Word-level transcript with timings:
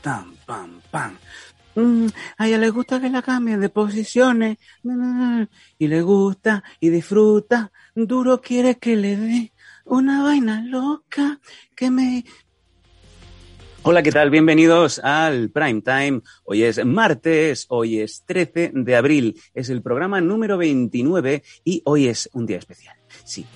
Taratán, 0.00 0.34
pam, 0.46 0.80
pam. 0.90 1.18
Mm, 1.74 2.08
a 2.38 2.48
ella 2.48 2.58
le 2.58 2.70
gusta 2.70 3.00
que 3.00 3.10
la 3.10 3.22
cambien 3.22 3.60
de 3.60 3.68
posiciones. 3.68 4.58
Na. 4.82 5.48
Y 5.78 5.88
le 5.88 6.02
gusta 6.02 6.62
y 6.80 6.90
disfruta. 6.90 7.72
Duro 7.94 8.40
quiere 8.40 8.78
que 8.78 8.96
le 8.96 9.16
dé 9.16 9.52
una 9.84 10.22
vaina 10.22 10.62
loca 10.62 11.40
que 11.74 11.90
me... 11.90 12.24
Hola, 13.82 14.02
¿qué 14.02 14.12
tal? 14.12 14.28
Bienvenidos 14.28 14.98
al 14.98 15.50
Prime 15.50 15.80
Time. 15.80 16.20
Hoy 16.44 16.64
es 16.64 16.84
martes, 16.84 17.64
hoy 17.70 18.00
es 18.00 18.24
13 18.26 18.72
de 18.74 18.96
abril. 18.96 19.40
Es 19.54 19.70
el 19.70 19.80
programa 19.80 20.20
número 20.20 20.58
29 20.58 21.42
y 21.64 21.80
hoy 21.86 22.08
es 22.08 22.28
un 22.34 22.44
día 22.44 22.58
especial. 22.58 22.96
Sí, 23.24 23.46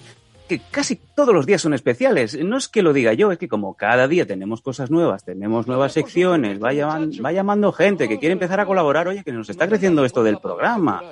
que 0.49 0.61
casi 0.71 0.97
todos 1.17 1.35
los 1.35 1.47
días 1.47 1.63
son 1.63 1.73
especiales. 1.75 2.39
No 2.45 2.57
es 2.59 2.69
que 2.69 2.83
lo 2.83 2.93
diga 2.93 3.13
yo, 3.15 3.33
es 3.33 3.39
que 3.39 3.49
como 3.49 3.75
cada 3.75 4.07
día 4.09 4.27
tenemos 4.27 4.61
cosas 4.61 4.91
nuevas, 4.91 5.25
tenemos 5.25 5.67
nuevas 5.67 5.93
secciones, 5.93 6.63
va, 6.63 6.73
llaman- 6.73 7.11
va 7.25 7.33
llamando 7.33 7.73
gente 7.73 8.09
que 8.09 8.19
quiere 8.19 8.35
empezar 8.35 8.61
a 8.61 8.67
colaborar, 8.67 9.09
oye, 9.09 9.25
que 9.25 9.33
nos 9.33 9.49
está 9.49 9.67
creciendo 9.69 10.05
esto 10.05 10.23
del 10.23 10.39
programa. 10.39 11.03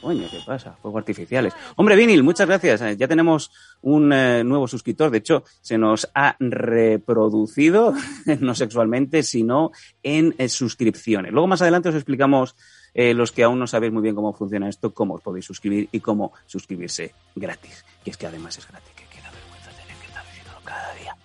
Coño, 0.00 0.28
¿qué 0.30 0.38
pasa? 0.46 0.76
Fuegos 0.82 1.00
artificiales. 1.00 1.52
Hombre, 1.74 1.96
Vinil, 1.96 2.22
muchas 2.22 2.46
gracias. 2.46 2.80
Eh, 2.82 2.96
Ya 2.96 3.08
tenemos 3.08 3.50
un 3.82 4.12
eh, 4.12 4.44
nuevo 4.44 4.68
suscriptor. 4.68 5.10
De 5.10 5.18
hecho, 5.18 5.42
se 5.62 5.78
nos 5.78 6.08
ha 6.14 6.36
reproducido, 6.38 7.92
no 8.40 8.54
sexualmente, 8.54 9.24
sino 9.24 9.72
en 10.04 10.34
eh, 10.38 10.48
suscripciones. 10.48 11.32
Luego 11.32 11.48
más 11.48 11.62
adelante 11.62 11.88
os 11.88 11.94
explicamos 11.96 12.54
eh, 12.94 13.14
los 13.14 13.32
que 13.32 13.42
aún 13.42 13.58
no 13.58 13.66
sabéis 13.66 13.92
muy 13.92 14.02
bien 14.02 14.14
cómo 14.14 14.32
funciona 14.32 14.68
esto, 14.68 14.94
cómo 14.94 15.14
os 15.14 15.22
podéis 15.22 15.44
suscribir 15.46 15.88
y 15.90 15.98
cómo 15.98 16.32
suscribirse 16.46 17.12
gratis. 17.34 17.84
Que 18.06 18.10
es 18.10 18.16
que 18.16 18.28
además 18.28 18.56
es 18.56 18.68
gratis, 18.68 18.92
que 18.94 19.04
queda 19.06 19.32
vergüenza 19.32 19.70
tener 19.72 19.96
que 19.96 20.06
estar 20.06 20.24
diciéndolo 20.26 20.60
cada 20.62 20.94
día. 20.94 21.16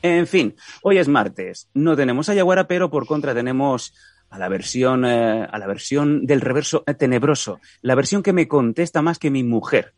En 0.00 0.26
fin, 0.26 0.56
hoy 0.80 0.96
es 0.96 1.06
martes. 1.06 1.68
No 1.74 1.94
tenemos 1.96 2.30
a 2.30 2.34
Yaguara, 2.34 2.66
pero 2.66 2.88
por 2.88 3.06
contra 3.06 3.34
tenemos 3.34 3.92
a 4.30 4.38
la 4.38 4.48
versión, 4.48 5.04
eh, 5.04 5.46
a 5.50 5.58
la 5.58 5.66
versión 5.66 6.24
del 6.24 6.40
reverso 6.40 6.82
eh, 6.86 6.94
tenebroso. 6.94 7.60
La 7.82 7.94
versión 7.94 8.22
que 8.22 8.32
me 8.32 8.48
contesta 8.48 9.02
más 9.02 9.18
que 9.18 9.30
mi 9.30 9.42
mujer. 9.42 9.92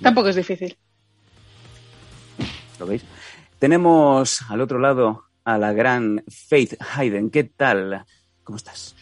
Tampoco 0.00 0.28
es 0.28 0.36
difícil. 0.36 0.78
¿Lo 2.80 2.86
veis? 2.86 3.04
Tenemos 3.58 4.40
al 4.48 4.62
otro 4.62 4.78
lado 4.78 5.24
a 5.44 5.58
la 5.58 5.74
gran 5.74 6.24
Faith 6.26 6.72
Hayden. 6.80 7.28
¿Qué 7.28 7.44
tal? 7.44 8.06
¿Cómo 8.44 8.56
estás? 8.56 8.96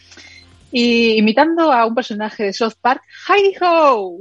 Y 0.77 1.17
imitando 1.17 1.71
a 1.71 1.85
un 1.85 1.95
personaje 1.95 2.43
de 2.43 2.51
South 2.51 2.73
Park, 2.81 3.01
Heidi 3.29 3.55
Ho. 3.61 4.19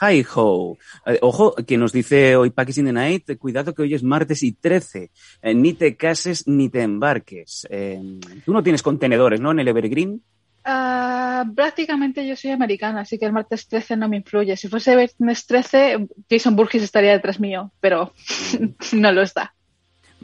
Hi 0.00 0.24
ho. 0.32 0.78
Eh, 1.04 1.18
ojo, 1.22 1.56
que 1.56 1.76
nos 1.76 1.92
dice 1.92 2.36
hoy 2.36 2.50
Packers 2.50 2.78
in 2.78 2.84
the 2.84 2.92
Night, 2.92 3.36
cuidado 3.36 3.74
que 3.74 3.82
hoy 3.82 3.92
es 3.92 4.04
martes 4.04 4.44
y 4.44 4.52
13. 4.52 5.10
Eh, 5.42 5.54
ni 5.54 5.72
te 5.72 5.96
cases 5.96 6.46
ni 6.46 6.68
te 6.68 6.82
embarques. 6.82 7.66
Eh, 7.68 8.00
tú 8.44 8.52
no 8.52 8.62
tienes 8.62 8.80
contenedores, 8.80 9.40
¿no? 9.40 9.50
En 9.50 9.58
el 9.58 9.66
Evergreen. 9.66 10.22
Ah, 10.62 11.44
prácticamente 11.52 12.24
yo 12.28 12.36
soy 12.36 12.52
americana, 12.52 13.00
así 13.00 13.18
que 13.18 13.24
el 13.26 13.32
martes 13.32 13.66
13 13.66 13.96
no 13.96 14.08
me 14.08 14.18
influye. 14.18 14.56
Si 14.56 14.68
fuese 14.68 14.94
viernes 14.94 15.46
13, 15.46 16.06
Jason 16.30 16.54
Burgess 16.54 16.84
estaría 16.84 17.10
detrás 17.10 17.40
mío, 17.40 17.72
pero 17.80 18.12
no 18.92 19.10
lo 19.10 19.22
está. 19.22 19.52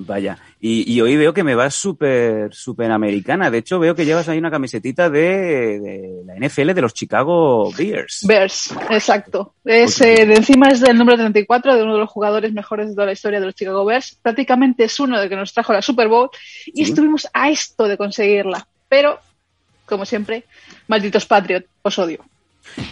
Vaya. 0.01 0.39
Y, 0.61 0.93
y 0.93 1.01
hoy 1.01 1.17
veo 1.17 1.35
que 1.35 1.43
me 1.43 1.57
vas 1.57 1.75
súper, 1.75 2.55
súper 2.55 2.93
americana. 2.93 3.51
De 3.51 3.59
hecho, 3.59 3.81
veo 3.81 3.97
que 3.97 4.05
llevas 4.05 4.29
ahí 4.29 4.39
una 4.39 4.51
camisetita 4.51 5.11
de, 5.11 5.81
de 5.81 6.23
la 6.25 6.37
NFL 6.37 6.73
de 6.73 6.81
los 6.81 6.95
Chicago 6.95 7.73
Bears. 7.77 8.21
Bears, 8.25 8.73
exacto. 8.91 9.55
Es, 9.65 10.01
eh, 10.01 10.25
de 10.25 10.35
encima 10.35 10.69
es 10.69 10.81
del 10.81 10.97
número 10.97 11.19
34 11.19 11.75
de 11.75 11.83
uno 11.83 11.95
de 11.95 11.99
los 11.99 12.11
jugadores 12.11 12.53
mejores 12.53 12.89
de 12.89 12.95
toda 12.95 13.07
la 13.07 13.13
historia 13.13 13.41
de 13.41 13.47
los 13.47 13.57
Chicago 13.57 13.85
Bears. 13.85 14.17
Prácticamente 14.23 14.85
es 14.85 15.01
uno 15.01 15.21
de 15.21 15.29
que 15.29 15.35
nos 15.35 15.53
trajo 15.53 15.73
la 15.73 15.83
Super 15.83 16.07
Bowl 16.07 16.31
y 16.67 16.85
Sí. 16.85 16.91
estuvimos 16.91 17.27
a 17.33 17.51
esto 17.51 17.89
de 17.89 17.97
conseguirla. 17.97 18.69
Pero, 18.89 19.19
como 19.85 20.05
siempre, 20.05 20.45
malditos 20.87 21.27
Patriot, 21.27 21.65
os 21.83 21.99
odio. 21.99 22.25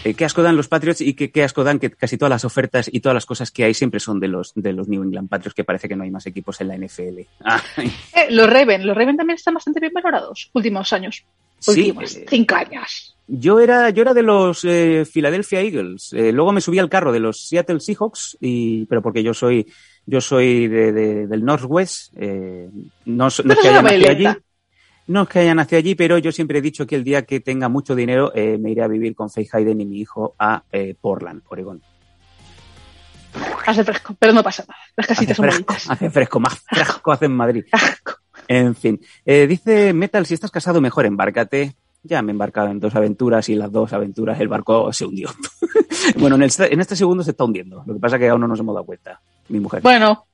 Eh, 0.04 0.14
qué 0.14 0.25
asco 0.25 0.42
dan 0.42 0.56
los 0.56 0.69
Patriots 0.69 1.00
y 1.00 1.14
qué, 1.14 1.31
qué 1.31 1.42
asco 1.44 1.64
dan 1.64 1.78
que 1.78 1.91
casi 1.91 2.16
todas 2.19 2.31
las 2.31 2.44
ofertas 2.44 2.88
y 2.92 3.00
todas 3.00 3.14
las 3.14 3.26
cosas 3.26 3.50
que 3.50 3.64
hay 3.64 3.75
siempre 3.75 4.00
son 4.00 4.20
de 4.20 4.28
los, 4.28 4.53
de 4.54 4.72
los 4.72 4.88
New 4.88 5.03
England 5.03 5.28
Patriots, 5.28 5.54
que 5.54 5.64
parece 5.64 5.88
que 5.88 5.97
no 5.97 6.04
hay 6.04 6.10
más 6.10 6.26
equipos 6.26 6.60
en 6.60 6.69
la 6.69 6.76
NFL. 6.76 7.19
Eh, 7.20 7.26
los 8.31 8.48
Raven, 8.48 8.87
los 8.87 8.97
Raven 8.97 9.16
también 9.16 9.37
están 9.37 9.54
bastante 9.54 9.81
bien 9.81 9.92
valorados 9.92 10.50
últimos 10.53 10.92
años. 10.92 11.25
Sí, 11.59 11.70
Últimos 11.70 12.16
eh, 12.16 12.26
cinco 12.28 12.54
años. 12.54 13.16
Yo 13.28 13.59
era, 13.60 13.91
yo 13.91 14.03
era 14.03 14.14
de 14.14 14.22
los 14.22 14.64
eh, 14.64 15.04
Philadelphia 15.10 15.60
Eagles. 15.60 16.12
Eh, 16.12 16.31
luego 16.32 16.53
me 16.53 16.60
subí 16.60 16.78
al 16.78 16.88
carro 16.91 17.12
de 17.12 17.19
los 17.19 17.48
Seattle 17.48 17.81
Seahawks, 17.81 18.37
y, 18.41 18.84
pero 18.87 19.03
porque 19.03 19.22
yo 19.22 19.34
soy, 19.34 19.66
yo 20.04 20.20
soy 20.20 20.69
de, 20.69 20.93
de- 20.93 21.26
del 21.26 21.44
Northwest. 21.44 22.12
Eh, 22.16 22.69
no, 23.06 23.25
no 23.25 23.26
es 23.28 23.43
que 23.43 23.69
haya 23.69 23.82
nacido 23.82 24.10
allí. 24.10 24.25
No 25.09 25.22
es 25.22 25.28
que 25.28 25.39
haya 25.41 25.55
nacido 25.55 25.78
allí, 25.78 25.94
pero 25.94 26.19
yo 26.19 26.33
siempre 26.33 26.59
he 26.59 26.62
dicho 26.62 26.87
que 26.87 26.97
el 26.97 27.05
día 27.05 27.22
que 27.22 27.41
tenga 27.41 27.69
mucho 27.69 27.94
dinero 27.94 28.33
eh, 28.34 28.59
me 28.59 28.71
iré 28.72 28.83
a 28.83 28.89
vivir 28.89 29.15
con 29.15 29.31
Faye 29.31 29.49
Hayden 29.53 29.81
y 29.81 29.87
mi 29.87 29.99
hijo 30.00 30.34
a 30.39 30.65
eh, 30.72 30.94
Portland, 31.00 31.43
Oregón. 31.49 31.81
Hace 33.67 33.84
fresco, 33.84 34.15
pero 34.19 34.33
no 34.33 34.43
pasa 34.43 34.65
nada. 34.67 34.78
Las 34.97 35.05
Hace 35.11 35.15
casitas 35.15 35.37
son 35.37 35.47
bonitas. 35.47 35.91
hace 35.91 36.11
fresco, 36.11 36.41
más 36.41 36.59
fresco 36.61 37.12
hace 37.12 37.27
en 37.27 37.33
Madrid. 37.33 37.65
En 38.49 38.75
fin, 38.75 39.00
eh, 39.25 39.47
dice 39.47 39.93
Metal, 39.93 40.25
si 40.25 40.34
estás 40.34 40.50
casado 40.50 40.81
mejor 40.81 41.06
embárcate. 41.06 41.75
Ya 42.03 42.23
me 42.23 42.31
he 42.31 42.34
embarcado 42.34 42.69
en 42.69 42.78
dos 42.78 42.94
aventuras 42.94 43.49
y 43.49 43.55
en 43.55 43.59
las 43.59 43.73
dos 43.73 43.93
aventuras 43.93 44.38
el 44.41 44.47
barco 44.47 44.93
se 44.93 45.05
hundió. 45.05 45.28
bueno, 46.19 46.37
en, 46.37 46.43
el- 46.44 46.50
en 46.71 46.81
este 46.81 46.94
segundo 46.94 47.25
se 47.25 47.33
está 47.33 47.43
hundiendo. 47.43 47.83
Lo 47.84 47.94
que 47.94 47.99
pasa 48.00 48.15
es 48.17 48.21
que 48.21 48.28
aún 48.28 48.41
no 48.41 48.47
nos 48.47 48.61
hemos 48.61 48.75
dado 48.77 48.87
cuenta. 48.87 49.21
Mi 49.49 49.59
mujer. 49.59 49.83
Bueno, 49.83 50.27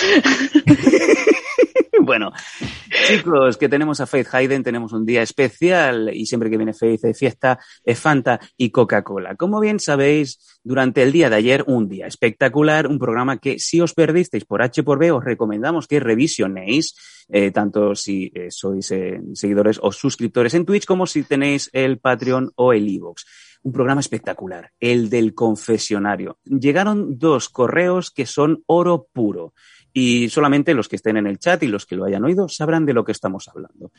bueno, 2.02 2.32
chicos, 3.08 3.56
que 3.56 3.68
tenemos 3.68 4.00
a 4.00 4.06
Faith 4.06 4.28
Hayden, 4.32 4.62
tenemos 4.62 4.92
un 4.92 5.04
día 5.04 5.22
especial 5.22 6.10
y 6.14 6.26
siempre 6.26 6.50
que 6.50 6.56
viene 6.56 6.74
Faith 6.74 7.02
de 7.02 7.14
fiesta 7.14 7.58
es 7.84 7.98
Fanta 7.98 8.40
y 8.56 8.70
Coca-Cola. 8.70 9.36
Como 9.36 9.60
bien 9.60 9.80
sabéis, 9.80 10.58
durante 10.62 11.02
el 11.02 11.12
día 11.12 11.30
de 11.30 11.36
ayer, 11.36 11.64
un 11.66 11.88
día 11.88 12.06
espectacular, 12.06 12.86
un 12.86 12.98
programa 12.98 13.38
que 13.38 13.58
si 13.58 13.80
os 13.80 13.94
perdisteis 13.94 14.44
por 14.44 14.62
H 14.62 14.82
por 14.82 14.98
B, 14.98 15.10
os 15.10 15.24
recomendamos 15.24 15.86
que 15.86 16.00
revisionéis, 16.00 16.94
eh, 17.28 17.50
tanto 17.50 17.94
si 17.94 18.30
eh, 18.34 18.48
sois 18.50 18.90
eh, 18.90 19.20
seguidores 19.34 19.78
o 19.82 19.92
suscriptores 19.92 20.54
en 20.54 20.64
Twitch 20.64 20.84
como 20.84 21.06
si 21.06 21.22
tenéis 21.22 21.70
el 21.72 21.98
Patreon 21.98 22.52
o 22.56 22.72
el 22.72 22.88
iVoox. 22.88 23.24
Un 23.62 23.72
programa 23.72 24.00
espectacular, 24.00 24.72
el 24.80 25.10
del 25.10 25.34
confesionario. 25.34 26.38
Llegaron 26.44 27.18
dos 27.18 27.50
correos 27.50 28.10
que 28.10 28.24
son 28.24 28.62
oro 28.66 29.06
puro 29.12 29.52
y 29.92 30.28
solamente 30.28 30.74
los 30.74 30.88
que 30.88 30.96
estén 30.96 31.16
en 31.16 31.26
el 31.26 31.38
chat 31.38 31.62
y 31.62 31.66
los 31.66 31.86
que 31.86 31.96
lo 31.96 32.04
hayan 32.04 32.24
oído 32.24 32.48
sabrán 32.48 32.86
de 32.86 32.94
lo 32.94 33.04
que 33.04 33.12
estamos 33.12 33.48
hablando. 33.48 33.92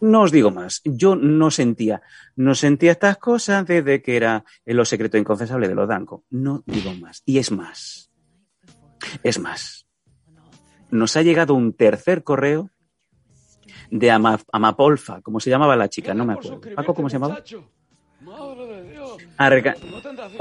No 0.00 0.22
os 0.22 0.32
digo 0.32 0.50
más, 0.50 0.80
yo 0.84 1.14
no 1.16 1.50
sentía, 1.50 2.00
no 2.36 2.54
sentía 2.54 2.92
estas 2.92 3.18
cosas 3.18 3.66
desde 3.66 4.00
que 4.02 4.16
era 4.16 4.44
Lo 4.64 4.84
secreto 4.84 5.18
inconfesable 5.18 5.68
de 5.68 5.74
los 5.74 5.88
Danco. 5.88 6.24
No 6.30 6.62
digo 6.66 6.94
más. 6.94 7.22
Y 7.26 7.38
es 7.38 7.50
más, 7.52 8.10
es 9.22 9.38
más. 9.38 9.86
Nos 10.90 11.16
ha 11.16 11.22
llegado 11.22 11.54
un 11.54 11.72
tercer 11.74 12.24
correo 12.24 12.70
de 13.90 14.10
Ama- 14.10 14.40
Amapolfa, 14.52 15.20
¿cómo 15.20 15.38
se 15.40 15.50
llamaba 15.50 15.76
la 15.76 15.88
chica? 15.88 16.14
No 16.14 16.24
me 16.24 16.32
acuerdo. 16.34 16.60
Paco, 16.76 16.94
¿cómo 16.94 17.08
se 17.10 17.14
llamaba? 17.16 17.34
Arga- 19.38 19.74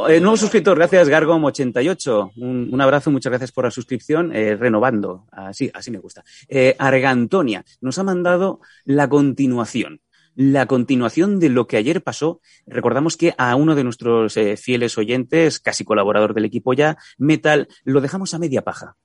Eh, 0.10 0.20
nuevo 0.20 0.38
suscriptor, 0.38 0.78
gracias 0.78 1.08
Gargom88. 1.10 2.32
Un, 2.38 2.70
un 2.72 2.82
abrazo, 2.82 3.12
muchas 3.12 3.32
gracias 3.32 3.52
por 3.52 3.66
la 3.66 3.72
suscripción. 3.72 4.36
eh, 4.36 4.56
renovando, 4.56 5.26
así, 5.32 5.70
así 5.74 5.92
me 5.92 5.98
gusta. 6.00 6.24
Eh, 6.48 6.76
Argantonia 6.78 7.64
nos 7.82 7.98
ha 8.00 8.04
mandado 8.04 8.60
la 8.86 9.08
continuación. 9.10 10.02
La 10.36 10.68
continuación 10.68 11.40
de 11.40 11.50
lo 11.50 11.68
que 11.68 11.76
ayer 11.78 12.02
pasó. 12.02 12.40
Recordamos 12.66 13.18
que 13.18 13.34
a 13.38 13.56
uno 13.56 13.76
de 13.76 13.84
nuestros 13.84 14.38
eh, 14.38 14.56
fieles 14.58 14.98
oyentes, 14.98 15.60
casi 15.60 15.84
colaborador 15.84 16.34
del 16.34 16.46
equipo 16.46 16.74
ya, 16.74 16.98
Metal, 17.18 17.68
lo 17.84 18.00
dejamos 18.00 18.34
a 18.34 18.40
media 18.40 18.62
paja. 18.62 18.96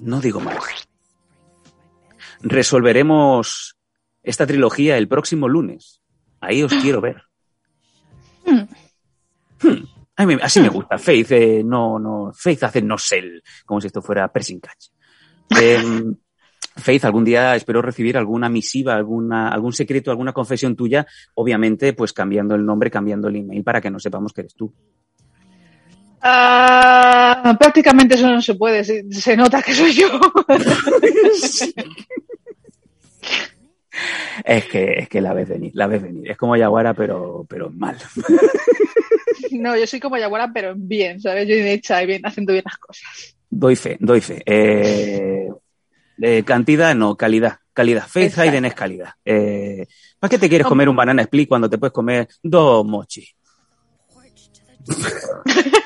No 0.00 0.20
digo 0.20 0.40
más. 0.40 0.56
Resolveremos 2.42 3.76
esta 4.22 4.46
trilogía 4.46 4.96
el 4.98 5.08
próximo 5.08 5.48
lunes. 5.48 6.00
Ahí 6.40 6.62
os 6.62 6.72
quiero 6.74 7.00
ver. 7.00 7.22
Hmm. 9.64 9.84
A 10.16 10.26
mí 10.26 10.36
me- 10.36 10.42
así 10.42 10.60
me 10.60 10.68
gusta. 10.68 10.98
Faith, 10.98 11.32
eh, 11.32 11.62
no, 11.64 11.98
no, 11.98 12.30
Faith 12.32 12.62
hace 12.64 12.82
no 12.82 12.96
sell, 12.98 13.42
como 13.66 13.80
si 13.80 13.88
esto 13.88 14.00
fuera 14.02 14.30
pressing 14.32 14.60
catch. 14.60 14.86
Em, 15.60 16.14
Faith, 16.76 17.04
algún 17.04 17.24
día 17.24 17.54
espero 17.54 17.80
recibir 17.82 18.16
alguna 18.16 18.48
misiva, 18.48 18.94
alguna, 18.94 19.48
algún 19.48 19.72
secreto, 19.72 20.10
alguna 20.10 20.32
confesión 20.32 20.74
tuya, 20.74 21.06
obviamente, 21.34 21.92
pues 21.92 22.12
cambiando 22.12 22.54
el 22.56 22.66
nombre, 22.66 22.90
cambiando 22.90 23.28
el 23.28 23.36
email 23.36 23.62
para 23.62 23.80
que 23.80 23.90
no 23.90 23.98
sepamos 24.00 24.32
que 24.32 24.40
eres 24.42 24.54
tú. 24.54 24.72
Ah, 26.20 27.54
prácticamente 27.58 28.14
eso 28.14 28.28
no 28.30 28.40
se 28.40 28.54
puede, 28.54 28.82
se, 28.82 29.04
se 29.12 29.36
nota 29.36 29.62
que 29.62 29.74
soy 29.74 29.92
yo. 29.92 30.08
Es 34.44 34.66
que, 34.66 34.94
es 34.98 35.08
que 35.08 35.20
la 35.20 35.32
ves 35.32 35.48
venir, 35.48 35.72
la 35.74 35.86
ves 35.86 36.02
venir. 36.02 36.30
Es 36.30 36.36
como 36.36 36.56
Yaguara, 36.56 36.94
pero, 36.94 37.46
pero 37.48 37.70
mal. 37.70 37.96
No, 39.50 39.76
yo 39.76 39.86
soy 39.86 40.00
como 40.00 40.16
Yaguara, 40.16 40.50
pero 40.52 40.74
bien, 40.76 41.20
¿sabes? 41.20 41.46
Yo 41.48 41.54
bien 41.54 41.68
hecha 41.68 42.02
y 42.02 42.06
bien, 42.06 42.22
haciendo 42.24 42.52
bien 42.52 42.64
las 42.64 42.76
cosas. 42.78 43.36
Doy 43.48 43.76
fe, 43.76 43.96
doy 44.00 44.20
fe. 44.20 44.42
Eh, 44.44 45.48
eh, 46.20 46.42
cantidad, 46.44 46.94
no, 46.94 47.16
calidad. 47.16 47.58
Calidad. 47.72 48.06
Faith. 48.06 48.38
Hayden 48.38 48.64
es 48.64 48.74
calidad. 48.74 49.10
Eh, 49.24 49.86
¿Para 50.18 50.30
qué 50.30 50.38
te 50.38 50.48
quieres 50.48 50.66
comer 50.66 50.88
un 50.88 50.96
banana 50.96 51.22
split 51.22 51.48
cuando 51.48 51.68
te 51.68 51.78
puedes 51.78 51.92
comer 51.92 52.28
dos 52.42 52.84
mochi? 52.86 53.28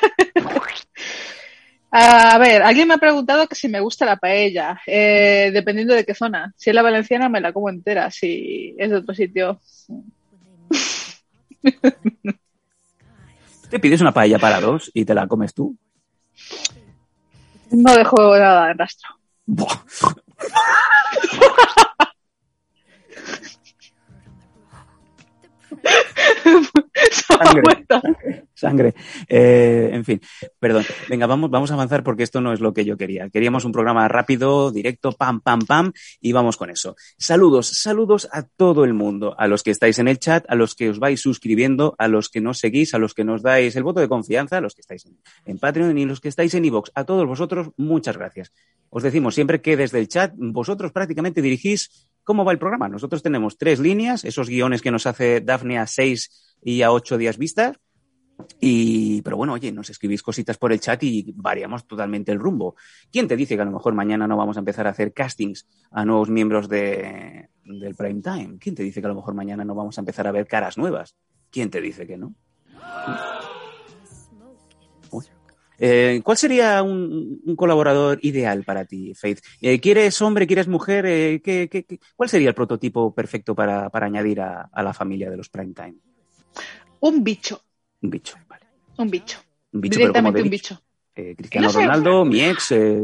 A 1.91 2.37
ver, 2.39 2.63
alguien 2.63 2.87
me 2.87 2.95
ha 2.95 2.99
preguntado 2.99 3.47
que 3.47 3.55
si 3.55 3.69
me 3.69 3.81
gusta 3.81 4.05
la 4.05 4.17
paella, 4.17 4.79
eh, 4.87 5.51
dependiendo 5.53 5.95
de 5.95 6.05
qué 6.05 6.15
zona. 6.15 6.53
Si 6.57 6.69
es 6.69 6.75
la 6.75 6.83
valenciana, 6.83 7.29
me 7.29 7.41
la 7.41 7.53
como 7.53 7.71
entera. 7.71 8.11
Si 8.11 8.75
es 8.79 8.91
de 8.91 8.97
otro 8.97 9.15
sitio, 9.15 9.61
Te 13.71 13.79
pides 13.79 14.01
una 14.01 14.13
paella 14.13 14.39
para 14.39 14.61
dos 14.61 14.91
y 14.95 15.05
te 15.05 15.15
la 15.15 15.27
comes 15.27 15.53
tú. 15.53 15.77
no 17.71 17.95
dejo 17.95 18.39
nada 18.39 18.71
en 18.71 18.79
rastro. 18.79 19.11
Sangre. 28.59 28.95
Eh, 29.29 29.91
en 29.93 30.05
fin, 30.05 30.21
perdón. 30.59 30.85
Venga, 31.09 31.27
vamos, 31.27 31.51
vamos 31.51 31.71
a 31.71 31.75
avanzar 31.75 32.03
porque 32.03 32.25
esto 32.25 32.41
no 32.41 32.53
es 32.53 32.61
lo 32.61 32.73
que 32.75 32.85
yo 32.85 32.97
quería. 32.97 33.29
Queríamos 33.31 33.65
un 33.65 33.73
programa 33.73 34.09
rápido, 34.09 34.71
directo, 34.71 35.13
pam, 35.13 35.41
pam, 35.41 35.61
pam, 35.61 35.93
y 36.21 36.33
vamos 36.33 36.57
con 36.57 36.71
eso. 36.71 36.97
Saludos, 37.17 37.69
saludos 37.69 38.29
a 38.33 38.43
todo 38.43 38.85
el 38.85 38.95
mundo, 38.95 39.35
a 39.39 39.47
los 39.47 39.63
que 39.63 39.71
estáis 39.71 39.99
en 39.99 40.09
el 40.09 40.19
chat, 40.19 40.45
a 40.49 40.55
los 40.55 40.75
que 40.75 40.91
os 40.91 40.99
vais 40.99 41.21
suscribiendo, 41.21 41.95
a 41.99 42.09
los 42.09 42.29
que 42.29 42.41
nos 42.41 42.59
seguís, 42.59 42.95
a 42.95 42.99
los 42.99 43.15
que 43.15 43.25
nos 43.25 43.43
dais 43.43 43.77
el 43.77 43.85
voto 43.85 44.01
de 44.01 44.09
confianza, 44.09 44.59
a 44.59 44.61
los 44.61 44.75
que 44.75 44.81
estáis 44.81 45.07
en, 45.45 45.59
Patreon 45.59 45.97
y 45.97 46.05
los 46.05 46.21
que 46.21 46.29
estáis 46.29 46.55
en 46.55 46.65
iVoox. 46.65 46.91
A 46.95 47.05
todos 47.05 47.27
vosotros, 47.27 47.71
muchas 47.77 48.17
gracias. 48.17 48.53
Os 48.91 49.03
decimos 49.03 49.35
siempre 49.35 49.61
que 49.61 49.77
desde 49.77 49.99
el 49.99 50.09
chat 50.09 50.33
vosotros 50.37 50.93
prácticamente 50.93 51.43
dirigís 51.43 52.09
cómo 52.25 52.45
va 52.45 52.53
el 52.53 52.59
programa. 52.59 52.89
Nosotros 52.89 53.23
tenemos 53.23 53.57
tres 53.57 53.81
líneas, 53.81 54.25
esos 54.25 54.49
guiones 54.49 54.83
que 54.83 54.91
nos 54.91 55.07
hace 55.07 55.41
Dafne 55.41 55.79
a 55.79 55.87
seis 55.87 56.57
y 56.63 56.83
a 56.83 56.93
ocho 56.93 57.19
días 57.19 57.39
vistas. 57.39 57.77
Y, 58.61 59.23
pero 59.23 59.37
bueno, 59.37 59.53
oye, 59.53 59.71
nos 59.73 59.91
escribís 59.91 60.23
cositas 60.23 60.59
por 60.59 60.73
el 60.73 60.81
chat 60.81 61.03
y 61.03 61.33
variamos 61.37 61.87
totalmente 61.87 62.33
el 62.33 62.39
rumbo. 62.39 62.77
¿Quién 63.11 63.29
te 63.29 63.37
dice 63.37 63.55
que 63.57 63.63
a 63.63 63.65
lo 63.65 63.73
mejor 63.73 63.95
mañana 63.95 64.27
no 64.27 64.37
vamos 64.37 64.57
a 64.57 64.61
empezar 64.61 64.87
a 64.87 64.91
hacer 64.91 65.13
castings 65.13 65.67
a 65.91 66.05
nuevos 66.05 66.29
miembros 66.29 66.69
de, 66.69 67.49
del 67.65 67.95
prime 67.95 68.21
time? 68.21 68.59
¿Quién 68.59 68.75
te 68.75 68.83
dice 68.83 69.01
que 69.01 69.07
a 69.07 69.11
lo 69.11 69.15
mejor 69.15 69.35
mañana 69.35 69.65
no 69.65 69.75
vamos 69.75 69.99
a 69.99 70.01
empezar 70.01 70.27
a 70.27 70.33
ver 70.33 70.47
caras 70.47 70.77
nuevas? 70.77 71.15
¿Quién 71.51 71.71
te 71.71 71.81
dice 71.81 72.07
que 72.07 72.17
no? 72.17 72.35
Eh, 75.81 76.21
¿Cuál 76.25 76.37
sería 76.37 76.83
un, 76.83 77.41
colaborador 77.57 78.19
ideal 78.23 78.65
para 78.65 78.85
ti, 78.85 79.15
Faith? 79.15 79.39
Eh, 79.61 79.79
¿Quieres 79.79 80.21
hombre, 80.21 80.47
quieres 80.47 80.67
mujer? 80.67 81.07
Eh, 81.07 81.41
¿qué, 81.43 81.69
qué- 81.71 81.85
qué- 81.85 82.01
cuál 82.17 82.29
sería 82.29 82.49
el 82.49 82.55
prototipo 82.55 83.15
perfecto 83.15 83.55
para, 83.55 83.89
para 83.89 84.07
añadir 84.07 84.41
a, 84.41 84.69
a 84.73 84.83
la 84.83 84.93
familia 84.93 85.31
de 85.31 85.37
los 85.37 85.49
prime 85.49 85.73
time? 85.75 85.95
Un 87.01 87.23
bicho, 87.23 87.63
Un 88.03 88.11
bicho, 88.11 88.37
vale. 88.49 88.67
un 88.99 89.11
bicho. 89.11 89.39
Un 89.73 89.81
bicho, 89.81 89.99
Directamente 89.99 90.43
un 90.43 90.51
bicho. 90.51 90.75
bicho. 90.77 90.83
Eh, 91.15 91.35
Cristiano 91.37 91.67
No 91.67 91.73
sé. 91.73 91.81
Ronaldo, 91.81 92.25
mi 92.25 92.41
ex, 92.41 92.73
eh, 92.73 93.03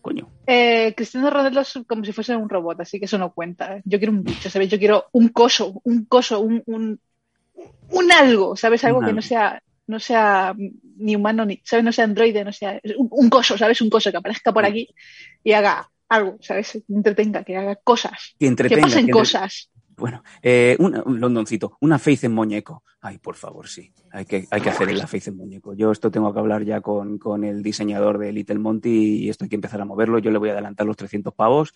coño. 0.00 0.28
Eh, 0.46 0.94
Cristiano 0.96 1.30
Ronaldo 1.30 1.60
es 1.60 1.78
como 1.86 2.04
si 2.04 2.12
fuese 2.12 2.34
un 2.34 2.48
robot, 2.48 2.80
así 2.80 2.98
que 2.98 3.04
eso 3.04 3.18
no 3.18 3.32
cuenta. 3.32 3.80
Yo 3.84 3.98
quiero 3.98 4.12
un 4.12 4.24
bicho, 4.24 4.48
¿sabes? 4.50 4.68
Yo 4.68 4.78
quiero 4.78 5.06
un 5.12 5.28
coso, 5.28 5.80
un 5.84 6.04
coso, 6.06 6.40
un, 6.40 6.62
un, 6.66 6.98
un 7.90 8.12
algo, 8.12 8.56
¿sabes? 8.56 8.82
Algo 8.84 8.98
Un 8.98 9.04
que 9.04 9.10
algo. 9.10 9.16
no 9.16 9.22
sea, 9.22 9.62
no 9.86 10.00
sea 10.00 10.54
ni 10.96 11.14
humano, 11.14 11.44
ni, 11.44 11.60
¿sabes? 11.62 11.84
No 11.84 11.92
sea 11.92 12.04
androide, 12.04 12.42
no 12.44 12.52
sea. 12.52 12.80
Un, 12.96 13.08
un 13.10 13.28
coso, 13.30 13.56
¿sabes? 13.58 13.80
Un 13.82 13.90
coso 13.90 14.10
que 14.10 14.16
aparezca 14.16 14.52
por 14.52 14.64
aquí 14.64 14.88
y 15.44 15.52
haga 15.52 15.88
algo, 16.08 16.38
¿sabes? 16.40 16.72
Que 16.72 16.82
entretenga, 16.88 17.44
que 17.44 17.56
haga 17.56 17.76
cosas. 17.76 18.30
Que 18.32 18.38
Que 18.38 18.46
entretenga. 18.46 18.82
pasen 18.82 18.96
que 19.06 19.10
entre- 19.10 19.12
cosas. 19.12 19.70
Bueno, 20.00 20.24
eh, 20.42 20.76
un, 20.78 21.20
londoncito, 21.20 21.76
una 21.80 21.98
Faith 21.98 22.24
en 22.24 22.32
muñeco. 22.32 22.82
Ay, 23.02 23.18
por 23.18 23.36
favor, 23.36 23.68
sí. 23.68 23.92
Hay 24.10 24.24
que, 24.24 24.48
hay 24.50 24.60
que 24.62 24.70
hacer 24.70 24.92
la 24.94 25.06
Faith 25.06 25.28
en 25.28 25.36
muñeco. 25.36 25.74
Yo 25.74 25.92
esto 25.92 26.10
tengo 26.10 26.32
que 26.32 26.40
hablar 26.40 26.64
ya 26.64 26.80
con, 26.80 27.18
con 27.18 27.44
el 27.44 27.62
diseñador 27.62 28.18
de 28.18 28.32
Little 28.32 28.58
Monty 28.58 29.24
y 29.24 29.28
esto 29.28 29.44
hay 29.44 29.50
que 29.50 29.56
empezar 29.56 29.80
a 29.80 29.84
moverlo. 29.84 30.18
Yo 30.18 30.30
le 30.30 30.38
voy 30.38 30.48
a 30.48 30.52
adelantar 30.52 30.86
los 30.86 30.96
300 30.96 31.34
pavos. 31.34 31.74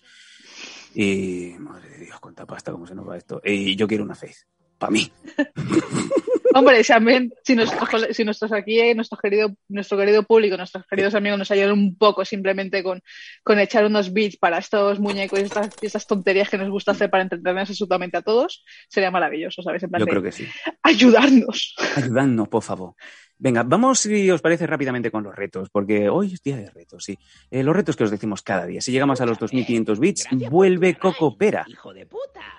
Y, 0.95 1.53
madre 1.59 1.89
de 1.89 2.05
Dios, 2.05 2.19
cuánta 2.19 2.47
pasta, 2.47 2.71
cómo 2.71 2.87
se 2.87 2.95
nos 2.95 3.07
va 3.07 3.15
esto. 3.15 3.41
Y 3.45 3.75
yo 3.75 3.87
quiero 3.87 4.03
una 4.03 4.15
Faith. 4.15 4.37
Para 4.77 4.91
mí. 4.91 5.11
Hombre, 6.55 6.81
también, 6.85 7.33
si 7.43 7.53
nuestros, 7.53 8.07
si 8.11 8.23
nuestros 8.23 8.53
aquí, 8.53 8.79
eh, 8.79 8.95
nuestro 8.95 9.17
querido, 9.17 9.53
nuestro 9.67 9.97
querido 9.97 10.23
público, 10.23 10.55
nuestros 10.55 10.85
queridos 10.87 11.13
amigos 11.13 11.37
nos 11.37 11.51
ayudan 11.51 11.73
un 11.73 11.97
poco 11.97 12.23
simplemente 12.23 12.81
con, 12.81 13.01
con 13.43 13.59
echar 13.59 13.83
unos 13.85 14.13
beats 14.13 14.37
para 14.37 14.59
estos 14.59 15.01
muñecos 15.01 15.37
y 15.37 15.41
estas, 15.43 15.69
y 15.81 15.85
estas 15.85 16.07
tonterías 16.07 16.49
que 16.49 16.57
nos 16.57 16.69
gusta 16.69 16.93
hacer 16.93 17.09
para 17.09 17.23
entretenernos 17.23 17.69
absolutamente 17.69 18.15
a 18.15 18.21
todos, 18.21 18.63
sería 18.87 19.11
maravilloso, 19.11 19.61
¿sabes? 19.63 19.83
En 19.83 19.89
plan 19.89 19.99
Yo 19.99 20.05
de 20.05 20.11
creo 20.11 20.23
que 20.23 20.31
sí. 20.31 20.47
ayudarnos. 20.81 21.75
Ayudadnos, 21.97 22.47
por 22.47 22.63
favor. 22.63 22.93
Venga, 23.37 23.63
vamos, 23.63 23.99
si 23.99 24.31
os 24.31 24.41
parece, 24.41 24.65
rápidamente 24.65 25.11
con 25.11 25.23
los 25.23 25.35
retos, 25.35 25.69
porque 25.69 26.07
hoy 26.07 26.35
es 26.35 26.41
día 26.41 26.55
de 26.55 26.69
retos, 26.69 27.03
sí. 27.03 27.19
Eh, 27.51 27.63
los 27.63 27.75
retos 27.75 27.97
que 27.97 28.05
os 28.05 28.11
decimos 28.11 28.41
cada 28.41 28.65
día. 28.65 28.79
Si 28.79 28.93
llegamos 28.93 29.19
a 29.19 29.25
los 29.25 29.37
2500 29.37 29.99
bits, 29.99 30.27
vuelve 30.49 30.95
Coco 30.95 31.37
Pera. 31.37 31.65
Hijo 31.67 31.93
de 31.93 32.05
puta. 32.05 32.54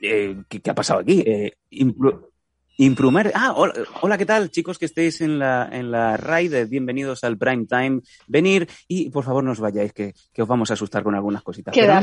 Eh, 0.00 0.36
¿qué, 0.48 0.60
qué 0.60 0.70
ha 0.70 0.74
pasado 0.74 1.00
aquí? 1.00 1.22
Eh, 1.26 1.52
Imprumar. 2.78 3.30
Ah, 3.34 3.52
hola, 3.54 3.74
hola, 4.00 4.16
¿qué 4.16 4.24
tal, 4.24 4.50
chicos 4.50 4.78
que 4.78 4.86
estéis 4.86 5.20
en 5.20 5.38
la, 5.38 5.68
en 5.70 5.90
la 5.90 6.16
raid? 6.16 6.54
Eh, 6.54 6.64
Bienvenidos 6.64 7.22
al 7.24 7.36
Prime 7.36 7.66
Time. 7.66 8.00
Venir 8.26 8.66
y 8.88 9.10
por 9.10 9.24
favor 9.24 9.44
no 9.44 9.50
os 9.52 9.60
vayáis, 9.60 9.92
que, 9.92 10.14
que 10.32 10.40
os 10.42 10.48
vamos 10.48 10.70
a 10.70 10.74
asustar 10.74 11.02
con 11.02 11.14
algunas 11.14 11.42
cositas. 11.42 11.74
Pero 11.74 11.92
a 11.92 12.00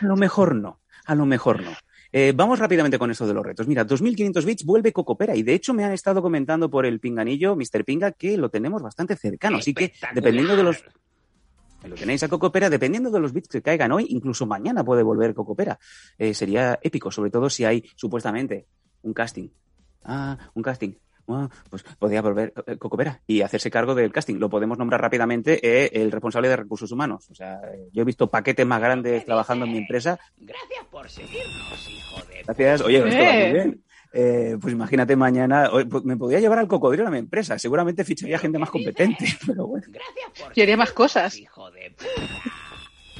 lo 0.00 0.16
mejor- 0.16 0.54
no, 0.54 0.80
a 1.04 1.14
lo 1.14 1.26
mejor 1.26 1.62
no. 1.62 1.72
Eh, 2.12 2.32
vamos 2.34 2.58
rápidamente 2.58 2.98
con 2.98 3.10
eso 3.10 3.26
de 3.26 3.34
los 3.34 3.44
retos. 3.44 3.68
Mira, 3.68 3.84
2500 3.84 4.44
bits 4.44 4.64
vuelve 4.64 4.92
Cocopera 4.92 5.36
y 5.36 5.42
de 5.42 5.54
hecho 5.54 5.74
me 5.74 5.84
han 5.84 5.92
estado 5.92 6.22
comentando 6.22 6.68
por 6.70 6.86
el 6.86 6.98
pinganillo, 6.98 7.54
Mr. 7.54 7.84
Pinga, 7.84 8.10
que 8.12 8.36
lo 8.38 8.48
tenemos 8.48 8.82
bastante 8.82 9.14
cercano. 9.16 9.58
Así 9.58 9.74
que 9.74 9.92
dependiendo 10.14 10.56
de 10.56 10.62
los... 10.62 10.82
Lo 11.88 11.94
tenéis 11.94 12.22
a 12.22 12.28
Cocopera, 12.28 12.68
dependiendo 12.70 13.10
de 13.10 13.20
los 13.20 13.32
bits 13.32 13.48
que 13.48 13.62
caigan 13.62 13.92
hoy, 13.92 14.06
incluso 14.10 14.46
mañana 14.46 14.84
puede 14.84 15.02
volver 15.02 15.34
Cocopera. 15.34 15.78
Eh, 16.18 16.34
sería 16.34 16.78
épico, 16.82 17.10
sobre 17.10 17.30
todo 17.30 17.48
si 17.50 17.64
hay 17.64 17.84
supuestamente 17.96 18.66
un 19.02 19.12
casting. 19.14 19.48
Ah, 20.04 20.36
un 20.54 20.62
casting. 20.62 20.92
Ah, 21.32 21.48
pues 21.70 21.84
podría 21.98 22.22
volver 22.22 22.52
eh, 22.66 22.76
Cocopera 22.76 23.22
y 23.26 23.42
hacerse 23.42 23.70
cargo 23.70 23.94
del 23.94 24.10
casting. 24.12 24.36
Lo 24.36 24.50
podemos 24.50 24.76
nombrar 24.78 25.00
rápidamente 25.00 25.60
eh, 25.62 25.90
el 25.94 26.10
responsable 26.10 26.48
de 26.48 26.56
recursos 26.56 26.90
humanos. 26.90 27.30
O 27.30 27.34
sea, 27.34 27.60
eh, 27.72 27.88
yo 27.92 28.02
he 28.02 28.04
visto 28.04 28.28
paquetes 28.28 28.66
más 28.66 28.80
grandes 28.80 29.24
trabajando 29.24 29.64
en 29.64 29.72
mi 29.72 29.78
empresa 29.78 30.18
Gracias 30.38 30.84
por 30.90 31.08
seguirnos, 31.08 31.88
hijo 31.88 32.20
de 32.26 32.42
Gracias. 32.42 32.80
Oye, 32.82 32.98
esto 32.98 33.08
va 33.10 33.14
muy 33.14 33.42
Eh. 33.42 33.52
bien. 33.52 33.84
Eh, 34.12 34.56
pues 34.60 34.74
imagínate 34.74 35.14
mañana, 35.14 35.70
pues 35.88 36.04
me 36.04 36.16
podría 36.16 36.40
llevar 36.40 36.58
al 36.58 36.68
cocodrilo 36.68 37.06
a 37.06 37.10
mi 37.10 37.18
empresa. 37.18 37.58
Seguramente 37.58 38.04
ficharía 38.04 38.38
gente 38.38 38.58
más 38.58 38.70
competente, 38.70 39.24
pero 39.46 39.66
bueno. 39.66 39.86
Gracias 39.88 40.46
por 40.46 40.52
Y 40.58 40.62
haría 40.62 40.76
más 40.76 40.92
cosas. 40.92 41.36
Hijo 41.38 41.70
de 41.70 41.90
puta. 41.90 42.10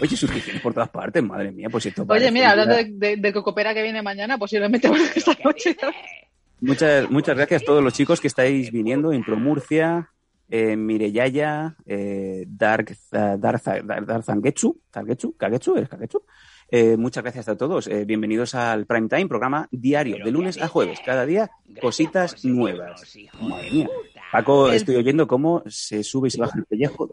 Oye, 0.00 0.16
suscripciones 0.16 0.62
por 0.62 0.72
todas 0.72 0.88
partes, 0.88 1.22
madre 1.22 1.52
mía, 1.52 1.68
pues 1.68 1.84
esto 1.86 2.06
Oye, 2.08 2.30
mira, 2.30 2.52
hablando 2.52 2.74
de, 2.74 2.84
de, 2.90 3.16
de 3.18 3.32
Cocopera 3.34 3.74
que 3.74 3.82
viene 3.82 4.00
mañana, 4.00 4.38
posiblemente 4.38 4.88
vuelva 4.88 5.06
esta 5.14 5.36
noche. 5.44 5.76
Muchas, 6.60 7.10
muchas 7.10 7.36
gracias 7.36 7.62
a 7.62 7.64
todos 7.66 7.84
los 7.84 7.92
chicos 7.92 8.20
que 8.20 8.28
estáis 8.28 8.72
viniendo, 8.72 9.12
Impro 9.12 9.36
Murcia, 9.36 10.10
eh, 10.48 10.74
Mireyaya, 10.74 11.76
eh, 11.86 12.44
Dark, 12.48 12.96
Dark, 13.10 13.62
Dark, 13.62 14.06
Dark 14.06 14.24
Zangetsu, 14.24 14.80
Zangetsu, 14.92 15.36
Kagetsu, 15.36 15.76
¿eres 15.76 15.88
Kagetsu? 15.88 16.22
Eh, 16.72 16.96
muchas 16.96 17.24
gracias 17.24 17.48
a 17.48 17.56
todos. 17.56 17.88
Eh, 17.88 18.04
bienvenidos 18.04 18.54
al 18.54 18.86
Prime 18.86 19.08
Time, 19.08 19.26
programa 19.26 19.68
diario, 19.72 20.24
de 20.24 20.30
lunes 20.30 20.60
a 20.62 20.68
jueves. 20.68 21.00
Cada 21.04 21.26
día 21.26 21.50
cositas 21.80 22.44
nuevas. 22.44 23.02
Madre 23.40 23.70
mía. 23.72 23.88
Paco, 24.30 24.70
estoy 24.70 24.94
oyendo 24.96 25.26
cómo 25.26 25.64
se 25.66 26.04
sube 26.04 26.28
y 26.28 26.30
se 26.30 26.40
baja 26.40 26.58
el 26.58 26.64
pellejo. 26.66 27.12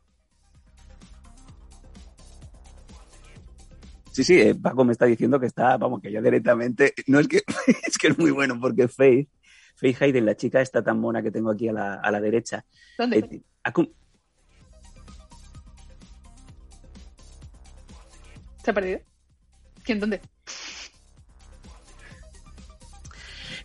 Sí, 4.11 4.23
sí, 4.23 4.39
eh, 4.39 4.55
Paco 4.55 4.83
me 4.83 4.91
está 4.91 5.05
diciendo 5.05 5.39
que 5.39 5.47
está, 5.47 5.77
vamos, 5.77 6.01
que 6.01 6.11
ya 6.11 6.21
directamente, 6.21 6.93
no 7.07 7.19
es 7.19 7.27
que, 7.27 7.41
es 7.87 7.97
que 7.97 8.07
es 8.09 8.17
muy 8.17 8.31
bueno 8.31 8.59
porque 8.59 8.87
Faith, 8.87 9.29
Faith 9.75 10.01
Hayden, 10.01 10.25
la 10.25 10.35
chica 10.35 10.61
esta 10.61 10.83
tan 10.83 10.99
mona 10.99 11.21
que 11.21 11.29
tengo 11.31 11.51
aquí 11.51 11.67
a 11.67 11.73
la, 11.73 11.93
a 11.95 12.11
la 12.11 12.19
derecha, 12.19 12.65
¿Dónde? 12.97 13.19
eh, 13.19 13.41
¿Se 18.63 18.71
ha 18.71 18.73
perdido? 18.73 18.99
¿Quién? 19.87 20.01
¿Dónde? 20.01 20.19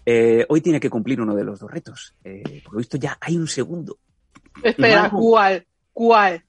eh, 0.07 0.47
hoy 0.49 0.61
tiene 0.61 0.79
que 0.79 0.89
cumplir 0.89 1.21
uno 1.21 1.35
de 1.35 1.43
los 1.43 1.59
dos 1.59 1.69
retos. 1.69 2.15
Eh, 2.23 2.63
por 2.65 2.75
lo 2.75 2.79
visto 2.79 2.97
ya 2.97 3.19
hay 3.21 3.37
un 3.37 3.49
segundo. 3.49 3.99
Espera. 4.63 5.11
¿cuál? 5.11 5.67
¿Cuál? 5.93 6.45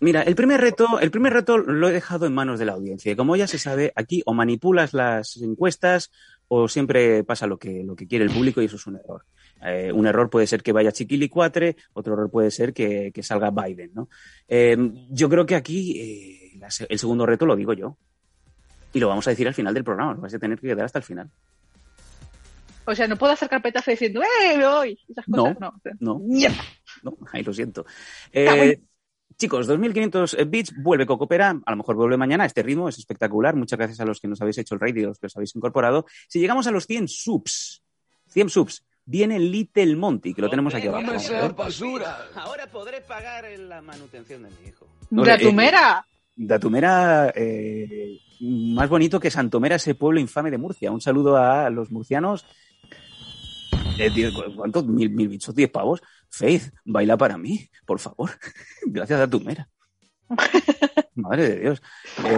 Mira, 0.00 0.22
el 0.22 0.34
primer 0.34 0.58
reto, 0.58 0.98
el 1.00 1.10
primer 1.10 1.34
reto 1.34 1.58
lo 1.58 1.86
he 1.88 1.92
dejado 1.92 2.24
en 2.24 2.32
manos 2.32 2.58
de 2.58 2.64
la 2.64 2.72
audiencia. 2.72 3.12
Y 3.12 3.16
como 3.16 3.36
ya 3.36 3.46
se 3.46 3.58
sabe, 3.58 3.92
aquí 3.94 4.22
o 4.24 4.32
manipulas 4.32 4.94
las 4.94 5.36
encuestas 5.36 6.10
o 6.48 6.66
siempre 6.66 7.24
pasa 7.24 7.46
lo 7.46 7.58
que, 7.58 7.84
lo 7.84 7.96
que 7.96 8.06
quiere 8.06 8.24
el 8.24 8.30
público 8.30 8.62
y 8.62 8.66
eso 8.66 8.76
es 8.76 8.86
un 8.86 8.96
error. 8.96 9.26
Eh, 9.62 9.92
un 9.92 10.06
error 10.06 10.30
puede 10.30 10.46
ser 10.46 10.62
que 10.62 10.72
vaya 10.72 10.92
Chiquilicuatre, 10.92 11.76
otro 11.92 12.14
error 12.14 12.30
puede 12.30 12.50
ser 12.50 12.72
que, 12.72 13.12
que 13.12 13.22
salga 13.22 13.50
Biden, 13.50 13.92
¿no? 13.92 14.08
Eh, 14.48 14.76
yo 15.10 15.28
creo 15.28 15.44
que 15.44 15.56
aquí 15.56 16.56
la 16.58 16.68
el 16.88 16.98
segundo 16.98 17.26
reto 17.26 17.44
lo 17.44 17.54
digo 17.54 17.74
yo. 17.74 17.98
Y 18.94 19.00
lo 19.00 19.08
vamos 19.08 19.26
a 19.26 19.30
decir 19.30 19.46
al 19.46 19.54
final 19.54 19.74
del 19.74 19.84
programa, 19.84 20.14
lo 20.14 20.20
vais 20.20 20.34
a 20.34 20.38
tener 20.38 20.58
que 20.58 20.68
quedar 20.68 20.84
hasta 20.84 21.00
el 21.00 21.04
final. 21.04 21.30
O 22.86 22.94
sea, 22.94 23.08
no 23.08 23.16
puedo 23.16 23.32
hacer 23.32 23.48
carpetazo 23.48 23.90
diciendo, 23.90 24.22
¡eh, 24.22 24.56
me 24.56 24.66
voy! 24.66 24.98
Esas 25.08 25.24
cosas, 25.26 25.56
no. 25.58 25.82
No, 26.00 26.22
no, 27.02 27.16
ahí 27.32 27.42
lo 27.42 27.52
siento. 27.52 27.84
Eh, 28.32 28.80
chicos, 29.36 29.66
2500 29.66 30.36
bits, 30.46 30.74
vuelve 30.76 31.06
Cocopera, 31.06 31.60
a 31.64 31.70
lo 31.70 31.76
mejor 31.76 31.96
vuelve 31.96 32.16
mañana, 32.16 32.44
este 32.44 32.62
ritmo 32.62 32.88
es 32.88 32.98
espectacular, 32.98 33.56
muchas 33.56 33.78
gracias 33.78 34.00
a 34.00 34.04
los 34.04 34.20
que 34.20 34.28
nos 34.28 34.40
habéis 34.40 34.58
hecho 34.58 34.74
el 34.74 34.80
raid 34.80 34.96
y 34.96 35.04
a 35.04 35.08
los 35.08 35.18
que 35.18 35.26
os 35.26 35.36
habéis 35.36 35.56
incorporado. 35.56 36.06
Si 36.28 36.38
llegamos 36.38 36.66
a 36.66 36.70
los 36.70 36.86
100 36.86 37.08
subs, 37.08 37.82
100 38.28 38.48
subs, 38.50 38.84
viene 39.06 39.40
Little 39.40 39.96
Monty, 39.96 40.34
que 40.34 40.42
lo 40.42 40.50
tenemos 40.50 40.74
aquí 40.74 40.86
abajo. 40.86 41.12
Basura. 41.56 42.28
Ahora 42.36 42.66
podré 42.66 43.00
pagar 43.00 43.46
la 43.58 43.82
manutención 43.82 44.44
de 44.44 44.50
mi 44.50 44.68
hijo. 44.68 44.86
¡Gratumera! 45.10 46.06
Datumera, 46.36 47.32
eh, 47.34 48.18
más 48.40 48.88
bonito 48.88 49.20
que 49.20 49.30
Santomera, 49.30 49.76
ese 49.76 49.94
pueblo 49.94 50.20
infame 50.20 50.50
de 50.50 50.58
Murcia. 50.58 50.90
Un 50.90 51.00
saludo 51.00 51.36
a 51.36 51.70
los 51.70 51.90
murcianos. 51.90 52.44
Eh, 53.98 54.10
tío, 54.12 54.30
¿cu- 54.34 54.56
¿Cuántos? 54.56 54.86
¿Mil, 54.86 55.10
mil 55.10 55.28
bichos? 55.28 55.54
¿Diez 55.54 55.70
pavos? 55.70 56.02
Faith, 56.28 56.72
baila 56.84 57.16
para 57.16 57.38
mí, 57.38 57.68
por 57.86 58.00
favor. 58.00 58.30
Gracias 58.86 59.18
Datumera. 59.20 59.68
Madre 61.14 61.48
de 61.48 61.60
Dios. 61.60 61.82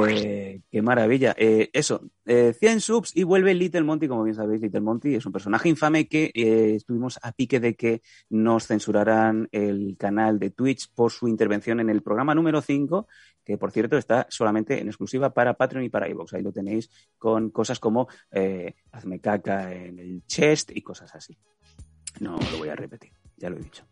Eh, 0.08 0.60
qué 0.70 0.82
maravilla. 0.82 1.34
Eh, 1.38 1.70
eso, 1.72 2.10
eh, 2.26 2.54
100 2.58 2.80
subs 2.80 3.16
y 3.16 3.22
vuelve 3.22 3.54
Little 3.54 3.84
Monty, 3.84 4.08
como 4.08 4.24
bien 4.24 4.34
sabéis, 4.34 4.60
Little 4.60 4.80
Monty 4.80 5.14
es 5.14 5.24
un 5.24 5.32
personaje 5.32 5.68
infame 5.68 6.08
que 6.08 6.30
eh, 6.34 6.74
estuvimos 6.74 7.18
a 7.22 7.32
pique 7.32 7.60
de 7.60 7.74
que 7.74 8.02
nos 8.28 8.66
censuraran 8.66 9.48
el 9.52 9.96
canal 9.98 10.38
de 10.38 10.50
Twitch 10.50 10.92
por 10.94 11.10
su 11.10 11.28
intervención 11.28 11.80
en 11.80 11.88
el 11.88 12.02
programa 12.02 12.34
número 12.34 12.60
5, 12.60 13.06
que 13.44 13.56
por 13.56 13.70
cierto 13.70 13.96
está 13.96 14.26
solamente 14.28 14.80
en 14.80 14.88
exclusiva 14.88 15.32
para 15.32 15.54
Patreon 15.54 15.84
y 15.84 15.88
para 15.88 16.08
iVoox. 16.08 16.34
Ahí 16.34 16.42
lo 16.42 16.52
tenéis 16.52 16.90
con 17.18 17.50
cosas 17.50 17.78
como 17.78 18.08
eh, 18.30 18.74
hazme 18.92 19.20
caca 19.20 19.72
en 19.72 19.98
el 19.98 20.26
chest 20.26 20.70
y 20.74 20.82
cosas 20.82 21.14
así. 21.14 21.38
No 22.20 22.38
lo 22.50 22.58
voy 22.58 22.68
a 22.68 22.76
repetir, 22.76 23.12
ya 23.36 23.50
lo 23.50 23.56
he 23.56 23.60
dicho. 23.60 23.84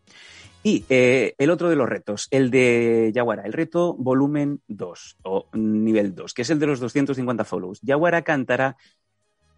Y 0.63 0.83
eh, 0.89 1.35
el 1.37 1.51
otro 1.51 1.69
de 1.69 1.75
los 1.75 1.87
retos, 1.87 2.27
el 2.31 2.49
de 2.49 3.11
Yaguara, 3.13 3.43
el 3.43 3.53
reto 3.53 3.93
volumen 3.93 4.61
2 4.67 5.17
o 5.23 5.47
nivel 5.53 6.15
2, 6.15 6.33
que 6.33 6.41
es 6.41 6.49
el 6.49 6.57
de 6.57 6.65
los 6.65 6.79
250 6.79 7.45
follows. 7.45 7.79
Yaguara 7.83 8.23
cantará 8.23 8.75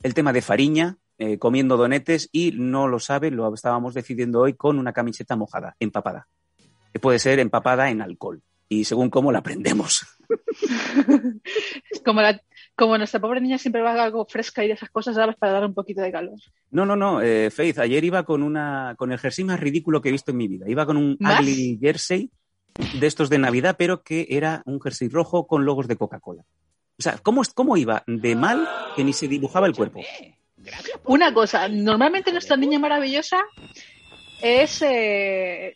el 0.03 0.13
tema 0.13 0.33
de 0.33 0.41
Fariña, 0.41 0.97
eh, 1.17 1.37
comiendo 1.37 1.77
donetes 1.77 2.27
y 2.31 2.51
no 2.51 2.87
lo 2.87 2.99
sabe, 2.99 3.31
lo 3.31 3.53
estábamos 3.53 3.93
decidiendo 3.93 4.41
hoy 4.41 4.53
con 4.53 4.77
una 4.77 4.91
camiseta 4.91 5.37
mojada, 5.37 5.75
empapada. 5.79 6.27
Que 6.91 6.99
puede 6.99 7.19
ser 7.19 7.39
empapada 7.39 7.89
en 7.89 8.01
alcohol 8.01 8.43
y 8.69 8.83
según 8.83 9.09
cómo 9.09 9.31
la 9.31 9.41
prendemos. 9.41 10.05
Como, 12.03 12.21
la, 12.21 12.41
como 12.75 12.97
nuestra 12.97 13.19
pobre 13.19 13.41
niña 13.41 13.57
siempre 13.57 13.81
va 13.81 14.01
algo 14.01 14.25
fresca 14.25 14.63
y 14.63 14.67
de 14.67 14.73
esas 14.73 14.89
cosas, 14.89 15.15
¿sabes? 15.15 15.35
Para 15.37 15.53
dar 15.53 15.65
un 15.65 15.73
poquito 15.73 16.01
de 16.01 16.11
calor. 16.11 16.35
No, 16.71 16.85
no, 16.85 16.95
no, 16.95 17.21
eh, 17.21 17.49
Faith, 17.49 17.79
ayer 17.79 18.03
iba 18.03 18.23
con 18.23 18.43
una 18.43 18.95
con 18.97 19.11
el 19.11 19.19
jersey 19.19 19.45
más 19.45 19.59
ridículo 19.59 20.01
que 20.01 20.09
he 20.09 20.11
visto 20.11 20.31
en 20.31 20.37
mi 20.37 20.47
vida. 20.47 20.69
Iba 20.69 20.85
con 20.85 20.97
un 20.97 21.17
¿Más? 21.19 21.39
ugly 21.39 21.77
jersey 21.81 22.29
de 22.99 23.07
estos 23.07 23.29
de 23.29 23.39
Navidad, 23.39 23.75
pero 23.77 24.03
que 24.03 24.27
era 24.29 24.61
un 24.65 24.81
jersey 24.81 25.07
rojo 25.09 25.47
con 25.47 25.65
logos 25.65 25.87
de 25.87 25.95
Coca-Cola. 25.95 26.43
O 26.97 27.01
sea, 27.01 27.17
¿cómo, 27.17 27.41
¿cómo 27.53 27.77
iba 27.77 28.03
de 28.05 28.35
mal 28.35 28.67
que 28.95 29.03
ni 29.03 29.13
se 29.13 29.27
dibujaba 29.27 29.67
el 29.67 29.75
cuerpo? 29.75 30.01
Una 31.05 31.33
cosa, 31.33 31.67
normalmente 31.69 32.31
nuestra 32.31 32.57
niña 32.57 32.79
maravillosa 32.79 33.37
es... 34.41 34.81
eh, 34.81 35.75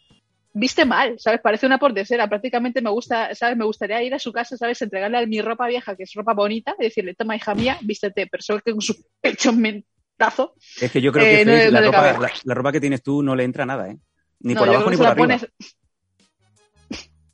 viste 0.54 0.86
mal, 0.86 1.16
¿sabes? 1.20 1.40
Parece 1.42 1.66
una 1.66 1.78
portesera. 1.80 2.28
Prácticamente 2.28 2.82
me 2.82 2.90
gusta, 2.90 3.34
¿sabes? 3.36 3.58
Me 3.58 3.66
gustaría 3.66 4.02
ir 4.04 4.14
a 4.14 4.20
su 4.20 4.32
casa, 4.32 4.58
¿sabes? 4.58 4.82
Entregarle 4.82 5.18
a 5.18 5.26
mi 5.26 5.42
ropa 5.42 5.68
vieja, 5.68 5.96
que 5.96 6.04
es 6.04 6.14
ropa 6.14 6.34
bonita, 6.34 6.76
y 6.80 6.84
decirle, 6.84 7.14
toma, 7.16 7.36
hija 7.36 7.56
mía, 7.56 7.78
vístete, 7.82 8.28
pero 8.28 8.42
solo 8.44 8.62
que 8.62 8.72
con 8.72 8.82
su 8.82 8.96
pecho 9.22 9.54
mentazo. 9.54 10.56
Es 10.80 10.92
que 10.92 11.02
yo 11.02 11.12
creo 11.12 11.26
Eh, 11.26 11.38
que 11.40 11.46
no- 11.46 11.52
no 11.66 11.72
la, 11.72 11.82
ropa, 11.82 12.20
la, 12.20 12.32
la 12.44 12.54
ropa 12.54 12.72
que 12.72 12.80
tienes 12.82 13.02
tú 13.04 13.24
no 13.24 13.36
le 13.36 13.44
entra 13.44 13.66
nada, 13.66 13.90
¿eh? 13.90 13.98
Ni 14.42 14.56
por 14.56 14.68
abajo 14.70 14.90
ni 14.90 14.98
por 14.98 15.08
arriba. 15.08 15.28
pones- 15.28 15.48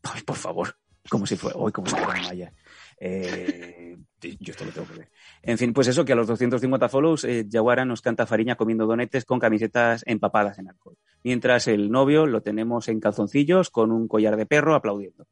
Ay, 0.04 0.22
por 0.24 0.36
favor. 0.38 0.76
Como 1.10 1.26
si 1.26 1.38
fuera, 1.38 1.58
hoy 1.58 1.72
como 1.72 1.88
si 1.88 1.96
fuera 1.96 2.30
ayer. 2.30 2.52
Eh, 3.00 3.87
yo 4.22 4.52
esto 4.52 4.66
lo 4.66 4.72
tengo 4.72 4.88
que 4.88 4.94
ver. 5.00 5.10
En 5.44 5.58
fin, 5.58 5.74
pues 5.74 5.88
eso, 5.88 6.04
que 6.04 6.14
a 6.14 6.16
los 6.16 6.28
250 6.28 6.90
follows, 6.90 7.24
eh, 7.24 7.46
Yaguara 7.48 7.86
nos 7.86 8.02
canta 8.02 8.26
Fariña 8.26 8.56
comiendo 8.56 8.86
donetes 8.88 9.26
con 9.26 9.40
camisetas 9.40 10.04
empapadas 10.08 10.58
en 10.60 10.70
alcohol. 10.70 10.98
Mientras 11.24 11.68
el 11.68 11.92
novio 11.92 12.26
lo 12.26 12.42
tenemos 12.42 12.88
en 12.88 13.00
calzoncillos 13.00 13.70
con 13.70 13.92
un 13.92 14.08
collar 14.08 14.36
de 14.38 14.46
perro 14.46 14.74
aplaudiendo. 14.76 15.26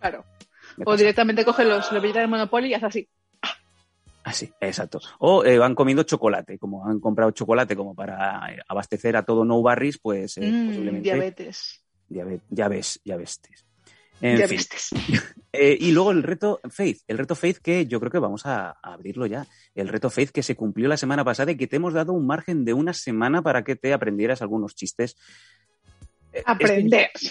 Claro. 0.00 0.24
O 0.84 0.96
directamente 0.96 1.44
coge 1.44 1.64
los, 1.64 1.90
los 1.92 2.02
billetes 2.02 2.22
del 2.22 2.30
Monopoly 2.30 2.68
y 2.68 2.74
hace 2.74 2.86
así. 2.86 3.08
Así, 4.24 4.52
exacto. 4.60 4.98
O 5.20 5.44
eh, 5.44 5.56
van 5.58 5.74
comiendo 5.76 6.02
chocolate, 6.02 6.58
como 6.58 6.84
han 6.86 6.98
comprado 6.98 7.30
chocolate 7.30 7.76
como 7.76 7.94
para 7.94 8.52
eh, 8.52 8.58
abastecer 8.66 9.16
a 9.16 9.24
todo 9.24 9.44
No 9.44 9.62
Barris, 9.62 9.98
pues 9.98 10.36
eh, 10.38 10.50
Mm, 10.50 10.66
posiblemente. 10.68 11.10
diabetes. 11.10 11.84
Ya, 12.08 12.24
ve- 12.24 12.40
ya 12.50 12.68
ya 14.20 14.48
fin. 14.48 14.58
Eh, 15.58 15.74
y 15.80 15.92
luego 15.92 16.10
el 16.10 16.22
reto 16.22 16.60
Faith, 16.68 17.00
el 17.08 17.16
reto 17.16 17.34
Faith 17.34 17.58
que 17.62 17.86
yo 17.86 17.98
creo 17.98 18.12
que 18.12 18.18
vamos 18.18 18.44
a, 18.44 18.72
a 18.72 18.92
abrirlo 18.92 19.24
ya. 19.24 19.46
El 19.74 19.88
reto 19.88 20.10
Faith 20.10 20.28
que 20.30 20.42
se 20.42 20.54
cumplió 20.54 20.86
la 20.86 20.98
semana 20.98 21.24
pasada 21.24 21.50
y 21.52 21.56
que 21.56 21.66
te 21.66 21.76
hemos 21.76 21.94
dado 21.94 22.12
un 22.12 22.26
margen 22.26 22.66
de 22.66 22.74
una 22.74 22.92
semana 22.92 23.40
para 23.40 23.64
que 23.64 23.74
te 23.74 23.94
aprendieras 23.94 24.42
algunos 24.42 24.74
chistes. 24.74 25.16
Eh, 26.34 26.42
Aprender. 26.44 27.08
este- 27.14 27.30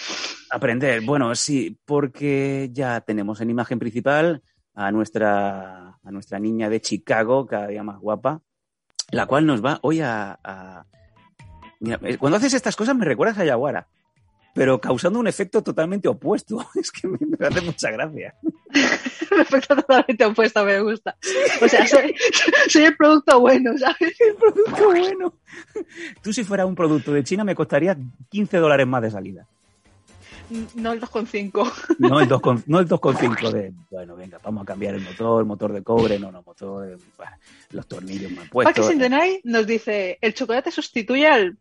aprender, 0.50 1.02
bueno, 1.02 1.32
sí, 1.36 1.78
porque 1.84 2.68
ya 2.72 3.00
tenemos 3.00 3.40
en 3.40 3.50
imagen 3.50 3.78
principal 3.78 4.42
a 4.74 4.90
nuestra, 4.90 5.96
a 6.02 6.10
nuestra 6.10 6.40
niña 6.40 6.68
de 6.68 6.80
Chicago, 6.80 7.46
cada 7.46 7.68
día 7.68 7.84
más 7.84 8.00
guapa, 8.00 8.40
la 9.12 9.26
cual 9.26 9.46
nos 9.46 9.64
va 9.64 9.78
hoy 9.82 10.00
a... 10.00 10.36
a- 10.42 10.84
Mira, 11.78 12.00
eh, 12.02 12.18
cuando 12.18 12.38
haces 12.38 12.54
estas 12.54 12.74
cosas 12.74 12.96
me 12.96 13.04
recuerdas 13.04 13.38
a 13.38 13.44
Yaguara, 13.44 13.86
pero 14.56 14.80
causando 14.80 15.20
un 15.20 15.28
efecto 15.28 15.62
totalmente 15.62 16.08
opuesto. 16.08 16.66
Es 16.74 16.90
que 16.90 17.06
me, 17.06 17.18
me 17.38 17.46
hace 17.46 17.60
mucha 17.60 17.90
gracia. 17.90 18.34
Efecto 19.38 19.76
totalmente 19.76 20.24
opuesto, 20.24 20.64
me 20.64 20.80
gusta. 20.80 21.14
O 21.60 21.68
sea, 21.68 21.86
soy, 21.86 22.14
soy 22.68 22.84
el 22.84 22.96
producto 22.96 23.38
bueno, 23.38 23.76
¿sabes? 23.76 24.16
producto 24.40 24.86
bueno. 24.86 25.34
Tú 26.22 26.32
si 26.32 26.42
fuera 26.42 26.64
un 26.64 26.74
producto 26.74 27.12
de 27.12 27.22
China 27.22 27.44
me 27.44 27.54
costaría 27.54 27.96
15 28.30 28.56
dólares 28.56 28.86
más 28.86 29.02
de 29.02 29.10
salida. 29.10 29.46
No 30.76 30.92
el 30.92 31.00
2,5. 31.00 31.72
No 31.98 32.20
el 32.20 32.28
2,5 32.28 32.62
no 32.66 32.78
el 32.78 32.88
2,5 32.88 33.50
de, 33.50 33.74
bueno, 33.90 34.16
venga, 34.16 34.38
vamos 34.42 34.62
a 34.62 34.66
cambiar 34.66 34.94
el 34.94 35.02
motor, 35.02 35.44
motor 35.44 35.72
de 35.72 35.82
cobre, 35.82 36.18
no, 36.18 36.32
no, 36.32 36.42
motor, 36.42 36.96
bah, 37.18 37.36
los 37.72 37.86
tornillos 37.86 38.30
mal 38.30 38.48
puestos. 38.48 38.86
Centenay 38.86 39.40
nos 39.44 39.66
dice, 39.66 40.18
¿el 40.20 40.32
chocolate 40.32 40.70
sustituye 40.70 41.26
al...? 41.26 41.58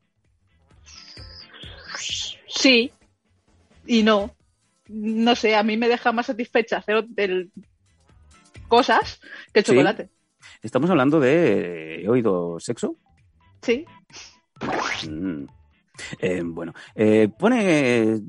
Sí 2.56 2.92
y 3.86 4.04
no. 4.04 4.34
No 4.88 5.36
sé, 5.36 5.56
a 5.56 5.64
mí 5.64 5.78
me 5.78 5.88
deja 5.90 6.12
más 6.12 6.28
satisfecha 6.28 6.78
hacer 6.78 7.06
el- 7.18 7.52
cosas 8.68 9.20
que 9.54 9.60
el 9.60 9.66
Sí. 9.66 9.72
chocolate. 9.72 10.10
Estamos 10.62 10.90
hablando 10.90 11.20
de, 11.20 12.04
¿he 12.04 12.10
oído 12.10 12.60
sexo? 12.60 12.96
Sí. 13.62 13.86
Mm. 15.10 15.46
Eh, 16.20 16.42
bueno, 16.44 16.74
eh, 16.94 17.30
pone 17.38 17.64
eh, 18.14 18.20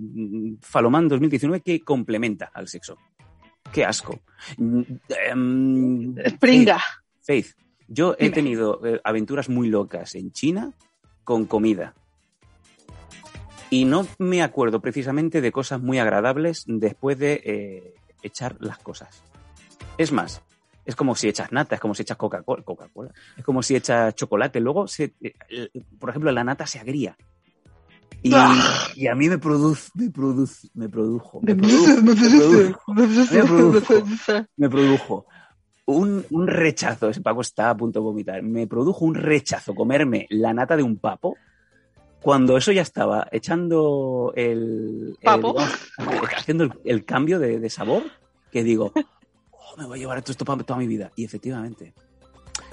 Falomán 0.61 1.09
2019 1.09 1.61
que 1.63 1.81
complementa 1.81 2.51
al 2.55 2.69
sexo. 2.69 2.97
Qué 3.73 3.85
asco. 3.85 4.21
Mm, 4.57 4.83
em, 5.29 6.15
Pringa. 6.39 6.81
Faith, 7.23 7.49
yo 7.89 8.15
he 8.19 8.25
Dime. 8.25 8.35
tenido 8.35 8.81
eh, 8.87 9.01
aventuras 9.05 9.49
muy 9.49 9.69
locas 9.69 10.15
en 10.15 10.31
China 10.33 10.73
con 11.25 11.47
comida. 11.47 11.95
Y 13.71 13.85
no 13.85 14.07
me 14.19 14.43
acuerdo 14.43 14.81
precisamente 14.81 15.41
de 15.41 15.53
cosas 15.53 15.81
muy 15.81 15.99
agradables 15.99 16.65
después 16.67 17.19
de 17.19 17.43
eh, 17.45 17.95
echar 18.23 18.57
las 18.61 18.79
cosas. 18.79 19.23
Es 19.99 20.13
más, 20.13 20.43
es 20.85 20.95
como 20.95 21.17
si 21.17 21.29
echas 21.29 21.51
nata, 21.51 21.75
es 21.75 21.81
como 21.81 21.95
si 21.95 22.03
echas 22.03 22.17
Coca-Cola, 22.17 22.63
Coca-Cola, 22.63 23.11
es 23.37 23.45
como 23.45 23.63
si 23.63 23.75
echas 23.75 24.15
chocolate. 24.15 24.61
Luego, 24.61 24.87
se, 24.87 25.15
eh, 25.21 25.35
por 25.99 26.11
ejemplo, 26.11 26.31
la 26.31 26.45
nata 26.45 26.67
se 26.67 26.79
agría. 26.79 27.17
Y, 28.23 28.33
Ah. 28.35 28.89
y 28.95 29.09
a 29.09 29.15
mí 29.15 29.29
me 29.29 29.39
produce, 29.39 29.91
me 29.95 30.11
produce, 30.11 30.69
me 30.75 30.89
produjo, 30.89 31.41
me 31.43 31.55
produjo, 31.55 32.03
me 32.93 33.05
produjo, 33.45 34.05
me 34.57 34.69
produjo 34.71 35.27
un, 35.87 36.25
un 36.31 36.47
rechazo. 36.47 37.09
Ese 37.11 37.21
Paco 37.21 37.41
está 37.41 37.71
a 37.71 37.77
punto 37.77 38.01
de 38.01 38.05
vomitar. 38.05 38.43
Me 38.43 38.67
produjo 38.67 39.05
un 39.05 39.15
rechazo 39.15 39.75
comerme 39.75 40.27
la 40.31 40.55
nata 40.55 40.77
de 40.77 40.83
un 40.83 40.99
papo 40.99 41.37
cuando 42.27 42.57
eso 42.57 42.73
ya 42.73 42.83
estaba 42.83 43.29
echando 43.31 44.33
el. 44.35 45.17
¿Papo? 45.23 45.55
haciendo 46.37 46.65
el, 46.65 46.73
el 46.85 47.05
cambio 47.05 47.39
de, 47.39 47.61
de 47.61 47.71
sabor, 47.71 48.03
que 48.51 48.65
digo, 48.65 48.93
"Oh, 49.53 49.77
me 49.79 49.87
voy 49.87 49.97
a 49.97 50.01
llevar 50.01 50.19
esto, 50.19 50.33
esto 50.33 50.45
para 50.45 50.61
toda 50.65 50.81
mi 50.81 50.89
vida. 50.89 51.13
Y 51.15 51.25
efectivamente. 51.25 51.95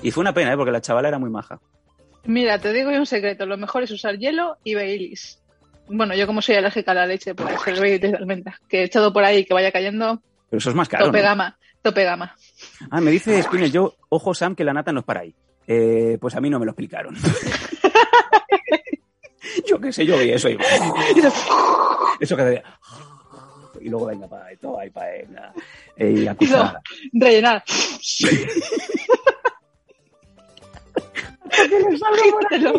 Y 0.01 0.10
fue 0.10 0.22
una 0.22 0.33
pena, 0.33 0.51
¿eh? 0.53 0.57
porque 0.57 0.72
la 0.72 0.81
chavala 0.81 1.10
era 1.10 1.19
muy 1.19 1.29
maja. 1.29 1.60
Mira, 2.24 2.57
te 2.57 2.74
digo 2.74 2.89
un 2.89 3.05
secreto. 3.05 3.45
Lo 3.45 3.55
mejor 3.55 3.83
es 3.83 3.91
usar 3.91 4.17
hielo 4.17 4.57
y 4.63 4.74
Baileys. 4.74 5.39
Bueno, 5.88 6.15
yo 6.15 6.25
como 6.25 6.41
soy 6.41 6.55
alérgica 6.55 6.89
a 6.93 6.95
la 6.95 7.05
leche, 7.05 7.36
pues 7.36 7.53
el 7.67 7.79
Baileys 7.79 8.01
de 8.01 8.15
almendra. 8.17 8.60
Que 8.67 8.79
he 8.79 8.83
echado 8.86 9.13
por 9.13 9.24
ahí 9.24 9.45
que 9.45 9.53
vaya 9.53 9.72
cayendo, 9.72 10.19
Pero 10.50 10.57
eso 10.57 10.72
es 10.72 10.75
más 10.75 10.89
caro. 10.89 11.05
tope 11.05 11.19
¿no? 11.19 11.25
gama, 11.25 11.60
tope 11.83 12.03
gama. 12.05 12.36
Ah, 12.89 13.01
me 13.01 13.12
dice 13.12 13.39
Spinner, 13.43 13.69
yo, 13.69 13.93
ojo 14.10 14.33
Sam, 14.33 14.55
que 14.55 14.63
la 14.63 14.74
nata 14.74 14.91
no 14.91 15.01
es 15.01 15.05
para 15.05 15.19
ahí. 15.19 15.36
Eh, 15.67 16.17
pues 16.19 16.33
a 16.36 16.41
mí 16.41 16.50
no 16.50 16.57
me 16.57 16.65
lo 16.65 16.72
explicaron. 16.72 17.15
yo 19.67 19.79
qué 19.79 19.91
sé, 19.91 20.05
yo 20.05 20.17
vi 20.17 20.29
eso 20.31 20.50
y 20.50 20.57
eso 22.19 22.35
que 22.35 22.41
hacía. 22.41 22.63
Y 23.81 23.89
luego 23.89 24.05
venga 24.05 24.27
para 24.27 24.51
esto, 24.51 24.79
ahí 24.79 24.89
para. 24.89 25.13
Eh, 25.97 26.12
Y 26.12 26.15
la 26.21 26.35
cuchara. 26.35 26.81
Rellenar. 27.12 27.63
Agítelo. 31.51 32.73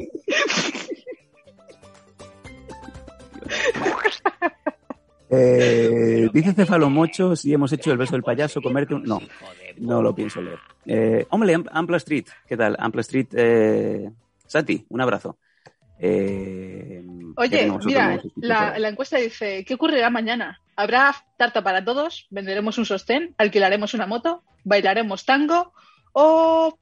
Eh, 5.31 6.29
dice 6.33 6.53
Cefalomocho 6.53 7.35
si 7.35 7.53
hemos 7.53 7.73
hecho 7.73 7.91
el 7.91 7.99
beso 7.99 8.13
del 8.13 8.23
payaso, 8.23 8.61
comerte 8.63 8.95
un... 8.95 9.03
No, 9.05 9.21
no 9.79 10.03
lo 10.03 10.15
pienso 10.15 10.41
leer. 10.41 10.59
Eh, 10.87 11.27
hombre, 11.31 11.55
Am- 11.55 11.67
Ampla 11.73 11.97
Street, 11.97 12.27
¿qué 12.47 12.57
tal? 12.57 12.77
Ampla 12.79 13.01
Street, 13.01 13.27
eh, 13.33 14.11
Sati, 14.47 14.85
un 14.91 15.01
abrazo. 15.01 15.39
Eh, 15.99 17.05
¿qué 17.05 17.33
Oye, 17.37 17.73
mira, 17.85 18.21
la, 18.37 18.89
encuesta 18.89 19.19
dice, 19.19 19.65
¿qué 19.65 19.75
ocurrirá 19.75 20.11
mañana? 20.11 20.61
¿Habrá 20.77 21.15
tarta 21.37 21.63
para 21.63 21.85
todos? 21.85 22.27
¿Venderemos 22.31 22.79
un 22.79 22.87
sostén? 22.87 23.35
¿Alquilaremos 23.39 23.95
una 23.95 24.07
moto? 24.07 24.43
¿Bailaremos 24.65 25.25
tango? 25.25 25.73
¿O 26.13 26.79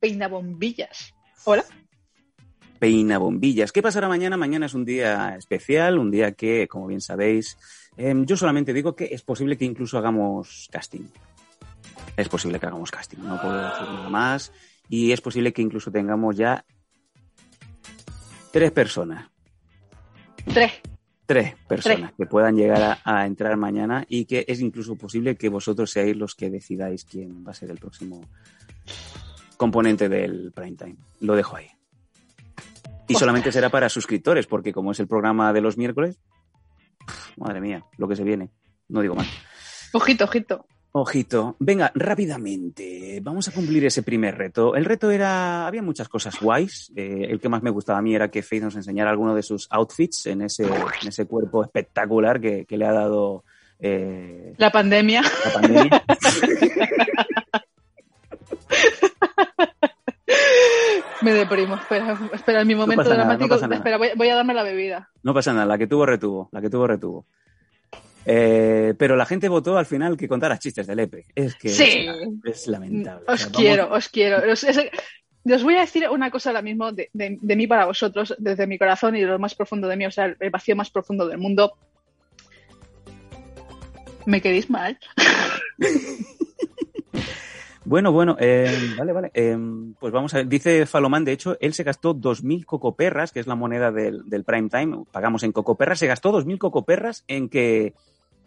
peinabombillas? 0.00 1.14
Hola. 1.44 1.64
Peina 2.78 3.18
bombillas. 3.18 3.72
¿Qué 3.72 3.82
pasará 3.82 4.08
mañana? 4.08 4.36
Mañana 4.36 4.66
es 4.66 4.74
un 4.74 4.84
día 4.84 5.36
especial, 5.36 5.98
un 5.98 6.10
día 6.10 6.32
que, 6.32 6.68
como 6.68 6.86
bien 6.86 7.00
sabéis, 7.00 7.56
em, 7.96 8.26
yo 8.26 8.36
solamente 8.36 8.72
digo 8.72 8.94
que 8.94 9.06
es 9.12 9.22
posible 9.22 9.56
que 9.56 9.64
incluso 9.64 9.96
hagamos 9.98 10.68
casting. 10.70 11.06
Es 12.16 12.28
posible 12.28 12.58
que 12.60 12.66
hagamos 12.66 12.90
casting, 12.90 13.18
no 13.18 13.40
puedo 13.40 13.56
decir 13.56 13.86
nada 13.86 14.08
más. 14.08 14.52
Y 14.88 15.12
es 15.12 15.20
posible 15.20 15.52
que 15.52 15.62
incluso 15.62 15.90
tengamos 15.90 16.36
ya 16.36 16.64
tres 18.56 18.72
personas, 18.72 19.28
Tres. 20.46 20.72
tres 21.26 21.54
personas 21.68 22.12
que 22.16 22.24
puedan 22.24 22.56
llegar 22.56 22.80
a, 22.82 23.00
a 23.04 23.26
entrar 23.26 23.54
mañana 23.58 24.06
y 24.08 24.24
que 24.24 24.46
es 24.48 24.60
incluso 24.62 24.96
posible 24.96 25.36
que 25.36 25.50
vosotros 25.50 25.90
seáis 25.90 26.16
los 26.16 26.34
que 26.34 26.48
decidáis 26.48 27.04
quién 27.04 27.44
va 27.46 27.50
a 27.50 27.54
ser 27.54 27.70
el 27.70 27.76
próximo 27.78 28.22
componente 29.58 30.08
del 30.08 30.52
prime 30.52 30.76
time. 30.76 30.96
Lo 31.20 31.36
dejo 31.36 31.56
ahí. 31.56 31.66
Y 31.66 33.12
Ostras. 33.12 33.18
solamente 33.18 33.52
será 33.52 33.68
para 33.68 33.90
suscriptores, 33.90 34.46
porque 34.46 34.72
como 34.72 34.92
es 34.92 35.00
el 35.00 35.06
programa 35.06 35.52
de 35.52 35.60
los 35.60 35.76
miércoles, 35.76 36.18
madre 37.36 37.60
mía, 37.60 37.84
lo 37.98 38.08
que 38.08 38.16
se 38.16 38.24
viene. 38.24 38.50
No 38.88 39.02
digo 39.02 39.14
más. 39.14 39.28
Ojito, 39.92 40.24
ojito. 40.24 40.66
Ojito, 40.98 41.56
venga, 41.58 41.92
rápidamente, 41.94 43.20
vamos 43.22 43.46
a 43.46 43.52
cumplir 43.52 43.84
ese 43.84 44.02
primer 44.02 44.34
reto. 44.38 44.74
El 44.74 44.86
reto 44.86 45.10
era, 45.10 45.66
había 45.66 45.82
muchas 45.82 46.08
cosas 46.08 46.40
guays. 46.40 46.90
Eh, 46.96 47.26
el 47.28 47.38
que 47.38 47.50
más 47.50 47.62
me 47.62 47.68
gustaba 47.68 47.98
a 47.98 48.02
mí 48.02 48.14
era 48.14 48.30
que 48.30 48.42
Faith 48.42 48.62
nos 48.62 48.76
enseñara 48.76 49.10
alguno 49.10 49.34
de 49.34 49.42
sus 49.42 49.68
outfits 49.70 50.24
en 50.24 50.40
ese, 50.40 50.64
en 50.64 51.08
ese 51.08 51.26
cuerpo 51.26 51.62
espectacular 51.62 52.40
que, 52.40 52.64
que 52.64 52.78
le 52.78 52.86
ha 52.86 52.92
dado 52.92 53.44
eh, 53.78 54.54
La 54.56 54.72
pandemia. 54.72 55.20
la 55.20 55.52
pandemia. 55.52 56.02
Me 61.20 61.32
deprimo. 61.34 61.74
Espera, 61.74 62.18
espera, 62.32 62.62
en 62.62 62.68
mi 62.68 62.74
momento 62.74 63.04
no 63.04 63.10
dramático. 63.10 63.54
espera, 63.56 63.98
voy, 63.98 64.08
voy 64.16 64.28
a 64.30 64.36
darme 64.36 64.54
la 64.54 64.62
bebida. 64.62 65.10
No 65.22 65.34
pasa 65.34 65.52
nada, 65.52 65.66
la 65.66 65.76
que 65.76 65.86
tuvo 65.86 66.06
retuvo, 66.06 66.48
la 66.52 66.62
que 66.62 66.70
tuvo 66.70 66.86
retuvo. 66.86 67.26
Eh, 68.28 68.94
pero 68.98 69.14
la 69.16 69.24
gente 69.24 69.48
votó 69.48 69.78
al 69.78 69.86
final 69.86 70.16
que 70.16 70.26
contara 70.28 70.58
chistes 70.58 70.86
de 70.86 70.96
Lepe. 70.96 71.26
Es 71.34 71.54
que 71.54 71.68
Sí. 71.68 72.06
es, 72.44 72.62
es 72.62 72.66
lamentable. 72.66 73.24
Os 73.28 73.34
O 73.34 73.36
sea, 73.36 73.46
vamos- 73.46 73.56
quiero, 73.58 73.92
os 73.94 74.08
quiero. 74.08 74.52
Os, 74.52 74.64
es- 74.64 74.90
os 75.54 75.62
voy 75.62 75.76
a 75.76 75.80
decir 75.82 76.08
una 76.10 76.30
cosa 76.32 76.50
ahora 76.50 76.62
mismo 76.62 76.90
de, 76.90 77.08
de- 77.12 77.38
de 77.40 77.56
mí 77.56 77.66
para 77.68 77.86
vosotros, 77.86 78.34
desde 78.38 78.66
mi 78.66 78.78
corazón 78.78 79.14
y 79.14 79.20
de 79.20 79.26
lo 79.26 79.38
más 79.38 79.54
profundo 79.54 79.86
de 79.86 79.96
mí, 79.96 80.04
o 80.06 80.10
sea, 80.10 80.34
el 80.38 80.50
vacío 80.50 80.74
más 80.74 80.90
profundo 80.90 81.28
del 81.28 81.38
mundo. 81.38 81.72
¿Me 84.26 84.40
queréis 84.42 84.68
mal? 84.68 84.98
Bueno, 87.88 88.10
bueno, 88.10 88.36
eh, 88.40 88.76
vale, 88.98 89.12
vale. 89.12 89.30
eh, 89.32 89.56
pues 90.00 90.12
vamos 90.12 90.34
a 90.34 90.38
ver. 90.38 90.48
Dice 90.48 90.86
Falomán, 90.86 91.24
de 91.24 91.30
hecho, 91.30 91.56
él 91.60 91.72
se 91.72 91.84
gastó 91.84 92.14
2.000 92.14 92.64
cocoperras, 92.64 93.30
que 93.30 93.38
es 93.38 93.46
la 93.46 93.54
moneda 93.54 93.92
del, 93.92 94.28
del 94.28 94.42
prime 94.42 94.68
time. 94.68 95.04
Pagamos 95.12 95.44
en 95.44 95.52
cocoperras. 95.52 96.00
Se 96.00 96.08
gastó 96.08 96.32
2.000 96.32 96.58
cocoperras 96.58 97.22
en 97.28 97.48
que, 97.48 97.94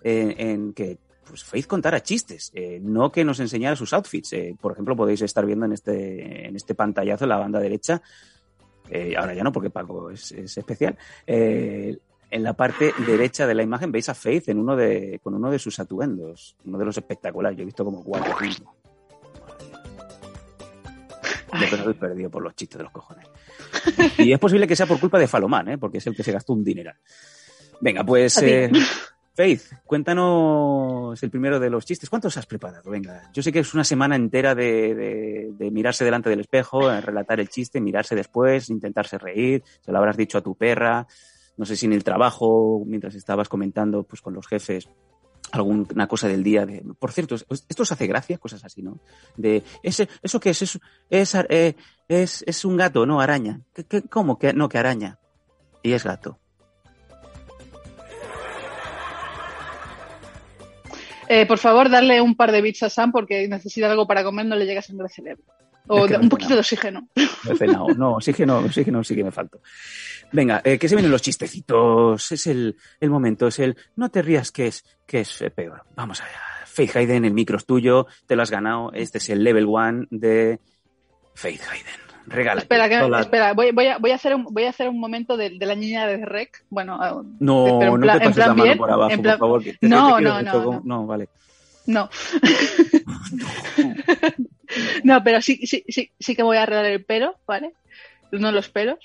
en, 0.04 0.40
en 0.40 0.74
que 0.74 0.98
pues, 1.30 1.44
Faith 1.44 1.68
contara 1.68 2.02
chistes, 2.02 2.52
eh, 2.56 2.80
no 2.82 3.12
que 3.12 3.24
nos 3.24 3.40
enseñara 3.40 3.76
sus 3.76 3.94
outfits. 3.94 4.34
Eh, 4.34 4.56
por 4.60 4.72
ejemplo, 4.72 4.96
podéis 4.96 5.22
estar 5.22 5.46
viendo 5.46 5.66
en 5.66 5.74
este, 5.74 6.48
en 6.48 6.56
este 6.56 6.76
pantallazo, 6.76 7.26
en 7.26 7.30
la 7.30 7.38
banda 7.38 7.60
derecha, 7.60 8.02
eh, 8.90 9.16
ahora 9.16 9.36
ya 9.36 9.44
no, 9.44 9.52
porque 9.52 9.70
Paco 9.70 10.10
es, 10.10 10.32
es 10.32 10.58
especial. 10.58 10.98
en 11.28 12.44
la 12.44 12.54
parte 12.54 12.94
derecha 13.06 13.46
de 13.46 13.54
la 13.54 13.64
imagen 13.64 13.92
veis 13.92 14.10
a 14.10 14.16
Faith 14.16 14.50
en 14.50 14.60
uno 14.60 14.76
de, 14.76 15.20
con 15.24 15.36
uno 15.36 15.52
de 15.52 15.60
sus 15.60 15.80
atuendos, 15.80 16.56
uno 16.66 16.78
de 16.80 16.86
los 16.86 16.98
espectaculares. 16.98 17.58
Yo 17.58 17.62
he 17.62 17.66
visto 17.66 17.86
como 17.86 18.04
cuatro 18.04 18.36
cinco. 18.40 18.76
Habéis 21.52 21.98
perdido 21.98 22.30
por 22.30 22.42
los 22.42 22.56
chistes 22.56 22.78
de 22.78 22.84
los 22.84 22.92
cojones. 22.92 23.28
Y 24.18 24.32
es 24.32 24.40
posible 24.40 24.68
que 24.68 24.76
sea 24.76 24.86
por 24.86 25.00
culpa 25.00 25.20
de 25.20 25.28
Falomán, 25.28 25.70
¿eh? 25.70 25.78
porque 25.78 26.00
es 26.00 26.08
el 26.08 26.16
que 26.16 26.24
se 26.24 26.32
gastó 26.32 26.54
un 26.54 26.64
dineral. 26.64 26.98
Venga, 27.82 28.04
pues, 28.04 28.42
Faith, 29.40 29.72
cuéntanos 29.86 31.24
el 31.24 31.30
primero 31.30 31.62
de 31.62 31.70
los 31.70 31.86
chistes. 31.86 32.10
¿Cuántos 32.10 32.36
has 32.36 32.46
preparado? 32.46 32.92
Venga, 32.92 33.32
yo 33.32 33.42
sé 33.42 33.54
que 33.54 33.60
es 33.60 33.74
una 33.74 33.86
semana 33.86 34.18
entera 34.18 34.54
de, 34.54 35.50
mirarse 35.72 36.04
delante 36.04 36.30
del 36.30 36.42
espejo, 36.42 36.92
eh, 36.92 37.00
relatar 37.00 37.40
el 37.40 37.48
chiste, 37.48 37.80
mirarse 37.80 38.16
después, 38.16 38.70
intentarse 38.70 39.18
reír. 39.18 39.64
Se 39.80 39.94
lo 39.94 39.98
habrás 39.98 40.18
dicho 40.18 40.38
a 40.38 40.42
tu 40.42 40.56
perra. 40.56 41.08
No 41.56 41.66
sé 41.66 41.78
si 41.78 41.86
en 41.86 41.94
el 41.94 42.04
trabajo, 42.04 42.84
mientras 42.86 43.16
estabas 43.16 43.48
comentando 43.48 44.04
pues, 44.04 44.22
con 44.22 44.34
los 44.34 44.46
jefes, 44.46 44.90
alguna 45.54 46.08
cosa 46.10 46.28
del 46.28 46.44
día. 46.44 46.66
De, 46.66 46.84
por 47.00 47.14
cierto, 47.14 47.36
esto 47.36 47.84
os 47.84 47.92
hace 47.94 48.08
gracia, 48.08 48.40
cosas 48.40 48.66
así, 48.66 48.82
¿no? 48.82 49.00
De, 49.38 49.64
ese, 49.84 50.10
¿eso 50.22 50.42
qué 50.42 50.50
es? 50.50 50.64
Es, 50.64 50.80
es, 51.10 51.36
eh, 51.48 51.78
es, 52.10 52.44
es 52.46 52.66
un 52.66 52.76
gato, 52.76 53.06
no 53.06 53.22
araña. 53.22 53.62
¿Qué, 53.74 53.86
qué, 53.86 54.02
cómo 54.02 54.38
que 54.38 54.52
no, 54.52 54.68
que 54.68 54.80
araña? 54.80 55.18
Y 55.82 55.94
es 55.94 56.04
gato. 56.04 56.40
Eh, 61.32 61.46
por 61.46 61.60
favor, 61.60 61.92
darle 61.92 62.20
un 62.22 62.36
par 62.36 62.52
de 62.52 62.60
bits 62.60 62.82
a 62.84 62.90
Sam 62.90 63.12
porque 63.12 63.48
necesita 63.48 63.90
algo 63.90 64.08
para 64.08 64.24
comer, 64.24 64.48
no 64.48 64.56
le 64.56 64.66
llega 64.66 64.82
sangre 64.82 65.06
al 65.06 65.12
cerebro. 65.12 65.44
O 65.88 66.06
Es 66.06 66.12
que 66.12 66.18
un 66.18 66.28
poquito 66.28 66.56
de 66.56 66.60
oxígeno. 66.60 67.08
No 67.16 67.54
he. 67.54 67.96
No, 67.96 68.14
oxígeno, 68.14 68.58
oxígeno 68.58 69.04
sí 69.04 69.16
que 69.16 69.24
me 69.24 69.32
falto. 69.32 69.62
Venga, 70.32 70.62
eh, 70.64 70.80
que 70.80 70.90
se 70.90 70.96
vienen 70.96 71.12
los 71.12 71.22
chistecitos. 71.22 72.32
Es 72.32 72.48
el, 72.48 72.76
el 73.00 73.10
momento, 73.12 73.48
es 73.48 73.60
el. 73.60 73.78
No 73.96 74.10
te 74.10 74.24
rías, 74.24 74.52
que 74.52 74.68
es, 74.68 74.84
que 75.06 75.22
es 75.22 75.44
peor. 75.56 75.84
Vamos 75.96 76.20
allá. 76.22 76.42
Faith 76.66 76.96
Hayden, 76.96 77.26
el 77.26 77.34
micro 77.34 77.58
es 77.58 77.66
tuyo, 77.66 78.08
te 78.26 78.36
lo 78.36 78.42
has 78.42 78.50
ganado. 78.50 78.92
Este 78.94 79.20
es 79.20 79.30
el 79.30 79.44
level 79.44 79.68
one 79.68 80.08
de 80.10 80.60
Faith 81.36 81.62
Hayden. 81.72 82.09
Regala. 82.30 82.62
Espera, 82.62 82.88
que, 82.88 83.20
espera 83.20 83.54
voy, 83.54 83.72
voy, 83.72 83.88
a, 83.88 83.98
voy, 83.98 84.12
a 84.12 84.16
hacer 84.16 84.36
un, 84.36 84.44
voy 84.44 84.66
a 84.66 84.70
hacer 84.70 84.88
un 84.88 85.00
momento 85.00 85.36
de, 85.36 85.50
de 85.50 85.66
la 85.66 85.76
niña 85.76 86.06
de 86.06 86.24
Rec. 86.26 86.64
Bueno, 86.70 86.98
ah, 87.02 87.22
no, 87.40 87.78
pero 87.80 87.96
en 87.96 88.02
no 88.02 88.06
plan, 88.06 88.20
te 88.20 88.26
pases 88.26 88.38
la 88.38 88.48
mano 88.50 88.64
bien, 88.64 88.78
por 88.78 88.92
abajo, 88.92 89.22
plan, 89.22 89.24
por 89.24 89.40
favor. 89.40 89.64
que 89.64 89.78
no, 89.82 90.20
no, 90.20 90.42
no, 90.42 90.82
no, 90.84 91.08
vale. 91.08 91.28
No. 91.88 92.10
no, 95.04 95.24
pero 95.24 95.42
sí, 95.42 95.66
sí, 95.66 95.84
sí, 95.88 96.12
sí 96.20 96.36
que 96.36 96.44
voy 96.44 96.58
a 96.58 96.64
arreglar 96.64 96.86
el 96.86 97.04
pelo, 97.04 97.36
¿vale? 97.48 97.74
No 98.32 98.52
los 98.52 98.70
pelos. 98.70 99.00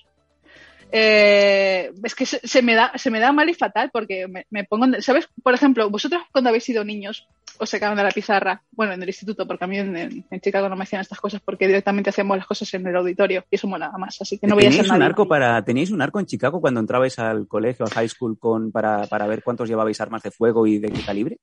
Eh, 0.92 1.92
es 2.04 2.14
que 2.14 2.26
se, 2.26 2.46
se 2.46 2.60
me 2.60 2.74
da, 2.74 2.92
se 2.96 3.10
me 3.10 3.20
da 3.20 3.32
mal 3.32 3.48
y 3.48 3.54
fatal 3.54 3.90
porque 3.90 4.28
me, 4.28 4.46
me 4.50 4.64
pongo. 4.64 5.00
¿Sabes? 5.00 5.28
Por 5.42 5.54
ejemplo, 5.54 5.88
vosotros 5.88 6.22
cuando 6.30 6.50
habéis 6.50 6.64
sido 6.64 6.84
niños 6.84 7.26
os 7.58 7.70
sacaban 7.70 7.96
de 7.96 8.02
la 8.02 8.10
pizarra, 8.10 8.62
bueno, 8.72 8.92
en 8.92 9.02
el 9.02 9.08
instituto, 9.08 9.46
porque 9.46 9.64
a 9.64 9.66
mí 9.66 9.78
en, 9.78 9.96
en- 9.96 10.40
Chicago 10.40 10.68
no 10.68 10.76
me 10.76 10.82
hacían 10.84 11.00
estas 11.02 11.20
cosas 11.20 11.40
porque 11.44 11.66
directamente 11.66 12.10
hacíamos 12.10 12.36
las 12.36 12.46
cosas 12.46 12.72
en 12.74 12.86
el 12.86 12.96
auditorio 12.96 13.44
y 13.50 13.54
eso 13.56 13.66
molaba 13.68 13.96
más, 13.98 14.20
así 14.20 14.38
que 14.38 14.46
no 14.46 14.54
voy 14.54 14.64
a 14.64 14.66
ser 14.66 14.72
¿Teníais 14.72 14.90
un 14.92 14.98
nadie. 14.98 15.10
arco 15.10 15.28
para 15.28 15.64
teníais 15.64 15.90
un 15.90 16.02
arco 16.02 16.20
en 16.20 16.26
Chicago 16.26 16.60
cuando 16.60 16.80
entrabais 16.80 17.18
al 17.18 17.46
colegio, 17.48 17.84
al 17.86 17.92
high 17.92 18.08
school 18.08 18.38
con 18.38 18.72
para, 18.72 19.06
para 19.06 19.26
ver 19.26 19.42
cuántos 19.42 19.68
llevabais 19.68 20.00
armas 20.00 20.22
de 20.22 20.30
fuego 20.30 20.66
y 20.66 20.78
de 20.78 20.90
qué 20.92 21.02
calibre? 21.02 21.38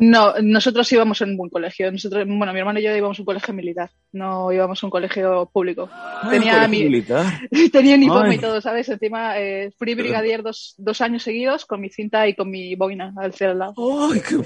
No, 0.00 0.32
nosotros 0.40 0.92
íbamos 0.92 1.20
en 1.22 1.30
un 1.30 1.36
buen 1.38 1.50
colegio. 1.50 1.90
Nosotros, 1.90 2.24
bueno, 2.24 2.52
mi 2.52 2.60
hermano 2.60 2.78
y 2.78 2.84
yo 2.84 2.94
íbamos 2.96 3.18
a 3.18 3.22
un 3.22 3.26
colegio 3.26 3.52
militar, 3.52 3.90
no 4.12 4.52
íbamos 4.52 4.80
a 4.80 4.86
un 4.86 4.90
colegio 4.90 5.50
público. 5.52 5.90
Tenía 6.30 6.52
un 6.52 6.58
colegio 6.60 6.68
mi- 6.68 6.84
militar. 6.84 7.26
Tenía 7.72 7.96
uniforme 7.96 8.36
y 8.36 8.38
todo, 8.38 8.60
¿sabes? 8.60 8.88
Encima 8.88 9.36
eh, 9.40 9.72
fui 9.76 9.96
brigadier 9.96 10.44
dos, 10.44 10.74
dos 10.78 11.00
años 11.00 11.24
seguidos 11.24 11.66
con 11.66 11.80
mi 11.80 11.88
cinta 11.88 12.28
y 12.28 12.36
con 12.36 12.48
mi 12.48 12.76
boina 12.76 13.12
al 13.16 13.32
cielo 13.34 13.54
al 13.54 13.58
lado. 13.58 13.74
Ay, 14.12 14.20
qué... 14.20 14.36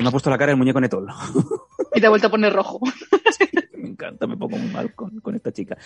Me 0.00 0.08
ha 0.08 0.10
puesto 0.10 0.30
la 0.30 0.38
cara 0.38 0.52
el 0.52 0.58
muñeco 0.58 0.80
Netol. 0.80 1.08
Y 1.94 2.00
te 2.00 2.06
ha 2.06 2.10
vuelto 2.10 2.28
a 2.28 2.30
poner 2.30 2.52
rojo. 2.52 2.80
Me 3.80 3.88
encanta, 3.88 4.26
me 4.26 4.36
pongo 4.36 4.58
muy 4.58 4.70
mal 4.70 4.94
con, 4.94 5.20
con 5.20 5.34
esta 5.34 5.52
chica. 5.52 5.76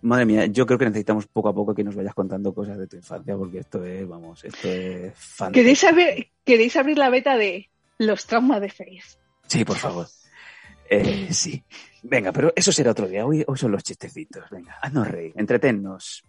Madre 0.00 0.24
mía, 0.24 0.46
yo 0.46 0.64
creo 0.66 0.78
que 0.78 0.86
necesitamos 0.86 1.26
poco 1.26 1.50
a 1.50 1.54
poco 1.54 1.74
que 1.74 1.84
nos 1.84 1.94
vayas 1.94 2.14
contando 2.14 2.54
cosas 2.54 2.78
de 2.78 2.86
tu 2.86 2.96
infancia, 2.96 3.36
porque 3.36 3.58
esto 3.58 3.84
es, 3.84 4.08
vamos, 4.08 4.42
esto 4.44 4.68
es 4.68 5.12
fantástico. 5.14 5.52
¿Queréis, 5.52 5.78
saber, 5.78 6.28
¿Queréis 6.44 6.76
abrir 6.76 6.96
la 6.96 7.10
beta 7.10 7.36
de 7.36 7.68
los 7.98 8.26
traumas 8.26 8.60
de 8.62 8.70
Face? 8.70 9.18
Sí, 9.46 9.64
por 9.64 9.76
favor. 9.76 10.06
Eh, 10.88 11.28
sí. 11.30 11.62
Venga, 12.02 12.32
pero 12.32 12.52
eso 12.56 12.72
será 12.72 12.90
otro 12.90 13.06
día. 13.06 13.24
Hoy, 13.24 13.44
hoy 13.46 13.56
son 13.58 13.72
los 13.72 13.82
chistecitos. 13.82 14.44
Venga, 14.50 14.78
haznos 14.80 15.08
reír, 15.08 15.32
entretennos. 15.36 16.24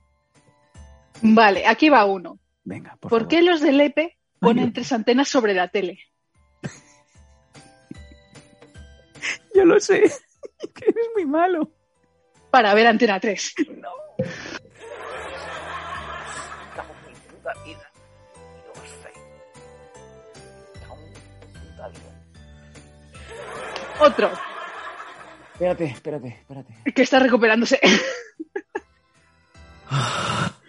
Vale, 1.22 1.66
aquí 1.66 1.90
va 1.90 2.06
uno. 2.06 2.40
Venga, 2.64 2.92
por, 2.92 3.10
¿Por, 3.10 3.22
favor. 3.22 3.28
qué 3.28 3.42
los 3.42 3.62
del 3.62 3.80
EPE 3.80 4.18
ponen 4.40 4.66
Ay, 4.66 4.72
tres 4.72 4.92
antenas 4.92 5.30
sobre 5.30 5.54
la 5.54 5.70
tele? 5.70 6.00
Yo 9.56 9.66
lo 9.66 9.80
sé. 9.80 10.02
que 10.74 10.86
eres 10.86 11.08
muy 11.14 11.26
malo. 11.26 11.72
Para 12.50 12.74
ver 12.74 12.88
Antena 12.88 13.20
3. 13.20 13.56
Otro, 24.00 24.30
Espérate, 25.54 25.86
espérate, 25.86 26.28
espérate. 26.28 26.74
que 26.94 27.02
está 27.04 27.20
recuperándose. 27.20 27.80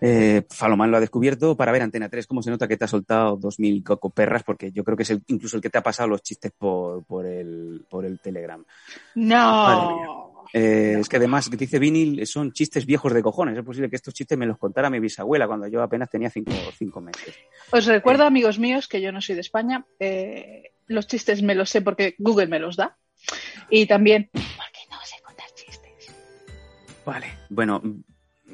Eh, 0.00 0.42
Falomán 0.50 0.90
lo 0.90 0.98
ha 0.98 1.00
descubierto 1.00 1.56
para 1.56 1.72
ver 1.72 1.82
Antena 1.82 2.08
3. 2.08 2.26
¿Cómo 2.26 2.42
se 2.42 2.50
nota 2.50 2.68
que 2.68 2.76
te 2.76 2.84
ha 2.84 2.88
soltado 2.88 3.38
2.000 3.38 3.82
cocoperras? 3.82 4.42
Porque 4.42 4.70
yo 4.72 4.84
creo 4.84 4.96
que 4.96 5.04
es 5.04 5.10
el- 5.10 5.22
incluso 5.28 5.56
el 5.56 5.62
que 5.62 5.70
te 5.70 5.78
ha 5.78 5.82
pasado 5.82 6.08
los 6.08 6.22
chistes 6.22 6.52
por, 6.56 7.04
por, 7.04 7.24
el, 7.26 7.84
por 7.88 8.04
el 8.04 8.18
Telegram. 8.20 8.64
No. 9.14 10.32
Eh, 10.52 10.96
Es 11.00 11.08
que 11.08 11.16
además, 11.16 11.48
que 11.48 11.56
dice 11.56 11.78
Vinil, 11.78 12.24
son 12.26 12.52
chistes 12.52 12.86
viejos 12.86 13.12
de 13.12 13.22
cojones. 13.22 13.56
Es 13.58 13.64
posible 13.64 13.90
que 13.90 13.96
estos 13.96 14.14
chistes 14.14 14.38
me 14.38 14.46
los 14.46 14.58
contara 14.58 14.88
mi 14.90 15.00
bisabuela 15.00 15.46
cuando 15.46 15.66
yo 15.66 15.82
apenas 15.82 16.08
tenía 16.10 16.30
cinco, 16.30 16.52
cinco 16.78 17.00
meses. 17.00 17.34
Os 17.72 17.86
recuerdo, 17.86 18.24
amigos 18.24 18.58
míos, 18.58 18.86
que 18.88 19.00
yo 19.00 19.10
no 19.12 19.20
soy 19.20 19.34
de 19.34 19.40
España. 19.40 19.84
Eh, 19.98 20.72
los 20.86 21.06
chistes 21.06 21.42
me 21.42 21.54
los 21.54 21.70
sé 21.70 21.80
porque 21.82 22.14
Google 22.18 22.46
me 22.46 22.60
los 22.60 22.76
da. 22.76 22.96
Y 23.70 23.86
también 23.86 24.28
porque 24.32 24.80
no 24.90 24.98
sé 25.04 25.16
contar 25.24 25.46
chistes. 25.54 26.14
Vale. 27.04 27.26
Bueno, 27.48 27.82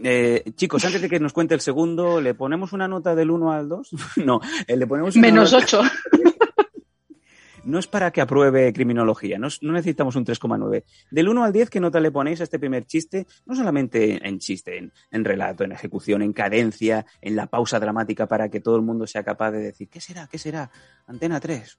eh, 0.02 0.42
chicos, 0.54 0.84
antes 0.84 1.00
de 1.02 1.08
que 1.08 1.20
nos 1.20 1.32
cuente 1.32 1.54
el 1.54 1.60
segundo, 1.60 2.20
¿le 2.20 2.34
ponemos 2.34 2.72
una 2.72 2.88
nota 2.88 3.14
del 3.14 3.30
1 3.30 3.52
al 3.52 3.68
2? 3.68 3.90
no, 4.24 4.40
eh, 4.66 4.76
le 4.76 4.86
ponemos 4.86 5.14
una 5.16 5.26
Menos 5.28 5.52
nota- 5.52 5.64
8. 5.64 5.82
No 7.64 7.78
es 7.78 7.86
para 7.86 8.10
que 8.10 8.20
apruebe 8.20 8.72
criminología, 8.72 9.38
no, 9.38 9.46
es- 9.46 9.62
no 9.62 9.72
necesitamos 9.72 10.16
un 10.16 10.24
3,9. 10.26 10.82
Del 11.12 11.28
1 11.28 11.44
al 11.44 11.52
10, 11.52 11.70
¿qué 11.70 11.78
nota 11.78 12.00
le 12.00 12.10
ponéis 12.10 12.40
a 12.40 12.42
este 12.42 12.58
primer 12.58 12.86
chiste? 12.86 13.24
No 13.46 13.54
solamente 13.54 14.18
en 14.26 14.40
chiste, 14.40 14.78
en, 14.78 14.92
en 15.12 15.24
relato, 15.24 15.62
en 15.62 15.70
ejecución, 15.70 16.22
en 16.22 16.32
cadencia, 16.32 17.06
en 17.20 17.36
la 17.36 17.46
pausa 17.46 17.78
dramática 17.78 18.26
para 18.26 18.48
que 18.48 18.58
todo 18.58 18.74
el 18.74 18.82
mundo 18.82 19.06
sea 19.06 19.22
capaz 19.22 19.52
de 19.52 19.60
decir, 19.60 19.88
¿qué 19.88 20.00
será? 20.00 20.26
¿Qué 20.26 20.38
será? 20.38 20.72
Antena 21.06 21.38
3. 21.38 21.78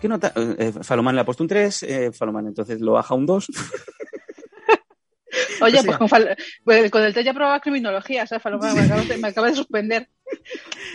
¿Qué 0.00 0.08
nota? 0.08 0.32
Eh, 0.34 0.56
eh, 0.58 0.72
Falomán 0.80 1.16
le 1.16 1.20
ha 1.20 1.24
puesto 1.26 1.44
un 1.44 1.48
3, 1.48 1.82
eh, 1.82 2.10
Falomán 2.12 2.46
entonces 2.46 2.80
lo 2.80 2.92
baja 2.92 3.14
un 3.14 3.26
2. 3.26 3.46
Oye, 5.62 5.82
pues 5.84 5.96
con, 5.98 6.08
fal- 6.08 6.36
pues 6.64 6.90
con 6.90 7.02
el 7.02 7.14
test 7.14 7.26
ya 7.26 7.34
probaba 7.34 7.60
criminología, 7.60 8.26
¿sabes? 8.26 8.42
Faloma? 8.42 8.72
Me, 8.74 8.80
acabas 8.80 9.08
de, 9.08 9.16
me 9.18 9.28
acaba 9.28 9.48
de 9.48 9.54
suspender. 9.56 10.08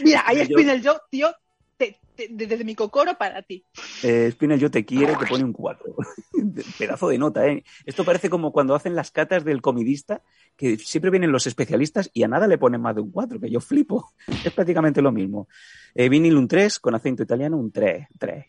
Mira, 0.03 0.23
ahí 0.25 0.43
Spinel 0.45 0.81
yo, 0.81 0.99
tío, 1.09 1.29
te- 1.77 1.99
te- 2.15 2.27
desde 2.31 2.63
mi 2.63 2.75
cocoro 2.75 3.17
para 3.17 3.41
ti. 3.43 3.63
Eh, 4.03 4.29
Spinel, 4.31 4.59
yo 4.59 4.71
te 4.71 4.83
quiero, 4.85 5.17
te 5.17 5.25
pone 5.27 5.43
un 5.43 5.53
4. 5.53 5.95
Pedazo 6.77 7.09
de 7.09 7.17
nota, 7.17 7.45
¿eh? 7.47 7.63
Esto 7.85 8.03
parece 8.03 8.29
como 8.29 8.51
cuando 8.51 8.75
hacen 8.75 8.95
las 8.95 9.11
catas 9.11 9.43
del 9.43 9.61
comidista, 9.61 10.21
que 10.55 10.77
siempre 10.77 11.11
vienen 11.11 11.31
los 11.31 11.45
especialistas 11.47 12.09
y 12.13 12.23
a 12.23 12.27
nada 12.27 12.47
le 12.47 12.57
ponen 12.57 12.81
más 12.81 12.95
de 12.95 13.01
un 13.01 13.11
4, 13.11 13.39
que 13.39 13.49
yo 13.49 13.59
flipo. 13.61 14.11
Es 14.43 14.51
prácticamente 14.53 15.01
lo 15.01 15.11
mismo. 15.11 15.47
Eh, 15.93 16.09
Vinil 16.09 16.35
un 16.37 16.47
3, 16.47 16.79
con 16.79 16.95
acento 16.95 17.23
italiano 17.23 17.57
un 17.57 17.71
3. 17.71 18.07
3. 18.17 18.45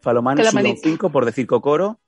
Falomán 0.00 0.36
Con 0.36 0.44
la 0.44 0.50
sube 0.50 0.60
un 0.60 0.64
manita. 0.68 0.88
5 0.88 1.10
por 1.10 1.24
decir 1.26 1.46
cocoro. 1.46 2.00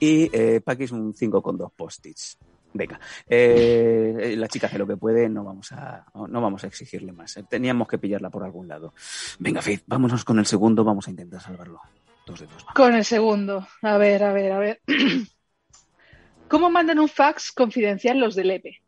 Y 0.00 0.30
eh, 0.32 0.60
Paquis 0.60 0.92
un 0.92 1.14
5 1.14 1.42
con 1.42 1.56
dos 1.56 1.72
post-its. 1.72 2.38
Venga, 2.72 3.00
eh, 3.26 4.34
la 4.36 4.46
chica 4.46 4.66
hace 4.66 4.78
lo 4.78 4.86
que 4.86 4.96
puede, 4.96 5.28
no 5.28 5.42
vamos 5.42 5.72
a, 5.72 6.04
no 6.14 6.40
vamos 6.40 6.64
a 6.64 6.66
exigirle 6.66 7.12
más. 7.12 7.38
Teníamos 7.48 7.88
que 7.88 7.98
pillarla 7.98 8.30
por 8.30 8.44
algún 8.44 8.68
lado. 8.68 8.92
Venga, 9.38 9.62
Faith, 9.62 9.84
vámonos 9.86 10.24
con 10.24 10.38
el 10.38 10.46
segundo, 10.46 10.84
vamos 10.84 11.06
a 11.08 11.10
intentar 11.10 11.40
salvarlo. 11.40 11.80
Dos 12.26 12.40
de 12.40 12.46
dos. 12.46 12.56
vamos. 12.56 12.74
Con 12.74 12.94
el 12.94 13.04
segundo. 13.04 13.66
A 13.82 13.96
ver, 13.96 14.22
a 14.22 14.32
ver, 14.32 14.52
a 14.52 14.58
ver. 14.58 14.82
¿Cómo 16.48 16.70
mandan 16.70 16.98
un 16.98 17.08
fax 17.08 17.52
confidencial 17.52 18.18
los 18.18 18.34
del 18.34 18.50
EPE? 18.50 18.82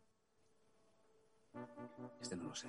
Este 2.21 2.35
no 2.35 2.45
lo 2.45 2.55
sé. 2.55 2.67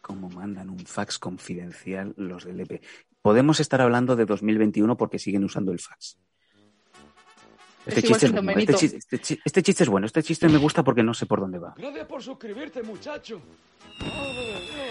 ¿Cómo 0.00 0.28
mandan 0.28 0.68
un 0.68 0.80
fax 0.80 1.18
confidencial 1.18 2.12
los 2.16 2.44
del 2.44 2.60
EP? 2.60 2.82
Podemos 3.22 3.60
estar 3.60 3.80
hablando 3.80 4.16
de 4.16 4.26
2021 4.26 4.96
porque 4.96 5.18
siguen 5.18 5.44
usando 5.44 5.72
el 5.72 5.78
fax. 5.78 6.18
Este 7.86 7.98
Es 8.00 8.04
igual 8.04 8.20
chiste, 8.20 8.26
es 8.26 8.30
que 8.32 8.36
Don 8.36 8.44
bueno. 8.44 8.60
Este, 8.60 8.74
chiste, 8.74 8.98
este 9.16 9.40
este 9.44 9.62
chiste 9.62 9.82
es 9.84 9.88
bueno. 9.88 10.06
Este 10.06 10.22
chiste 10.22 10.48
me 10.48 10.58
gusta 10.58 10.84
porque 10.84 11.02
no 11.02 11.14
sé 11.14 11.26
por 11.26 11.40
dónde 11.40 11.58
va. 11.58 11.74
Gracias 11.76 12.06
por 12.06 12.22
suscribirte, 12.22 12.82
muchacho. 12.82 13.40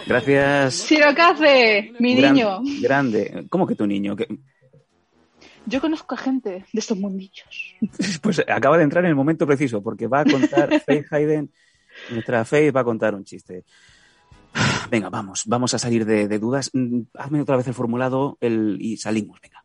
Gracias. 0.08 0.76
Sirocace, 0.76 1.94
mi 2.00 2.16
Gran- 2.16 2.34
niño. 2.34 2.60
Grande. 2.82 3.46
¿Cómo 3.50 3.66
que 3.68 3.76
tu 3.76 3.86
niño? 3.88 4.16
Yo 5.66 5.80
conozco 5.80 6.16
a 6.16 6.18
gente 6.18 6.50
de 6.72 6.80
estos 6.80 6.98
mundillos. 6.98 7.76
Pues 8.22 8.40
acaba 8.48 8.78
de 8.78 8.84
entrar 8.84 9.04
en 9.06 9.10
el 9.10 9.16
momento 9.16 9.46
preciso 9.48 9.82
porque 9.82 10.08
va 10.08 10.22
a 10.22 10.26
contar 10.26 10.80
Faith 10.86 11.12
Hayden, 11.12 11.52
nuestra 12.10 12.44
Faith 12.46 12.76
va 12.76 12.82
a 12.82 12.86
contar 12.86 13.16
un 13.16 13.24
chiste. 13.24 13.64
Venga, 14.90 15.10
vamos, 15.10 15.44
vamos 15.46 15.74
a 15.74 15.80
salir 15.80 16.06
de, 16.06 16.28
de 16.28 16.40
dudas. 16.40 16.70
Mm, 16.74 17.02
Hazme 17.14 17.42
otra 17.42 17.56
vez 17.56 17.68
el 17.68 17.74
formulado 17.74 18.38
el, 18.42 18.78
y 18.80 18.98
salimos, 18.98 19.40
venga. 19.42 19.64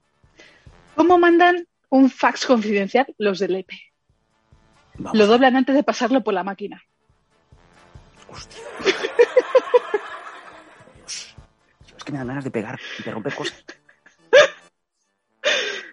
¿Cómo 0.95 1.19
mandan 1.19 1.67
un 1.89 2.11
fax 2.11 2.47
confidencial 2.47 3.07
los 3.19 3.39
del 3.39 3.57
EPE? 3.57 3.79
Vamos. 4.99 5.19
Lo 5.19 5.27
doblan 5.27 5.57
antes 5.57 5.75
de 5.75 5.83
pasarlo 5.83 6.23
por 6.23 6.33
la 6.33 6.45
máquina. 6.45 6.83
Hostia. 8.29 8.63
Dios. 10.95 11.35
Es 11.97 12.05
que 12.05 12.13
me 12.13 12.19
dan 12.19 12.29
ganas 12.29 12.45
de 12.45 12.51
pegar, 12.51 12.79
de 13.05 13.11
romper 13.11 13.35
cosas. 13.35 13.65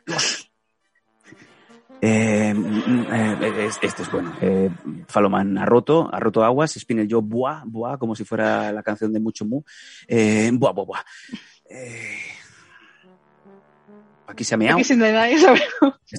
Dios. 0.06 0.40
Eh, 2.06 2.54
mm, 2.54 3.06
eh, 3.14 3.66
es- 3.68 3.80
este 3.82 4.02
es 4.04 4.12
bueno. 4.12 4.34
Eh, 4.42 4.70
Faloman 5.08 5.58
ha 5.58 5.66
roto, 5.66 6.10
ha 6.14 6.20
roto 6.20 6.44
aguas. 6.44 6.74
Spinel 6.78 7.08
yo, 7.08 7.22
buah, 7.22 7.64
buah, 7.66 7.98
como 7.98 8.14
si 8.14 8.26
fuera 8.26 8.74
la 8.74 8.84
canción 8.84 9.14
de 9.14 9.22
Mucho 9.22 9.46
Mu. 9.46 9.62
Eh, 10.08 10.52
buah, 10.54 10.74
buah, 10.74 10.86
buah. 10.86 11.02
Eh, 11.70 12.18
aquí 14.28 14.44
se 14.48 14.56
ha 14.56 14.58
meado. 14.58 14.80
Este 14.80 14.94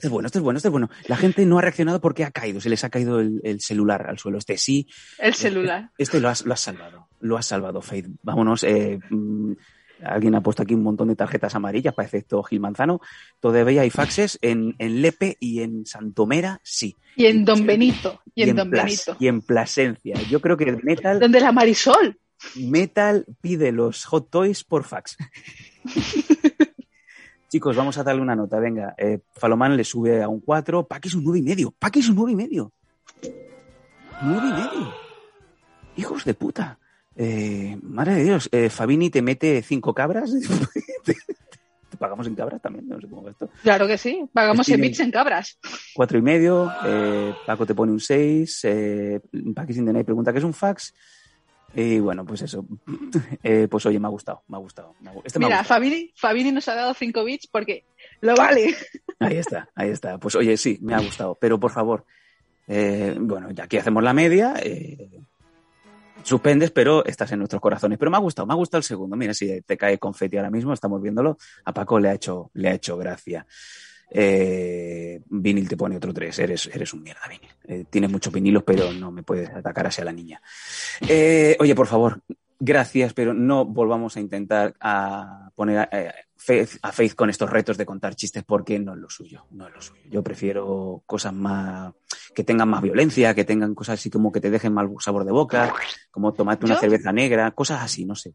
es 0.07 0.11
bueno, 0.11 0.27
este 0.27 0.38
es 0.38 0.42
bueno, 0.42 0.57
este 0.57 0.68
es 0.68 0.73
bueno. 0.73 0.88
La 1.07 1.16
gente 1.16 1.44
no 1.44 1.59
ha 1.59 1.62
reaccionado 1.62 2.01
porque 2.01 2.25
ha 2.25 2.31
caído, 2.31 2.61
se 2.61 2.68
les 2.70 2.83
ha 2.85 2.88
caído 2.90 3.20
el, 3.20 3.40
el 3.44 3.61
celular 3.61 4.07
al 4.09 4.18
suelo. 4.18 4.38
Este 4.38 4.57
sí, 4.57 4.88
El 5.18 5.35
celular. 5.35 5.90
este 5.99 6.18
lo 6.20 6.29
has, 6.31 6.44
lo 6.47 6.55
has 6.55 6.61
salvado, 6.61 7.09
lo 7.20 7.37
has 7.37 7.47
salvado, 7.47 7.81
Faith. 7.83 8.07
Vámonos. 8.23 8.64
eh, 8.64 8.99
mm, 9.11 9.53
alguien 10.05 10.35
ha 10.35 10.40
puesto 10.43 10.62
aquí 10.62 10.75
un 10.75 10.83
montón 10.83 11.09
de 11.09 11.17
tarjetas 11.17 11.55
amarillas 11.55 11.95
para 11.95 12.07
efecto 12.07 12.43
Gil 12.43 12.61
Manzano. 12.61 13.01
Todavía 13.40 13.83
hay 13.83 13.90
faxes 13.90 14.38
en, 14.43 14.75
en 14.79 15.03
Lepe 15.03 15.37
y 15.40 15.61
en 15.62 15.87
Santomera, 15.87 16.61
sí. 16.62 16.97
Y 17.17 17.27
en 17.27 17.45
Don 17.45 17.67
Benito. 17.67 18.21
Y, 18.35 18.43
en 18.43 18.57
Don 18.57 18.71
Plas- 18.71 18.85
Benito. 19.07 19.17
y 19.21 19.29
en 19.29 19.40
Plasencia. 19.40 20.14
Yo 20.29 20.40
creo 20.40 20.57
que 20.57 20.77
Metal, 20.83 21.21
Donde 21.21 21.40
la 21.40 21.53
Marisol. 21.53 22.19
Metal 22.57 23.25
pide 23.40 23.73
los 23.73 24.05
hot 24.05 24.29
toys 24.31 24.64
por 24.64 24.85
fax. 24.85 25.17
Chicos, 27.49 27.77
vamos 27.77 27.97
a 27.99 28.03
darle 28.03 28.21
una 28.21 28.35
nota. 28.35 28.59
Venga, 28.59 28.95
eh, 28.99 29.21
Falomán 29.35 29.77
le 29.77 29.85
sube 29.85 30.23
a 30.23 30.29
un 30.29 30.40
4. 30.40 30.87
Paqui 30.88 31.09
es 31.09 31.14
un 31.14 31.23
9 31.25 31.38
y 31.38 31.43
medio. 31.43 31.71
Paqui 31.79 32.01
es 32.01 32.09
un 32.09 32.17
9 32.17 32.33
y 32.33 32.37
medio. 32.37 32.73
9 34.23 34.49
y 34.49 34.53
medio. 34.53 34.95
Hijos 35.97 36.25
de 36.25 36.35
puta. 36.35 36.79
Eh, 37.16 37.77
madre 37.83 38.14
de 38.16 38.24
Dios. 38.24 38.48
eh, 38.53 38.68
Fabini 38.70 39.11
te 39.11 39.22
mete 39.22 39.62
5 39.62 39.94
cabras. 39.94 40.33
te, 41.05 41.14
te 41.90 41.96
pagamos 41.96 42.27
en 42.27 42.35
cabras 42.35 42.61
también. 42.61 42.88
No 42.88 43.00
sé 43.00 43.09
cómo 43.09 43.22
va 43.22 43.31
esto. 43.31 43.48
Claro 43.62 43.87
que 43.87 43.98
sí. 43.98 44.24
Pagamos 44.33 44.68
en 44.68 44.81
bits 44.81 45.00
en 45.00 45.11
cabras. 45.11 45.59
Cuatro 45.94 46.18
y 46.18 46.22
medio. 46.22 46.72
eh, 46.85 47.33
Paco 47.46 47.66
te 47.66 47.74
pone 47.74 47.92
un 47.92 48.00
6. 48.00 48.61
Eh, 48.64 49.20
Paqui 49.55 49.72
sin 49.74 49.85
Denay 49.85 50.05
pregunta 50.05 50.33
qué 50.33 50.38
es 50.38 50.44
un 50.44 50.55
fax. 50.55 50.92
Y 51.77 51.98
bueno, 51.98 52.24
pues 52.24 52.42
eso. 52.42 52.64
Eh, 53.42 53.68
pues 53.70 53.85
oye, 53.87 53.98
me 54.00 54.07
ha 54.07 54.11
gustado. 54.11 54.42
Me 54.48 54.57
ha 54.57 54.61
gustado. 54.61 54.94
me 55.00 55.11
ha 55.11 55.12
gu- 55.14 55.22
Este 55.24 55.38
me 55.38 55.44
ha 55.44 55.48
Mira, 55.48 55.59
gustado. 55.59 55.79
Fabini, 55.81 56.12
Fabini 56.16 56.53
nos 56.53 56.66
ha 56.68 56.74
dado 56.74 56.94
5 56.94 57.24
bits 57.24 57.46
porque 57.46 57.85
lo 58.20 58.35
vale. 58.35 58.74
Ahí 59.20 59.37
está, 59.37 59.68
ahí 59.74 59.90
está. 59.90 60.18
Pues 60.18 60.35
oye, 60.35 60.57
sí, 60.57 60.79
me 60.83 60.94
ha 60.94 61.00
gustado. 61.00 61.37
Pero 61.40 61.59
por 61.61 61.70
favor, 61.70 62.05
eh, 62.66 63.14
bueno, 63.20 63.50
ya 63.53 63.64
aquí 63.64 63.77
hacemos 63.77 64.03
la 64.03 64.12
media. 64.14 64.55
Suspendes, 66.25 66.73
pero 66.73 67.05
estás 67.05 67.31
en 67.33 67.39
nuestros 67.39 67.63
corazones. 67.63 67.99
Pero 67.99 68.11
me 68.11 68.17
ha 68.17 68.21
gustado, 68.21 68.47
me 68.47 68.55
ha 68.55 68.57
gustado 68.57 68.79
el 68.79 68.85
segundo. 68.85 69.17
Mira, 69.17 69.33
si 69.33 69.61
te 69.63 69.77
cae 69.77 69.99
confeti 69.99 70.37
ahora 70.37 70.51
mismo, 70.51 70.73
estamos 70.73 71.01
viéndolo. 71.01 71.39
A 71.65 71.73
Paco 71.73 72.01
le 72.01 72.09
ha 72.09 72.15
hecho, 72.15 72.51
le 72.55 72.69
ha 72.71 72.75
hecho 72.75 72.97
gracia. 72.97 73.47
Eh, 74.11 75.21
vinil 75.27 75.69
te 75.69 75.77
pone 75.77 75.97
otro 75.97 76.13
3. 76.13 76.39
Eres, 76.39 76.71
eres 76.73 76.93
un 76.93 77.03
mierda, 77.03 77.23
Vinil. 77.29 77.51
Eh, 77.67 77.85
tienes 77.89 78.11
muchos 78.11 78.33
vinilos, 78.33 78.63
pero 78.65 78.93
no 78.93 79.11
me 79.11 79.23
puedes 79.23 79.51
atacar 79.51 79.87
así 79.87 80.03
a 80.03 80.05
la 80.05 80.13
niña. 80.13 80.41
Eh, 81.09 81.57
oye, 81.59 81.75
por 81.75 81.87
favor, 81.87 82.21
gracias, 82.59 83.12
pero 83.14 83.35
no 83.35 83.64
volvamos 83.64 84.17
a 84.17 84.21
intentar 84.21 84.75
a 84.81 85.51
poner 85.55 85.79
a, 85.79 85.88
eh, 85.93 86.12
Faith, 86.37 86.71
a 86.83 86.93
Faith 86.93 87.14
con 87.14 87.31
estos 87.31 87.49
retos 87.49 87.77
de 87.79 87.87
contar 87.87 88.14
chistes 88.14 88.45
porque 88.45 88.79
no 88.79 88.93
es 88.95 88.99
lo 88.99 89.09
suyo, 89.09 89.47
no 89.51 89.67
es 89.69 89.75
lo 89.75 89.81
suyo. 89.81 90.03
Yo 90.11 90.23
prefiero 90.23 91.03
cosas 91.07 91.33
más 91.33 91.93
que 92.35 92.45
tengan 92.45 92.69
más 92.69 92.83
violencia, 92.83 93.35
que 93.35 93.45
tengan 93.45 93.75
cosas 93.75 93.99
así 94.01 94.11
como 94.11 94.31
que 94.33 94.40
te 94.40 94.51
dejen 94.51 94.73
mal 94.75 94.90
sabor 94.99 95.25
de 95.25 95.33
boca, 95.33 95.73
como 96.11 96.33
tomarte 96.35 96.67
una 96.67 96.75
¿Yo? 96.75 96.81
cerveza 96.81 97.12
negra, 97.12 97.51
cosas 97.53 97.83
así, 97.83 98.05
no 98.05 98.14
sé. 98.14 98.35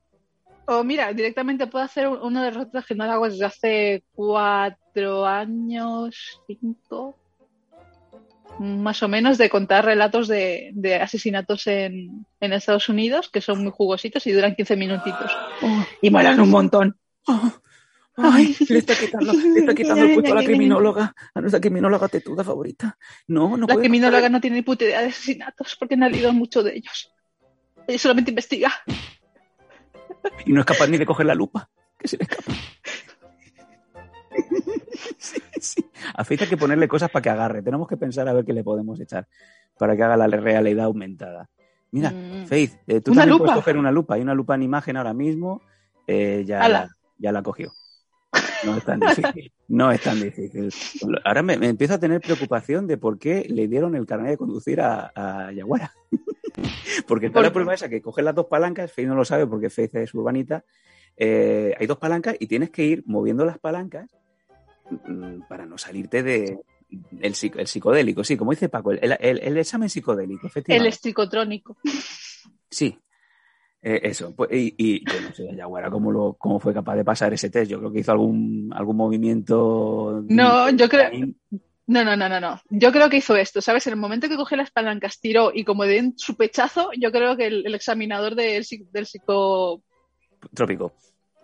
O 0.65 0.83
mira, 0.83 1.11
directamente 1.13 1.67
puedo 1.67 1.83
hacer 1.85 2.07
un- 2.07 2.19
uno 2.21 2.41
de 2.43 2.51
los 2.51 2.63
retos 2.65 2.85
que 2.85 2.95
no 2.95 3.03
hago 3.03 3.27
desde 3.27 3.45
hace 3.45 4.03
cuatro 4.13 5.25
años, 5.25 6.41
cinco, 6.47 7.17
más 8.59 9.01
o 9.03 9.07
menos, 9.07 9.37
de 9.37 9.49
contar 9.49 9.85
relatos 9.85 10.27
de, 10.27 10.71
de 10.73 10.95
asesinatos 10.95 11.65
en, 11.67 12.25
en 12.39 12.53
Estados 12.53 12.89
Unidos 12.89 13.29
que 13.29 13.41
son 13.41 13.63
muy 13.63 13.71
jugositos 13.71 14.25
y 14.27 14.31
duran 14.31 14.55
15 14.55 14.75
minutitos. 14.75 15.31
Y 16.01 16.09
molan 16.09 16.39
un 16.39 16.49
montón. 16.49 16.97
Ay, 18.17 18.55
le 18.67 18.79
está 18.79 18.95
quitando, 18.95 19.31
le 19.31 19.59
está 19.59 19.73
quitando 19.73 20.03
el 20.03 20.13
puesto 20.13 20.33
a 20.33 20.35
la 20.35 20.43
criminóloga, 20.43 21.15
a 21.33 21.39
nuestra 21.39 21.61
criminóloga 21.61 22.09
tetuda 22.09 22.43
favorita. 22.43 22.97
No, 23.27 23.55
no 23.55 23.65
La 23.65 23.75
puede 23.75 23.87
criminóloga 23.87 24.27
no 24.27 24.41
tiene 24.41 24.57
ni 24.57 24.61
puta 24.61 24.83
idea 24.83 25.01
de 25.01 25.07
asesinatos 25.07 25.77
porque 25.79 25.95
no 25.95 26.05
ha 26.05 26.09
leído 26.09 26.33
mucho 26.33 26.61
de 26.61 26.75
ellos. 26.75 27.13
Ella 27.87 27.97
solamente 27.97 28.31
investiga. 28.31 28.73
Y 30.45 30.51
no 30.51 30.59
es 30.59 30.65
capaz 30.65 30.87
ni 30.87 30.97
de 30.97 31.05
coger 31.05 31.27
la 31.27 31.35
lupa, 31.35 31.69
que 31.97 32.09
se 32.09 32.17
le 32.17 32.23
escapa. 32.23 32.53
Sí, 35.17 35.41
sí. 35.59 35.85
A 36.15 36.23
Faith 36.23 36.41
hay 36.43 36.47
que 36.49 36.57
ponerle 36.57 36.87
cosas 36.87 37.09
para 37.11 37.21
que 37.23 37.29
agarre. 37.29 37.61
Tenemos 37.61 37.87
que 37.87 37.97
pensar 37.97 38.27
a 38.27 38.33
ver 38.33 38.45
qué 38.45 38.53
le 38.53 38.63
podemos 38.63 38.99
echar 38.99 39.27
para 39.77 39.95
que 39.95 40.03
haga 40.03 40.17
la 40.17 40.27
realidad 40.27 40.85
aumentada. 40.85 41.49
Mira, 41.91 42.11
Mm. 42.11 42.45
Faith, 42.45 42.73
eh, 42.87 43.01
tú 43.01 43.11
también 43.11 43.29
lupa. 43.29 43.45
puedes 43.45 43.55
coger 43.59 43.77
una 43.77 43.91
lupa. 43.91 44.15
Hay 44.15 44.21
una 44.21 44.33
lupa 44.33 44.55
en 44.55 44.63
imagen 44.63 44.97
ahora 44.97 45.13
mismo. 45.13 45.61
eh, 46.07 46.43
ya, 46.45 46.67
la, 46.69 46.89
ya 47.17 47.31
la 47.31 47.41
cogió. 47.43 47.71
No 48.65 48.75
es 48.77 48.83
tan 48.83 48.99
difícil. 48.99 49.51
No 49.69 49.91
es 49.91 50.01
tan 50.01 50.19
difícil. 50.19 50.69
Ahora 51.23 51.41
me, 51.43 51.57
me 51.57 51.69
empiezo 51.69 51.93
a 51.93 51.99
tener 51.99 52.19
preocupación 52.19 52.87
de 52.87 52.97
por 52.97 53.17
qué 53.17 53.45
le 53.49 53.67
dieron 53.67 53.95
el 53.95 54.05
carnet 54.05 54.31
de 54.31 54.37
conducir 54.37 54.81
a, 54.81 55.11
a 55.15 55.51
Yaguara. 55.51 55.91
Porque 57.07 57.27
está 57.27 57.35
¿Por 57.35 57.43
la 57.43 57.53
prueba 57.53 57.73
esa 57.73 57.87
que 57.89 58.01
coges 58.01 58.23
las 58.25 58.35
dos 58.35 58.47
palancas, 58.47 58.91
Faith 58.91 59.07
no 59.07 59.15
lo 59.15 59.23
sabe 59.23 59.47
porque 59.47 59.69
Faith 59.69 59.95
es 59.95 60.13
urbanita. 60.13 60.63
eh, 61.15 61.73
hay 61.79 61.87
dos 61.87 61.97
palancas 61.97 62.35
y 62.39 62.47
tienes 62.47 62.69
que 62.69 62.83
ir 62.83 63.03
moviendo 63.05 63.45
las 63.45 63.57
palancas 63.59 64.09
para 65.47 65.65
no 65.65 65.77
salirte 65.77 66.23
de 66.23 66.57
el, 67.21 67.35
psico- 67.35 67.59
el 67.59 67.67
psicodélico, 67.67 68.23
sí, 68.23 68.35
como 68.37 68.51
dice 68.51 68.69
Paco, 68.69 68.91
el, 68.91 69.15
el- 69.19 69.39
el 69.39 69.57
examen 69.57 69.89
psicodélico, 69.89 70.41
El 70.45 70.49
efectivamente. 70.49 70.89
esticotrónico. 70.89 71.77
Sí. 72.69 72.97
Eh, 73.81 74.01
eso, 74.03 74.35
pues, 74.35 74.49
y, 74.51 74.75
y 74.77 74.99
yo 75.09 75.21
no 75.21 75.33
sé, 75.33 75.55
Yaguara, 75.55 75.89
cómo, 75.89 76.11
lo, 76.11 76.33
cómo 76.33 76.59
fue 76.59 76.73
capaz 76.73 76.95
de 76.95 77.05
pasar 77.05 77.31
ese 77.33 77.49
test. 77.49 77.71
Yo 77.71 77.79
creo 77.79 77.91
que 77.93 77.99
hizo 77.99 78.11
algún, 78.11 78.69
algún 78.75 78.97
movimiento. 78.97 80.21
No, 80.27 80.69
yo 80.71 80.89
creo-. 80.89 81.11
No, 81.87 82.03
no, 82.03 82.15
no, 82.17 82.27
no, 82.29 82.39
no. 82.39 82.61
Yo 82.69 82.91
creo 82.91 83.09
que 83.09 83.17
hizo 83.17 83.35
esto, 83.35 83.61
¿sabes? 83.61 83.87
En 83.87 83.93
el 83.93 83.99
momento 83.99 84.27
que 84.27 84.35
cogió 84.35 84.57
las 84.57 84.69
palancas, 84.69 85.19
tiró 85.19 85.51
y 85.53 85.63
como 85.63 85.85
de 85.85 86.11
su 86.17 86.35
pechazo, 86.35 86.89
yo 86.99 87.11
creo 87.11 87.35
que 87.37 87.47
el, 87.47 87.65
el 87.65 87.73
examinador 87.73 88.35
del, 88.35 88.63
psi- 88.63 88.85
del 88.91 89.05
psico, 89.07 89.81
Trópico. 90.53 90.93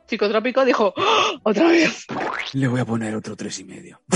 Psicotrópico 0.08 0.64
dijo, 0.66 0.94
¡Oh! 0.96 1.40
¡otra 1.44 1.68
vez! 1.68 2.06
Le 2.54 2.68
voy 2.68 2.80
a 2.80 2.86
poner 2.86 3.16
otro 3.16 3.36
tres 3.36 3.60
y 3.60 3.64
medio. 3.66 4.02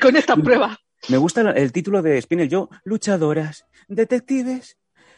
Con 0.00 0.16
esta 0.16 0.36
prueba. 0.36 0.78
Me 1.08 1.16
gusta 1.16 1.40
el- 1.52 1.72
título 1.72 2.02
de 2.02 2.20
Spinel 2.20 2.48
Joe, 2.50 2.68
Luchadoras, 2.84 3.64
detectives, 3.88 4.76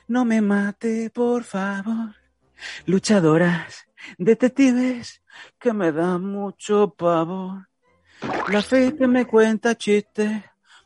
no 0.08 0.24
me 0.24 0.40
mate, 0.40 1.10
por 1.10 1.44
favor. 1.44 2.14
Luchadoras, 2.86 3.86
detectives, 4.18 5.22
que 5.58 5.72
me 5.72 5.92
da 5.92 6.18
mucho 6.18 6.94
pavor. 6.96 7.68
La 8.50 8.62
fe 8.62 8.94
que 8.96 9.08
me 9.08 9.26
cuenta 9.26 9.74
chistes, 9.76 10.42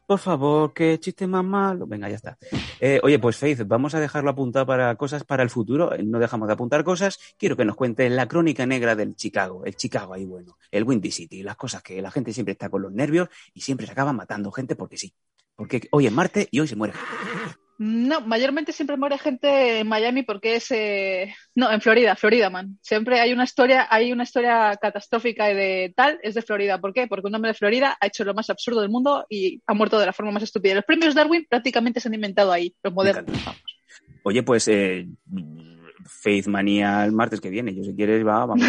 por 0.06 0.18
favor, 0.20 0.72
que 0.72 0.98
chiste 1.00 1.26
más 1.26 1.44
malo. 1.44 1.86
Venga, 1.86 2.08
ya 2.08 2.16
está. 2.16 2.38
Eh, 2.80 3.00
oye, 3.02 3.18
pues 3.18 3.36
Faith, 3.36 3.62
vamos 3.66 3.94
a 3.94 4.00
dejarlo 4.00 4.30
apuntado 4.30 4.64
para 4.64 4.94
cosas 4.96 5.24
para 5.24 5.42
el 5.42 5.50
futuro. 5.50 5.92
Eh, 5.92 6.02
No 6.04 6.18
dejamos 6.18 6.46
de 6.46 6.54
apuntar 6.54 6.84
cosas. 6.84 7.18
Quiero 7.36 7.56
que 7.56 7.64
nos 7.64 7.76
cuente 7.76 8.08
la 8.08 8.28
crónica 8.28 8.64
negra 8.66 8.94
del 8.94 9.16
Chicago, 9.16 9.64
el 9.64 9.74
Chicago 9.76 10.14
ahí 10.14 10.24
bueno, 10.24 10.56
el 10.70 10.84
Windy 10.84 11.10
City, 11.10 11.42
las 11.42 11.56
cosas 11.56 11.82
que 11.82 12.00
la 12.00 12.10
gente 12.10 12.32
siempre 12.32 12.52
está 12.52 12.68
con 12.68 12.82
los 12.82 12.92
nervios 12.92 13.28
y 13.52 13.62
siempre 13.62 13.86
se 13.86 13.92
acaba 13.92 14.12
matando 14.12 14.52
gente 14.52 14.76
porque 14.76 14.96
sí. 14.96 15.12
Porque 15.56 15.88
hoy 15.90 16.06
es 16.06 16.12
Marte 16.12 16.48
y 16.50 16.60
hoy 16.60 16.68
se 16.68 16.76
muere. 16.76 16.94
No, 17.78 18.22
mayormente 18.22 18.72
siempre 18.72 18.96
muere 18.96 19.18
gente 19.18 19.80
en 19.80 19.88
Miami 19.88 20.22
porque 20.22 20.56
es 20.56 20.70
eh, 20.70 21.34
no, 21.54 21.70
en 21.70 21.82
Florida, 21.82 22.16
Florida 22.16 22.48
man. 22.48 22.78
Siempre 22.80 23.20
hay 23.20 23.32
una 23.32 23.44
historia, 23.44 23.86
hay 23.90 24.12
una 24.12 24.22
historia 24.22 24.76
catastrófica 24.80 25.50
y 25.50 25.54
de 25.54 25.92
tal, 25.94 26.18
es 26.22 26.34
de 26.34 26.42
Florida. 26.42 26.80
¿Por 26.80 26.94
qué? 26.94 27.06
Porque 27.06 27.26
un 27.26 27.34
hombre 27.34 27.50
de 27.50 27.58
Florida 27.58 27.98
ha 28.00 28.06
hecho 28.06 28.24
lo 28.24 28.32
más 28.32 28.48
absurdo 28.48 28.80
del 28.80 28.88
mundo 28.88 29.26
y 29.28 29.60
ha 29.66 29.74
muerto 29.74 29.98
de 29.98 30.06
la 30.06 30.14
forma 30.14 30.32
más 30.32 30.42
estúpida. 30.42 30.74
Los 30.74 30.84
premios 30.84 31.14
Darwin 31.14 31.46
prácticamente 31.48 32.00
se 32.00 32.08
han 32.08 32.14
inventado 32.14 32.50
ahí, 32.50 32.74
los 32.82 32.94
modernos. 32.94 33.38
Oye, 34.22 34.42
pues 34.42 34.68
eh, 34.68 35.06
Faith 36.06 36.46
Manía 36.46 37.04
el 37.04 37.12
martes 37.12 37.40
que 37.40 37.50
viene. 37.50 37.74
Yo 37.74 37.84
si 37.84 37.94
quieres 37.94 38.26
va, 38.26 38.46
vamos 38.46 38.66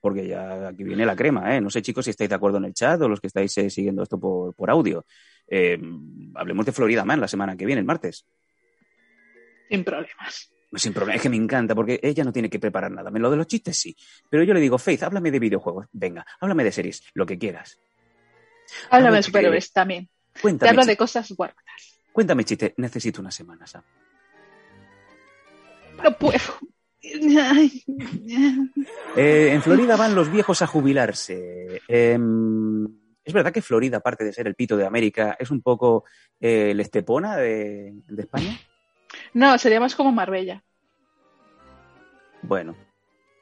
porque 0.00 0.26
ya 0.26 0.68
aquí 0.68 0.84
viene 0.84 1.04
la 1.04 1.16
crema, 1.16 1.54
¿eh? 1.54 1.60
No 1.60 1.70
sé, 1.70 1.82
chicos, 1.82 2.04
si 2.04 2.10
estáis 2.10 2.30
de 2.30 2.36
acuerdo 2.36 2.58
en 2.58 2.64
el 2.64 2.74
chat 2.74 3.00
o 3.02 3.08
los 3.08 3.20
que 3.20 3.26
estáis 3.26 3.56
eh, 3.58 3.68
siguiendo 3.68 4.02
esto 4.02 4.18
por, 4.18 4.54
por 4.54 4.70
audio. 4.70 5.04
Eh, 5.46 5.78
hablemos 6.34 6.66
de 6.66 6.72
Florida 6.72 7.04
Man 7.04 7.20
la 7.20 7.28
semana 7.28 7.56
que 7.56 7.66
viene, 7.66 7.80
el 7.80 7.86
martes. 7.86 8.26
Sin 9.68 9.84
problemas. 9.84 10.52
Sin 10.74 10.92
problema, 10.92 11.16
es 11.16 11.22
que 11.22 11.30
me 11.30 11.36
encanta 11.36 11.74
porque 11.74 11.98
ella 12.02 12.24
no 12.24 12.32
tiene 12.32 12.50
que 12.50 12.58
preparar 12.58 12.90
nada. 12.90 13.10
Lo 13.10 13.30
de 13.30 13.36
los 13.38 13.46
chistes 13.46 13.76
sí. 13.78 13.96
Pero 14.28 14.42
yo 14.44 14.52
le 14.52 14.60
digo, 14.60 14.76
Faith, 14.78 15.02
háblame 15.02 15.30
de 15.30 15.38
videojuegos. 15.38 15.86
Venga, 15.92 16.26
háblame 16.40 16.62
de 16.64 16.72
series, 16.72 17.02
lo 17.14 17.24
que 17.24 17.38
quieras. 17.38 17.78
Háblame 18.90 19.16
de 19.18 19.22
superhéroes 19.22 19.72
también. 19.72 20.08
Te 20.34 20.40
Cuéntame, 20.42 20.70
hablo 20.70 20.82
chi- 20.82 20.88
de 20.88 20.96
cosas 20.98 21.32
guardas. 21.32 22.00
cuéntame 22.12 22.44
chiste. 22.44 22.74
Necesito 22.76 23.20
una 23.22 23.30
semana, 23.30 23.66
Sam. 23.66 23.82
No 26.02 26.16
puedo. 26.18 26.38
Eh, 29.16 29.50
en 29.52 29.62
Florida 29.62 29.96
van 29.96 30.14
los 30.14 30.30
viejos 30.30 30.60
a 30.62 30.66
jubilarse. 30.66 31.80
Em, 31.88 32.84
es 33.24 33.32
verdad 33.32 33.52
que 33.52 33.62
Florida, 33.62 33.98
aparte 33.98 34.24
de 34.24 34.32
ser 34.32 34.46
el 34.46 34.54
pito 34.54 34.76
de 34.76 34.84
América, 34.86 35.36
es 35.38 35.50
un 35.50 35.62
poco 35.62 36.04
eh, 36.40 36.72
el 36.72 36.80
Estepona 36.80 37.36
de, 37.36 37.92
de 38.06 38.22
España. 38.22 38.58
No, 39.34 39.58
sería 39.58 39.80
más 39.80 39.94
como 39.94 40.12
Marbella. 40.12 40.62
Bueno, 42.42 42.76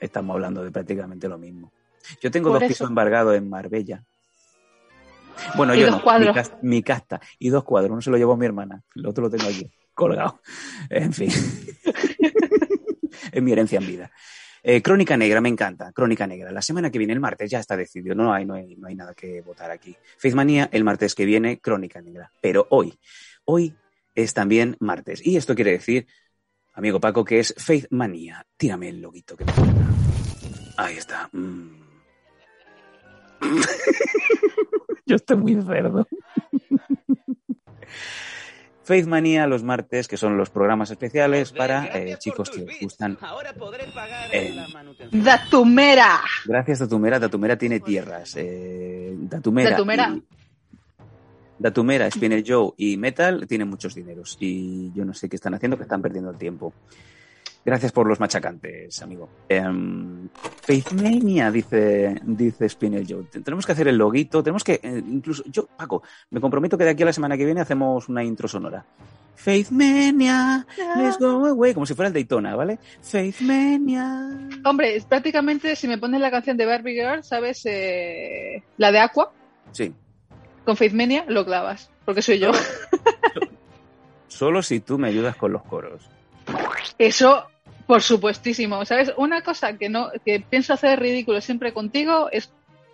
estamos 0.01 0.35
hablando 0.35 0.65
de 0.65 0.71
prácticamente 0.71 1.29
lo 1.29 1.39
mismo. 1.39 1.73
Yo 2.21 2.31
tengo 2.31 2.51
Por 2.51 2.61
dos 2.61 2.69
pisos 2.69 2.89
embargados 2.89 3.37
en 3.37 3.49
Marbella. 3.49 4.05
Bueno, 5.57 5.75
Y 5.75 5.81
yo 5.81 5.87
dos 5.87 5.91
no, 5.93 5.97
mi, 5.99 6.03
cuadros. 6.03 6.35
cas- 6.35 6.53
mi 6.63 6.83
casta 6.83 7.21
y 7.39 7.51
dos 7.51 7.65
cuadros. 7.65 7.93
Uno 7.93 8.01
se 8.01 8.11
lo 8.11 8.17
llevó 8.17 8.37
mi 8.37 8.47
hermana, 8.47 8.83
el 8.95 9.07
otro 9.07 9.25
lo 9.25 9.31
tengo 9.31 9.49
aquí, 9.49 9.71
colgado. 9.95 10.41
En 10.89 11.13
fin. 11.13 11.31
es 13.33 13.43
mi 13.43 13.53
herencia 13.53 13.79
en 13.79 13.87
vida. 13.87 14.11
Eh, 14.63 14.83
Crónica 14.83 15.17
Negra, 15.17 15.41
me 15.41 15.49
encanta. 15.49 15.93
Crónica 15.93 16.27
Negra. 16.27 16.51
La 16.51 16.63
semana 16.63 16.91
que 16.91 16.99
viene, 16.99 17.13
el 17.13 17.21
martes, 17.21 17.49
ya 17.51 17.61
está 17.61 17.77
decidido. 17.77 18.15
No 18.17 18.33
hay, 18.33 18.45
no 18.45 18.55
hay, 18.55 18.75
no 18.77 18.89
hay 18.89 18.97
nada 18.97 19.15
que 19.15 19.41
votar 19.43 19.71
aquí. 19.71 19.95
Faithmania, 20.19 20.69
el 20.73 20.83
martes 20.83 21.15
que 21.15 21.25
viene, 21.25 21.61
Crónica 21.61 22.01
Negra. 22.01 22.33
Pero 22.41 22.67
hoy, 22.71 22.99
hoy 23.45 23.77
es 24.17 24.35
también 24.35 24.77
martes. 24.81 25.25
Y 25.25 25.37
esto 25.37 25.55
quiere 25.55 25.71
decir, 25.73 26.07
amigo 26.75 26.99
Paco, 27.01 27.25
que 27.25 27.39
es 27.39 27.55
Faithmania. 27.57 28.45
Tírame 28.57 28.89
el 28.89 29.01
loguito 29.01 29.37
que 29.37 29.45
me 29.45 29.53
falta. 29.53 29.87
Ahí 30.79 30.97
está. 30.97 31.29
Mm. 31.33 31.85
Yo 35.07 35.17
estoy 35.17 35.37
muy 35.37 35.55
cerdo. 35.63 36.07
Faith 38.83 39.07
Manía 39.07 39.47
los 39.49 39.65
martes, 39.65 40.07
que 40.07 40.17
son 40.17 40.37
los 40.37 40.49
programas 40.51 40.91
especiales 40.93 41.51
para 41.53 41.87
eh, 41.87 42.17
chicos 42.19 42.51
que 42.51 42.63
os 42.63 42.71
gustan. 42.81 43.19
Ahora 43.21 43.53
podré 43.53 43.85
pagar 43.89 44.29
Eh, 44.33 44.53
la 44.55 44.69
manutención. 44.69 45.25
¡Datumera! 45.25 46.21
Gracias, 46.45 46.79
Datumera. 46.79 47.19
Datumera 47.19 47.57
tiene 47.59 47.81
tierras. 47.81 48.35
Eh, 48.37 49.13
Datumera. 49.19 49.71
Datumera. 49.71 50.15
y- 50.15 50.23
Datumera, 51.59 52.11
Spinner 52.11 52.45
Joe 52.47 52.73
y 52.77 52.97
Metal 52.97 53.47
tienen 53.47 53.69
muchos 53.69 53.95
dineros. 53.95 54.37
Y 54.41 54.93
yo 54.95 55.05
no 55.05 55.15
sé 55.15 55.29
qué 55.29 55.37
están 55.37 55.55
haciendo, 55.55 55.77
que 55.77 55.85
están 55.85 56.03
perdiendo 56.03 56.31
el 56.31 56.37
tiempo. 56.39 56.73
Gracias 57.65 57.91
por 57.91 58.07
los 58.07 58.21
machacantes, 58.21 59.03
amigo. 59.03 59.29
Um, 59.51 60.29
Faithmania, 60.63 61.51
dice, 61.51 62.15
dice 62.23 62.69
Spinner 62.69 63.05
Joe. 63.09 63.25
Te- 63.25 63.41
Tenemos 63.41 63.67
que 63.67 63.73
hacer 63.73 63.89
el 63.89 63.97
loguito. 63.97 64.41
Tenemos 64.43 64.63
que, 64.63 64.75
eh, 64.81 65.03
incluso, 65.05 65.43
yo, 65.47 65.67
Paco, 65.67 66.03
me 66.31 66.41
comprometo 66.41 66.79
que 66.79 66.85
de 66.85 66.91
aquí 66.91 67.03
a 67.03 67.07
la 67.07 67.13
semana 67.13 67.37
que 67.37 67.45
viene 67.45 67.61
hacemos 67.61 68.09
una 68.09 68.23
intro 68.23 68.47
sonora. 68.47 68.85
Faithmania, 69.35 70.67
let's 70.97 71.19
go 71.19 71.45
away. 71.47 71.75
Como 71.75 71.87
si 71.87 71.95
fuera 71.95 72.07
el 72.09 72.15
Daytona, 72.15 72.55
¿vale? 72.57 72.79
Faithmania. 73.03 74.49
Hombre, 74.65 74.97
es 74.97 75.05
prácticamente 75.05 75.75
si 75.77 75.89
me 75.89 75.99
pones 75.99 76.21
la 76.21 76.31
canción 76.31 76.57
de 76.57 76.67
Barbie 76.67 76.95
Girl, 76.95 77.23
¿sabes? 77.25 77.63
Eh, 77.65 78.63
la 78.77 78.93
de 78.93 78.99
Aqua, 79.01 79.33
Sí. 79.73 79.93
Con 80.67 80.77
Faithmania, 80.77 81.25
lo 81.29 81.47
clavas. 81.47 81.91
Porque 82.05 82.21
soy 82.21 82.39
yo. 82.39 82.53
Solo 84.29 84.63
si 84.63 84.81
tú 84.81 84.99
me 84.99 85.09
ayudas 85.09 85.37
con 85.37 85.53
los 85.53 85.63
coros. 85.63 86.03
Eso, 86.99 87.47
por 87.87 88.03
supuestísimo. 88.03 88.85
¿Sabes? 88.85 89.13
Una 89.17 89.41
cosa 89.43 89.79
que 89.79 89.89
no 89.89 90.11
que 90.25 90.41
pienso 90.41 90.75
hacer 90.75 91.01
ridículo 91.01 91.41
siempre 91.41 91.73
contigo 91.73 92.29
es 92.31 92.53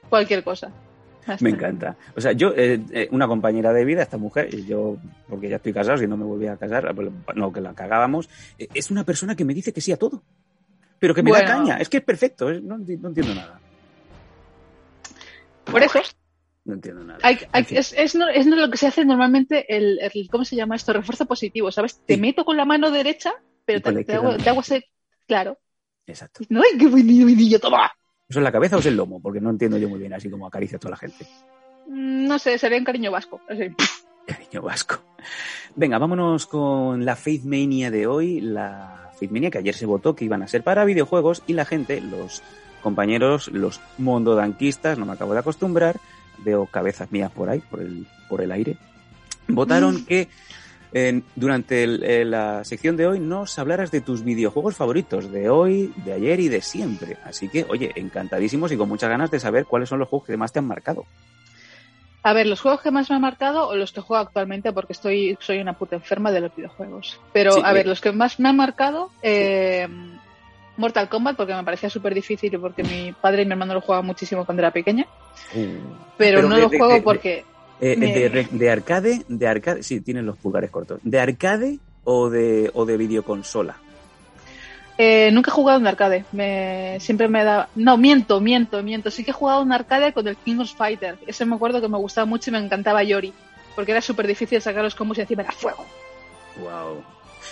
cualquier 0.08 0.44
cosa. 0.44 0.70
Me 1.40 1.50
encanta. 1.50 1.96
O 2.16 2.20
sea, 2.20 2.32
yo, 2.32 2.52
eh, 2.56 2.80
eh, 2.90 3.08
una 3.12 3.28
compañera 3.28 3.72
de 3.72 3.84
vida, 3.84 4.02
esta 4.02 4.18
mujer, 4.18 4.52
y 4.52 4.66
yo, 4.66 4.96
porque 5.28 5.48
ya 5.48 5.56
estoy 5.56 5.72
casado, 5.72 5.96
si 5.98 6.08
no 6.08 6.16
me 6.16 6.24
volví 6.24 6.48
a 6.48 6.56
casar, 6.56 6.92
pues, 6.96 7.10
no, 7.36 7.52
que 7.52 7.60
la 7.60 7.74
cagábamos, 7.74 8.28
eh, 8.58 8.66
es 8.74 8.90
una 8.90 9.04
persona 9.04 9.36
que 9.36 9.44
me 9.44 9.54
dice 9.54 9.72
que 9.72 9.80
sí 9.80 9.92
a 9.92 9.96
todo. 9.96 10.22
Pero 10.98 11.14
que 11.14 11.22
me 11.22 11.30
da 11.30 11.44
caña. 11.44 11.76
Es 11.78 11.88
que 11.88 11.98
es 11.98 12.02
perfecto. 12.04 12.50
es- 12.50 12.60
no, 12.62 12.76
no 12.76 12.84
entiendo 13.08 13.34
nada. 13.34 13.60
Por 15.64 15.82
eso, 15.82 16.00
No 16.64 16.74
entiendo 16.74 17.02
nada. 17.02 17.18
hay, 17.22 17.38
hay- 17.52 17.66
es, 17.70 17.92
es 17.92 18.14
no- 18.14 18.28
es 18.28 18.46
no 18.46 18.54
lo 18.56 18.70
que 18.70 18.76
se 18.78 18.86
hace 18.86 19.04
normalmente 19.04 19.74
el, 19.76 19.98
el- 20.00 20.28
¿cómo 20.30 20.44
se 20.44 20.54
llama 20.56 20.76
esto? 20.76 20.92
Refuerzo 20.92 21.26
positivo, 21.26 21.72
¿sabes? 21.72 22.00
Te 22.06 22.14
Sí. 22.14 22.20
meto 22.20 22.44
con 22.44 22.56
la 22.56 22.64
mano 22.64 22.90
derecha, 22.90 23.32
pero 23.64 23.80
te, 23.80 24.04
te 24.04 24.14
hago, 24.14 24.36
te 24.36 24.48
hago 24.48 24.60
ese, 24.60 24.84
claro. 25.26 25.58
Exacto. 26.06 26.44
No, 26.48 26.60
¡ay, 26.60 26.78
qué 26.78 26.86
buenillo, 26.86 27.24
buenillo, 27.26 27.58
toma! 27.58 27.90
¿Eso 28.28 28.38
es 28.38 28.42
la 28.44 28.52
cabeza 28.52 28.76
o 28.76 28.78
es 28.78 28.86
el 28.86 28.96
lomo? 28.96 29.20
Porque 29.20 29.40
no 29.40 29.50
entiendo 29.50 29.76
yo 29.76 29.88
muy 29.88 29.98
bien 29.98 30.12
así 30.14 30.30
como 30.30 30.46
acaricia 30.46 30.76
a 30.76 30.80
toda 30.80 30.92
la 30.92 30.96
gente. 30.96 31.26
Mm, 31.88 32.26
No 32.28 32.38
sé, 32.38 32.56
sería 32.58 32.78
en 32.78 32.84
cariño 32.84 33.10
vasco. 33.10 33.40
así. 33.48 33.64
Cariño 34.26 34.62
vasco. 34.62 35.02
Venga, 35.74 35.98
vámonos 35.98 36.46
con 36.46 37.04
la 37.04 37.16
Faith 37.16 37.42
Mania 37.42 37.90
de 37.90 38.06
hoy. 38.06 38.40
La 38.40 39.10
Faith 39.18 39.32
Mania 39.32 39.50
que 39.50 39.58
ayer 39.58 39.74
se 39.74 39.84
votó 39.84 40.14
que 40.14 40.24
iban 40.24 40.42
a 40.44 40.48
ser 40.48 40.62
para 40.62 40.84
videojuegos 40.84 41.42
y 41.48 41.54
la 41.54 41.64
gente, 41.64 42.00
los 42.00 42.40
compañeros, 42.82 43.48
los 43.48 43.80
mondodanquistas, 43.98 44.96
no 44.98 45.06
me 45.06 45.12
acabo 45.12 45.32
de 45.34 45.40
acostumbrar, 45.40 45.96
veo 46.38 46.66
cabezas 46.66 47.10
mías 47.12 47.30
por 47.30 47.48
ahí, 47.48 47.60
por 47.60 47.80
el, 47.80 48.06
por 48.28 48.40
el 48.40 48.52
aire, 48.52 48.76
votaron 49.48 50.04
que 50.04 50.28
eh, 50.94 51.22
durante 51.36 51.84
el- 51.84 52.02
eh, 52.04 52.24
la 52.24 52.64
sección 52.64 52.96
de 52.98 53.06
hoy 53.06 53.18
nos 53.18 53.58
hablaras 53.58 53.90
de 53.90 54.02
tus 54.02 54.22
videojuegos 54.24 54.76
favoritos 54.76 55.32
de 55.32 55.48
hoy, 55.48 55.92
de 56.04 56.12
ayer 56.12 56.38
y 56.40 56.48
de 56.48 56.60
siempre. 56.60 57.16
Así 57.24 57.48
que, 57.48 57.64
oye, 57.68 57.92
encantadísimos 57.94 58.70
y 58.72 58.76
con 58.76 58.88
muchas 58.90 59.08
ganas 59.08 59.30
de 59.30 59.40
saber 59.40 59.64
cuáles 59.64 59.88
son 59.88 59.98
los 60.00 60.08
juegos 60.08 60.26
que 60.26 60.36
más 60.36 60.52
te 60.52 60.58
han 60.58 60.66
marcado. 60.66 61.06
A 62.24 62.34
ver, 62.34 62.46
los 62.46 62.60
juegos 62.60 62.82
que 62.82 62.90
más 62.92 63.08
me 63.10 63.16
han 63.16 63.22
marcado 63.22 63.68
o 63.68 63.74
los 63.74 63.90
que 63.90 64.00
juego 64.00 64.22
actualmente 64.22 64.72
porque 64.72 64.92
estoy 64.92 65.36
soy 65.40 65.58
una 65.58 65.72
puta 65.72 65.96
enferma 65.96 66.30
de 66.30 66.40
los 66.40 66.54
videojuegos. 66.54 67.18
Pero, 67.32 67.52
Sí, 67.54 67.62
a 67.64 67.70
eh. 67.70 67.74
ver, 67.74 67.86
los 67.86 68.00
que 68.00 68.12
más 68.12 68.38
me 68.38 68.48
han 68.50 68.56
marcado, 68.56 69.10
eh, 69.22 69.88
Mortal 70.76 71.08
Kombat 71.08 71.36
porque 71.36 71.54
me 71.54 71.64
parecía 71.64 71.90
súper 71.90 72.14
difícil 72.14 72.52
y 72.54 72.58
porque 72.58 72.82
mi 72.82 73.12
padre 73.12 73.42
y 73.42 73.44
mi 73.46 73.52
hermano 73.52 73.74
lo 73.74 73.80
jugaban 73.80 74.06
muchísimo 74.06 74.44
cuando 74.44 74.62
era 74.62 74.70
pequeña. 74.70 75.06
Pero, 75.52 75.96
Pero 76.16 76.48
no 76.48 76.56
de- 76.56 76.62
lo 76.62 76.68
juego 76.68 76.94
de- 76.94 77.02
porque... 77.02 77.44
Eh, 77.80 77.96
Me- 77.96 78.28
re- 78.28 78.48
de 78.50 78.70
arcade, 78.70 79.24
de 79.26 79.48
arcade, 79.48 79.82
sí, 79.82 80.00
tienen 80.00 80.24
los 80.24 80.36
pulgares 80.38 80.70
cortos. 80.70 81.00
¿De 81.02 81.18
arcade 81.18 81.80
o 82.04 82.30
de, 82.30 82.70
o 82.74 82.84
de 82.86 82.96
videoconsola? 82.96 83.80
eh, 84.98 85.30
nunca 85.32 85.50
he 85.50 85.54
jugado 85.54 85.80
en 85.80 85.86
arcade. 85.88 86.24
Me, 86.30 86.98
siempre 87.00 87.26
me 87.26 87.42
da... 87.42 87.68
No, 87.74 87.96
miento, 87.96 88.40
miento, 88.40 88.82
miento. 88.84 89.10
Sí 89.10 89.24
que 89.24 89.32
he 89.32 89.34
jugado 89.34 89.62
en 89.62 89.72
arcade 89.72 90.12
con 90.12 90.28
el 90.28 90.36
King 90.36 90.60
of 90.60 90.70
Fighter. 90.76 91.18
Ese 91.26 91.44
me 91.44 91.56
acuerdo 91.56 91.80
que 91.80 91.88
me 91.88 91.98
gustaba 91.98 92.24
mucho 92.24 92.50
y 92.50 92.52
me 92.52 92.58
encantaba 92.60 93.02
Yori. 93.02 93.32
Porque 93.74 93.90
era 93.90 94.00
súper 94.00 94.26
difícil 94.28 94.60
sacar 94.60 94.84
los 94.84 94.94
combos 94.94 95.18
y 95.18 95.22
encima 95.22 95.42
era 95.42 95.50
fuego. 95.52 95.84
Wow. 96.60 97.02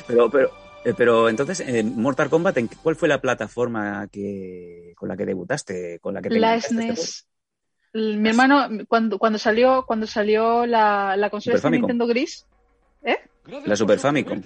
Pero, 0.07 0.31
pero, 0.31 0.51
eh, 0.85 0.95
pero 0.97 1.29
entonces, 1.29 1.61
en 1.61 2.01
Mortal 2.01 2.31
Kombat, 2.31 2.57
¿en 2.59 2.69
qué- 2.69 2.77
¿cuál 2.83 2.97
fue 2.97 3.09
la 3.09 3.21
plataforma 3.21 4.07
que 4.11 4.93
con 4.97 5.09
la 5.09 5.17
que 5.17 5.27
debutaste? 5.27 5.99
Con 6.01 6.15
la 6.15 6.23
que 6.23 6.29
te 6.31 6.39
La 6.41 6.55
enganchaste 6.55 6.75
este 6.89 6.93
SNES. 7.03 7.27
El- 7.93 8.19
Mi 8.19 8.29
hermano, 8.29 8.69
cuando, 8.89 9.19
cuando 9.19 9.39
salió, 9.39 9.85
cuando 9.87 10.07
salió 10.07 10.65
la, 10.67 11.17
la 11.17 11.29
consola 11.31 11.59
Famicom. 11.59 11.83
Nintendo 11.89 12.07
gris, 12.07 12.47
Gracias 13.43 13.69
La 13.69 13.75
Super 13.77 13.99
Famicom. 13.99 14.41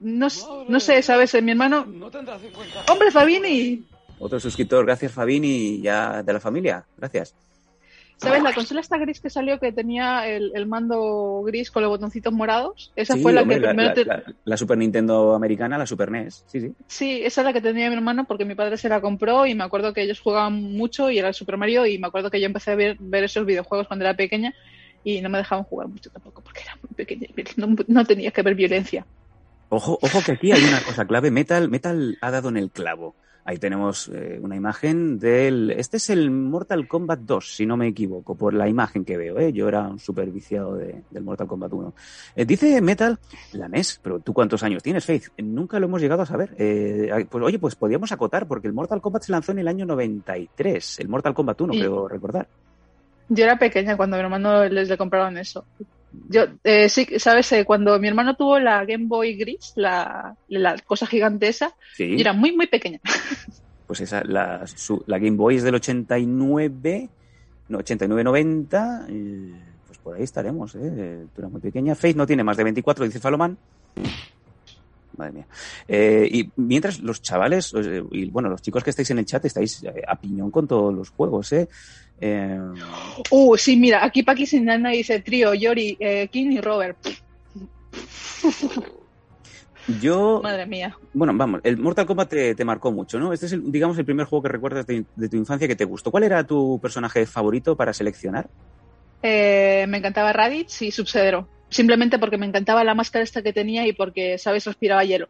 no, 0.00 0.28
no 0.68 0.80
sé, 0.80 1.02
¿sabes? 1.02 1.40
Mi 1.42 1.52
hermano, 1.52 1.86
No 1.86 2.10
tendrá 2.10 2.38
50. 2.38 2.92
hombre, 2.92 3.10
Fabini? 3.10 3.86
Otro 4.18 4.38
suscriptor, 4.38 4.84
gracias 4.84 5.12
Fabini, 5.12 5.80
ya 5.80 6.22
de 6.22 6.32
la 6.32 6.40
familia, 6.40 6.84
gracias. 6.98 7.34
¿Sabes? 8.22 8.42
La 8.42 8.54
consola 8.54 8.80
esta 8.80 8.98
gris 8.98 9.20
que 9.20 9.30
salió 9.30 9.58
que 9.58 9.72
tenía 9.72 10.28
el, 10.28 10.52
el 10.54 10.66
mando 10.66 11.42
gris 11.44 11.70
con 11.70 11.82
los 11.82 11.90
botoncitos 11.90 12.32
morados, 12.32 12.92
esa 12.96 13.16
Sí, 13.16 13.18
fue 13.18 13.32
la 13.32 13.42
hombre, 13.42 13.58
que 13.60 13.60
la, 13.60 13.68
primero 13.68 13.92
la- 13.94 14.00
te- 14.04 14.04
la- 14.04 14.24
la 14.44 14.56
Super 14.56 14.78
Nintendo 14.78 15.34
americana, 15.34 15.76
la 15.78 15.86
Super 15.86 16.08
NES, 16.08 16.44
sí, 16.46 16.60
sí. 16.60 16.76
Sí, 16.88 17.22
esa 17.24 17.40
es 17.40 17.44
la 17.46 17.52
que 17.54 17.60
tenía 17.62 17.88
mi 17.88 17.96
hermano 17.96 18.26
porque 18.26 18.44
mi 18.44 18.54
padre 18.54 18.76
se 18.76 18.88
la 18.88 19.00
compró 19.00 19.46
y 19.46 19.54
me 19.54 19.64
acuerdo 19.64 19.92
que 19.94 20.02
ellos 20.02 20.20
jugaban 20.20 20.54
mucho 20.62 21.10
y 21.10 21.18
era 21.18 21.28
el 21.28 21.34
Super 21.34 21.56
Mario 21.56 21.86
y 21.86 21.98
me 21.98 22.06
acuerdo 22.08 22.30
que 22.30 22.38
yo 22.40 22.46
empecé 22.46 22.72
a 22.72 22.74
ver, 22.74 22.96
ver 23.00 23.24
esos 23.24 23.46
videojuegos 23.46 23.88
cuando 23.88 24.04
era 24.04 24.14
pequeña 24.16 24.52
y 25.02 25.20
no 25.22 25.30
me 25.30 25.38
dejaban 25.38 25.64
jugar 25.64 25.88
mucho 25.88 26.10
tampoco 26.10 26.42
porque 26.42 26.60
era 26.62 26.74
muy 26.82 26.94
pequeña 26.94 27.26
y 27.28 27.60
no, 27.60 27.74
no 27.88 28.04
tenía 28.04 28.30
que 28.30 28.42
ver 28.42 28.54
violencia. 28.54 29.06
Ojo, 29.68 29.98
ojo 30.02 30.22
que 30.22 30.32
aquí 30.32 30.52
hay 30.52 30.66
una 30.66 30.82
cosa 30.82 31.06
clave. 31.06 31.30
Metal, 31.30 31.68
Metal 31.70 32.18
ha 32.20 32.30
dado 32.30 32.48
en 32.50 32.56
el 32.58 32.70
clavo. 32.70 33.16
Ahí 33.44 33.58
tenemos 33.58 34.08
eh, 34.14 34.38
una 34.40 34.54
imagen 34.54 35.18
del. 35.18 35.70
Este 35.72 35.96
es 35.96 36.10
el 36.10 36.30
Mortal 36.30 36.86
Kombat 36.86 37.18
2, 37.20 37.56
si 37.56 37.66
no 37.66 37.76
me 37.76 37.88
equivoco, 37.88 38.36
por 38.36 38.54
la 38.54 38.68
imagen 38.68 39.04
que 39.04 39.16
veo. 39.16 39.36
¿eh? 39.40 39.52
Yo 39.52 39.66
era 39.66 39.88
un 39.88 39.98
super 39.98 40.30
viciado 40.30 40.76
de- 40.76 41.02
del 41.10 41.24
Mortal 41.24 41.48
Kombat 41.48 41.72
1. 41.72 41.92
Eh, 42.36 42.44
dice 42.44 42.80
Metal, 42.80 43.18
la 43.54 43.66
NES, 43.68 43.98
pero 44.00 44.20
¿tú 44.20 44.32
cuántos 44.32 44.62
años 44.62 44.80
tienes, 44.80 45.04
Faith? 45.04 45.24
Nunca 45.38 45.80
lo 45.80 45.86
hemos 45.86 46.00
llegado 46.00 46.22
a 46.22 46.26
saber. 46.26 46.54
Eh, 46.56 47.10
ay, 47.12 47.24
pues 47.24 47.42
oye, 47.42 47.58
pues 47.58 47.74
podríamos 47.74 48.12
acotar, 48.12 48.46
porque 48.46 48.68
el 48.68 48.74
Mortal 48.74 49.00
Kombat 49.00 49.24
se 49.24 49.32
lanzó 49.32 49.50
en 49.50 49.58
el 49.58 49.66
año 49.66 49.86
93. 49.86 51.00
El 51.00 51.08
Mortal 51.08 51.34
Kombat 51.34 51.60
1, 51.60 51.74
Y- 51.74 51.78
creo 51.80 52.06
recordar. 52.06 52.46
Yo 53.28 53.44
era 53.44 53.58
pequeña 53.58 53.96
cuando 53.96 54.14
a 54.16 54.18
mi 54.20 54.24
hermano 54.24 54.64
les 54.68 54.88
le 54.88 54.96
compraron 54.96 55.36
eso. 55.36 55.64
Yo, 56.28 56.44
eh, 56.64 56.88
sí, 56.88 57.06
¿sabes? 57.18 57.50
Eh, 57.52 57.64
cuando 57.64 57.98
mi 57.98 58.08
hermano 58.08 58.36
tuvo 58.36 58.58
la 58.58 58.84
Game 58.84 59.06
Boy 59.06 59.34
Gris, 59.36 59.72
la, 59.76 60.36
la 60.48 60.76
cosa 60.84 61.06
gigante 61.06 61.48
esa, 61.48 61.74
Sí. 61.96 62.10
yo 62.10 62.18
era 62.20 62.32
muy, 62.32 62.54
muy 62.54 62.66
pequeña. 62.66 63.00
Pues 63.86 64.00
esa, 64.00 64.22
la, 64.24 64.66
su- 64.66 65.04
la 65.06 65.18
Game 65.18 65.36
Boy 65.36 65.56
es 65.56 65.64
del 65.64 65.74
89, 65.74 67.10
no, 67.68 67.78
89-90, 67.80 69.06
y 69.10 69.52
pues 69.86 69.98
por 69.98 70.16
ahí 70.16 70.22
estaremos, 70.22 70.74
¿eh? 70.76 71.26
Tú 71.34 71.40
eras 71.42 71.50
muy 71.52 71.60
pequeña. 71.60 71.94
Faith 71.94 72.16
no 72.16 72.26
tiene 72.26 72.42
más 72.42 72.56
de 72.56 72.64
24, 72.64 73.04
dice 73.04 73.20
Faloman. 73.20 73.58
Madre 75.16 75.32
mía. 75.32 75.46
Eh, 75.88 76.28
y 76.30 76.50
mientras 76.56 77.00
los 77.00 77.20
chavales, 77.22 77.72
eh, 77.74 78.02
y 78.10 78.30
bueno, 78.30 78.48
los 78.48 78.62
chicos 78.62 78.82
que 78.82 78.90
estáis 78.90 79.10
en 79.10 79.18
el 79.18 79.26
chat 79.26 79.44
estáis 79.44 79.82
eh, 79.84 80.02
a 80.06 80.16
piñón 80.16 80.50
con 80.50 80.66
todos 80.66 80.92
los 80.94 81.10
juegos, 81.10 81.52
¿eh? 81.52 81.68
Eh, 82.20 82.58
Uh, 83.30 83.56
sí, 83.56 83.76
mira, 83.76 84.04
aquí 84.04 84.22
Paki 84.22 84.46
Sinana 84.46 84.90
dice 84.90 85.20
trío, 85.20 85.54
Yori, 85.54 85.98
King 86.30 86.52
y 86.52 86.60
Robert. 86.60 86.96
yo, 90.00 90.40
Madre 90.42 90.66
mía. 90.66 90.96
bueno, 91.12 91.32
vamos, 91.36 91.60
el 91.64 91.76
Mortal 91.78 92.06
Kombat 92.06 92.28
te, 92.28 92.54
te 92.54 92.64
marcó 92.64 92.92
mucho, 92.92 93.18
¿no? 93.18 93.32
Este 93.32 93.46
es, 93.46 93.52
el, 93.52 93.70
digamos, 93.72 93.98
el 93.98 94.04
primer 94.04 94.26
juego 94.26 94.44
que 94.44 94.48
recuerdas 94.48 94.86
de, 94.86 95.04
de 95.16 95.28
tu 95.28 95.36
infancia 95.36 95.66
que 95.66 95.76
te 95.76 95.84
gustó. 95.84 96.10
¿Cuál 96.10 96.24
era 96.24 96.44
tu 96.44 96.78
personaje 96.80 97.26
favorito 97.26 97.76
para 97.76 97.92
seleccionar? 97.92 98.48
Me 99.22 99.84
encantaba 99.96 100.32
Raditz 100.32 100.82
y 100.82 100.90
Sub-Zero. 100.90 101.48
Simplemente 101.72 102.18
porque 102.18 102.38
me 102.38 102.46
encantaba 102.46 102.84
la 102.84 102.94
máscara 102.94 103.22
esta 103.24 103.42
que 103.42 103.52
tenía 103.52 103.86
y 103.86 103.92
porque, 103.92 104.38
¿sabes? 104.38 104.64
Respiraba 104.66 105.04
hielo. 105.04 105.28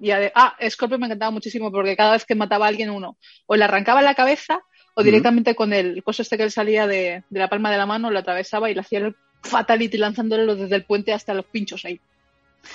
y 0.00 0.10
ade- 0.10 0.30
ah, 0.34 0.54
Scorpio 0.70 0.98
me 0.98 1.06
encantaba 1.06 1.30
muchísimo 1.32 1.70
porque 1.72 1.96
cada 1.96 2.12
vez 2.12 2.24
que 2.24 2.34
mataba 2.36 2.66
a 2.66 2.68
alguien 2.68 2.90
uno, 2.90 3.16
o 3.46 3.56
le 3.56 3.64
arrancaba 3.64 4.00
la 4.02 4.14
cabeza 4.14 4.60
o 4.94 5.02
directamente 5.02 5.54
con 5.56 5.72
el 5.72 6.02
coso 6.04 6.22
este 6.22 6.36
que 6.36 6.44
le 6.44 6.50
salía 6.50 6.86
de, 6.86 7.24
de 7.28 7.38
la 7.40 7.48
palma 7.48 7.70
de 7.70 7.76
la 7.78 7.86
mano, 7.86 8.10
lo 8.10 8.18
atravesaba 8.20 8.70
y 8.70 8.74
le 8.74 8.80
hacía 8.80 9.00
el 9.00 9.16
fatality 9.42 9.96
lanzándolo 9.98 10.54
desde 10.56 10.76
el 10.76 10.84
puente 10.84 11.12
hasta 11.12 11.34
los 11.34 11.44
pinchos 11.46 11.84
ahí. 11.84 12.00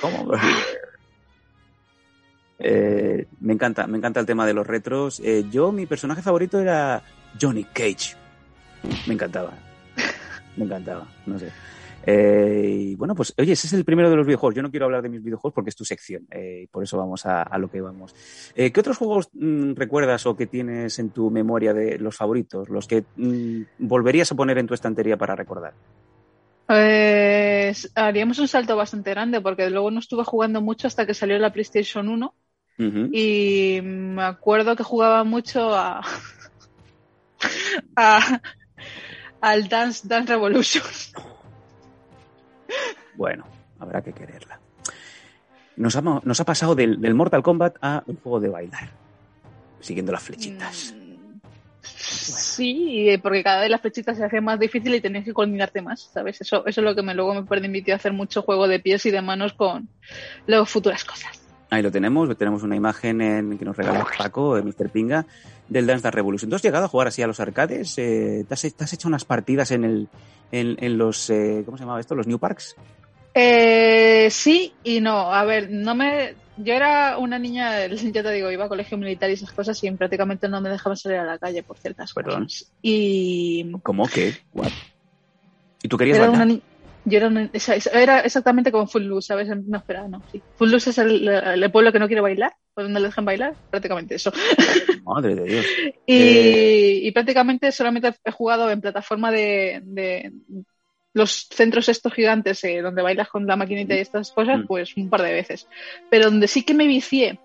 ¿Cómo? 0.01 0.31
Eh, 2.59 3.25
me 3.41 3.53
encanta, 3.53 3.87
me 3.87 3.97
encanta 3.97 4.19
el 4.19 4.25
tema 4.25 4.45
de 4.45 4.53
los 4.53 4.65
retros. 4.65 5.19
Eh, 5.19 5.45
yo, 5.51 5.71
mi 5.71 5.85
personaje 5.85 6.21
favorito 6.21 6.59
era 6.59 7.01
Johnny 7.41 7.65
Cage. 7.65 8.15
Me 9.07 9.15
encantaba. 9.15 9.53
Me 10.55 10.65
encantaba, 10.65 11.07
no 11.25 11.39
sé. 11.39 11.51
Eh, 12.05 12.65
y 12.91 12.95
bueno, 12.95 13.15
pues 13.15 13.33
oye, 13.37 13.53
ese 13.53 13.67
es 13.67 13.73
el 13.73 13.85
primero 13.85 14.09
de 14.09 14.15
los 14.17 14.25
videojuegos. 14.25 14.55
Yo 14.55 14.61
no 14.61 14.69
quiero 14.71 14.85
hablar 14.85 15.01
de 15.01 15.09
mis 15.09 15.23
videojuegos 15.23 15.53
porque 15.53 15.69
es 15.69 15.75
tu 15.75 15.85
sección 15.85 16.27
eh, 16.31 16.61
y 16.63 16.67
por 16.67 16.83
eso 16.83 16.97
vamos 16.97 17.25
a, 17.25 17.43
a 17.43 17.57
lo 17.57 17.69
que 17.69 17.79
vamos. 17.81 18.13
Eh, 18.55 18.71
¿Qué 18.71 18.79
otros 18.81 18.97
juegos 18.97 19.29
mm, 19.33 19.73
recuerdas 19.75 20.25
o 20.25 20.35
que 20.35 20.47
tienes 20.47 20.99
en 20.99 21.11
tu 21.11 21.31
memoria 21.31 21.73
de 21.73 21.97
los 21.99 22.15
favoritos? 22.17 22.67
Los 22.69 22.87
que 22.87 23.03
mm, 23.15 23.61
volverías 23.79 24.31
a 24.31 24.35
poner 24.35 24.57
en 24.57 24.67
tu 24.67 24.73
estantería 24.73 25.15
para 25.17 25.35
recordar. 25.35 25.73
Pues 26.67 27.91
haríamos 27.95 28.39
un 28.39 28.47
salto 28.47 28.75
bastante 28.75 29.11
grande 29.11 29.41
porque 29.41 29.69
luego 29.69 29.91
no 29.91 29.99
estuve 29.99 30.23
jugando 30.23 30.61
mucho 30.61 30.87
hasta 30.87 31.05
que 31.05 31.13
salió 31.13 31.37
la 31.37 31.51
PlayStation 31.53 32.07
1 32.09 32.33
Ujú. 32.79 33.09
y 33.11 33.79
me 33.83 34.23
acuerdo 34.23 34.75
que 34.75 34.83
jugaba 34.83 35.23
mucho 35.23 35.73
a, 35.75 36.01
a- 37.95 38.41
al 39.41 39.67
Dance, 39.67 40.07
Dance 40.07 40.33
Revolution. 40.33 40.83
Bueno, 43.15 43.45
habrá 43.79 44.01
que 44.01 44.13
quererla. 44.13 44.59
Nos 45.75 45.95
ha, 45.95 46.01
nos 46.01 46.39
ha 46.39 46.45
pasado 46.45 46.75
del, 46.75 47.01
del 47.01 47.13
Mortal 47.15 47.43
Kombat 47.43 47.77
a 47.81 48.03
un 48.05 48.17
juego 48.17 48.39
de 48.39 48.49
bailar, 48.49 48.89
siguiendo 49.79 50.11
las 50.11 50.23
flechitas. 50.23 50.93
Mm, 50.95 51.03
Sí, 51.83 53.19
porque 53.21 53.43
cada 53.43 53.61
vez 53.61 53.69
las 53.69 53.81
flechitas 53.81 54.17
se 54.17 54.23
hacen 54.23 54.43
más 54.43 54.59
difícil 54.59 54.93
y 54.95 55.01
tenías 55.01 55.25
que 55.25 55.33
coordinarte 55.33 55.81
más, 55.81 56.09
¿sabes? 56.13 56.39
Eso, 56.39 56.65
eso 56.65 56.81
es 56.81 56.85
lo 56.85 56.95
que 56.95 57.01
me, 57.01 57.13
luego 57.13 57.33
me 57.33 57.43
permitió 57.43 57.95
hacer 57.95 58.13
mucho 58.13 58.41
juego 58.41 58.67
de 58.67 58.79
pies 58.79 59.05
y 59.05 59.11
de 59.11 59.21
manos 59.21 59.53
con 59.53 59.89
luego 60.47 60.65
futuras 60.65 61.03
cosas. 61.03 61.41
Ahí 61.69 61.81
lo 61.81 61.91
tenemos, 61.91 62.37
tenemos 62.37 62.63
una 62.63 62.75
imagen 62.75 63.21
en, 63.21 63.57
que 63.57 63.65
nos 63.65 63.75
regala 63.75 64.05
Paco, 64.17 64.55
de 64.55 64.61
Mr. 64.61 64.89
Pinga, 64.89 65.25
del 65.69 65.87
Dance 65.87 66.03
Dance 66.03 66.15
Revolution. 66.15 66.49
¿Tú 66.49 66.55
has 66.55 66.61
llegado 66.63 66.85
a 66.85 66.89
jugar 66.89 67.07
así 67.07 67.21
a 67.21 67.27
los 67.27 67.39
arcades? 67.39 67.97
Eh, 67.97 68.45
¿te, 68.47 68.53
has, 68.53 68.61
te 68.61 68.83
has 68.83 68.93
hecho 68.93 69.07
unas 69.07 69.25
partidas 69.25 69.71
en, 69.71 69.83
el, 69.83 70.07
en, 70.51 70.75
en 70.83 70.97
los, 70.97 71.29
eh, 71.29 71.63
¿cómo 71.65 71.77
se 71.77 71.83
llamaba 71.83 71.99
esto? 71.99 72.15
¿Los 72.15 72.27
New 72.27 72.39
Parks? 72.39 72.75
Eh, 73.33 74.27
sí 74.29 74.73
y 74.83 75.01
no. 75.01 75.33
A 75.33 75.43
ver, 75.43 75.69
no 75.71 75.95
me. 75.95 76.35
Yo 76.57 76.73
era 76.75 77.17
una 77.17 77.39
niña, 77.39 77.87
ya 77.87 78.21
te 78.23 78.31
digo, 78.31 78.51
iba 78.51 78.65
a 78.65 78.69
colegio 78.69 78.97
militar 78.97 79.29
y 79.29 79.33
esas 79.33 79.51
cosas 79.51 79.83
y 79.83 79.89
prácticamente 79.91 80.47
no 80.47 80.61
me 80.61 80.69
dejaban 80.69 80.97
salir 80.97 81.17
a 81.17 81.23
la 81.25 81.39
calle 81.39 81.63
por 81.63 81.77
ciertas 81.79 82.13
Perdón. 82.13 82.43
cosas. 82.43 82.71
Y 82.81 83.71
¿Cómo 83.81 84.07
que? 84.07 84.35
What? 84.53 84.69
¿Y 85.81 85.87
tú 85.87 85.97
querías 85.97 86.17
era 86.17 86.27
bailar? 86.27 86.45
una 86.45 86.53
ni- 86.53 86.61
Yo 87.05 87.17
era, 87.17 87.27
una- 87.27 87.49
era 87.91 88.19
exactamente 88.19 88.71
como 88.71 88.85
Footloose, 88.87 89.27
¿sabes? 89.27 89.49
No, 89.65 89.77
espera, 89.77 90.07
no. 90.07 90.21
Sí. 90.31 90.41
Footloose 90.55 90.91
es 90.91 90.97
el, 90.99 91.27
el 91.27 91.71
pueblo 91.71 91.91
que 91.91 91.99
no 91.99 92.07
quiere 92.07 92.21
bailar, 92.21 92.53
o 92.75 92.83
donde 92.83 92.99
le 92.99 93.07
dejan 93.07 93.25
bailar, 93.25 93.55
prácticamente 93.71 94.15
eso. 94.15 94.31
Madre 95.03 95.35
de 95.35 95.43
Dios. 95.43 95.65
Y, 96.05 96.15
Eh. 96.21 96.99
y 97.03 97.11
prácticamente 97.11 97.71
solamente 97.71 98.13
he 98.23 98.31
jugado 98.31 98.69
en 98.71 98.81
plataforma 98.81 99.31
de, 99.31 99.81
de 99.83 100.31
los 101.13 101.47
centros 101.51 101.89
estos 101.89 102.13
gigantes 102.13 102.63
eh, 102.63 102.81
donde 102.81 103.01
bailas 103.03 103.29
con 103.29 103.45
la 103.45 103.55
maquinita 103.55 103.95
y 103.95 103.99
estas 103.99 104.31
cosas, 104.31 104.59
Mm. 104.61 104.67
pues 104.67 104.95
un 104.97 105.09
par 105.09 105.21
de 105.21 105.31
veces. 105.33 105.67
Pero 106.09 106.25
donde 106.25 106.47
sí 106.47 106.63
que 106.63 106.73
me 106.73 106.87
vicié 106.87 107.37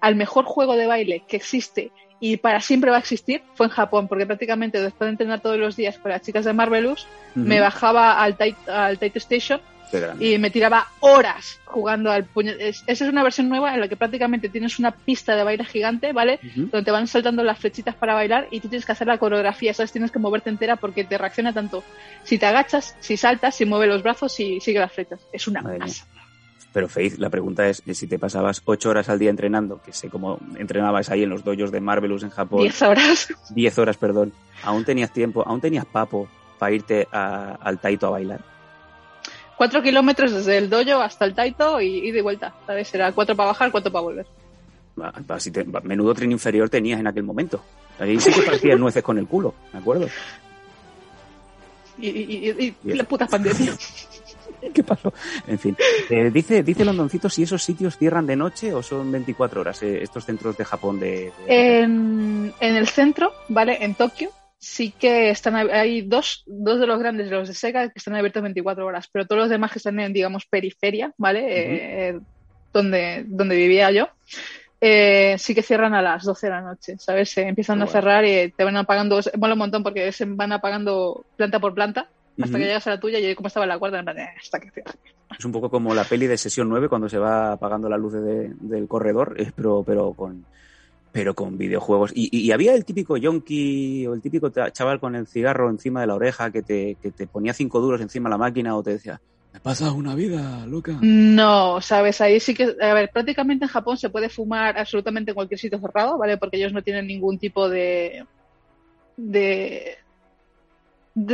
al 0.00 0.14
mejor 0.14 0.44
juego 0.44 0.76
de 0.76 0.86
baile 0.86 1.24
que 1.26 1.36
existe 1.36 1.90
y 2.20 2.36
para 2.38 2.60
siempre 2.60 2.90
va 2.90 2.96
a 2.96 3.00
existir 3.00 3.42
fue 3.54 3.66
en 3.66 3.72
Japón, 3.72 4.08
porque 4.08 4.26
prácticamente 4.26 4.80
después 4.80 5.06
de 5.06 5.10
entrenar 5.12 5.40
todos 5.40 5.58
los 5.58 5.76
días 5.76 5.98
con 5.98 6.10
las 6.12 6.22
chicas 6.22 6.44
de 6.44 6.52
Marvelous, 6.52 7.06
me 7.34 7.60
bajaba 7.60 8.22
al 8.22 8.36
Taito, 8.36 8.72
al 8.72 8.98
Station. 9.00 9.60
Y 10.20 10.38
me 10.38 10.50
tiraba 10.50 10.86
horas 11.00 11.60
jugando 11.64 12.10
al 12.10 12.24
puño. 12.24 12.52
es- 12.58 12.82
Esa 12.86 13.04
es 13.04 13.10
una 13.10 13.22
versión 13.22 13.48
nueva 13.48 13.74
en 13.74 13.80
la 13.80 13.88
que 13.88 13.96
prácticamente 13.96 14.48
tienes 14.48 14.78
una 14.78 14.90
pista 14.90 15.36
de 15.36 15.44
baile 15.44 15.64
gigante, 15.64 16.12
¿vale? 16.12 16.40
Donde 16.54 16.82
te 16.82 16.90
van 16.90 17.06
saltando 17.06 17.42
las 17.44 17.58
flechitas 17.58 17.94
para 17.94 18.14
bailar 18.14 18.48
y 18.50 18.60
tú 18.60 18.68
tienes 18.68 18.84
que 18.86 18.92
hacer 18.92 19.06
la 19.06 19.18
coreografía, 19.18 19.72
¿sabes? 19.74 19.92
Tienes 19.92 20.10
que 20.10 20.18
moverte 20.18 20.50
entera 20.50 20.76
porque 20.76 21.04
te 21.04 21.16
reacciona 21.18 21.52
tanto 21.52 21.84
si 22.24 22.38
te 22.38 22.46
agachas, 22.46 22.96
si 23.00 23.16
saltas, 23.16 23.54
si 23.54 23.64
mueves 23.64 23.88
los 23.88 24.02
brazos 24.02 24.38
y 24.40 24.60
sigue 24.60 24.78
las 24.80 24.92
flechas. 24.92 25.20
Es 25.32 25.46
una 25.48 25.62
Madre 25.62 25.78
mía. 25.78 25.86
masa. 25.86 26.06
Pero 26.72 26.88
Faith, 26.88 27.16
la 27.16 27.30
pregunta 27.30 27.66
es 27.68 27.82
si 27.92 28.06
te 28.06 28.18
pasabas 28.18 28.60
ocho 28.66 28.90
horas 28.90 29.08
al 29.08 29.18
día 29.18 29.30
entrenando, 29.30 29.80
que 29.82 29.94
sé 29.94 30.10
cómo 30.10 30.38
entrenabas 30.58 31.08
ahí 31.08 31.22
en 31.22 31.30
los 31.30 31.42
dojos 31.42 31.72
de 31.72 31.80
Marvelous 31.80 32.22
en 32.22 32.28
Japón, 32.30 32.60
10 32.60 32.82
horas. 32.82 33.28
10 33.50 33.78
horas, 33.78 33.96
perdón, 33.96 34.34
aún 34.62 34.84
tenías 34.84 35.10
tiempo, 35.10 35.42
aún 35.46 35.62
tenías 35.62 35.86
papo 35.86 36.28
para 36.58 36.72
irte 36.72 37.08
a- 37.12 37.56
al 37.62 37.78
Taito 37.78 38.06
a 38.08 38.10
bailar. 38.10 38.40
Cuatro 39.56 39.82
kilómetros 39.82 40.32
desde 40.32 40.58
el 40.58 40.68
dojo 40.68 41.00
hasta 41.00 41.24
el 41.24 41.34
Taito 41.34 41.80
y, 41.80 42.08
y 42.08 42.10
de 42.10 42.22
vuelta, 42.22 42.54
¿sabes? 42.66 42.92
Era 42.94 43.12
cuatro 43.12 43.34
para 43.34 43.48
bajar, 43.48 43.70
cuatro 43.70 43.90
para 43.90 44.02
volver. 44.02 44.26
Si 45.38 45.50
te- 45.50 45.64
menudo 45.82 46.14
tren 46.14 46.32
inferior 46.32 46.68
tenías 46.68 47.00
en 47.00 47.06
aquel 47.06 47.22
momento. 47.22 47.62
Ahí 47.98 48.18
sí 48.20 48.30
que 48.32 48.42
parecías 48.42 48.78
nueces 48.78 49.02
con 49.02 49.16
el 49.18 49.26
culo, 49.26 49.54
¿me 49.72 49.78
acuerdo? 49.78 50.08
Y, 51.98 52.08
y, 52.08 52.10
y- 52.10 52.50
y- 52.50 52.64
y 52.66 52.74
Bien. 52.82 52.98
la 52.98 53.04
puta 53.04 53.26
pandemia. 53.26 53.72
¿Qué 54.74 54.82
pasó? 54.82 55.12
En 55.46 55.58
fin, 55.58 55.76
eh, 56.10 56.30
dice, 56.32 56.62
dice 56.62 56.84
Londoncito 56.84 57.28
si 57.30 57.42
esos 57.44 57.62
sitios 57.62 57.96
cierran 57.96 58.26
de 58.26 58.36
noche 58.36 58.72
o 58.74 58.82
son 58.82 59.10
24 59.12 59.60
horas, 59.60 59.82
eh, 59.82 60.02
estos 60.02 60.24
centros 60.24 60.56
de 60.56 60.64
Japón 60.64 60.98
de... 60.98 61.32
de- 61.46 61.80
En, 61.80 62.52
en 62.60 62.76
el 62.76 62.88
centro, 62.88 63.32
¿vale? 63.48 63.78
En 63.84 63.94
Tokio, 63.94 64.30
sí 64.58 64.90
que 64.92 65.30
están 65.30 65.54
hay 65.56 66.02
dos, 66.02 66.42
dos 66.46 66.80
de 66.80 66.86
los 66.86 66.98
grandes, 66.98 67.30
los 67.30 67.48
de 67.48 67.54
Sega, 67.54 67.88
que 67.88 67.98
están 67.98 68.14
abiertos 68.14 68.42
24 68.42 68.84
horas, 68.86 69.08
pero 69.12 69.26
todos 69.26 69.42
los 69.42 69.50
demás 69.50 69.72
que 69.72 69.78
están 69.78 69.98
en, 70.00 70.12
digamos, 70.12 70.46
periferia, 70.46 71.12
¿vale? 71.18 71.44
Eh, 72.10 72.18
donde, 72.72 73.24
donde 73.26 73.56
vivía 73.56 73.90
yo, 73.90 74.08
eh, 74.80 75.36
sí 75.38 75.54
que 75.54 75.62
cierran 75.62 75.94
a 75.94 76.02
las 76.02 76.24
12 76.24 76.46
de 76.46 76.50
la 76.50 76.60
noche, 76.60 76.96
¿sabes? 76.98 77.30
Se 77.30 77.42
empiezan 77.42 77.80
a 77.80 77.86
cerrar 77.86 78.24
y 78.24 78.50
te 78.52 78.64
van 78.64 78.76
apagando, 78.76 79.20
mola 79.38 79.54
un 79.54 79.58
montón 79.58 79.82
porque 79.82 80.12
se 80.12 80.24
van 80.26 80.52
apagando 80.52 81.24
planta 81.36 81.58
por 81.58 81.74
planta 81.74 82.08
hasta 82.42 82.58
que 82.58 82.64
llegas 82.64 82.86
a 82.86 82.90
la 82.90 83.00
tuya 83.00 83.18
y 83.18 83.26
yo 83.26 83.34
como 83.34 83.46
estaba 83.48 83.64
en 83.64 83.70
la 83.70 83.78
cuarta, 83.78 83.98
en 83.98 84.04
plan, 84.04 84.18
eh, 84.18 84.28
hasta 84.38 84.60
que 84.60 84.70
cierre. 84.70 84.90
Es 85.38 85.44
un 85.46 85.52
poco 85.52 85.70
como 85.70 85.94
la 85.94 86.04
peli 86.04 86.26
de 86.26 86.36
Sesión 86.36 86.68
9 86.68 86.88
cuando 86.88 87.08
se 87.08 87.16
va 87.18 87.52
apagando 87.52 87.88
la 87.88 87.96
luz 87.96 88.12
de- 88.12 88.52
del 88.60 88.86
corredor, 88.86 89.34
pero, 89.56 89.82
pero 89.86 90.12
con 90.12 90.44
pero 91.16 91.34
con 91.34 91.56
videojuegos. 91.56 92.12
Y, 92.14 92.28
y- 92.30 92.52
había 92.52 92.74
el 92.74 92.84
típico 92.84 93.16
yonki 93.16 94.06
o 94.06 94.12
el 94.12 94.20
típico 94.20 94.50
chaval 94.50 95.00
con 95.00 95.14
el 95.16 95.26
cigarro 95.26 95.70
encima 95.70 96.02
de 96.02 96.06
la 96.08 96.14
oreja 96.14 96.50
que 96.50 96.62
te, 96.62 96.98
que 97.00 97.10
te 97.10 97.26
ponía 97.26 97.54
cinco 97.54 97.80
duros 97.80 98.02
encima 98.02 98.28
de 98.28 98.34
la 98.34 98.36
máquina 98.36 98.76
o 98.76 98.82
te 98.82 98.90
decía, 98.90 99.18
me 99.50 99.58
pasas 99.60 99.92
una 99.92 100.14
vida, 100.14 100.66
loca. 100.66 100.98
No, 101.00 101.80
sabes, 101.80 102.20
ahí 102.20 102.38
sí 102.38 102.52
que, 102.52 102.76
a 102.82 102.92
ver, 102.92 103.08
prácticamente 103.10 103.64
en 103.64 103.70
Japón 103.70 103.96
se 103.96 104.10
puede 104.10 104.28
fumar 104.28 104.76
absolutamente 104.76 105.30
en 105.30 105.36
cualquier 105.36 105.58
sitio 105.58 105.80
cerrado, 105.80 106.18
¿vale? 106.18 106.36
Porque 106.36 106.58
ellos 106.58 106.74
no 106.74 106.82
tienen 106.82 107.06
ningún 107.06 107.38
tipo 107.38 107.66
de, 107.70 108.22
de 109.16 109.96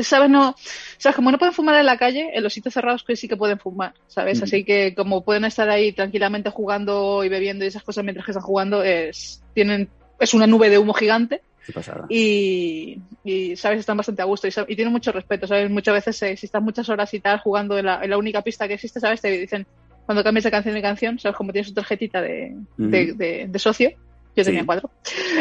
¿sabes? 0.03 0.31
No, 0.31 0.55
sabes, 0.99 1.17
como 1.17 1.31
no 1.31 1.39
pueden 1.39 1.55
fumar 1.55 1.75
en 1.77 1.87
la 1.87 1.97
calle, 1.97 2.31
en 2.35 2.43
los 2.43 2.53
sitios 2.53 2.75
cerrados 2.75 3.03
que 3.05 3.17
sí 3.17 3.29
que 3.29 3.37
pueden 3.37 3.59
fumar, 3.59 3.95
¿sabes? 4.07 4.43
Así 4.43 4.65
que 4.65 4.95
como 4.95 5.25
pueden 5.25 5.45
estar 5.45 5.69
ahí 5.69 5.93
tranquilamente 5.93 6.51
jugando 6.51 7.25
y 7.25 7.29
bebiendo 7.29 7.65
y 7.65 7.69
esas 7.69 7.83
cosas 7.83 8.05
mientras 8.05 8.25
que 8.25 8.33
están 8.33 8.45
jugando, 8.45 8.83
es, 8.83 9.43
tienen, 9.55 9.89
es 10.21 10.35
una 10.35 10.47
nube 10.47 10.71
de 10.71 10.79
humo 10.79 10.95
gigante. 10.95 11.43
Qué 11.65 11.73
pasada. 11.73 12.07
y, 12.09 12.99
y, 13.23 13.55
sabes 13.55 13.79
están 13.79 13.97
bastante 13.97 14.21
a 14.21 14.25
gusto 14.25 14.49
y, 14.49 14.51
y 14.67 14.75
tienen 14.75 14.91
mucho 14.93 15.13
respeto 15.13 15.47
sabes 15.47 15.71
muchas 15.71 15.95
veces 15.95 16.21
eh, 16.25 16.37
si 16.37 16.47
estás 16.47 16.61
muchas 16.61 16.89
horas 16.89 17.15
y 17.15 17.21
tal 17.21 17.39
jugando 17.39 17.79
en 17.79 17.87
la, 17.87 18.03
en 18.03 18.11
la 18.11 18.19
única 18.19 18.43
pista 18.43 18.67
que 18.67 18.75
existe 18.75 18.99
sabes 18.99 19.21
te 19.21 19.31
dicen 19.31 19.65
cuando 20.05 20.25
cambias 20.25 20.43
de 20.43 20.51
canción 20.51 20.75
en 20.77 20.83
canción 20.83 21.19
sabes 21.21 21.37
como 21.37 21.53
tienes 21.53 21.69
tu 21.69 21.75
tarjetita 21.75 22.21
de, 22.21 22.57
de- 22.77 23.47
de 23.49 23.59
socio. 23.61 23.91
Yo 24.35 24.43
tenía 24.45 24.63
Sí. 24.63 24.67
cuatro 24.67 24.91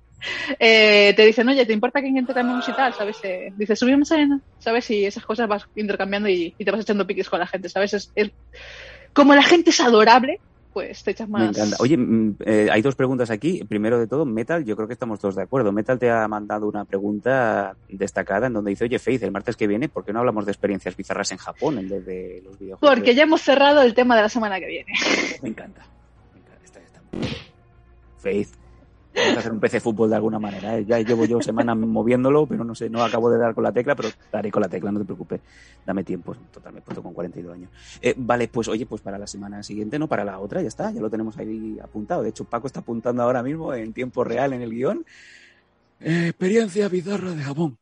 Eh, 0.59 1.13
te 1.17 1.25
dicen 1.25 1.49
oye 1.49 1.65
te 1.65 1.73
importa 1.73 2.01
que 2.03 2.09
intercambiemos 2.09 2.69
y 2.69 2.73
tal 2.73 2.93
sabes 2.95 3.19
eh, 3.23 3.53
dices 3.57 3.79
subimos 3.79 4.11
en 4.11 4.43
sabes 4.59 4.91
y 4.91 5.05
esas 5.07 5.25
cosas 5.25 5.49
vas 5.49 5.65
intercambiando 5.75 6.29
y, 6.29 6.55
y 6.59 6.65
te 6.65 6.71
vas 6.71 6.81
echando 6.83 7.07
piques 7.07 7.29
con 7.31 7.39
la 7.41 7.47
gente 7.47 7.69
sabes 7.69 7.95
es, 7.95 8.13
es- 8.15 8.31
como 9.15 9.35
la 9.35 9.43
gente 9.43 9.71
es 9.71 9.81
adorable 9.81 10.41
pues 10.73 11.03
te 11.03 11.11
echas 11.11 11.29
más 11.29 11.43
Me 11.43 11.49
encanta. 11.49 11.77
Oye, 11.81 11.97
mm, 11.97 12.37
eh, 12.47 12.69
hay 12.71 12.81
dos 12.81 12.95
preguntas 12.95 13.29
aquí. 13.31 13.65
Primero 13.65 13.99
de 13.99 14.07
todo, 14.07 14.25
Metal, 14.25 14.65
yo 14.65 14.77
creo 14.77 14.87
que 14.87 14.93
estamos 14.93 15.19
todos 15.19 15.35
de 15.35 15.43
acuerdo. 15.43 15.73
Metal 15.73 15.99
te 15.99 16.09
ha 16.09 16.29
mandado 16.29 16.69
una 16.69 16.85
pregunta 16.85 17.75
destacada 17.89 18.47
en 18.47 18.53
donde 18.53 18.71
dice, 18.71 18.85
oye, 18.85 19.01
Faith, 19.01 19.25
el 19.25 19.33
martes 19.33 19.57
que 19.57 19.67
viene, 19.67 19.89
¿por 19.89 20.05
qué 20.05 20.13
no 20.13 20.21
hablamos 20.21 20.47
de 20.47 20.53
experiencias 20.53 20.95
bizarras 20.97 21.33
en 21.33 21.39
Japón 21.39 21.79
en 21.79 21.89
vez 21.89 22.07
de 22.07 22.41
los 22.45 22.57
videojuegos? 22.57 22.97
porque 22.97 23.17
ya 23.17 23.25
hemos 23.25 23.41
cerrado 23.43 23.83
el 23.83 23.95
tema 23.95 24.15
de 24.15 24.23
la 24.23 24.29
semana 24.29 24.61
que 24.61 24.67
viene 24.69 24.93
Me 25.43 25.49
encanta. 25.49 25.85
Me 26.35 26.39
encanta. 26.39 26.65
Esta- 26.65 26.81
esta- 26.81 27.01
Faith, 28.19 28.51
Vamos 29.15 29.37
a 29.37 29.39
hacer 29.41 29.53
un 29.53 29.61
PC 29.61 29.81
fútbol 29.81 30.11
de 30.11 30.17
alguna 30.17 30.39
manera. 30.39 30.79
¿eh? 30.79 30.85
Ya 30.85 30.99
llevo 31.01 31.25
yo 31.25 31.41
semanas 31.43 31.77
moviéndolo, 31.77 32.47
pero 32.47 32.65
no 32.65 32.75
sé, 32.75 32.89
no 32.89 33.03
acabo 33.03 33.31
de 33.31 33.39
dar 33.39 33.55
con 33.55 33.65
la 33.65 33.73
tecla, 33.73 33.95
pero 33.97 34.09
daré 34.31 34.51
con 34.51 34.63
la 34.63 34.69
tecla, 34.69 34.93
no 34.93 35.01
te 35.01 35.05
preocupes. 35.05 35.41
Dame 35.85 36.05
tiempo, 36.05 36.35
total, 36.53 36.73
me 36.75 36.79
he 36.79 36.83
puesto 36.83 37.03
con 37.03 37.13
42 37.13 37.55
años. 37.55 37.71
Eh, 38.01 38.15
vale, 38.17 38.49
pues 38.49 38.69
oye, 38.69 38.87
pues 38.87 39.03
para 39.03 39.19
la 39.19 39.27
semana 39.27 39.63
siguiente, 39.63 39.99
no 39.99 40.07
para 40.07 40.25
la 40.25 40.39
otra, 40.39 40.63
ya 40.63 40.69
está, 40.69 40.91
ya 40.91 41.01
lo 41.01 41.11
tenemos 41.11 41.37
ahí 41.39 41.79
apuntado. 41.83 42.23
De 42.23 42.31
hecho, 42.31 42.45
Paco 42.45 42.67
está 42.67 42.81
apuntando 42.81 43.23
ahora 43.23 43.43
mismo 43.43 43.75
en 43.75 43.93
tiempo 43.93 44.25
real 44.25 44.53
en 44.53 44.63
el 44.63 44.71
guion. 44.71 45.05
Eh, 46.03 46.29
experiencia 46.29 46.89
bizarra 46.89 47.33
de 47.33 47.43
Japón. 47.43 47.79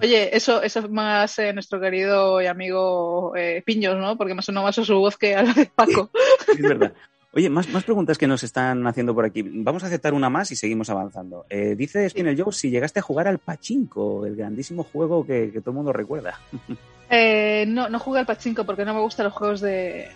Oye, 0.00 0.36
eso, 0.36 0.62
eso 0.62 0.80
es 0.80 0.90
más 0.90 1.36
eh, 1.40 1.52
nuestro 1.52 1.80
querido 1.80 2.40
y 2.40 2.46
amigo 2.46 3.34
eh, 3.36 3.62
Piños, 3.66 3.96
¿no? 3.98 4.16
Porque 4.16 4.34
me 4.34 4.42
sonó 4.42 4.62
más 4.62 4.78
a 4.78 4.84
su 4.84 4.94
voz 4.94 5.16
que 5.16 5.34
a 5.34 5.42
la 5.42 5.52
de 5.52 5.66
Paco. 5.66 6.10
es 6.48 6.62
verdad. 6.62 6.92
Oye, 7.32 7.48
más, 7.48 7.68
más 7.68 7.84
preguntas 7.84 8.18
que 8.18 8.26
nos 8.26 8.42
están 8.42 8.84
haciendo 8.88 9.14
por 9.14 9.24
aquí. 9.24 9.42
Vamos 9.44 9.84
a 9.84 9.86
aceptar 9.86 10.14
una 10.14 10.28
más 10.28 10.50
y 10.50 10.56
seguimos 10.56 10.90
avanzando. 10.90 11.46
Eh, 11.48 11.74
dice 11.76 12.08
Spinel 12.10 12.40
Joe 12.40 12.52
si 12.52 12.70
llegaste 12.70 12.98
a 12.98 13.02
jugar 13.02 13.28
al 13.28 13.38
Pachinko, 13.38 14.26
el 14.26 14.34
grandísimo 14.34 14.82
juego 14.82 15.24
que, 15.24 15.50
que 15.52 15.60
todo 15.60 15.70
el 15.70 15.76
mundo 15.76 15.92
recuerda. 15.92 16.40
Eh, 17.12 17.64
no, 17.66 17.88
no 17.88 17.98
jugué 17.98 18.20
al 18.20 18.26
Pachinko 18.26 18.64
porque 18.64 18.84
no 18.84 18.94
me 18.94 19.00
gustan 19.00 19.24
los 19.24 19.32
juegos 19.32 19.60
de. 19.60 20.10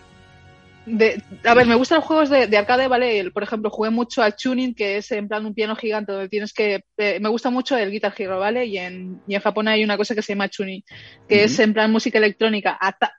de 0.87 1.21
a 1.43 1.53
ver, 1.55 1.67
me 1.67 1.75
gustan 1.75 1.97
los 1.97 2.05
juegos 2.05 2.31
de, 2.31 2.47
de 2.47 2.57
arcade, 2.57 2.87
¿vale? 2.87 3.33
Por 3.33 3.43
ejemplo, 3.43 3.69
jugué 3.69 3.91
mucho 3.91 4.23
al 4.23 4.37
Tuning, 4.37 4.77
que 4.77 4.99
es 4.99 5.11
en 5.11 5.27
plan 5.27 5.45
un 5.45 5.55
piano 5.55 5.75
gigante 5.75 6.13
donde 6.13 6.29
tienes 6.29 6.53
que. 6.53 6.85
eh, 6.99 7.19
me 7.21 7.29
gusta 7.31 7.51
mucho 7.51 7.77
el 7.77 7.91
Guitar 7.91 8.15
Hero, 8.17 8.39
¿vale? 8.39 8.67
Y 8.67 8.79
en, 8.79 9.21
y 9.27 9.35
en 9.35 9.41
Japón 9.41 9.67
hay 9.67 9.83
una 9.83 9.97
cosa 9.97 10.15
que 10.15 10.23
se 10.23 10.35
llama 10.35 10.47
Tuning, 10.47 10.85
que 11.29 11.43
es 11.43 11.59
en 11.59 11.75
plan 11.75 11.91
música 11.91 12.19
electrónica. 12.19 12.79
ata- 12.81 13.13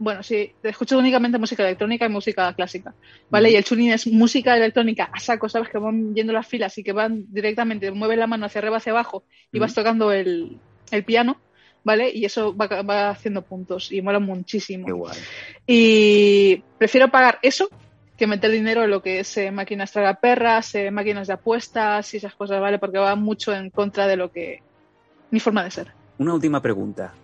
bueno, 0.00 0.22
sí, 0.22 0.52
escucho 0.62 0.98
únicamente 0.98 1.38
música 1.38 1.62
electrónica 1.62 2.06
y 2.06 2.08
música 2.08 2.52
clásica, 2.54 2.94
¿vale? 3.28 3.50
Y 3.50 3.56
el 3.56 3.64
tuning 3.64 3.90
es 3.92 4.06
música 4.06 4.56
electrónica 4.56 5.10
a 5.12 5.20
saco, 5.20 5.48
¿sabes? 5.48 5.68
Que 5.68 5.78
van 5.78 6.14
yendo 6.14 6.32
las 6.32 6.48
filas 6.48 6.76
y 6.78 6.82
que 6.82 6.92
van 6.92 7.26
directamente, 7.28 7.90
mueves 7.92 8.18
la 8.18 8.26
mano 8.26 8.46
hacia 8.46 8.60
arriba, 8.60 8.78
hacia 8.78 8.92
abajo 8.92 9.24
y 9.52 9.58
vas 9.58 9.74
tocando 9.74 10.10
el, 10.10 10.58
el 10.90 11.04
piano, 11.04 11.38
¿vale? 11.84 12.10
Y 12.12 12.24
eso 12.24 12.56
va, 12.56 12.66
va 12.82 13.10
haciendo 13.10 13.42
puntos 13.42 13.92
y 13.92 14.00
mola 14.00 14.18
muchísimo. 14.18 14.86
Qué 14.86 14.92
guay. 14.92 15.18
Y 15.66 16.64
prefiero 16.78 17.10
pagar 17.10 17.38
eso 17.42 17.68
que 18.16 18.26
meter 18.26 18.50
dinero 18.50 18.84
en 18.84 18.90
lo 18.90 19.02
que 19.02 19.20
es 19.20 19.36
eh, 19.36 19.50
máquinas 19.50 19.92
tragaperras, 19.92 20.74
eh, 20.74 20.90
máquinas 20.90 21.26
de 21.28 21.34
apuestas 21.34 22.12
y 22.14 22.16
esas 22.18 22.34
cosas, 22.34 22.60
¿vale? 22.60 22.78
Porque 22.78 22.98
va 22.98 23.14
mucho 23.16 23.54
en 23.54 23.70
contra 23.70 24.06
de 24.06 24.16
lo 24.16 24.30
que... 24.30 24.62
mi 25.30 25.40
forma 25.40 25.62
de 25.64 25.70
ser. 25.70 25.92
Una 26.18 26.34
última 26.34 26.60
pregunta. 26.60 27.14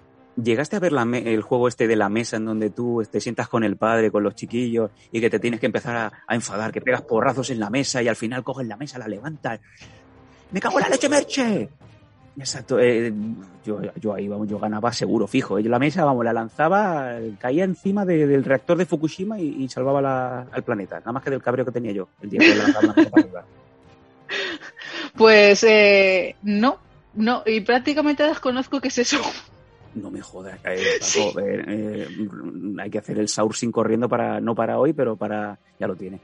¿Llegaste 0.43 0.76
a 0.76 0.80
ver 0.80 0.93
la 0.93 1.03
el 1.03 1.41
juego 1.41 1.66
este 1.66 1.87
de 1.87 1.97
la 1.97 2.11
mesa 2.11 2.37
en 2.37 2.45
donde 2.45 2.68
tú 2.68 3.03
te 3.11 3.20
sientas 3.20 3.49
con 3.49 3.64
el 3.64 3.76
padre, 3.76 4.11
con 4.11 4.22
los 4.22 4.34
chiquillos 4.34 4.91
y 5.11 5.20
que 5.20 5.30
te 5.30 5.39
tienes 5.39 5.61
que 5.61 5.66
empezar 5.66 6.12
a, 6.28 6.34
enfadar, 6.34 6.72
que 6.72 6.82
pegas 6.82 7.03
porrazos 7.03 7.49
en 7.51 7.59
la 7.59 7.70
mesa 7.70 8.03
y 8.03 8.09
al 8.09 8.16
final 8.16 8.45
coges 8.45 8.66
la 8.66 8.76
mesa, 8.76 8.99
la 8.99 9.09
levantas? 9.09 9.61
¡Me 10.51 10.61
cago 10.61 10.78
en 10.78 10.82
la 10.82 10.89
leche, 10.91 11.09
Merche! 11.09 11.68
Exacto. 12.39 12.78
eh, 12.78 13.12
yo, 13.64 13.80
yo 13.99 14.14
ahí, 14.14 14.28
vamos, 14.28 14.47
yo 14.47 14.59
ganaba 14.59 14.93
seguro, 14.93 15.26
fijo. 15.26 15.59
Yo 15.59 15.70
la 15.70 15.78
mesa, 15.78 16.05
vamos, 16.05 16.22
la 16.24 16.34
lanzaba, 16.34 17.16
caía 17.39 17.64
encima 17.64 18.05
de- 18.05 18.26
del 18.26 18.45
reactor 18.45 18.76
de 18.76 18.84
Fukushima 18.84 19.41
y, 19.41 19.66
salvaba 19.70 20.47
al 20.53 20.62
planeta. 20.62 21.01
Nada 21.01 21.12
más 21.12 21.22
que 21.22 21.30
del 21.30 21.43
cabreo 21.43 21.64
que 21.64 21.72
tenía 21.72 21.93
yo 21.93 22.09
el 22.20 22.30
día 22.30 22.41
que 22.41 22.55
la. 22.55 23.45
Pues 25.16 25.64
eh, 25.64 26.37
no, 26.43 26.78
no, 27.14 27.43
y 27.47 27.62
prácticamente 27.62 28.22
desconozco 28.22 28.80
qué 28.80 28.89
es 28.89 28.99
eso. 28.99 29.18
No 29.97 30.11
me 30.11 30.20
jodas. 30.20 30.59
eh, 30.64 30.99
eh, 31.38 31.64
eh, 31.68 32.09
hay 32.78 32.90
que 32.90 32.99
hacer 32.99 33.18
el 33.18 33.28
sourcing 33.28 33.72
corriendo 33.72 34.09
para, 34.09 34.40
no 34.40 34.55
para 34.55 34.78
hoy, 34.78 34.92
pero 34.92 35.16
para. 35.16 35.59
Ya 35.80 35.86
lo 35.86 35.97
tiene. 35.97 36.20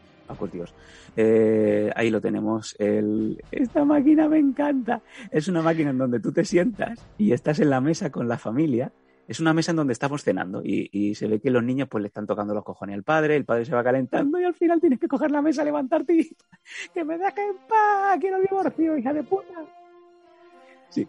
Dios. 0.50 0.74
Eh, 1.16 1.90
ahí 1.94 2.10
lo 2.10 2.20
tenemos. 2.20 2.74
El, 2.78 3.42
esta 3.50 3.84
máquina 3.84 4.28
me 4.28 4.38
encanta. 4.38 5.02
Es 5.30 5.48
una 5.48 5.62
máquina 5.62 5.90
en 5.90 5.98
donde 5.98 6.20
tú 6.20 6.32
te 6.32 6.44
sientas 6.44 6.98
y 7.18 7.32
estás 7.32 7.60
en 7.60 7.70
la 7.70 7.80
mesa 7.80 8.10
con 8.10 8.28
la 8.28 8.38
familia. 8.38 8.92
Es 9.28 9.40
una 9.40 9.54
mesa 9.54 9.70
en 9.70 9.76
donde 9.76 9.92
estamos 9.92 10.24
cenando 10.24 10.62
y, 10.64 10.88
y 10.90 11.14
se 11.14 11.26
ve 11.28 11.38
que 11.38 11.50
los 11.50 11.62
niños 11.62 11.88
pues 11.88 12.02
le 12.02 12.08
están 12.08 12.26
tocando 12.26 12.54
los 12.54 12.64
cojones 12.64 12.94
al 12.94 13.04
padre, 13.04 13.36
el 13.36 13.44
padre 13.44 13.64
se 13.64 13.74
va 13.74 13.84
calentando 13.84 14.40
y 14.40 14.44
al 14.44 14.54
final 14.54 14.80
tienes 14.80 14.98
que 14.98 15.06
coger 15.06 15.30
la 15.30 15.40
mesa, 15.40 15.64
levantarte 15.64 16.14
y 16.14 16.36
que 16.94 17.04
me 17.04 17.16
dejes 17.16 17.38
en 17.38 17.56
paz, 17.68 18.18
quiero 18.20 18.40
divorcio, 18.40 18.96
hija 18.96 19.12
de 19.12 19.22
puta. 19.22 19.64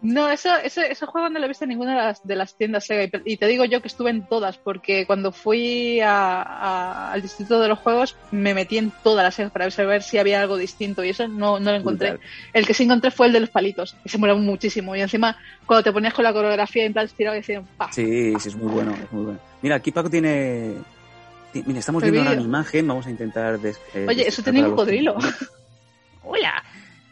No, 0.02 0.28
eso, 0.30 0.48
ese, 0.62 0.90
ese 0.92 1.06
juego 1.06 1.28
no 1.28 1.38
lo 1.38 1.44
he 1.44 1.48
visto 1.48 1.64
en 1.64 1.68
ninguna 1.70 1.92
de 1.92 1.96
las, 2.06 2.26
de 2.26 2.36
las 2.36 2.54
tiendas 2.56 2.86
Sega. 2.86 3.20
Y, 3.24 3.36
te 3.36 3.46
digo 3.46 3.64
yo 3.64 3.80
que 3.82 3.88
estuve 3.88 4.10
en 4.10 4.26
todas, 4.26 4.56
porque 4.58 5.06
cuando 5.06 5.30
fui 5.32 6.00
a- 6.00 6.42
a- 6.42 7.12
al 7.12 7.22
distrito 7.22 7.60
de 7.60 7.68
los 7.68 7.78
juegos 7.78 8.16
me 8.30 8.54
metí 8.54 8.78
en 8.78 8.92
todas 9.02 9.22
las 9.24 9.34
Sega 9.34 9.50
para 9.50 9.70
saber 9.70 10.02
si 10.02 10.18
había 10.18 10.40
algo 10.40 10.56
distinto 10.56 11.04
y 11.04 11.10
eso 11.10 11.28
no, 11.28 11.60
no 11.60 11.70
lo 11.72 11.76
encontré. 11.78 12.10
Brutal. 12.12 12.28
El 12.52 12.66
que 12.66 12.74
sí 12.74 12.84
encontré 12.84 13.10
fue 13.10 13.26
el 13.26 13.32
de 13.32 13.40
los 13.40 13.50
palitos, 13.50 13.94
que 14.02 14.08
se 14.08 14.18
molaba 14.18 14.38
muchísimo. 14.38 14.96
Y 14.96 15.00
encima, 15.00 15.36
cuando 15.66 15.82
te 15.84 15.92
ponías 15.92 16.14
con 16.14 16.24
la 16.24 16.32
coreografía 16.32 16.84
en 16.84 16.92
plan 16.92 17.06
estirado 17.06 17.36
y 17.36 17.40
decían, 17.40 17.66
¡pa! 17.76 17.92
Sí, 17.92 18.34
sí, 18.40 18.48
es 18.48 18.56
muy 18.56 18.70
bueno, 18.72 18.92
es 18.92 19.12
muy 19.12 19.24
bueno. 19.24 19.40
Mira, 19.62 19.76
aquí 19.76 19.90
Paco 19.92 20.08
tiene... 20.10 20.72
ti- 21.52 21.62
Mira, 21.66 21.78
estamos 21.80 22.02
viendo 22.02 22.20
ahora 22.30 22.40
una 22.40 22.48
imagen, 22.48 22.86
vamos 22.88 23.06
a 23.06 23.10
intentar... 23.10 23.58
des- 23.60 23.80
eh, 23.94 24.06
Oye, 24.08 24.26
eso 24.28 24.42
tenía 24.42 24.62
para 24.62 24.70
un 24.70 24.76
cocodrilo. 24.76 25.16
¡Hola! 26.22 26.62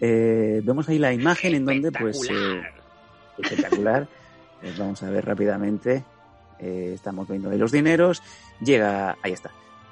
Eh, 0.04 0.60
vemos 0.64 0.88
ahí 0.88 0.98
la 0.98 1.12
imagen 1.12 1.54
en 1.54 1.64
donde, 1.64 1.92
pues... 1.92 2.28
eh, 2.28 2.62
espectacular. 3.38 4.06
Eh, 4.64 4.72
vamos 4.78 5.02
a 5.02 5.10
ver 5.10 5.24
rápidamente. 5.24 6.04
Eh, 6.60 6.92
estamos 6.94 7.26
viendo 7.26 7.50
ahí 7.50 7.58
los 7.58 7.72
dineros. 7.72 8.22
Llega... 8.60 9.16
Ahí 9.20 9.32
está. 9.32 9.50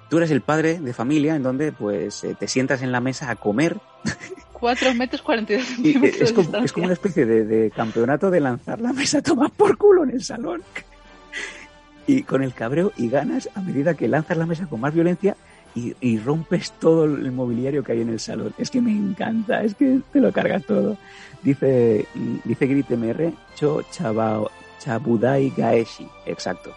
Tú 0.09 0.19
eres 0.19 0.31
el 0.31 0.43
padre 0.43 0.79
de 0.79 0.93
familia 0.93 1.35
en 1.35 1.43
donde, 1.43 1.73
pues, 1.73 2.23
eh, 2.23 2.37
te 2.39 2.47
sientas 2.47 2.81
en 2.83 2.93
la 2.93 3.01
mesa 3.01 3.33
a 3.33 3.35
comer 3.35 3.79
4 4.53 4.95
metros 4.95 5.23
42 5.23 5.65
y, 5.65 5.73
eh, 5.73 5.75
centímetros 5.75 6.21
es, 6.21 6.33
como, 6.33 6.57
es 6.59 6.73
como 6.73 6.85
una 6.85 6.93
especie 6.93 7.27
de, 7.27 7.45
de 7.45 7.73
campeonato 7.73 8.31
de 8.31 8.39
lanzar 8.39 8.81
la 8.81 8.93
mesa 8.93 9.19
a 9.19 9.23
tomar 9.23 9.51
por 9.51 9.77
culo 9.77 10.05
en 10.05 10.11
el 10.11 10.23
salón. 10.23 10.63
Y 12.07 12.23
con 12.23 12.43
el 12.43 12.55
cabreo 12.55 12.93
y 12.97 13.09
ganas 13.09 13.49
a 13.55 13.61
medida 13.61 13.95
que 13.95 14.07
lanzas 14.09 14.37
la 14.37 14.47
mesa 14.47 14.67
con 14.67 14.81
más 14.81 14.95
violencia 14.95 15.37
y, 15.75 16.19
rompes 16.19 16.73
todo 16.73 17.05
el 17.05 17.31
mobiliario 17.33 17.83
que 17.83 17.93
hay 17.93 18.01
en 18.01 18.11
el 18.11 18.21
salón. 18.21 18.53
Es 18.59 18.71
que 18.71 18.81
me 18.81 18.93
encanta, 18.93 19.63
es 19.63 19.75
que 19.75 20.01
te 20.13 20.21
lo 20.21 20.33
cargas 20.33 20.65
todo. 20.65 20.97
Dice, 21.43 22.07
dice 22.45 22.67
Grit 22.67 22.91
MR, 22.91 23.33
Cho 23.55 23.83
Chabao, 23.91 24.51
Chabudai 24.79 25.53
Gaeshi. 25.57 26.09
Exacto, 26.27 26.73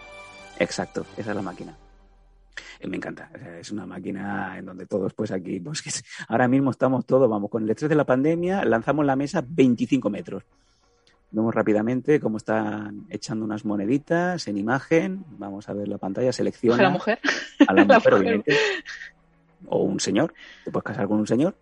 exacto, 0.60 1.06
esa 1.18 1.32
es 1.32 1.36
la 1.36 1.42
máquina. 1.42 1.76
Eh, 2.80 2.88
Me 2.88 2.98
encanta. 2.98 3.30
Es 3.60 3.72
una 3.72 3.86
máquina 3.86 4.58
en 4.58 4.66
donde 4.66 4.86
todos, 4.86 5.14
pues 5.14 5.32
aquí, 5.32 5.60
pues 5.60 6.04
ahora 6.28 6.48
mismo 6.48 6.72
estamos 6.72 7.06
todos, 7.06 7.30
vamos, 7.30 7.50
con 7.50 7.64
el 7.64 7.70
estrés 7.70 7.90
de 7.90 7.96
la 7.96 8.06
pandemia, 8.06 8.64
lanzamos 8.66 9.06
la 9.06 9.16
mesa 9.16 9.44
25 9.46 10.10
metros. 10.10 10.44
Vemos 11.34 11.54
rápidamente 11.54 12.20
cómo 12.20 12.38
están 12.38 13.08
echando 13.10 13.44
unas 13.44 13.66
moneditas 13.66 14.48
en 14.48 14.56
imagen. 14.58 15.26
Vamos 15.40 15.68
a 15.68 15.74
ver 15.74 15.88
la 15.88 15.98
pantalla, 15.98 16.32
selecciona 16.32 16.76
Coge 16.76 16.84
la 16.84 16.90
mujer. 16.92 17.20
a 17.68 17.74
la 17.74 17.74
la 17.86 17.96
mujer, 17.96 17.98
mujer. 17.98 18.14
obviamente. 18.14 18.58
O 19.68 19.80
un 19.84 20.00
señor. 20.00 20.34
Te 20.64 20.72
puedes 20.72 20.84
casar 20.86 21.08
con 21.08 21.20
un 21.20 21.26
señor. 21.28 21.56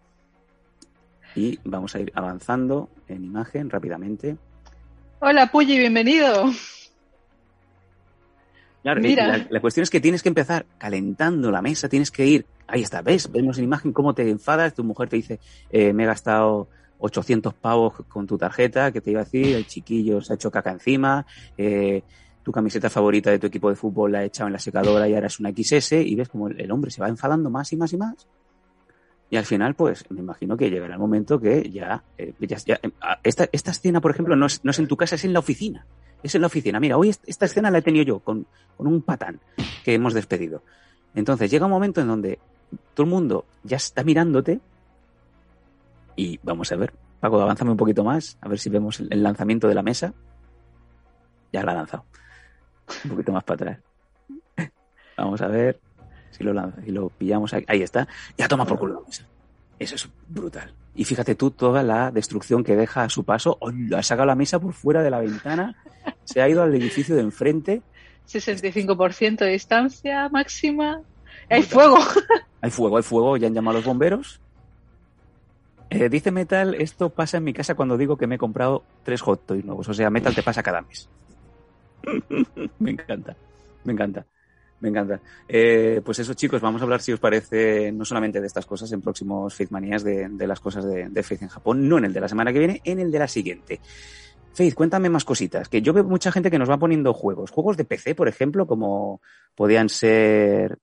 Y 1.35 1.57
vamos 1.63 1.95
a 1.95 1.99
ir 2.01 2.11
avanzando 2.13 2.89
en 3.07 3.23
imagen 3.23 3.69
rápidamente. 3.69 4.35
Hola, 5.19 5.49
Puyi, 5.49 5.77
bienvenido. 5.79 6.45
Claro, 8.83 8.99
Mira. 8.99 9.27
La, 9.37 9.47
la 9.49 9.61
cuestión 9.61 9.83
es 9.83 9.89
que 9.89 10.01
tienes 10.01 10.21
que 10.23 10.29
empezar 10.29 10.65
calentando 10.79 11.49
la 11.51 11.61
mesa, 11.61 11.87
tienes 11.87 12.11
que 12.11 12.25
ir. 12.25 12.45
Ahí 12.67 12.81
está, 12.81 13.01
¿ves? 13.01 13.31
Vemos 13.31 13.57
en 13.57 13.63
imagen 13.65 13.93
cómo 13.93 14.13
te 14.13 14.27
enfadas. 14.29 14.73
Tu 14.73 14.83
mujer 14.83 15.07
te 15.07 15.15
dice, 15.17 15.39
eh, 15.69 15.93
me 15.93 16.03
he 16.03 16.07
gastado 16.07 16.67
800 17.01 17.53
pavos 17.53 17.93
con 18.07 18.27
tu 18.27 18.37
tarjeta, 18.37 18.91
que 18.91 19.01
te 19.01 19.11
iba 19.11 19.21
a 19.21 19.23
decir, 19.23 19.55
el 19.55 19.65
chiquillo 19.67 20.21
se 20.21 20.33
ha 20.33 20.35
hecho 20.35 20.51
caca 20.51 20.71
encima, 20.71 21.25
eh, 21.57 22.03
tu 22.43 22.51
camiseta 22.51 22.89
favorita 22.89 23.29
de 23.31 23.39
tu 23.39 23.47
equipo 23.47 23.69
de 23.69 23.75
fútbol 23.75 24.11
la 24.13 24.19
ha 24.19 24.23
echado 24.23 24.47
en 24.47 24.53
la 24.53 24.59
secadora 24.59 25.07
y 25.07 25.13
ahora 25.13 25.27
es 25.27 25.39
una 25.39 25.51
XS, 25.51 25.93
y 25.93 26.15
ves 26.15 26.29
como 26.29 26.47
el, 26.47 26.71
hombre 26.71 26.91
se 26.91 27.01
va 27.01 27.07
enfadando 27.09 27.49
más 27.49 27.71
y 27.73 27.77
más 27.77 27.91
y 27.93 27.97
más. 27.97 28.27
Y 29.29 29.37
al 29.37 29.45
final, 29.45 29.75
pues, 29.75 30.03
me 30.09 30.19
imagino 30.19 30.57
que 30.57 30.69
llegará 30.69 30.93
el 30.95 30.99
momento 30.99 31.39
que 31.39 31.69
ya, 31.69 32.03
eh, 32.17 32.33
eh, 32.39 32.91
esta, 33.23 33.47
esta 33.51 33.71
escena, 33.71 34.01
por 34.01 34.11
ejemplo, 34.11 34.35
no 34.35 34.45
es, 34.45 34.63
no 34.63 34.71
es 34.71 34.79
en 34.79 34.87
tu 34.87 34.97
casa, 34.97 35.15
es 35.15 35.23
en 35.23 35.33
la 35.33 35.39
oficina. 35.39 35.85
Es 36.21 36.35
en 36.35 36.41
la 36.41 36.47
oficina. 36.47 36.79
Mira, 36.79 36.97
hoy 36.97 37.09
est- 37.09 37.23
esta 37.27 37.45
escena 37.45 37.71
la 37.71 37.77
he 37.77 37.81
tenido 37.81 38.03
yo 38.03 38.19
con, 38.19 38.45
con 38.75 38.87
un 38.87 39.01
patán 39.01 39.39
que 39.85 39.93
hemos 39.93 40.13
despedido. 40.13 40.63
Entonces 41.15 41.49
llega 41.49 41.65
un 41.65 41.71
momento 41.71 42.01
en 42.01 42.07
donde 42.07 42.39
todo 42.93 43.05
el 43.05 43.09
mundo 43.09 43.45
ya 43.63 43.77
está 43.77 44.03
mirándote 44.03 44.59
y 46.15 46.39
vamos 46.43 46.71
a 46.71 46.75
ver. 46.75 46.93
Paco, 47.19 47.39
avánzame 47.39 47.71
un 47.71 47.77
poquito 47.77 48.03
más, 48.03 48.37
a 48.41 48.49
ver 48.49 48.57
si 48.57 48.69
vemos 48.69 48.99
el, 48.99 49.21
lanzamiento 49.21 49.67
de 49.67 49.75
la 49.75 49.83
mesa. 49.83 50.13
Ya 51.53 51.63
la 51.63 51.73
ha 51.73 51.75
lanzado. 51.75 52.05
Un 53.05 53.11
poquito 53.11 53.31
más 53.31 53.43
para 53.43 53.55
atrás. 53.55 53.79
Vamos 55.17 55.41
a 55.41 55.47
ver 55.47 55.79
si 56.31 56.43
lo 56.43 56.53
lanza, 56.53 56.81
si 56.81 56.91
lo 56.91 57.09
pillamos 57.09 57.53
ahí. 57.53 57.63
Ahí 57.67 57.83
está. 57.83 58.07
Ya 58.37 58.47
toma 58.47 58.65
por 58.65 58.79
culo 58.79 58.95
la 58.95 59.01
mesa. 59.05 59.27
Eso 59.77 59.95
es 59.95 60.09
brutal. 60.27 60.73
Y 60.95 61.05
fíjate 61.05 61.35
tú 61.35 61.51
toda 61.51 61.83
la 61.83 62.11
destrucción 62.11 62.63
que 62.63 62.75
deja 62.75 63.03
a 63.03 63.09
su 63.09 63.23
paso. 63.23 63.57
¡Hola! 63.59 63.99
Ha 63.99 64.03
sacado 64.03 64.25
la 64.25 64.35
mesa 64.35 64.59
por 64.59 64.73
fuera 64.73 65.03
de 65.03 65.09
la 65.09 65.19
ventana. 65.19 65.75
Se 66.23 66.41
ha 66.41 66.49
ido 66.49 66.63
al 66.63 66.73
edificio 66.73 67.15
de 67.15 67.21
enfrente. 67.21 67.81
65% 68.27 69.37
de 69.37 69.51
distancia 69.51 70.27
máxima. 70.29 71.01
¡Hay 71.49 71.63
fuego! 71.63 71.97
Hay 72.61 72.69
fuego, 72.71 72.97
hay 72.97 73.03
fuego. 73.03 73.37
Ya 73.37 73.47
han 73.47 73.53
llamado 73.53 73.77
a 73.77 73.79
los 73.79 73.85
bomberos. 73.85 74.40
Eh, 75.93 76.07
dice 76.07 76.31
Metal, 76.31 76.73
esto 76.75 77.09
pasa 77.09 77.37
en 77.37 77.43
mi 77.43 77.51
casa 77.51 77.75
cuando 77.75 77.97
digo 77.97 78.15
que 78.15 78.25
me 78.25 78.35
he 78.35 78.37
comprado 78.37 78.85
tres 79.03 79.19
hot 79.19 79.45
toys 79.45 79.65
nuevos. 79.65 79.89
O 79.89 79.93
sea, 79.93 80.09
Metal 80.09 80.33
te 80.33 80.41
pasa 80.41 80.63
cada 80.63 80.81
mes. 80.81 81.09
me 82.79 82.91
encanta, 82.91 83.35
me 83.83 83.91
encanta, 83.91 84.25
me 84.79 84.87
encanta. 84.87 85.19
Eh, 85.49 86.01
pues 86.03 86.19
eso, 86.19 86.33
chicos, 86.33 86.61
vamos 86.61 86.81
a 86.81 86.85
hablar, 86.85 87.01
si 87.01 87.11
os 87.11 87.19
parece, 87.19 87.91
no 87.91 88.05
solamente 88.05 88.39
de 88.39 88.47
estas 88.47 88.65
cosas 88.65 88.89
en 88.93 89.01
próximos 89.01 89.53
Faith 89.53 89.71
Manías, 89.71 90.01
de, 90.05 90.29
las 90.47 90.61
cosas 90.61 90.85
de, 90.85 91.09
de 91.09 91.23
Faith 91.23 91.41
en 91.41 91.49
Japón, 91.49 91.89
no 91.89 91.97
en 91.97 92.05
el 92.05 92.13
de 92.13 92.21
la 92.21 92.29
semana 92.29 92.53
que 92.53 92.59
viene, 92.59 92.81
en 92.85 93.01
el 93.01 93.11
de 93.11 93.19
la 93.19 93.27
siguiente. 93.27 93.81
Faith, 94.53 94.73
cuéntame 94.73 95.09
más 95.09 95.25
cositas, 95.25 95.67
que 95.67 95.81
yo 95.81 95.91
veo 95.91 96.05
mucha 96.05 96.31
gente 96.31 96.49
que 96.49 96.57
nos 96.57 96.69
va 96.69 96.77
poniendo 96.77 97.13
juegos. 97.13 97.51
Juegos 97.51 97.75
de 97.75 97.83
PC, 97.83 98.15
por 98.15 98.29
ejemplo, 98.29 98.65
como 98.65 99.21
podían 99.55 99.89
ser... 99.89 100.79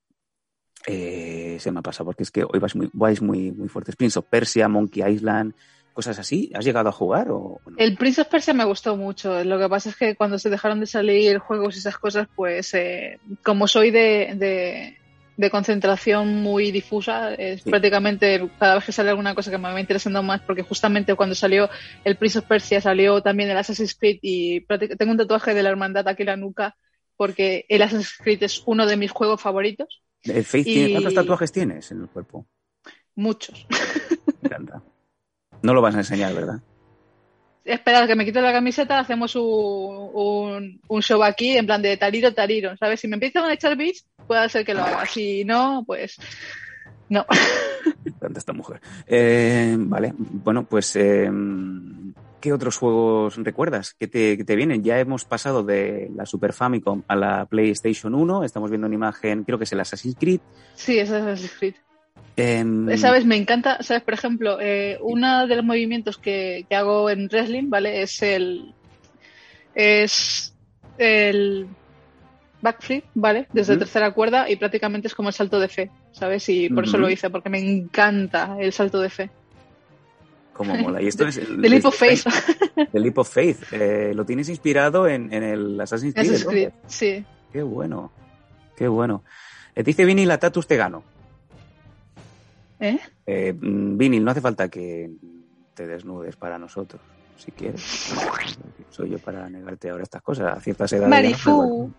Eh, 0.87 1.57
se 1.59 1.71
me 1.71 1.79
ha 1.79 1.83
pasado 1.83 2.05
porque 2.05 2.23
es 2.23 2.31
que 2.31 2.43
hoy 2.43 2.59
vais 2.59 2.75
muy, 2.75 2.89
vais 2.93 3.21
muy, 3.21 3.51
muy 3.51 3.67
fuertes. 3.67 3.95
Prince 3.95 4.17
of 4.19 4.25
Persia, 4.29 4.67
Monkey 4.67 5.03
Island, 5.03 5.53
cosas 5.93 6.17
así. 6.19 6.51
¿Has 6.55 6.63
llegado 6.65 6.89
a 6.89 6.93
jugar 6.93 7.29
o 7.31 7.59
no? 7.65 7.75
El 7.77 7.97
Prince 7.97 8.21
of 8.21 8.27
Persia 8.27 8.53
me 8.53 8.63
gustó 8.63 8.95
mucho. 8.95 9.43
Lo 9.43 9.59
que 9.59 9.67
pasa 9.69 9.89
es 9.89 9.95
que 9.97 10.15
cuando 10.15 10.39
se 10.39 10.49
dejaron 10.49 10.79
de 10.79 10.85
salir 10.85 11.37
juegos 11.39 11.75
y 11.75 11.79
esas 11.79 11.97
cosas, 11.97 12.27
pues 12.35 12.73
eh, 12.73 13.19
como 13.43 13.67
soy 13.67 13.91
de, 13.91 14.33
de, 14.35 14.97
de 15.35 15.49
concentración 15.49 16.41
muy 16.41 16.71
difusa, 16.71 17.33
es 17.33 17.61
Sí. 17.61 17.69
prácticamente 17.69 18.49
cada 18.57 18.75
vez 18.75 18.85
que 18.85 18.91
sale 18.93 19.09
alguna 19.09 19.35
cosa 19.35 19.51
que 19.51 19.57
me 19.57 19.71
va 19.73 19.79
interesando 19.81 20.23
más, 20.23 20.39
porque 20.41 20.61
justamente 20.63 21.15
cuando 21.15 21.35
salió 21.35 21.69
el 22.05 22.15
Prince 22.15 22.39
of 22.39 22.45
Persia 22.45 22.79
salió 22.79 23.21
también 23.21 23.49
el 23.49 23.57
Assassin's 23.57 23.95
Creed 23.95 24.19
y 24.21 24.61
tengo 24.97 25.11
un 25.11 25.17
tatuaje 25.17 25.53
de 25.53 25.61
la 25.63 25.69
hermandad 25.69 26.07
aquí 26.07 26.23
en 26.23 26.27
la 26.27 26.37
nuca 26.37 26.75
porque 27.17 27.65
el 27.67 27.81
Assassin's 27.81 28.15
Creed 28.17 28.43
es 28.43 28.63
uno 28.65 28.85
de 28.85 28.95
mis 28.95 29.11
juegos 29.11 29.41
favoritos. 29.41 30.01
Faith, 30.23 30.67
y- 30.67 30.73
¿tiene- 30.73 30.91
¿cuántos 30.93 31.13
tatuajes 31.13 31.51
tienes 31.51 31.91
en 31.91 32.01
el 32.01 32.07
cuerpo? 32.09 32.45
Muchos. 33.15 33.65
Me 34.41 34.47
encanta. 34.47 34.81
No 35.61 35.73
lo 35.73 35.81
vas 35.81 35.95
a 35.95 35.99
enseñar, 35.99 36.33
¿verdad? 36.33 36.61
Esperad 37.65 38.07
que 38.07 38.15
me 38.15 38.25
quite 38.25 38.41
la 38.41 38.51
camiseta, 38.53 38.97
hacemos 38.99 39.35
un, 39.35 39.43
un, 40.13 40.81
un 40.87 41.01
show 41.03 41.21
aquí 41.23 41.55
en 41.57 41.65
plan 41.65 41.81
de 41.81 41.97
tariro, 41.97 42.33
tariro, 42.33 42.75
¿sabes? 42.77 42.99
Si 43.01 43.07
me 43.07 43.15
empiezan 43.15 43.43
a 43.45 43.53
echar 43.53 43.75
bits, 43.77 44.05
puede 44.25 44.47
ser 44.49 44.65
que 44.65 44.73
lo 44.73 44.81
haga. 44.83 45.05
Si 45.05 45.43
no, 45.45 45.83
pues 45.85 46.17
no. 47.09 47.25
Me 48.03 48.11
encanta 48.11 48.39
esta 48.39 48.53
mujer. 48.53 48.81
Eh, 49.05 49.75
vale, 49.77 50.13
bueno, 50.17 50.65
pues 50.65 50.95
eh, 50.95 51.29
¿qué 52.39 52.53
otros 52.53 52.77
juegos 52.77 53.35
recuerdas 53.37 53.93
que 53.93 54.07
te, 54.07 54.37
que 54.37 54.43
te 54.43 54.55
vienen? 54.55 54.83
Ya 54.83 54.99
hemos 54.99 55.25
pasado 55.25 55.63
de 55.63 56.09
la 56.15 56.25
Super 56.25 56.53
Famicom 56.53 57.03
a 57.07 57.15
la 57.15 57.45
PlayStation 57.45 58.15
1, 58.15 58.43
estamos 58.43 58.69
viendo 58.69 58.87
una 58.87 58.95
imagen, 58.95 59.43
creo 59.43 59.57
que 59.57 59.63
es 59.65 59.71
el 59.71 59.79
Assassin's 59.79 60.15
Creed. 60.19 60.39
Sí, 60.75 60.99
es 60.99 61.11
Assassin's 61.11 61.53
Creed. 61.57 61.75
Em, 62.35 62.97
¿Sabes? 62.97 63.25
Me 63.25 63.35
encanta, 63.35 63.83
¿sabes? 63.83 64.03
Por 64.03 64.13
ejemplo, 64.13 64.59
eh, 64.61 64.97
uno 65.01 65.45
de 65.45 65.55
los 65.57 65.65
movimientos 65.65 66.17
que, 66.17 66.65
que 66.69 66.75
hago 66.75 67.09
en 67.09 67.27
wrestling, 67.27 67.69
¿vale? 67.69 68.01
Es 68.01 68.21
el. 68.21 68.73
Es 69.75 70.55
el 70.97 71.67
backflip, 72.61 73.05
¿vale? 73.13 73.47
Desde 73.53 73.77
tercera 73.77 74.11
cuerda 74.11 74.49
y 74.49 74.55
prácticamente 74.55 75.07
es 75.07 75.15
como 75.15 75.29
el 75.29 75.35
salto 75.35 75.59
de 75.59 75.67
fe, 75.67 75.91
¿sabes? 76.11 76.47
Y 76.49 76.69
por 76.69 76.85
eso 76.85 76.97
lo 76.97 77.09
hice, 77.09 77.29
porque 77.29 77.49
me 77.49 77.59
encanta 77.59 78.57
el 78.59 78.73
salto 78.73 78.99
de 78.99 79.09
fe. 79.09 79.29
Cómo 80.59 80.75
mola. 80.83 81.01
Y 81.01 81.07
esto 81.07 81.25
es 81.25 81.37
el, 81.37 81.61
The 81.61 81.69
Leap 81.69 81.85
of 81.85 81.95
Faith. 81.95 82.25
The 82.91 82.99
Leap 82.99 83.17
of 83.17 83.29
Faith. 83.29 83.63
Eh, 83.71 84.11
lo 84.13 84.25
tienes 84.25 84.49
inspirado 84.49 85.07
en, 85.07 85.33
en 85.33 85.43
el 85.43 85.79
Assassin's 85.79 86.13
Creed. 86.13 86.25
Assassin's 86.25 86.51
Creed, 86.51 86.63
entonces. 86.65 86.93
sí. 86.97 87.25
Qué 87.53 87.61
bueno. 87.63 88.11
Qué 88.75 88.89
bueno. 88.89 89.23
Eh, 89.73 89.83
dice 89.83 90.03
Vinny, 90.03 90.25
la 90.25 90.37
tatus 90.37 90.67
te 90.67 90.75
gano. 90.75 91.01
¿Eh? 92.77 92.99
Eh, 93.25 93.53
Vinil, 93.57 94.23
no 94.25 94.31
hace 94.31 94.41
falta 94.41 94.67
que 94.67 95.09
te 95.73 95.87
desnudes 95.87 96.35
para 96.35 96.59
nosotros, 96.59 97.01
si 97.37 97.53
quieres. 97.53 98.13
Soy 98.89 99.11
yo 99.11 99.19
para 99.19 99.49
negarte 99.49 99.89
ahora 99.89 100.03
estas 100.03 100.21
cosas. 100.21 100.57
A 100.57 100.59
ciertas 100.59 100.91
edades. 100.91 101.41
ya 101.45 101.51
no 101.51 101.93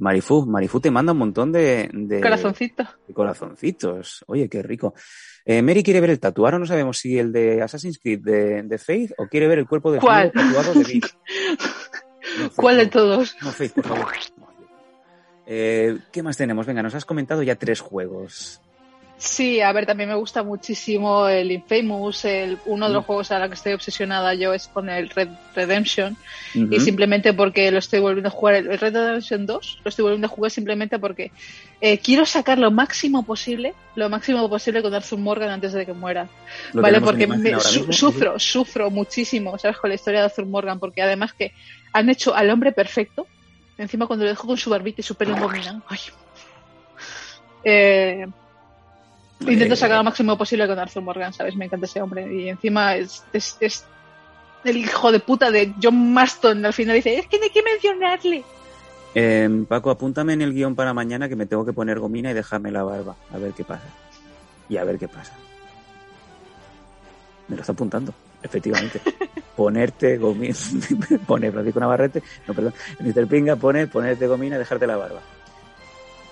Marifú. 0.00 0.44
Marifú, 0.46 0.80
te 0.80 0.90
manda 0.90 1.12
un 1.12 1.18
montón 1.18 1.52
de, 1.52 1.88
de- 1.92 2.20
Corazoncito. 2.20 2.84
de 3.06 3.14
corazoncitos. 3.14 4.24
Oye, 4.26 4.48
qué 4.48 4.62
rico. 4.62 4.94
Eh, 5.44 5.62
Mary 5.62 5.82
quiere 5.82 6.00
ver 6.00 6.10
el 6.10 6.18
tatuado. 6.20 6.58
No 6.58 6.66
sabemos 6.66 6.98
si 6.98 7.18
el 7.18 7.32
de 7.32 7.62
Assassin's 7.62 7.98
Creed 7.98 8.20
de, 8.20 8.62
de 8.64 8.78
Faith 8.78 9.12
o 9.18 9.26
quiere 9.28 9.46
ver 9.46 9.58
el 9.60 9.66
cuerpo 9.68 9.92
de 9.92 9.98
¿Cuál? 10.00 10.32
tatuado 10.32 10.74
de. 10.74 11.00
No, 12.38 12.50
¿Cuál 12.54 12.76
de 12.76 12.86
todos? 12.86 13.36
No, 13.42 13.50
Faith, 13.50 13.72
por 13.72 13.86
favor. 13.86 14.06
Eh, 15.52 15.98
¿Qué 16.12 16.22
más 16.22 16.36
tenemos? 16.36 16.64
Venga, 16.64 16.80
nos 16.80 16.94
has 16.94 17.04
comentado 17.04 17.42
ya 17.42 17.56
tres 17.56 17.80
juegos. 17.80 18.60
Sí, 19.22 19.60
a 19.60 19.70
ver, 19.72 19.84
también 19.84 20.08
me 20.08 20.14
gusta 20.14 20.42
muchísimo 20.42 21.28
el 21.28 21.52
Infamous. 21.52 22.24
El, 22.24 22.58
uno 22.64 22.86
de 22.88 22.94
los 22.94 23.02
Mm. 23.02 23.06
juegos 23.06 23.30
a 23.30 23.38
la 23.38 23.48
que 23.48 23.54
estoy 23.54 23.74
obsesionada 23.74 24.32
yo 24.32 24.54
es 24.54 24.66
con 24.68 24.88
el 24.88 25.10
Red 25.10 25.28
Redemption. 25.54 26.16
Y 26.54 26.80
simplemente 26.80 27.34
porque 27.34 27.70
lo 27.70 27.78
estoy 27.80 28.00
volviendo 28.00 28.28
a 28.28 28.32
jugar, 28.32 28.54
el 28.54 28.78
Red 28.78 28.94
Redemption 28.94 29.44
2, 29.44 29.80
lo 29.84 29.88
estoy 29.90 30.02
volviendo 30.04 30.26
a 30.26 30.30
jugar 30.30 30.50
simplemente 30.50 30.98
porque 30.98 31.32
eh, 31.82 31.98
quiero 31.98 32.24
sacar 32.24 32.58
lo 32.58 32.70
máximo 32.70 33.22
posible, 33.22 33.74
lo 33.94 34.08
máximo 34.08 34.48
posible 34.48 34.80
con 34.80 34.94
Arthur 34.94 35.18
Morgan 35.18 35.50
antes 35.50 35.74
de 35.74 35.84
que 35.84 35.92
muera. 35.92 36.26
Lo 36.72 36.80
¿Vale? 36.80 37.02
Porque 37.02 37.26
me, 37.26 37.60
su- 37.60 37.92
sufro, 37.92 38.38
sufro 38.38 38.90
muchísimo, 38.90 39.58
¿sabes? 39.58 39.76
Con 39.76 39.90
la 39.90 39.96
historia 39.96 40.20
de 40.20 40.26
Arthur 40.26 40.46
Morgan, 40.46 40.78
porque 40.78 41.02
además 41.02 41.34
que 41.34 41.52
han 41.92 42.08
hecho 42.08 42.34
al 42.34 42.48
hombre 42.48 42.72
perfecto, 42.72 43.26
encima 43.76 44.06
cuando 44.06 44.24
lo 44.24 44.30
dejo 44.30 44.46
con 44.46 44.56
su 44.56 44.70
barbita 44.70 45.02
y 45.02 45.04
su 45.04 45.14
pelo 45.14 45.34
engominado. 45.36 45.82
Ay. 45.88 45.98
Eh, 47.64 48.26
intento 49.40 49.74
Eh, 49.74 49.76
sacar 49.76 49.98
lo 49.98 50.04
máximo 50.04 50.36
posible 50.36 50.66
con 50.66 50.78
Arthur 50.78 51.02
Morgan, 51.02 51.32
¿sabes? 51.32 51.56
Me 51.56 51.66
encanta 51.66 51.86
ese 51.86 52.02
hombre. 52.02 52.32
Y 52.32 52.48
encima 52.48 52.96
es, 52.96 53.24
es, 53.32 53.56
es 53.60 53.84
el 54.64 54.76
hijo 54.76 55.12
de 55.12 55.20
puta 55.20 55.50
de 55.50 55.74
John 55.82 56.12
Maston. 56.12 56.64
Al 56.64 56.72
final 56.72 56.96
dice, 56.96 57.18
es 57.18 57.26
que 57.26 57.38
no 57.38 57.44
hay 57.44 57.50
que 57.50 57.62
mencionarle. 57.62 58.44
Eh, 59.14 59.64
Paco, 59.68 59.90
apúntame 59.90 60.34
en 60.34 60.42
el 60.42 60.52
guion 60.52 60.74
para 60.74 60.94
mañana 60.94 61.28
que 61.28 61.36
me 61.36 61.46
tengo 61.46 61.64
que 61.64 61.72
poner 61.72 61.98
gomina 61.98 62.30
y 62.30 62.34
dejarme 62.34 62.70
la 62.70 62.82
barba. 62.82 63.16
A 63.32 63.38
ver 63.38 63.52
qué 63.52 63.64
pasa. 63.64 63.86
Y 64.68 64.76
a 64.76 64.84
ver 64.84 64.98
qué 64.98 65.08
pasa. 65.08 65.32
Me 67.48 67.56
lo 67.56 67.62
está 67.62 67.72
apuntando, 67.72 68.14
efectivamente. 68.42 69.00
Ponerte 69.56 70.16
gomina. 70.16 70.54
poner, 71.26 71.52
Francisco 71.52 71.80
Navarrete. 71.80 72.22
No, 72.46 72.54
perdón. 72.54 72.74
Mr. 73.00 73.26
Pinga, 73.26 73.56
poner, 73.56 73.90
ponerte 73.90 74.26
gomina 74.26 74.56
y 74.56 74.60
dejarte 74.60 74.86
la 74.86 74.96
barba. 74.96 75.20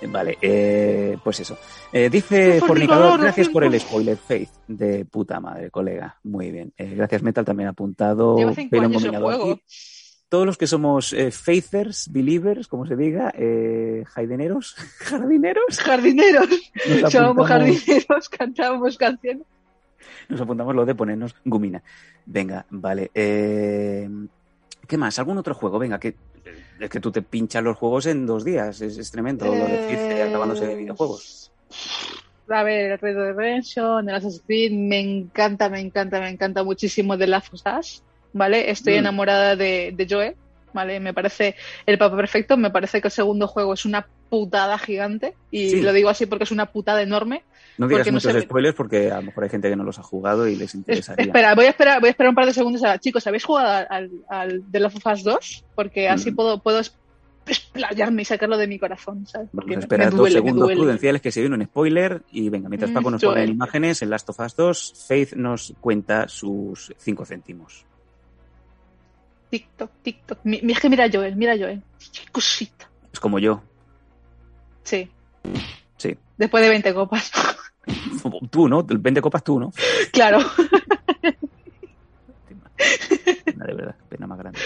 Vale, 0.07 0.39
eh, 0.41 1.17
pues 1.23 1.41
eso. 1.41 1.59
Eh, 1.93 2.09
dice 2.09 2.61
Fornicador, 2.61 3.21
gracias 3.21 3.49
por 3.49 3.65
el 3.65 3.79
spoiler, 3.81 4.17
Faith. 4.17 4.51
De 4.67 5.05
puta 5.05 5.41
madre, 5.41 5.71
colega. 5.71 6.19
Muy 6.25 6.51
bien. 6.51 6.73
Eh, 6.77 6.95
gracias, 6.97 7.23
Metal, 7.23 7.45
también 7.45 7.69
apuntado. 7.69 8.37
Pelo 8.71 8.87
aquí 8.87 9.63
todos 10.29 10.45
los 10.45 10.59
que 10.59 10.67
somos 10.67 11.17
faithers, 11.31 12.13
believers, 12.13 12.69
como 12.69 12.85
se 12.87 12.97
diga, 12.97 13.33
jaideneros, 13.33 14.75
jardineros, 14.99 15.79
Jardineros. 15.79 16.49
Somos 17.11 17.49
jardineros, 17.49 18.29
cantábamos 18.39 18.99
canciones. 18.99 19.47
nos 20.29 20.39
apuntamos 20.39 20.75
lo 20.75 20.85
de 20.85 20.95
ponernos 20.95 21.35
gumina. 21.47 21.83
Venga, 22.27 22.67
vale. 22.69 23.11
Eh, 24.89 24.91
¿Qué 24.91 24.97
más? 24.97 25.19
¿Algún 25.19 25.39
otro 25.39 25.55
juego? 25.55 25.79
Venga, 25.79 25.99
que 25.99 26.15
es 26.81 26.91
que 26.91 27.01
tú 27.01 27.11
te 27.11 27.23
pinchas 27.23 27.63
los 27.63 27.77
juegos 27.77 28.07
en 28.07 28.27
dos 28.27 28.45
días. 28.45 28.81
Es, 28.81 28.99
es 28.99 29.11
tremendo 29.11 29.45
lo 29.45 29.67
de 29.67 29.77
decirte 29.77 30.19
Eh, 30.19 30.23
acabándose 30.23 30.67
de 30.67 30.77
videojuegos. 30.77 31.51
A 32.51 32.63
ver, 32.63 32.93
el 32.93 32.99
Red 32.99 33.15
Dead 33.17 33.35
Redemption, 33.35 34.09
el 34.09 34.15
Assassin's 34.15 34.43
Creed, 34.47 34.73
me 34.73 35.01
encanta, 35.01 35.69
me 35.69 35.81
encanta, 35.81 36.19
me 36.21 36.31
encanta 36.31 36.65
muchísimo 36.65 37.19
The 37.19 37.27
Last 37.27 37.53
of 37.53 37.61
Us, 37.79 38.03
¿vale? 38.33 38.71
Estoy 38.71 38.95
Mm. 38.95 38.99
enamorada 38.99 39.55
de, 39.55 39.93
de 39.95 40.07
Joel, 40.09 40.37
¿vale? 40.73 41.01
Me 41.01 41.13
parece 41.15 41.55
el 41.87 41.99
papá 41.99 42.17
perfecto, 42.17 42.57
me 42.57 42.71
parece 42.71 43.01
que 43.01 43.09
el 43.09 43.13
segundo 43.13 43.47
juego 43.47 43.75
es 43.75 43.85
una 43.85 44.07
putada 44.29 44.79
gigante, 44.79 45.35
y 45.51 45.71
Sí. 45.71 45.81
lo 45.83 45.93
digo 45.93 46.09
así 46.11 46.27
porque 46.27 46.45
es 46.45 46.51
una 46.51 46.67
putada 46.67 47.03
enorme. 47.03 47.43
No 47.79 47.87
digas 47.89 48.07
no 48.09 48.15
muchos 48.15 48.33
se- 48.33 48.41
spoilers 48.43 48.75
porque 48.75 49.11
a 49.11 49.17
lo 49.17 49.23
mejor 49.23 49.45
hay 49.45 49.51
gente 49.51 49.71
que 49.71 49.77
no 49.77 49.85
los 49.85 49.99
ha 49.99 50.03
jugado 50.03 50.49
y 50.49 50.57
les 50.57 50.71
Es- 50.71 50.75
interesaría. 50.75 51.27
espera, 51.27 51.55
voy 51.55 51.67
a 51.67 51.71
esperar, 51.71 52.01
voy 52.01 52.09
a 52.09 52.11
esperar 52.11 52.31
un 52.31 52.35
par 52.35 52.47
de 52.47 52.53
segundos. 52.53 52.83
A, 52.85 52.99
chicos, 52.99 53.27
¿habéis 53.27 53.45
jugado 53.45 53.87
al, 53.89 54.11
al 54.29 54.63
The 54.71 54.81
Last 54.81 54.97
of 54.97 55.07
Us 55.13 55.23
2? 55.25 55.65
Porque 55.75 56.09
así 56.09 56.31
Mm. 56.33 56.35
puedo, 56.35 56.59
puedo 56.63 56.81
explayarme 57.47 58.23
y 58.23 58.25
sacarlo 58.25 58.59
de 58.59 58.67
mi 58.67 58.79
corazón, 58.79 59.27
¿sabes? 59.27 59.49
Porque 59.55 59.71
Vamos 59.71 59.77
a 59.77 59.79
me- 59.79 59.85
esperar 59.85 60.07
me 60.07 60.11
dos 60.11 60.19
duele, 60.19 60.41
me 60.43 60.49
segundos 60.49 60.73
prudenciales 60.73 61.23
que 61.23 61.33
se 61.33 61.41
viene 61.41 61.55
un 61.57 61.65
spoiler 61.65 62.23
y 62.31 62.49
venga, 62.51 62.69
mientras 62.69 62.91
Mm, 62.91 62.95
Paco 62.95 63.11
nos 63.13 63.23
pone 63.23 63.45
imágenes 63.47 64.03
en 64.03 64.11
Last 64.11 64.29
of 64.29 64.41
Us 64.41 64.57
2, 64.57 65.05
Faith 65.09 65.33
nos 65.35 65.73
cuenta 65.81 66.29
sus 66.29 66.93
cinco 66.99 67.25
céntimos. 67.25 67.87
TikTok, 69.51 69.91
TikTok. 70.03 70.39
Mi, 70.45 70.61
es 70.63 70.81
que 70.81 70.89
mira 70.91 71.05
a 71.05 71.11
Joel, 71.11 71.37
mira 71.37 71.53
a 71.55 71.59
Joel. 71.59 71.83
Qué 72.13 72.31
cosita. 72.31 72.89
Es 73.13 73.21
como 73.21 73.39
yo, 73.39 73.63
Sí. 74.85 75.11
sí. 75.99 76.17
Después 76.37 76.63
de 76.63 76.71
20 76.71 76.95
copas. 76.95 77.31
Tú, 78.51 78.69
¿no? 78.69 78.87
El 78.89 78.99
20 78.99 79.21
copas 79.21 79.43
tú, 79.45 79.59
¿no? 79.61 79.73
claro. 80.13 80.41
Pena, 83.45 83.65
de 83.67 83.75
verdad, 83.75 83.95
pena 84.09 84.27
más 84.27 84.39
grande. 84.39 84.59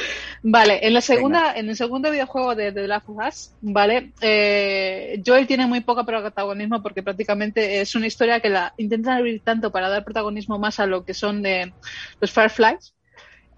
Vale, 0.42 0.86
en 0.86 0.92
la 0.92 1.00
segunda, 1.00 1.54
en 1.56 1.68
el 1.68 1.76
segundo 1.76 2.10
videojuego 2.10 2.54
de 2.54 2.72
The 2.72 2.86
Last 2.86 3.08
of 3.08 3.16
Us, 3.26 3.52
vale, 3.62 4.12
eh, 4.20 5.22
Joel 5.24 5.46
tiene 5.46 5.66
muy 5.66 5.80
poco 5.80 6.04
protagonismo 6.04 6.82
porque 6.82 7.02
prácticamente 7.02 7.80
es 7.80 7.94
una 7.94 8.06
historia 8.06 8.40
que 8.40 8.50
la 8.50 8.74
intentan 8.76 9.18
abrir 9.18 9.40
tanto 9.42 9.70
para 9.70 9.88
dar 9.88 10.04
protagonismo 10.04 10.58
más 10.58 10.78
a 10.78 10.86
lo 10.86 11.04
que 11.04 11.14
son 11.14 11.42
de 11.42 11.72
los 12.20 12.30
Fireflies 12.30 12.92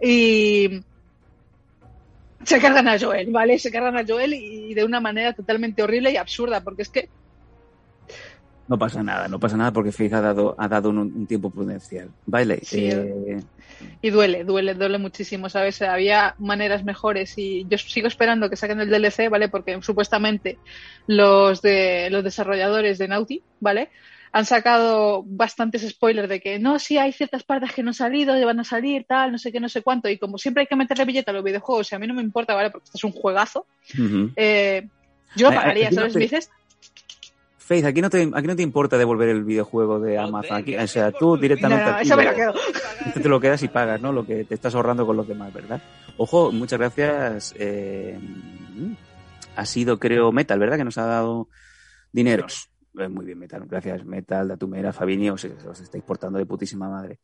y 0.01 0.83
se 2.45 2.61
cargan 2.61 2.89
a 2.89 2.99
Joel, 2.99 3.31
¿vale? 3.31 3.59
Se 3.59 3.71
cargan 3.71 3.97
a 3.97 4.05
Joel 4.07 4.35
y 4.35 4.75
de 4.75 4.85
una 4.85 5.01
manera 5.01 5.33
totalmente 5.33 5.83
horrible 5.83 6.13
y 6.13 6.17
absurda 6.17 6.61
porque 6.63 6.83
es 6.83 6.89
que 6.91 7.09
No 8.67 8.79
pasa 8.79 9.03
nada, 9.03 9.29
no 9.29 9.39
pasa 9.39 9.57
nada 9.59 9.73
porque 9.73 9.93
Faith 9.93 10.15
ha 10.15 10.21
dado, 10.23 10.55
ha 10.59 10.69
dado 10.69 10.89
un, 10.89 10.99
un 10.99 11.27
tiempo 11.27 11.51
prudencial. 11.51 12.11
Vale, 12.25 12.61
Sí. 12.63 12.89
eh, 12.91 13.41
Y 14.01 14.09
duele, 14.11 14.45
duele, 14.45 14.75
duele 14.75 14.97
muchísimo, 14.99 15.51
¿sabes? 15.51 15.83
Había 15.83 16.35
maneras 16.39 16.83
mejores 16.85 17.35
y 17.37 17.67
yo 17.69 17.77
sigo 17.77 18.07
esperando 18.09 18.49
que 18.49 18.57
saquen 18.57 18.81
el 18.81 18.89
DLC, 18.89 19.29
¿vale? 19.29 19.49
Porque 19.51 19.81
supuestamente 19.83 20.59
los 21.07 21.61
de 21.61 22.09
los 22.11 22.25
desarrolladores 22.25 22.97
de 22.99 23.09
Naughty, 23.09 23.43
¿vale? 23.61 23.91
Han 24.37 24.45
sacado 24.47 25.23
bastantes 25.27 25.89
spoilers 25.89 26.29
de 26.29 26.41
que 26.41 26.59
no, 26.59 26.81
sí 26.81 26.99
hay 26.99 27.13
ciertas 27.13 27.45
partes 27.45 27.73
que 27.73 27.85
no 27.85 27.91
han 27.91 27.95
salido, 27.95 28.37
y 28.37 28.43
van 28.43 28.59
a 28.59 28.65
salir, 28.65 29.05
tal, 29.09 29.31
no 29.31 29.39
sé 29.39 29.53
qué, 29.53 29.61
no 29.61 29.69
sé 29.69 29.81
cuánto. 29.83 30.09
Y 30.09 30.19
como 30.19 30.39
siempre 30.39 30.63
hay 30.63 30.67
que 30.67 30.75
meterle 30.75 31.05
billete 31.05 31.31
a 31.31 31.35
los 31.35 31.45
videojuegos, 31.45 31.93
y 31.93 31.95
a 31.95 31.99
mí 32.01 32.07
no 32.09 32.15
me 32.15 32.23
importa, 32.23 32.53
¿vale? 32.53 32.71
Porque 32.71 32.85
este 32.87 32.99
es 32.99 33.05
un 33.05 33.13
juegazo. 33.13 33.67
eh, 34.35 34.89
yo 35.37 35.47
lo 35.47 35.53
Eh, 35.53 35.55
pagaría, 35.55 35.87
aquí 35.87 35.95
no 35.95 36.01
¿sabes? 36.03 36.15
te- 36.15 36.19
dices, 36.19 36.51
Faith, 37.59 37.85
aquí 37.87 38.03
no, 38.03 38.11
te, 38.11 38.29
aquí 38.35 38.47
no 38.47 38.57
te 38.57 38.63
importa 38.63 38.99
devolver 38.99 39.29
el 39.31 39.45
videojuego 39.45 39.99
de 40.01 40.19
Amazon. 40.19 40.57
Aquí, 40.57 40.77
o 40.77 40.87
sea, 40.87 41.13
tú 41.13 41.37
directamente 41.39 41.85
No, 41.85 41.93
no, 41.93 41.97
aquí 41.99 42.07
eso 42.09 42.17
me 42.17 42.25
lo- 42.25 42.31
lo 42.33 42.37
quedo. 42.37 42.53
Tú 43.15 43.21
te 43.23 43.29
lo 43.29 43.41
quedas 43.41 43.63
y 43.63 43.69
pagas, 43.69 44.01
¿no? 44.03 44.13
Lo 44.13 44.27
que 44.27 44.45
te 44.45 44.55
estás 44.55 44.75
ahorrando 44.75 45.07
con 45.07 45.17
los 45.17 45.27
demás, 45.29 45.51
¿verdad? 45.55 45.81
Ojo, 46.19 46.51
muchas 46.53 46.79
gracias. 46.79 47.55
eh, 47.57 48.19
ha 49.57 49.65
sido, 49.65 49.99
creo, 49.99 50.33
Metal, 50.33 50.59
¿verdad? 50.59 50.77
Que 50.77 50.85
nos 50.85 50.99
ha 50.99 51.07
dado 51.07 51.49
dineros. 52.13 52.69
Muy 52.95 53.27
bien, 53.27 53.39
Metal. 53.39 53.67
Gracias, 53.67 54.05
Metal, 54.05 54.47
Datumera, 54.47 54.93
Fabini, 54.93 55.29
os, 55.29 55.45
estáis 55.45 56.05
portando 56.05 56.39
de 56.39 56.47
putísima 56.47 56.89
madre. 56.89 57.19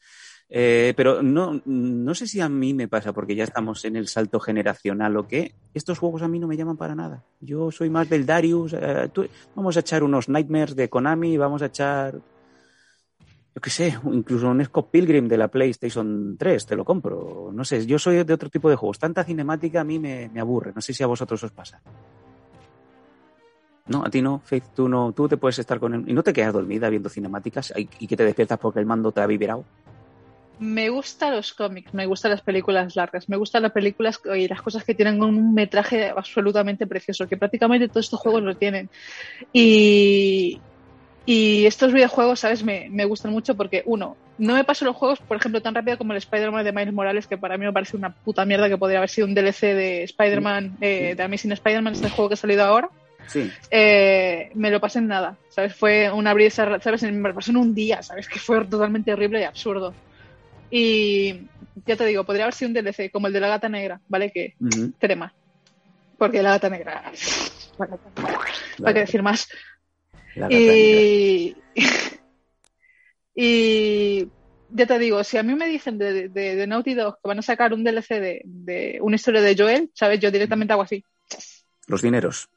Eh, 0.49 0.93
pero 0.97 1.23
no, 1.23 1.63
no 1.65 2.15
sé 2.15 2.27
si 2.27 2.41
a 2.41 2.49
mí 2.49 2.75
me 2.75 2.89
pasa, 2.89 3.13
porque 3.13 3.37
ya 3.37 3.45
estamos 3.45 3.85
en 3.85 3.95
el 3.95 4.09
salto 4.09 4.41
generacional 4.41 5.17
o 5.17 5.29
qué. 5.29 5.55
Estos 5.73 6.01
juegos 6.01 6.23
a 6.23 6.29
mí 6.29 6.41
no 6.41 6.49
me 6.49 6.57
llaman 6.57 6.77
para 6.77 6.97
nada. 6.97 7.23
Yo 7.41 7.71
soy 7.71 7.89
más 7.89 8.09
del 8.09 8.27
Darius. 8.27 8.73
eh, 8.73 9.09
vamos 9.55 9.77
a 9.77 9.81
echar 9.81 10.03
unos 10.03 10.29
Nightmares 10.29 10.75
de 10.75 10.91
Konami, 10.91 11.37
vamos 11.37 11.63
a 11.63 11.67
echar 11.67 12.21
yo 13.53 13.61
qué 13.61 13.71
sé, 13.71 13.99
incluso 14.05 14.49
un 14.49 14.65
Scott 14.65 14.91
Pilgrim 14.91 15.27
de 15.27 15.37
la 15.37 15.49
PlayStation 15.49 16.37
3, 16.37 16.67
te 16.67 16.77
lo 16.77 16.85
compro. 16.85 17.51
No 17.53 17.65
sé, 17.65 17.85
yo 17.85 17.99
soy 17.99 18.23
de 18.23 18.33
otro 18.33 18.49
tipo 18.49 18.71
de 18.71 18.77
juegos. 18.77 18.99
Tanta 18.99 19.25
cinemática 19.25 19.81
a 19.81 19.85
mí 19.85 19.99
me 19.99 20.31
aburre. 20.41 20.73
No 20.75 20.81
sé 20.81 20.95
si 20.95 21.03
a 21.03 21.09
vosotros 21.09 21.43
os 21.43 21.51
pasa. 21.51 21.81
No, 23.91 24.05
a 24.05 24.09
ti 24.09 24.23
no, 24.23 24.41
Faith, 24.45 24.67
tú 24.77 24.89
no, 24.89 25.13
tú 25.13 25.29
te 25.29 25.37
puedes 25.37 25.59
estar 25.59 25.81
con 25.81 25.93
él 25.93 26.05
y 26.07 26.13
no 26.13 26.23
te 26.23 26.33
quedas 26.33 26.53
dormida 26.53 26.89
viendo 26.89 27.09
cinemáticas 27.09 27.73
y, 27.77 28.07
que 28.07 28.17
te 28.17 28.25
despiertas 28.25 28.57
porque 28.57 28.79
el 28.79 28.87
mando 28.87 29.11
te 29.11 29.21
ha 29.21 29.27
vibrado. 29.27 29.65
Me 30.61 30.91
gustan 30.91 31.35
los 31.35 31.53
cómics, 31.53 31.93
me 31.93 32.07
gustan 32.07 32.31
las 32.31 32.41
películas 32.41 32.95
largas, 32.95 33.29
me 33.29 33.37
gustan 33.37 33.63
las 33.63 33.73
películas 33.73 34.21
y 34.37 34.47
las 34.47 34.63
cosas 34.63 34.85
que 34.85 34.95
tienen 34.95 35.21
un 35.21 35.55
metraje 35.55 36.11
absolutamente 36.11 36.87
precioso, 36.87 37.27
que 37.27 37.37
prácticamente 37.37 37.89
todos 37.89 38.07
estos 38.07 38.21
juegos 38.21 38.43
lo 38.43 38.57
tienen. 38.57 38.89
Y, 39.53 40.61
y 41.27 41.67
estos 41.67 41.93
videojuegos, 41.93 42.39
¿sabes? 42.39 42.63
Me, 42.63 42.89
me 42.91 43.07
gustan 43.07 43.33
mucho 43.33 43.57
porque, 43.57 43.83
uno, 43.87 44.17
no 44.39 44.55
me 44.55 44.63
paso 44.63 44.85
los 44.85 44.95
juegos, 44.95 45.19
por 45.19 45.37
ejemplo, 45.37 45.63
tan 45.63 45.75
rápido 45.75 45.99
como 45.99 46.13
el 46.13 46.19
Spider-Man 46.19 46.65
de 46.65 46.73
Miles 46.73 46.95
Morales, 46.95 47.27
que 47.27 47.39
para 47.39 47.59
mí 47.59 47.65
me 47.65 47.73
parece 47.73 47.97
una 47.97 48.15
puta 48.15 48.45
mierda 48.45 48.69
que 48.69 48.79
podría 48.79 48.99
haber 48.99 49.11
sido 49.11 49.27
un 49.27 49.35
DLC 49.35 49.75
de 49.75 50.05
Spider-Man, 50.05 50.77
eh, 50.81 51.15
de 51.17 51.23
Amazing 51.25 51.53
Spider-Man, 51.53 51.95
este 51.95 52.09
juego 52.09 52.29
que 52.29 52.35
ha 52.35 52.37
salido 52.37 52.63
ahora. 52.63 52.89
Sí. 53.29 53.51
Eh, 53.71 54.51
me 54.55 54.71
lo 54.71 54.81
pasé 54.81 54.99
en 54.99 55.07
nada, 55.07 55.37
¿sabes? 55.51 55.75
Fue 55.75 56.11
un 56.11 56.27
abrir 56.27 56.49
y 56.49 56.51
cerrar, 56.51 56.83
¿sabes? 56.83 57.03
Me 57.03 57.29
lo 57.29 57.35
pasé 57.35 57.51
en 57.51 57.57
un 57.59 57.75
día, 57.75 58.03
¿sabes? 58.03 58.29
Que 58.29 58.39
fue 58.39 58.65
totalmente 58.65 59.13
horrible 59.13 59.41
y 59.41 59.45
absurdo. 59.45 59.95
Y 60.71 61.49
ya 61.87 61.97
te 61.97 62.07
digo, 62.07 62.25
podría 62.25 62.45
haber 62.45 62.55
sido 62.55 62.69
un 62.69 62.75
DLC 62.75 63.11
como 63.11 63.27
el 63.27 63.33
de 63.33 63.41
la 63.41 63.49
gata 63.49 63.69
negra, 63.69 64.01
¿vale? 64.09 64.31
Que 64.31 64.55
Ujú. 64.61 64.93
crema. 64.99 65.35
Porque 66.19 66.43
la 66.43 66.51
gata 66.51 66.69
negra. 66.69 67.11
negra, 67.79 67.99
¿Para 68.79 68.95
qué 68.95 69.01
decir 69.01 69.23
más? 69.23 69.49
Y. 73.35 74.29
Ya 74.73 74.87
te 74.87 74.99
digo, 75.01 75.25
si 75.25 75.37
a 75.37 75.43
mí 75.43 75.55
me 75.55 75.67
dicen 75.67 75.99
de, 75.99 76.29
de, 76.29 76.55
de 76.55 76.67
Naughty 76.67 76.95
Dog 76.95 77.17
que 77.17 77.27
van 77.29 77.41
a 77.41 77.43
sacar 77.43 77.73
un 77.73 77.83
DLC 77.83 78.21
de, 78.21 78.43
de 78.45 78.99
una 79.01 79.17
historia 79.17 79.41
de 79.41 79.57
Joel, 79.57 79.91
¿sabes? 79.95 80.21
Yo 80.21 80.31
directamente 80.31 80.73
hago 80.73 80.83
así. 80.83 81.05
Los 81.89 82.03
dineros. 82.03 82.49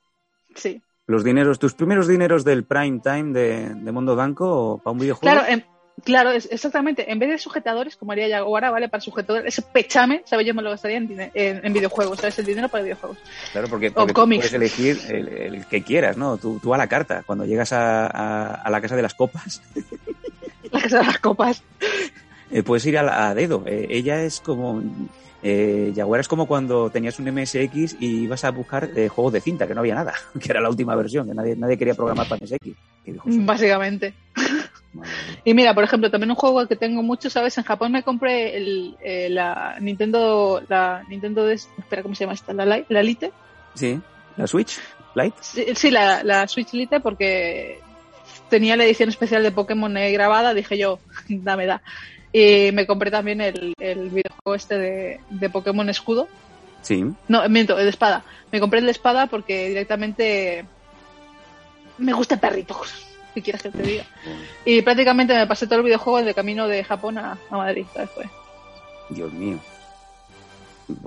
Sí. 0.55 0.81
Los 1.07 1.23
dineros, 1.23 1.59
tus 1.59 1.73
primeros 1.73 2.07
dineros 2.07 2.43
del 2.45 2.63
prime 2.63 2.99
time 3.03 3.33
de, 3.37 3.73
de 3.75 3.91
Mundo 3.91 4.15
Danco 4.15 4.79
para 4.83 4.93
un 4.93 4.99
videojuego. 4.99 5.35
Claro, 5.37 5.51
em- 5.51 5.63
claro, 6.05 6.31
es- 6.31 6.47
exactamente. 6.49 7.11
En 7.11 7.19
vez 7.19 7.29
de 7.29 7.37
sujetadores, 7.37 7.97
como 7.97 8.13
haría 8.13 8.29
Yaguara, 8.29 8.71
¿vale? 8.71 8.87
Para 8.87 9.01
sujetadores, 9.01 9.45
ese 9.57 9.67
pechame, 9.69 10.21
¿sabes? 10.25 10.47
Yo 10.47 10.53
me 10.53 10.61
lo 10.61 10.69
gastaría 10.69 10.97
en, 10.97 11.07
dine- 11.09 11.31
en, 11.33 11.65
en 11.65 11.73
videojuegos, 11.73 12.19
¿sabes? 12.19 12.39
El 12.39 12.45
dinero 12.45 12.69
para 12.69 12.83
videojuegos. 12.85 13.17
Claro, 13.51 13.67
porque, 13.67 13.91
porque 13.91 14.13
tú 14.13 14.21
cómics. 14.21 14.49
puedes 14.49 14.53
elegir 14.53 14.97
el, 15.13 15.27
el 15.27 15.65
que 15.67 15.83
quieras, 15.83 16.15
¿no? 16.15 16.37
Tú, 16.37 16.59
tú 16.63 16.73
a 16.73 16.77
la 16.77 16.87
carta. 16.87 17.23
Cuando 17.25 17.45
llegas 17.45 17.73
a, 17.73 18.07
a- 18.07 18.53
a 18.55 18.69
la 18.69 18.79
casa 18.79 18.95
de 18.95 19.01
las 19.01 19.13
copas, 19.13 19.61
La 20.71 20.81
casa 20.81 20.99
de 20.99 21.05
las 21.05 21.19
copas. 21.19 21.63
eh, 22.49 22.63
puedes 22.63 22.85
ir 22.85 22.97
a, 22.97 23.03
la- 23.03 23.27
a 23.29 23.35
dedo. 23.35 23.63
Eh, 23.67 23.87
ella 23.89 24.23
es 24.23 24.39
como. 24.39 24.81
Eh, 25.43 25.91
Jaguar 25.95 26.21
es 26.21 26.27
como 26.29 26.45
cuando 26.47 26.89
tenías 26.89 27.19
un 27.19 27.27
MSX 27.27 27.97
y 27.99 28.23
ibas 28.23 28.43
a 28.45 28.51
buscar 28.51 28.89
eh, 28.95 29.09
juegos 29.09 29.33
de 29.33 29.41
cinta, 29.41 29.67
que 29.67 29.73
no 29.75 29.81
había 29.81 29.95
nada, 29.95 30.13
que 30.39 30.49
era 30.51 30.61
la 30.61 30.69
última 30.69 30.95
versión, 30.95 31.27
que 31.27 31.33
nadie, 31.33 31.55
nadie 31.57 31.77
quería 31.77 31.93
programar 31.95 32.27
para 32.27 32.39
MSX. 32.43 32.69
Básicamente. 33.25 34.13
Y 35.43 35.53
mira, 35.53 35.73
por 35.73 35.83
ejemplo, 35.83 36.09
también 36.09 36.29
un 36.29 36.35
juego 36.35 36.65
que 36.67 36.75
tengo 36.75 37.01
mucho, 37.03 37.29
¿sabes? 37.29 37.57
En 37.57 37.63
Japón 37.63 37.91
me 37.91 38.03
compré 38.03 38.55
el, 38.55 38.95
eh, 39.03 39.27
la 39.29 39.75
Nintendo, 39.81 40.61
la 40.69 41.03
Nintendo 41.09 41.45
de, 41.45 41.55
espera, 41.55 42.03
¿cómo 42.03 42.15
se 42.15 42.23
llama 42.23 42.33
esta? 42.35 42.53
La, 42.53 42.65
Li- 42.65 42.85
la 42.89 43.03
Lite. 43.03 43.31
Sí, 43.75 43.99
la 44.37 44.47
Switch, 44.47 44.79
Lite. 45.15 45.35
Sí, 45.41 45.65
sí, 45.75 45.91
la, 45.91 46.23
la 46.23 46.47
Switch 46.47 46.71
Lite 46.73 46.99
porque 46.99 47.79
tenía 48.49 48.77
la 48.77 48.85
edición 48.85 49.09
especial 49.09 49.41
de 49.43 49.51
Pokémon 49.51 49.93
grabada, 49.93 50.53
dije 50.53 50.77
yo, 50.77 50.99
dame 51.27 51.65
da. 51.65 51.81
Y 52.33 52.71
me 52.73 52.87
compré 52.87 53.11
también 53.11 53.39
el, 53.41 53.75
el 53.79 54.09
videojuego 54.09 54.55
este 54.55 54.77
de, 54.77 55.19
de 55.29 55.49
Pokémon 55.49 55.87
Escudo. 55.87 56.27
Sí. 56.81 57.05
No, 57.27 57.47
miento, 57.47 57.77
el 57.77 57.85
de 57.85 57.91
espada. 57.91 58.25
Me 58.51 58.59
compré 58.59 58.79
el 58.79 58.85
de 58.85 58.91
espada 58.91 59.27
porque 59.27 59.69
directamente 59.69 60.65
me 61.99 62.11
gusta 62.11 62.35
el 62.35 62.41
perrito. 62.41 62.75
¿Qué 63.33 63.41
quieres 63.41 63.61
que 63.61 63.69
te 63.69 63.83
diga? 63.83 64.05
Y 64.65 64.81
prácticamente 64.81 65.35
me 65.35 65.47
pasé 65.47 65.67
todo 65.67 65.79
el 65.79 65.85
videojuego 65.85 66.23
de 66.23 66.33
camino 66.33 66.67
de 66.67 66.83
Japón 66.83 67.17
a, 67.19 67.37
a 67.49 67.57
Madrid. 67.57 67.85
Fue. 68.13 68.29
Dios 69.09 69.31
mío. 69.31 69.59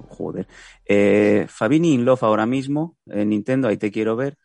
Joder. 0.09 0.47
Eh, 0.87 1.47
Fabini 1.49 1.93
in 1.93 2.05
Love 2.05 2.23
ahora 2.23 2.47
mismo, 2.47 2.97
en 3.07 3.29
Nintendo, 3.29 3.69
ahí 3.69 3.77
te 3.77 3.91
quiero 3.91 4.17
ver. 4.17 4.39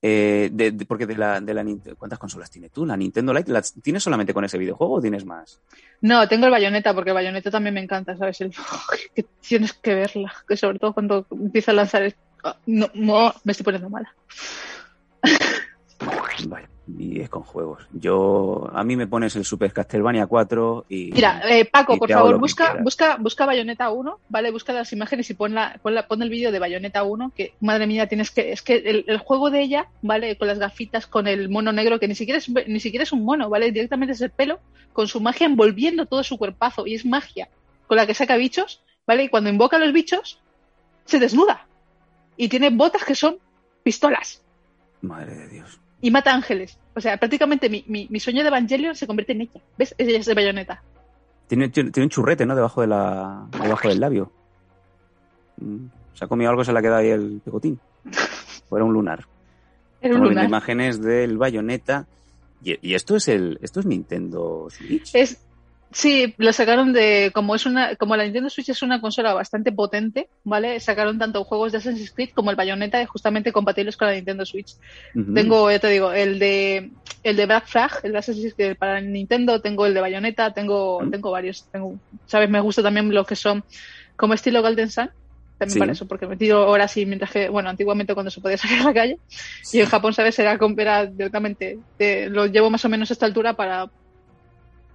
Eh, 0.00 0.50
de- 0.52 0.70
de- 0.70 0.86
porque 0.86 1.06
de 1.06 1.16
la, 1.16 1.40
de 1.40 1.52
la 1.54 1.64
¿Cuántas 1.96 2.20
consolas 2.20 2.50
tienes 2.50 2.70
tú? 2.70 2.86
¿La 2.86 2.96
Nintendo 2.96 3.34
Lite? 3.34 3.50
¿La 3.50 3.62
tienes 3.82 4.02
solamente 4.02 4.32
con 4.32 4.44
ese 4.44 4.56
videojuego 4.56 4.94
o 4.94 5.00
tienes 5.00 5.24
más? 5.24 5.60
No, 6.02 6.28
tengo 6.28 6.46
el 6.46 6.52
bayoneta 6.52 6.94
porque 6.94 7.10
el 7.10 7.14
bayoneta 7.14 7.50
también 7.50 7.74
me 7.74 7.80
encanta, 7.82 8.16
¿sabes? 8.16 8.40
El, 8.40 8.52
que 9.14 9.24
tienes 9.40 9.72
que 9.72 9.94
verla, 9.96 10.32
que 10.46 10.56
sobre 10.56 10.78
todo 10.78 10.92
cuando 10.94 11.26
empieza 11.32 11.72
a 11.72 11.74
lanzar. 11.74 12.14
ah, 12.44 12.56
No, 12.66 12.88
no, 12.94 13.34
me 13.42 13.50
estoy 13.52 13.64
poniendo 13.64 13.90
mala. 13.90 14.14
Vale, 16.46 16.68
y 16.96 17.20
es 17.20 17.28
con 17.28 17.42
juegos. 17.42 17.86
Yo, 17.92 18.70
a 18.72 18.82
mí 18.84 18.96
me 18.96 19.06
pones 19.06 19.36
el 19.36 19.44
Super 19.44 19.72
Castlevania 19.72 20.26
4 20.26 20.86
y. 20.88 21.10
Mira, 21.12 21.42
eh, 21.48 21.64
Paco, 21.64 21.94
y 21.94 21.98
por 21.98 22.08
favor, 22.18 22.38
busca, 22.40 22.64
busca, 22.84 23.16
busca 23.16 23.46
Bayonetta 23.46 23.90
1, 23.90 24.20
¿vale? 24.28 24.50
Busca 24.50 24.72
las 24.72 24.92
imágenes 24.92 25.28
y 25.30 25.34
pon, 25.34 25.54
la, 25.54 25.78
pon, 25.82 25.94
la- 25.94 26.06
pon 26.08 26.22
el 26.22 26.30
vídeo 26.30 26.50
de 26.52 26.58
Bayonetta 26.58 27.02
1, 27.02 27.32
que 27.36 27.54
madre 27.60 27.86
mía, 27.86 28.06
tienes 28.06 28.30
que. 28.30 28.52
Es 28.52 28.62
que 28.62 28.76
el, 28.76 29.04
el 29.06 29.18
juego 29.18 29.50
de 29.50 29.60
ella, 29.60 29.88
¿vale? 30.02 30.38
Con 30.38 30.48
las 30.48 30.58
gafitas, 30.58 31.06
con 31.06 31.26
el 31.26 31.48
mono 31.48 31.72
negro, 31.72 31.98
que 32.00 32.08
ni 32.08 32.14
siquiera 32.14 32.38
es, 32.38 32.48
ni 32.48 32.80
siquiera 32.80 33.02
es 33.02 33.12
un 33.12 33.24
mono, 33.24 33.50
¿vale? 33.50 33.70
Directamente 33.72 34.12
es 34.14 34.20
el 34.20 34.30
pelo, 34.30 34.60
con 34.92 35.08
su 35.08 35.20
magia 35.20 35.46
envolviendo 35.46 36.06
todo 36.06 36.22
su 36.22 36.38
cuerpazo, 36.38 36.86
y 36.86 36.94
es 36.94 37.04
magia 37.04 37.48
con 37.86 37.96
la 37.96 38.06
que 38.06 38.14
saca 38.14 38.36
bichos, 38.36 38.82
¿vale? 39.06 39.24
Y 39.24 39.28
cuando 39.28 39.50
invoca 39.50 39.76
a 39.76 39.80
los 39.80 39.92
bichos, 39.92 40.40
se 41.06 41.18
desnuda. 41.18 41.66
Y 42.36 42.48
tiene 42.48 42.70
botas 42.70 43.04
que 43.04 43.14
son 43.14 43.38
pistolas. 43.82 44.42
Madre 45.00 45.34
de 45.34 45.48
Dios. 45.48 45.80
Y 46.00 46.10
mata 46.10 46.32
ángeles. 46.32 46.78
O 46.94 47.00
sea, 47.00 47.16
prácticamente 47.16 47.68
mi, 47.68 47.84
mi, 47.88 48.06
mi 48.10 48.20
sueño 48.20 48.42
de 48.42 48.48
Evangelion 48.48 48.94
se 48.94 49.06
convierte 49.06 49.32
en 49.32 49.42
ella. 49.42 49.60
¿Ves? 49.76 49.94
Ella 49.98 50.18
es 50.18 50.26
de 50.26 50.34
Bayonetta. 50.34 50.82
Tiene, 51.48 51.68
tiene 51.70 51.90
tiene 51.90 52.04
un 52.06 52.10
churrete, 52.10 52.46
¿no? 52.46 52.54
Debajo, 52.54 52.80
de 52.82 52.86
la, 52.86 53.46
debajo 53.62 53.88
del 53.88 54.00
labio. 54.00 54.30
Mm, 55.56 55.86
Se 56.14 56.24
ha 56.24 56.28
comido 56.28 56.50
algo, 56.50 56.64
se 56.64 56.72
le 56.72 56.78
ha 56.78 56.82
quedado 56.82 56.98
ahí 56.98 57.08
el 57.10 57.40
pegotín. 57.44 57.80
O 58.68 58.76
era 58.76 58.84
un 58.84 58.92
lunar. 58.92 59.24
Era 60.00 60.14
un 60.14 60.22
lunar. 60.22 60.44
imágenes 60.44 61.02
del 61.02 61.38
bayoneta. 61.38 62.06
Y, 62.62 62.78
y 62.88 62.94
esto 62.94 63.16
es 63.16 63.26
el, 63.26 63.58
esto 63.62 63.80
es 63.80 63.86
Nintendo 63.86 64.68
Switch. 64.70 65.12
Es, 65.14 65.38
Sí, 65.90 66.34
lo 66.36 66.52
sacaron 66.52 66.92
de 66.92 67.30
como 67.34 67.54
es 67.54 67.64
una 67.64 67.96
como 67.96 68.14
la 68.14 68.24
Nintendo 68.24 68.50
Switch 68.50 68.68
es 68.68 68.82
una 68.82 69.00
consola 69.00 69.32
bastante 69.32 69.72
potente, 69.72 70.28
¿vale? 70.44 70.78
Sacaron 70.80 71.18
tanto 71.18 71.44
juegos 71.44 71.72
de 71.72 71.78
Assassin's 71.78 72.12
Creed 72.12 72.30
como 72.34 72.50
el 72.50 72.56
Bayonetta 72.56 73.04
justamente 73.06 73.52
compatibles 73.52 73.96
con 73.96 74.08
la 74.08 74.14
Nintendo 74.14 74.44
Switch. 74.44 74.76
Tengo, 75.34 75.70
ya 75.70 75.78
te 75.78 75.88
digo, 75.88 76.12
el 76.12 76.38
de 76.38 76.90
el 77.22 77.36
de 77.36 77.46
Black 77.46 77.66
Flag, 77.66 78.00
el 78.02 78.12
de 78.12 78.18
Assassin's 78.18 78.54
Creed 78.54 78.76
para 78.76 79.00
Nintendo, 79.00 79.60
tengo 79.62 79.86
el 79.86 79.94
de 79.94 80.00
Bayonetta, 80.02 80.52
tengo 80.52 81.00
tengo 81.10 81.30
varios, 81.30 81.66
tengo, 81.72 81.98
sabes, 82.26 82.50
me 82.50 82.60
gusta 82.60 82.82
también 82.82 83.12
los 83.12 83.26
que 83.26 83.36
son 83.36 83.64
como 84.16 84.34
estilo 84.34 84.60
Golden 84.60 84.90
Sun. 84.90 85.10
También 85.58 85.72
Sí. 85.74 85.78
para 85.80 85.92
eso, 85.92 86.06
porque 86.06 86.26
me 86.28 86.36
tiro 86.36 86.68
horas 86.70 86.96
y 86.98 87.04
mientras 87.04 87.32
que, 87.32 87.48
bueno, 87.48 87.68
antiguamente 87.68 88.14
cuando 88.14 88.30
se 88.30 88.40
podía 88.40 88.56
salir 88.58 88.80
a 88.80 88.84
la 88.84 88.94
calle, 88.94 89.18
y 89.72 89.80
en 89.80 89.86
Japón, 89.86 90.14
¿sabes? 90.14 90.38
Era, 90.38 90.56
era 90.76 91.06
directamente, 91.06 91.78
lo 92.28 92.46
llevo 92.46 92.70
más 92.70 92.84
o 92.84 92.88
menos 92.88 93.10
a 93.10 93.14
esta 93.14 93.26
altura 93.26 93.54
para 93.54 93.90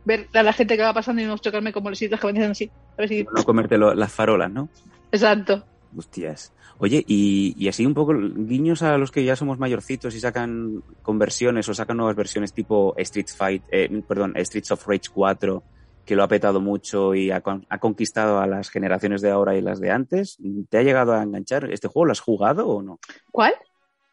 ver 0.06 0.28
a 0.34 0.44
la 0.44 0.54
gente 0.54 0.76
que 0.76 0.84
va 0.84 0.94
pasando 0.94 1.22
y 1.22 1.26
no 1.26 1.38
chocarme 1.38 1.72
como 1.74 1.90
los 1.90 2.00
sitios 2.00 2.20
que 2.20 2.28
venían 2.28 2.52
así. 2.52 2.70
¿sabes? 2.96 3.12
Y- 3.12 3.24
No 3.24 3.44
comerte 3.44 3.78
lo- 3.78 3.94
las 3.94 4.12
farolas, 4.12 4.52
¿no? 4.52 4.70
exacto. 5.12 5.64
Hostias. 5.96 6.52
Oye, 6.80 7.04
y, 7.08 7.54
y 7.58 7.68
así 7.68 7.86
un 7.86 7.94
poco 7.94 8.14
guiños 8.18 8.82
a 8.82 8.98
los 8.98 9.12
que 9.12 9.24
ya 9.24 9.36
somos 9.36 9.60
mayorcitos 9.60 10.16
y 10.16 10.20
sacan 10.20 10.84
conversiones 11.04 11.70
o 11.70 11.74
sacan 11.76 11.98
nuevas 11.98 12.16
versiones 12.16 12.52
tipo 12.52 12.96
Street 12.98 13.28
Fight, 13.36 13.64
eh, 13.72 14.02
perdón, 14.08 14.34
Streets 14.38 14.72
of 14.72 14.88
Rage 14.88 15.10
4, 15.14 15.62
que 16.04 16.16
lo 16.16 16.24
ha 16.24 16.28
petado 16.28 16.60
mucho 16.62 17.14
y 17.14 17.30
ha, 17.30 17.44
ha 17.70 17.78
conquistado 17.78 18.40
a 18.40 18.48
las 18.48 18.70
generaciones 18.70 19.22
de 19.22 19.30
ahora 19.30 19.56
y 19.56 19.62
las 19.62 19.80
de 19.80 19.92
antes. 19.92 20.38
¿Te 20.70 20.80
ha 20.80 20.84
llegado 20.84 21.14
a 21.14 21.22
enganchar? 21.22 21.72
¿Este 21.72 21.88
juego 21.88 22.08
lo 22.08 22.12
has 22.14 22.20
jugado 22.22 22.68
o 22.68 22.82
no? 22.82 23.00
¿Cuál? 23.32 23.54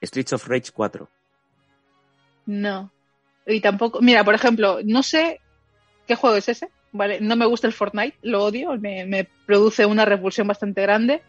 Streets 0.02 0.34
of 0.34 0.46
Rage 0.46 0.70
4. 0.74 1.08
No. 2.46 2.90
Y 3.46 3.60
tampoco, 3.60 4.00
mira, 4.02 4.22
por 4.22 4.34
ejemplo, 4.34 4.78
no 4.84 5.02
sé 5.02 5.40
qué 6.10 6.16
juego 6.16 6.34
es 6.34 6.48
ese, 6.48 6.68
¿vale? 6.90 7.20
No 7.20 7.36
me 7.36 7.46
gusta 7.46 7.68
el 7.68 7.72
Fortnite, 7.72 8.16
lo 8.22 8.42
odio, 8.44 8.76
me, 8.78 9.06
me 9.06 9.28
produce 9.46 9.86
una 9.86 10.04
repulsión 10.04 10.48
bastante 10.48 10.82
grande. 10.82 11.22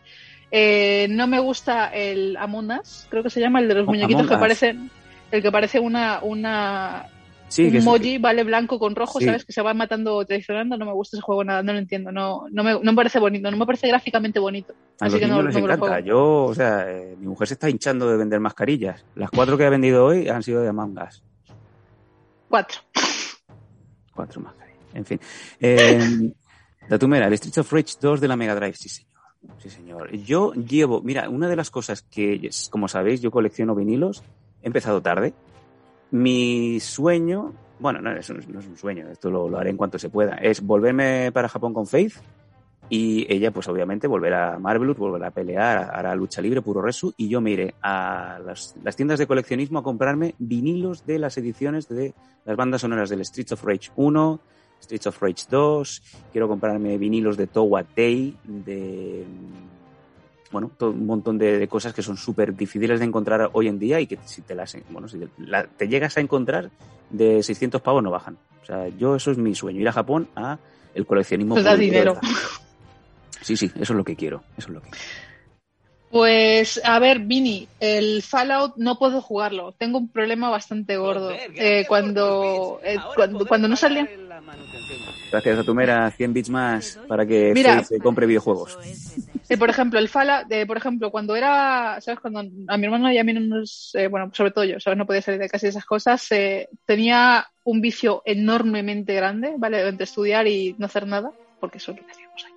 Eh, 0.49 1.05
no 1.11 1.27
me 1.27 1.37
gusta 1.39 1.89
el 1.93 2.35
Among 2.37 2.71
Us, 2.81 3.05
creo 3.11 3.21
que 3.21 3.29
se 3.29 3.39
llama, 3.39 3.59
el 3.59 3.67
de 3.67 3.75
los 3.75 3.83
Oh, 3.87 3.91
muñequitos 3.91 4.21
Among 4.21 4.27
que 4.29 4.33
Us. 4.35 4.39
parecen, 4.39 4.89
el 5.31 5.41
que 5.43 5.51
parece 5.51 5.79
una, 5.79 6.19
una 6.23 7.05
Sí, 7.47 7.67
un 7.67 7.75
es- 7.75 7.83
emoji, 7.83 8.17
¿vale? 8.17 8.43
Blanco 8.43 8.79
con 8.79 8.95
rojo, 8.95 9.19
Sí. 9.19 9.25
¿sabes? 9.25 9.45
Que 9.45 9.53
se 9.53 9.61
va 9.61 9.73
matando 9.75 10.25
traicionando, 10.25 10.77
no 10.77 10.85
me 10.87 10.93
gusta 10.93 11.15
ese 11.17 11.21
juego 11.21 11.43
nada, 11.43 11.61
no 11.61 11.73
lo 11.73 11.79
entiendo, 11.79 12.11
no, 12.11 12.45
no, 12.51 12.63
me, 12.63 12.73
no 12.73 12.79
me 12.91 12.93
parece 12.95 13.19
bonito, 13.19 13.51
no 13.51 13.57
me 13.57 13.65
parece 13.67 13.87
gráficamente 13.87 14.39
bonito. 14.39 14.73
A 14.99 15.05
Así 15.05 15.11
los 15.13 15.19
que 15.21 15.27
no, 15.27 15.41
les 15.43 15.53
no 15.53 15.59
encanta. 15.63 15.85
juego. 15.87 15.99
Yo, 16.05 16.43
o 16.45 16.55
sea, 16.55 16.89
eh, 16.89 17.15
mi 17.19 17.27
mujer 17.27 17.47
se 17.47 17.53
está 17.53 17.69
hinchando 17.69 18.09
de 18.09 18.17
vender 18.17 18.39
mascarillas. 18.39 19.05
Las 19.13 19.29
cuatro 19.29 19.59
que 19.59 19.65
ha 19.65 19.69
vendido 19.69 20.05
hoy 20.07 20.27
han 20.27 20.41
sido 20.41 20.63
de 20.63 20.73
mangas. 20.73 21.21
Cuatro. 22.49 22.79
Cuatro 24.15 24.41
mascarillas. 24.41 24.60
En 24.93 25.05
fin. 25.05 25.19
Eh, 25.59 26.31
Datumera, 26.89 27.27
el 27.27 27.37
Streets 27.37 27.59
of 27.59 27.71
Rage 27.71 27.95
2 27.99 28.19
de 28.21 28.27
la 28.27 28.35
Mega 28.35 28.55
Drive. 28.55 28.73
Sí, 28.75 28.89
señor. 28.89 29.11
Sí, 29.59 29.69
señor. 29.69 30.11
Yo 30.11 30.53
llevo, 30.53 31.01
mira, 31.01 31.29
una 31.29 31.47
de 31.47 31.55
las 31.55 31.69
cosas 31.71 32.01
que, 32.03 32.49
como 32.69 32.87
sabéis, 32.87 33.21
yo 33.21 33.31
colecciono 33.31 33.75
vinilos. 33.75 34.23
He 34.61 34.67
empezado 34.67 35.01
tarde. 35.01 35.33
Mi 36.11 36.79
sueño, 36.79 37.53
bueno, 37.79 38.01
no 38.01 38.11
es, 38.11 38.29
un- 38.29 38.77
sueño, 38.77 39.07
esto 39.09 39.31
lo, 39.31 39.47
lo 39.49 39.57
haré 39.57 39.69
en 39.69 39.77
cuanto 39.77 39.97
se 39.97 40.09
pueda, 40.09 40.35
es 40.35 40.61
volverme 40.61 41.31
para 41.31 41.47
Japón 41.47 41.73
con 41.73 41.87
Faith 41.87 42.13
y 42.89 43.25
ella, 43.33 43.51
pues 43.51 43.69
obviamente, 43.69 44.07
volverá 44.07 44.55
a 44.55 44.59
Marvelous, 44.59 44.97
volverá 44.97 45.27
a 45.27 45.31
pelear, 45.31 45.89
hará 45.93 46.13
lucha 46.13 46.41
libre, 46.41 46.61
puro 46.61 46.81
resu, 46.81 47.13
y 47.15 47.29
yo 47.29 47.39
me 47.39 47.51
iré 47.51 47.75
a 47.81 48.39
las, 48.45 48.75
las 48.83 48.97
tiendas 48.97 49.17
de 49.19 49.27
coleccionismo 49.27 49.79
a 49.79 49.83
comprarme 49.83 50.35
vinilos 50.39 51.05
de 51.05 51.17
las 51.17 51.37
ediciones 51.37 51.87
de 51.87 52.13
las 52.43 52.57
bandas 52.57 52.81
sonoras 52.81 53.09
del 53.09 53.23
Streets 53.25 53.53
of 53.53 53.63
Rage 53.63 53.91
1, 53.95 54.41
Streets 54.81 55.07
of 55.07 55.21
Rage 55.21 55.45
2, 55.49 56.01
quiero 56.31 56.47
comprarme 56.47 56.97
vinilos 56.97 57.37
de 57.37 57.47
Towa 57.47 57.83
Tei, 57.83 58.35
de 58.43 59.23
bueno, 60.51 60.69
todo 60.77 60.89
un 60.91 61.05
montón 61.05 61.37
de, 61.37 61.57
de 61.59 61.67
cosas 61.69 61.93
que 61.93 62.01
son 62.01 62.17
súper 62.17 62.53
difíciles 62.55 62.99
de 62.99 63.05
encontrar 63.05 63.49
hoy 63.53 63.67
en 63.69 63.79
día 63.79 64.01
y 64.01 64.07
que 64.07 64.17
si 64.25 64.41
te 64.41 64.53
las 64.53 64.75
bueno, 64.89 65.07
si 65.07 65.17
te, 65.19 65.29
la- 65.37 65.65
te 65.65 65.87
llegas 65.87 66.17
a 66.17 66.21
encontrar 66.21 66.69
de 67.09 67.41
600 67.41 67.81
pavos 67.81 68.03
no 68.03 68.11
bajan. 68.11 68.37
O 68.61 68.65
sea, 68.65 68.89
yo 68.89 69.15
eso 69.15 69.31
es 69.31 69.37
mi 69.37 69.55
sueño, 69.55 69.79
ir 69.79 69.87
a 69.87 69.93
Japón 69.93 70.27
a 70.35 70.57
el 70.93 71.05
coleccionismo. 71.05 71.55
Pues 71.55 71.63
da 71.63 71.75
dinero. 71.75 72.19
Sí, 73.41 73.55
sí, 73.55 73.67
eso 73.75 73.93
es 73.93 73.97
lo 73.97 74.03
que 74.03 74.15
quiero, 74.17 74.43
eso 74.57 74.67
es 74.67 74.73
lo 74.73 74.81
que 74.81 74.89
Pues, 76.11 76.81
a 76.83 76.99
ver, 76.99 77.19
Vini, 77.19 77.67
el 77.79 78.21
Fallout 78.21 78.73
no 78.75 78.99
puedo 78.99 79.21
jugarlo. 79.21 79.71
Tengo 79.71 79.97
un 79.97 80.09
problema 80.09 80.49
bastante 80.49 80.97
gordo. 80.97 81.29
Joder, 81.29 81.51
Eh, 81.55 81.85
cuando, 81.87 82.81
eh, 82.83 82.97
cuando, 83.15 83.67
no 83.67 83.75
salía. 83.75 84.07
Gracias 85.31 85.59
a 85.59 85.63
tu 85.63 85.73
mera 85.73 86.11
100 86.11 86.33
bits 86.33 86.49
más 86.49 86.99
para 87.07 87.25
que 87.25 87.53
Mira. 87.53 87.83
Se 87.83 87.99
compre 87.99 88.25
videojuegos. 88.25 88.77
Eh, 89.47 89.57
por 89.57 89.69
ejemplo, 89.69 89.99
el 89.99 90.09
Fallout, 90.09 90.51
eh, 90.51 90.65
por 90.65 90.77
ejemplo, 90.77 91.11
cuando 91.11 91.35
era, 91.35 91.99
¿sabes? 91.99 92.19
Cuando 92.19 92.39
a 92.39 92.77
mi 92.77 92.85
hermano 92.85 93.11
y 93.11 93.17
a 93.17 93.23
mí 93.23 93.33
no 93.33 93.41
nos, 93.41 93.91
eh, 93.95 94.07
bueno, 94.07 94.29
sobre 94.33 94.51
todo 94.51 94.63
yo, 94.63 94.79
¿sabes? 94.79 94.97
No 94.97 95.05
podía 95.05 95.21
salir 95.21 95.39
de 95.39 95.49
casa 95.49 95.65
y 95.65 95.69
esas 95.69 95.85
cosas, 95.85 96.25
eh, 96.31 96.69
tenía 96.85 97.47
un 97.63 97.81
vicio 97.81 98.21
enormemente 98.25 99.13
grande, 99.13 99.55
¿vale? 99.57 99.87
Entre 99.87 100.05
estudiar 100.05 100.47
y 100.47 100.75
no 100.77 100.85
hacer 100.85 101.05
nada, 101.05 101.31
porque 101.59 101.79
eso 101.79 101.91
es 101.91 101.99
lo 101.99 102.05
que 102.05 102.11
hacíamos 102.11 102.45
ahí. 102.45 102.50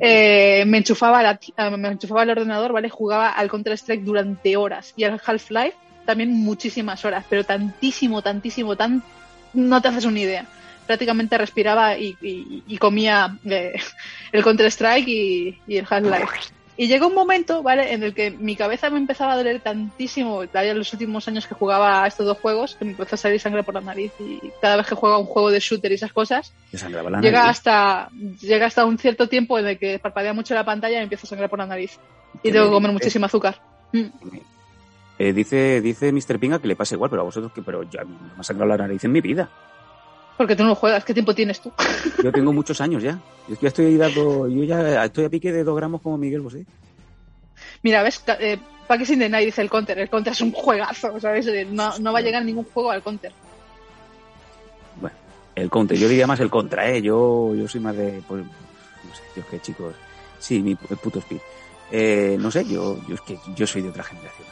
Eh, 0.00 0.64
me 0.66 0.78
enchufaba 0.78 1.22
la, 1.22 1.38
ah, 1.56 1.70
me 1.70 1.88
enchufaba 1.88 2.22
el 2.24 2.30
ordenador, 2.30 2.72
¿vale? 2.72 2.88
Jugaba 2.90 3.30
al 3.30 3.48
Counter-Strike 3.50 4.02
durante 4.04 4.56
horas 4.56 4.92
y 4.96 5.04
al 5.04 5.20
Half-Life 5.24 5.76
también 6.04 6.30
muchísimas 6.32 7.04
horas, 7.04 7.24
pero 7.30 7.44
tantísimo, 7.44 8.20
tantísimo, 8.20 8.76
tan, 8.76 9.02
no 9.54 9.80
te 9.80 9.88
haces 9.88 10.04
una 10.04 10.20
idea. 10.20 10.46
Prácticamente 10.86 11.38
respiraba 11.38 11.96
y, 11.96 12.16
y- 12.20 12.62
y 12.66 12.76
comía 12.78 13.38
eh, 13.46 13.72
el 14.32 14.42
Counter-Strike 14.42 15.08
y 15.08 15.58
el 15.68 15.86
Half-Life. 15.88 16.26
Y 16.76 16.88
llegó 16.88 17.06
un 17.06 17.14
momento, 17.14 17.62
¿vale? 17.62 17.92
En 17.92 18.02
el 18.02 18.14
que 18.14 18.32
mi 18.32 18.56
cabeza 18.56 18.90
me 18.90 18.98
empezaba 18.98 19.34
a 19.34 19.36
doler 19.36 19.60
tantísimo, 19.60 20.42
en 20.42 20.78
los 20.78 20.92
últimos 20.92 21.28
años 21.28 21.46
que 21.46 21.54
jugaba 21.54 22.02
a 22.02 22.06
estos 22.08 22.26
dos 22.26 22.38
juegos, 22.38 22.74
que 22.74 22.84
me 22.84 22.90
empezó 22.92 23.14
a 23.14 23.18
salir 23.18 23.38
sangre 23.38 23.62
por 23.62 23.74
la 23.74 23.80
nariz 23.80 24.12
y 24.18 24.40
cada 24.60 24.76
vez 24.76 24.86
que 24.86 24.96
juega 24.96 25.18
un 25.18 25.26
juego 25.26 25.50
de 25.52 25.60
shooter 25.60 25.92
y 25.92 25.94
esas 25.94 26.12
cosas, 26.12 26.52
llega 27.20 27.42
nariz. 27.42 27.50
hasta 27.50 28.10
llega 28.40 28.66
hasta 28.66 28.84
un 28.84 28.98
cierto 28.98 29.28
tiempo 29.28 29.56
en 29.58 29.68
el 29.68 29.78
que 29.78 30.00
parpadea 30.00 30.32
mucho 30.32 30.54
la 30.54 30.64
pantalla 30.64 30.94
y 30.94 30.98
me 30.98 31.02
empieza 31.04 31.26
a 31.26 31.30
sangrar 31.30 31.48
por 31.48 31.60
la 31.60 31.66
nariz. 31.66 31.98
¿Qué 32.42 32.48
Y 32.48 32.52
tengo 32.52 32.64
me 32.64 32.70
que 32.70 32.74
comer 32.74 32.90
dices? 32.90 32.92
muchísimo 32.92 33.26
azúcar. 33.26 33.60
Mm. 33.92 34.06
Eh, 35.18 35.32
dice, 35.32 35.80
dice 35.80 36.10
Mr. 36.12 36.40
Pinga 36.40 36.58
que 36.60 36.66
le 36.66 36.74
pasa 36.74 36.96
igual, 36.96 37.08
pero 37.10 37.22
a 37.22 37.24
vosotros 37.24 37.52
que, 37.52 37.62
pero 37.62 37.84
ya 37.84 38.04
me 38.04 38.16
ha 38.36 38.42
sangrado 38.42 38.70
la 38.70 38.78
nariz 38.78 39.04
en 39.04 39.12
mi 39.12 39.20
vida. 39.20 39.48
Porque 40.36 40.56
tú 40.56 40.64
no 40.64 40.74
juegas, 40.74 41.04
¿qué 41.04 41.14
tiempo 41.14 41.34
tienes 41.34 41.60
tú? 41.60 41.72
Yo 42.22 42.32
tengo 42.32 42.52
muchos 42.52 42.80
años 42.80 43.02
ya. 43.02 43.18
Yo 43.48 43.56
ya 43.60 43.68
estoy 43.68 43.96
dando, 43.96 44.48
yo 44.48 44.64
ya 44.64 45.04
estoy 45.04 45.26
a 45.26 45.28
pique 45.28 45.52
de 45.52 45.62
2 45.64 45.76
gramos 45.76 46.00
como 46.00 46.16
Miguel 46.16 46.40
Bosé. 46.40 46.64
Mira, 47.82 48.02
ves, 48.02 48.22
eh, 48.40 48.58
Packers 48.88 49.10
in 49.10 49.18
the 49.18 49.28
Night 49.28 49.44
dice 49.46 49.60
el 49.60 49.68
Counter. 49.70 49.98
El 49.98 50.08
Counter 50.08 50.32
es 50.32 50.40
un 50.40 50.50
juegazo, 50.52 51.20
¿sabes? 51.20 51.46
Eh, 51.46 51.66
No, 51.70 51.98
no 51.98 52.12
va 52.12 52.20
a 52.20 52.22
llegar 52.22 52.42
ningún 52.44 52.64
juego 52.64 52.90
al 52.90 53.02
Counter. 53.02 53.32
Bueno, 55.00 55.14
el 55.54 55.68
contra, 55.70 55.96
yo 55.96 56.08
diría 56.08 56.26
más 56.26 56.40
el 56.40 56.50
contra, 56.50 56.88
¿eh? 56.90 57.02
Yo, 57.02 57.54
yo 57.54 57.68
soy 57.68 57.80
más 57.82 57.94
de, 57.96 58.22
pues, 58.26 58.42
no 58.44 59.14
sé, 59.14 59.22
Dios 59.34 59.46
que 59.50 59.60
chicos. 59.60 59.94
Sí, 60.38 60.60
mi 60.62 60.70
el 60.72 60.96
puto 60.96 61.18
speed. 61.18 61.40
Eh, 61.92 62.36
no 62.40 62.50
sé, 62.50 62.64
yo, 62.64 62.98
yo 63.06 63.14
es 63.14 63.20
que 63.20 63.38
yo 63.54 63.66
soy 63.66 63.82
de 63.82 63.90
otra 63.90 64.02
generación, 64.04 64.46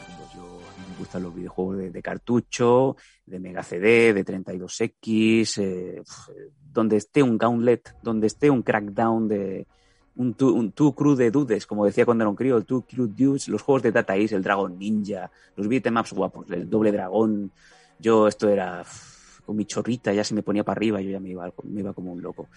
gustan 1.03 1.23
los 1.23 1.35
videojuegos 1.35 1.77
de, 1.77 1.91
de 1.91 2.01
cartucho, 2.01 2.95
de 3.25 3.39
Mega 3.39 3.61
CD, 3.63 4.13
de 4.13 4.25
32X, 4.25 5.57
eh, 5.61 6.01
donde 6.73 6.97
esté 6.97 7.21
un 7.21 7.37
Gauntlet, 7.37 7.95
donde 8.01 8.27
esté 8.27 8.49
un 8.49 8.61
Crackdown 8.63 9.27
de, 9.27 9.67
un 10.15 10.33
Two, 10.33 10.53
un 10.53 10.71
two 10.71 10.93
Crew 10.93 11.15
de 11.15 11.29
Dudes, 11.31 11.65
como 11.65 11.85
decía 11.85 12.05
cuando 12.05 12.23
era 12.23 12.29
un 12.29 12.35
crío, 12.35 12.57
el 12.57 12.65
Two 12.65 12.85
Crew 12.87 13.07
Dudes, 13.07 13.47
los 13.47 13.61
juegos 13.61 13.83
de 13.83 13.91
Data 13.91 14.15
East, 14.15 14.33
el 14.33 14.43
Dragon 14.43 14.77
Ninja, 14.77 15.29
los 15.55 15.67
beatemaps 15.67 16.13
guapos, 16.13 16.49
el 16.51 16.69
Doble 16.69 16.91
Dragón. 16.91 17.51
Yo, 17.99 18.27
esto 18.27 18.47
era 18.49 18.83
con 19.45 19.55
mi 19.55 19.65
chorrita, 19.65 20.13
ya 20.13 20.23
se 20.23 20.33
me 20.33 20.41
ponía 20.41 20.63
para 20.63 20.77
arriba, 20.77 21.01
yo 21.01 21.09
ya 21.11 21.19
me 21.19 21.29
iba, 21.29 21.51
me 21.63 21.79
iba 21.81 21.93
como 21.93 22.13
un 22.13 22.21
loco. 22.21 22.47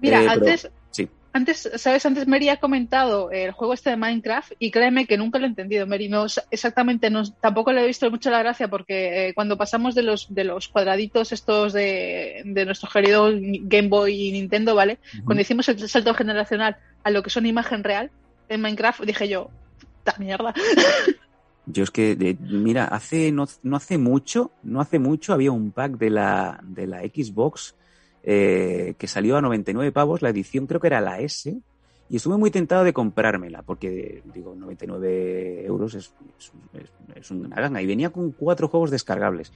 Mira, 0.00 0.20
Eh, 0.22 0.26
pero- 0.34 0.46
antes, 0.46 0.70
sí. 0.90 1.08
Antes, 1.32 1.70
¿sabes? 1.76 2.04
Antes 2.06 2.26
Mary 2.28 2.48
ha 2.48 2.58
comentado 2.58 3.30
el 3.30 3.52
juego 3.52 3.72
este 3.74 3.90
de 3.90 3.96
Minecraft 3.96 4.52
y 4.58 4.70
créeme 4.70 5.06
que 5.06 5.16
nunca 5.16 5.38
lo 5.38 5.46
he 5.46 5.48
entendido, 5.48 5.86
Mary. 5.86 6.08
No, 6.08 6.26
exactamente, 6.50 7.08
no, 7.10 7.22
tampoco 7.40 7.72
le 7.72 7.82
he 7.82 7.86
visto 7.86 8.10
mucho 8.10 8.30
la 8.30 8.40
gracia 8.40 8.68
porque 8.68 9.28
eh, 9.28 9.34
cuando 9.34 9.56
pasamos 9.56 9.94
de 9.94 10.02
los, 10.02 10.32
de 10.34 10.44
los 10.44 10.68
cuadraditos 10.68 11.32
estos 11.32 11.72
de, 11.72 12.42
de 12.44 12.64
nuestro 12.66 12.90
querido 12.90 13.30
Game 13.32 13.88
Boy 13.88 14.28
y 14.28 14.32
Nintendo, 14.32 14.74
¿vale? 14.74 14.98
Cuando 15.24 15.40
hicimos 15.42 15.68
el 15.68 15.88
salto 15.88 16.14
generacional 16.14 16.76
a 17.04 17.10
lo 17.10 17.22
que 17.22 17.30
son 17.30 17.46
imagen 17.46 17.82
real 17.82 18.10
en 18.48 18.60
Minecraft, 18.60 19.00
dije 19.02 19.28
yo, 19.28 19.50
¡ta 20.04 20.14
mierda! 20.18 20.52
Yo 21.64 21.84
es 21.84 21.92
que, 21.92 22.16
de- 22.16 22.36
mira, 22.40 22.86
hace 22.86 23.30
no, 23.30 23.46
no 23.62 23.76
hace 23.76 23.96
mucho, 23.96 24.50
no 24.64 24.80
hace 24.80 24.98
mucho 24.98 25.32
había 25.32 25.52
un 25.52 25.70
pack 25.70 25.92
de 25.96 26.10
la, 26.10 26.58
de 26.64 26.88
la 26.88 27.02
Xbox 27.02 27.76
eh, 28.22 28.94
que 28.98 29.06
salió 29.06 29.36
a 29.36 29.40
99 29.42 29.92
pavos, 29.92 30.22
la 30.22 30.30
edición 30.30 30.66
creo 30.66 30.80
que 30.80 30.86
era 30.88 31.00
la 31.00 31.20
S, 31.20 31.56
y 32.08 32.16
estuve 32.16 32.36
muy 32.36 32.50
tentado 32.50 32.84
de 32.84 32.92
comprármela, 32.92 33.62
porque 33.62 34.22
digo, 34.34 34.54
99 34.54 35.64
euros 35.64 35.94
es, 35.94 36.12
es, 36.38 36.52
es- 37.14 37.30
una 37.30 37.56
ganga, 37.60 37.80
y 37.82 37.86
venía 37.86 38.10
con 38.10 38.32
cuatro 38.32 38.68
juegos 38.68 38.90
descargables. 38.90 39.52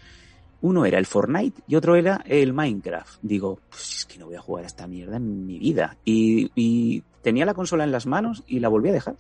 Uno 0.63 0.87
era 0.87 0.99
el 0.99 1.05
Fortnite 1.05 1.63
y 1.69 1.75
otro 1.75 1.97
era 1.97 2.23
el 2.27 2.55
Minecraft. 2.55 3.19
Digo, 3.21 3.61
pues 3.69 3.97
es 3.99 4.05
que 4.07 4.19
no 4.19 4.27
voy 4.27 4.37
a 4.37 4.41
jugar 4.41 4.65
a 4.65 4.67
esta 4.67 4.87
mierda 4.87 5.19
en 5.19 5.45
mi 5.47 5.59
vida. 5.59 5.99
Y, 6.03 6.51
y 6.55 7.03
tenía 7.23 7.45
la 7.45 7.53
consola 7.53 7.85
en 7.85 7.93
las 7.93 8.07
manos 8.07 8.43
y 8.47 8.59
la 8.61 8.69
volví 8.71 8.89
a 8.89 8.93
dejar. 8.93 9.17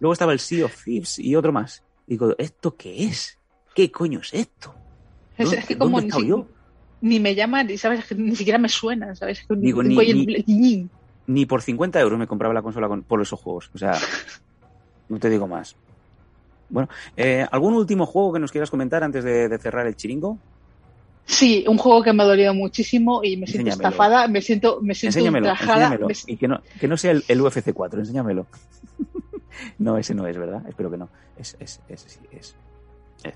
Luego 0.00 0.12
estaba 0.12 0.34
el 0.34 0.38
Sea 0.38 0.66
of 0.66 0.84
Thieves 0.84 1.18
y 1.18 1.34
otro 1.34 1.50
más. 1.50 1.82
Digo, 2.06 2.34
¿esto 2.36 2.76
qué 2.76 3.04
es? 3.04 3.38
¿Qué 3.74 3.90
coño 3.90 4.20
es 4.20 4.34
esto? 4.34 4.74
Es, 5.38 5.44
¿Dónde- 5.46 5.58
es 5.60 5.66
que 5.66 5.78
como 5.78 6.00
ni, 6.00 6.10
si- 6.10 6.26
yo? 6.28 6.46
Ni 7.06 7.20
me 7.20 7.34
llaman, 7.34 7.66
ni 7.66 7.78
sabes, 7.78 8.04
ni 8.16 8.34
siquiera 8.36 8.58
me 8.58 8.68
suena, 8.68 9.14
¿sabes? 9.14 9.44
Digo, 9.48 9.82
ni- 9.82 9.94
ni- 11.26 11.46
por 11.46 11.62
50 11.62 12.00
euros 12.00 12.18
me 12.18 12.26
compraba 12.26 12.54
la 12.54 12.62
consola 12.62 12.88
con- 12.88 13.02
por 13.02 13.20
esos 13.22 13.40
juegos. 13.40 13.70
O 13.74 13.78
sea, 13.78 13.92
no 15.08 15.18
te 15.18 15.30
digo 15.30 15.46
más. 15.46 15.76
Bueno, 16.68 16.88
eh, 17.16 17.46
¿algún 17.50 17.74
último 17.74 18.06
juego 18.06 18.32
que 18.32 18.38
nos 18.40 18.50
quieras 18.50 18.70
comentar 18.70 19.02
antes 19.04 19.22
de, 19.24 19.48
de 19.48 19.58
cerrar 19.58 19.86
el 19.86 19.94
chiringo? 19.96 20.38
Sí, 21.24 21.64
un 21.68 21.76
juego 21.78 22.02
que 22.02 22.12
me 22.12 22.22
ha 22.22 22.26
dolido 22.26 22.54
muchísimo 22.54 23.20
y 23.24 23.36
me 23.36 23.46
siento 23.46 23.68
Enséñamelo. 23.70 23.88
estafada, 23.88 24.28
me 24.28 24.40
siento, 24.40 24.80
me 24.82 24.94
siento 24.94 25.18
Enséñamelo, 25.18 25.48
enséñamelo. 25.50 26.06
me- 26.08 26.14
Y 26.26 26.36
que 26.36 26.46
no, 26.48 26.60
que 26.80 26.86
no 26.88 26.96
sea 26.96 27.10
el, 27.12 27.24
el 27.28 27.40
UFC 27.40 27.72
4, 27.72 27.98
enséñamelo. 28.00 28.46
no, 29.78 29.98
ese 29.98 30.14
no 30.14 30.26
es, 30.26 30.36
¿verdad? 30.38 30.62
Espero 30.68 30.90
que 30.90 30.96
no. 30.98 31.08
Es, 31.36 31.56
es, 31.58 31.80
es, 31.88 32.00
sí, 32.02 32.20
es. 32.30 32.56
Es. 33.24 33.34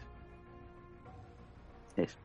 Es. 1.96 2.18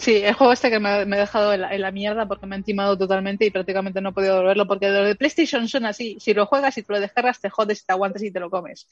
Sí, 0.00 0.16
el 0.16 0.32
juego 0.32 0.54
este 0.54 0.70
que 0.70 0.80
me, 0.80 1.04
me 1.04 1.16
ha 1.16 1.20
dejado 1.20 1.52
en 1.52 1.60
la, 1.60 1.74
en 1.74 1.82
la 1.82 1.92
mierda 1.92 2.26
porque 2.26 2.46
me 2.46 2.54
han 2.54 2.64
timado 2.64 2.96
totalmente 2.96 3.44
y 3.44 3.50
prácticamente 3.50 4.00
no 4.00 4.08
he 4.08 4.12
podido 4.14 4.38
volverlo 4.38 4.66
porque 4.66 4.88
lo 4.88 5.04
de 5.04 5.14
PlayStation 5.14 5.68
son 5.68 5.84
así. 5.84 6.16
Si 6.20 6.32
lo 6.32 6.46
juegas 6.46 6.78
y 6.78 6.82
te 6.82 6.90
lo 6.94 7.00
descargas, 7.00 7.38
te 7.38 7.50
jodes 7.50 7.82
y 7.82 7.84
te 7.84 7.92
aguantas 7.92 8.22
y 8.22 8.30
te 8.30 8.40
lo 8.40 8.48
comes. 8.48 8.88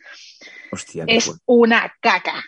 Hostia, 0.70 1.04
Es 1.06 1.32
una 1.46 1.94
caca. 2.02 2.44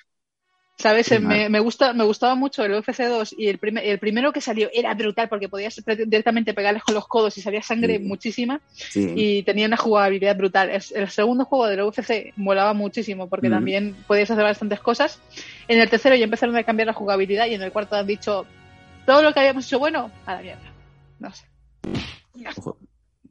¿Sabes? 0.81 1.09
Qué 1.11 1.21
Me, 1.21 1.49
me, 1.51 1.61
gusta, 1.61 1.93
me 1.93 2.05
gustaba 2.05 2.35
mucho 2.35 2.65
el 2.65 2.73
UFC 2.73 3.01
2 3.07 3.35
y 3.37 3.49
el, 3.49 3.59
primer, 3.59 3.85
el 3.85 3.99
primero 3.99 4.33
que 4.33 4.41
salió 4.41 4.71
era 4.73 4.95
brutal 4.95 5.29
porque 5.29 5.49
podías 5.49 5.81
directamente 6.07 6.55
pegarles 6.55 6.83
con 6.83 6.95
los 6.95 7.07
codos 7.07 7.37
y 7.37 7.43
salía 7.43 7.63
sangre 7.63 7.99
Sí. 7.99 8.05
muchísima 8.05 8.61
Sí. 8.75 9.13
y 9.15 9.43
tenía 9.43 9.67
una 9.67 9.77
jugabilidad 9.77 10.37
brutal. 10.37 10.71
Es- 10.71 10.93
El 10.93 11.09
segundo 11.11 11.45
juego 11.45 11.67
del 11.67 11.83
UFC 11.83 12.33
molaba 12.37 12.73
muchísimo 12.73 13.29
porque 13.29 13.51
también 13.51 13.95
podías 14.07 14.31
hacer 14.31 14.43
bastantes 14.45 14.81
cosas. 14.81 15.21
En 15.69 15.79
el 15.81 15.91
tercero 15.91 16.17
ya 16.17 16.25
empezaron 16.25 16.57
a 16.57 16.63
cambiar 16.65 16.87
la 16.87 16.95
jugabilidad 16.95 17.47
y 17.47 17.55
en 17.55 17.63
el 17.63 17.73
cuarto 17.73 17.97
han 17.97 18.07
dicho 18.07 18.47
todo 19.07 19.23
lo 19.23 19.33
que 19.35 19.41
habíamos 19.41 19.67
hecho 19.67 19.79
bueno 19.79 20.11
a 20.25 20.35
la 20.37 20.41
mierda. 20.43 20.73
No 21.19 21.31
sé. 21.33 21.45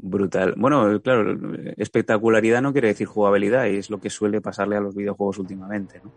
Brutal. 0.02 0.54
Bueno, 0.56 1.02
claro, 1.02 1.38
espectacularidad 1.78 2.62
no 2.62 2.72
quiere 2.72 2.88
decir 2.90 3.06
jugabilidad 3.08 3.66
y 3.66 3.78
es 3.78 3.90
lo 3.90 4.00
que 4.00 4.10
suele 4.10 4.40
pasarle 4.40 4.78
a 4.78 4.80
los 4.80 4.96
videojuegos 4.96 5.40
últimamente, 5.40 6.00
¿no? 6.04 6.14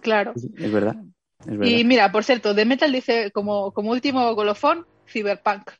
Claro. 0.00 0.32
Es 0.36 0.72
verdad. 0.72 0.96
Es 1.40 1.58
verdad. 1.58 1.66
Y 1.66 1.84
mira, 1.84 2.10
por 2.12 2.24
cierto, 2.24 2.54
de 2.54 2.64
Metal 2.64 2.90
dice 2.92 3.30
como, 3.30 3.72
como 3.72 3.90
último 3.90 4.34
golofón, 4.34 4.86
Cyberpunk. 5.06 5.70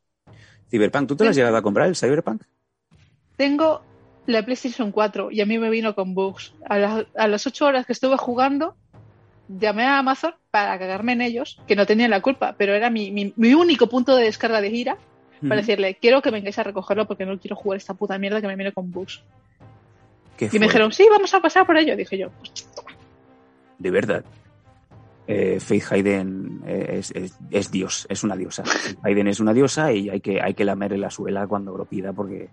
Cyberpunk, 0.70 1.08
¿tú 1.08 1.16
te 1.16 1.24
lo 1.24 1.30
has 1.30 1.36
llegado 1.36 1.56
a 1.56 1.62
comprar 1.62 1.88
el 1.88 1.96
Cyberpunk? 1.96 2.42
Tengo 3.36 3.82
la 4.26 4.44
PlayStation 4.44 4.92
4 4.92 5.30
y 5.30 5.40
a 5.40 5.46
mí 5.46 5.58
me 5.58 5.70
vino 5.70 5.94
con 5.94 6.14
bugs. 6.14 6.54
A 6.68 6.78
las, 6.78 7.06
a 7.16 7.28
las 7.28 7.46
8 7.46 7.66
horas 7.66 7.86
que 7.86 7.92
estuve 7.92 8.16
jugando, 8.16 8.76
llamé 9.48 9.84
a 9.84 9.98
Amazon 9.98 10.34
para 10.50 10.78
cagarme 10.78 11.12
en 11.12 11.22
ellos, 11.22 11.60
que 11.66 11.76
no 11.76 11.86
tenían 11.86 12.10
la 12.10 12.20
culpa, 12.20 12.54
pero 12.58 12.74
era 12.74 12.90
mi, 12.90 13.10
mi, 13.10 13.32
mi 13.36 13.54
único 13.54 13.88
punto 13.88 14.14
de 14.16 14.24
descarga 14.24 14.60
de 14.60 14.70
gira, 14.70 14.98
para 15.46 15.60
decirle, 15.60 15.96
quiero 16.00 16.20
que 16.20 16.30
vengáis 16.30 16.58
a 16.58 16.64
recogerlo 16.64 17.06
porque 17.06 17.24
no 17.24 17.38
quiero 17.38 17.54
jugar 17.54 17.76
esta 17.76 17.94
puta 17.94 18.18
mierda 18.18 18.40
que 18.40 18.48
me 18.48 18.56
viene 18.56 18.72
con 18.72 18.90
bugs. 18.90 19.22
Qué 20.36 20.48
Y 20.52 20.58
me 20.58 20.66
dijeron, 20.66 20.92
sí, 20.92 21.06
vamos 21.08 21.32
a 21.34 21.40
pasar 21.40 21.64
por 21.64 21.76
ello. 21.76 21.96
Dije 21.96 22.18
yo, 22.18 22.30
pues, 22.30 22.68
De 23.78 23.90
verdad. 23.90 24.24
Eh, 25.26 25.58
Faith 25.60 25.84
Hayden 25.92 26.62
es, 26.66 27.12
es- 27.50 27.70
Dios, 27.70 28.06
es 28.08 28.24
una 28.24 28.34
diosa. 28.34 28.64
Hayden 29.02 29.28
es 29.28 29.40
una 29.40 29.52
diosa 29.52 29.92
y 29.92 30.08
hay 30.08 30.20
que, 30.20 30.40
hay 30.40 30.54
que 30.54 30.64
lamerle 30.64 30.96
la 30.98 31.10
suela 31.10 31.46
cuando 31.46 31.76
lo 31.76 31.84
pida 31.84 32.12
porque, 32.12 32.48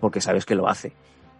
porque 0.00 0.20
sabes 0.20 0.44
que 0.46 0.54
lo 0.54 0.68
hace. 0.68 0.92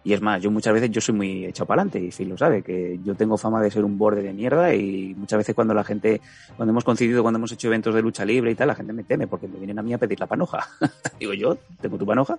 Y 0.05 0.11
es 0.11 0.21
más, 0.21 0.41
yo 0.43 0.51
muchas 0.51 0.73
veces 0.73 0.91
yo 0.91 0.99
soy 0.99 1.15
muy 1.15 1.45
echado 1.45 1.65
para 1.65 1.81
adelante 1.83 2.05
y 2.05 2.11
Phil 2.11 2.27
lo 2.27 2.37
sabe, 2.37 2.61
que 2.61 2.99
yo 3.05 3.15
tengo 3.15 3.37
fama 3.37 3.61
de 3.61 3.71
ser 3.71 3.85
un 3.85 3.97
borde 3.97 4.21
de 4.21 4.33
mierda 4.33 4.75
y 4.75 5.15
muchas 5.15 5.37
veces 5.37 5.55
cuando 5.55 5.73
la 5.73 5.85
gente, 5.85 6.19
cuando 6.57 6.71
hemos 6.71 6.83
coincidido, 6.83 7.21
cuando 7.21 7.37
hemos 7.37 7.53
hecho 7.53 7.67
eventos 7.69 7.95
de 7.95 8.01
lucha 8.01 8.25
libre 8.25 8.51
y 8.51 8.55
tal, 8.55 8.67
la 8.67 8.75
gente 8.75 8.91
me 8.91 9.05
teme 9.05 9.27
porque 9.27 9.47
me 9.47 9.55
vienen 9.59 9.79
a 9.79 9.81
mí 9.81 9.93
a 9.93 9.97
pedir 9.97 10.19
la 10.19 10.27
panoja. 10.27 10.67
Digo 11.21 11.33
yo, 11.33 11.57
tengo 11.79 11.97
tu 11.97 12.05
panoja. 12.05 12.37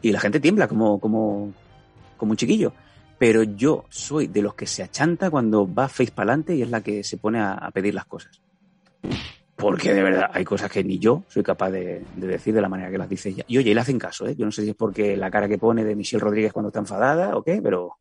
Y 0.00 0.12
la 0.12 0.20
gente 0.20 0.38
tiembla 0.38 0.68
como, 0.68 1.00
como, 1.00 1.52
como 2.16 2.30
un 2.30 2.36
chiquillo. 2.36 2.72
Pero 3.18 3.42
yo 3.42 3.84
soy 3.88 4.26
de 4.26 4.42
los 4.42 4.54
que 4.54 4.66
se 4.66 4.82
achanta 4.82 5.30
cuando 5.30 5.72
va 5.72 5.88
Faith 5.88 6.10
para 6.10 6.30
adelante 6.32 6.54
y 6.54 6.62
es 6.62 6.70
la 6.70 6.82
que 6.82 7.02
se 7.02 7.16
pone 7.16 7.40
a, 7.40 7.52
a 7.54 7.70
pedir 7.70 7.94
las 7.94 8.04
cosas. 8.04 8.40
Porque 9.56 9.94
de 9.94 10.02
verdad 10.02 10.30
hay 10.34 10.44
cosas 10.44 10.70
que 10.70 10.84
ni 10.84 10.98
yo 10.98 11.24
soy 11.28 11.42
capaz 11.42 11.70
de, 11.70 12.04
de 12.14 12.26
decir 12.26 12.52
de 12.54 12.60
la 12.60 12.68
manera 12.68 12.90
que 12.90 12.98
las 12.98 13.08
dice 13.08 13.30
ella. 13.30 13.44
Y 13.48 13.56
oye, 13.56 13.70
y 13.70 13.74
le 13.74 13.80
hacen 13.80 13.98
caso, 13.98 14.26
¿eh? 14.26 14.36
Yo 14.36 14.44
no 14.44 14.52
sé 14.52 14.62
si 14.62 14.70
es 14.70 14.76
porque 14.76 15.16
la 15.16 15.30
cara 15.30 15.48
que 15.48 15.56
pone 15.56 15.82
de 15.82 15.96
Michelle 15.96 16.22
Rodríguez 16.22 16.52
cuando 16.52 16.68
está 16.68 16.80
enfadada 16.80 17.34
o 17.36 17.42
qué, 17.42 17.62
pero. 17.62 17.96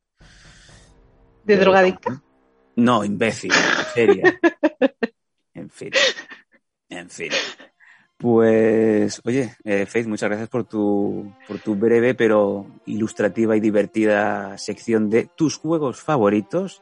de 1.46 1.56
drogadicta. 1.56 2.22
No, 2.76 3.06
imbécil, 3.06 3.52
seria. 3.94 4.38
En 5.54 5.70
fin. 5.70 5.92
En 6.90 7.10
fin. 7.10 7.32
Pues, 8.18 9.22
oye, 9.26 9.56
eh, 9.66 9.86
Faith, 9.86 10.08
muchas 10.08 10.30
gracias 10.30 10.50
por 10.50 10.64
tu, 10.64 11.34
por 11.48 11.60
tu 11.60 11.76
breve 11.76 12.16
pero 12.16 12.66
ilustrativa 12.86 13.58
y 13.58 13.60
divertida 13.60 14.58
sección 14.58 15.10
de 15.10 15.28
tus 15.36 15.58
juegos 15.58 16.02
favoritos. 16.02 16.82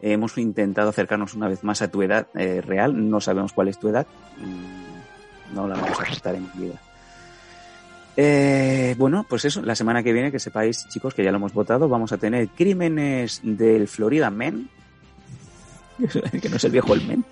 Hemos 0.00 0.36
intentado 0.38 0.88
acercarnos 0.88 1.34
una 1.34 1.48
vez 1.48 1.62
más 1.62 1.80
a 1.82 1.90
tu 1.90 2.02
edad 2.02 2.26
eh, 2.34 2.60
real. 2.60 3.08
No 3.08 3.20
sabemos 3.20 3.52
cuál 3.52 3.68
es 3.68 3.78
tu 3.78 3.88
edad. 3.88 4.06
No 5.54 5.68
la 5.68 5.76
vamos 5.76 6.00
a 6.00 6.02
aceptar 6.02 6.34
en 6.34 6.50
vida. 6.54 6.80
Eh, 8.16 8.94
bueno, 8.98 9.24
pues 9.28 9.44
eso, 9.44 9.62
la 9.62 9.74
semana 9.74 10.02
que 10.02 10.12
viene, 10.12 10.32
que 10.32 10.38
sepáis, 10.38 10.86
chicos, 10.88 11.14
que 11.14 11.24
ya 11.24 11.30
lo 11.30 11.36
hemos 11.36 11.54
votado, 11.54 11.88
vamos 11.88 12.12
a 12.12 12.18
tener 12.18 12.48
Crímenes 12.48 13.40
del 13.42 13.88
Florida 13.88 14.30
Men, 14.30 14.68
que 16.42 16.48
no 16.48 16.56
es 16.56 16.64
el 16.64 16.72
viejo 16.72 16.92
el 16.94 17.06
Men. 17.06 17.24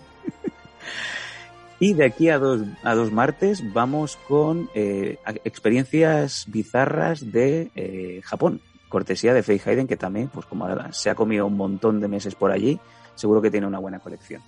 Y 1.81 1.95
de 1.95 2.05
aquí 2.05 2.29
a 2.29 2.39
dos, 2.39 2.61
a 2.85 2.95
dos 2.95 3.11
martes 3.11 3.73
vamos 3.73 4.17
con 4.29 4.69
eh, 4.75 5.19
experiencias 5.45 6.45
bizarras 6.49 7.33
de 7.33 7.71
eh, 7.75 8.21
Japón, 8.23 8.61
cortesía 8.91 9.33
de 9.33 9.43
Faye 9.43 9.63
Hayden, 9.65 9.87
que 9.89 9.97
también, 9.97 10.29
pues 10.29 10.45
como 10.47 10.67
ahora 10.67 10.93
se 10.93 11.09
ha 11.11 11.15
comido 11.15 11.47
un 11.47 11.57
montón 11.57 11.99
de 12.01 12.07
meses 12.09 12.35
por 12.35 12.51
allí, 12.53 12.79
seguro 13.15 13.41
que 13.41 13.51
tiene 13.51 13.67
una 13.67 13.79
buena 13.79 13.99
colección. 13.99 14.43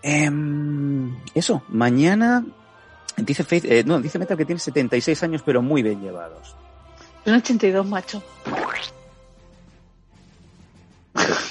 Em, 0.00 1.12
eso, 1.34 1.62
mañana 1.68 2.44
dice 3.16 3.42
Faith, 3.42 3.64
eh, 3.64 3.82
no, 3.84 4.00
dice 4.00 4.20
Metal 4.20 4.36
que 4.36 4.44
tiene 4.44 4.60
76 4.60 5.20
años, 5.24 5.42
pero 5.44 5.60
muy 5.60 5.82
bien 5.82 6.00
llevados. 6.00 6.54
Son 7.24 7.34
82, 7.34 7.84
macho. 7.84 8.22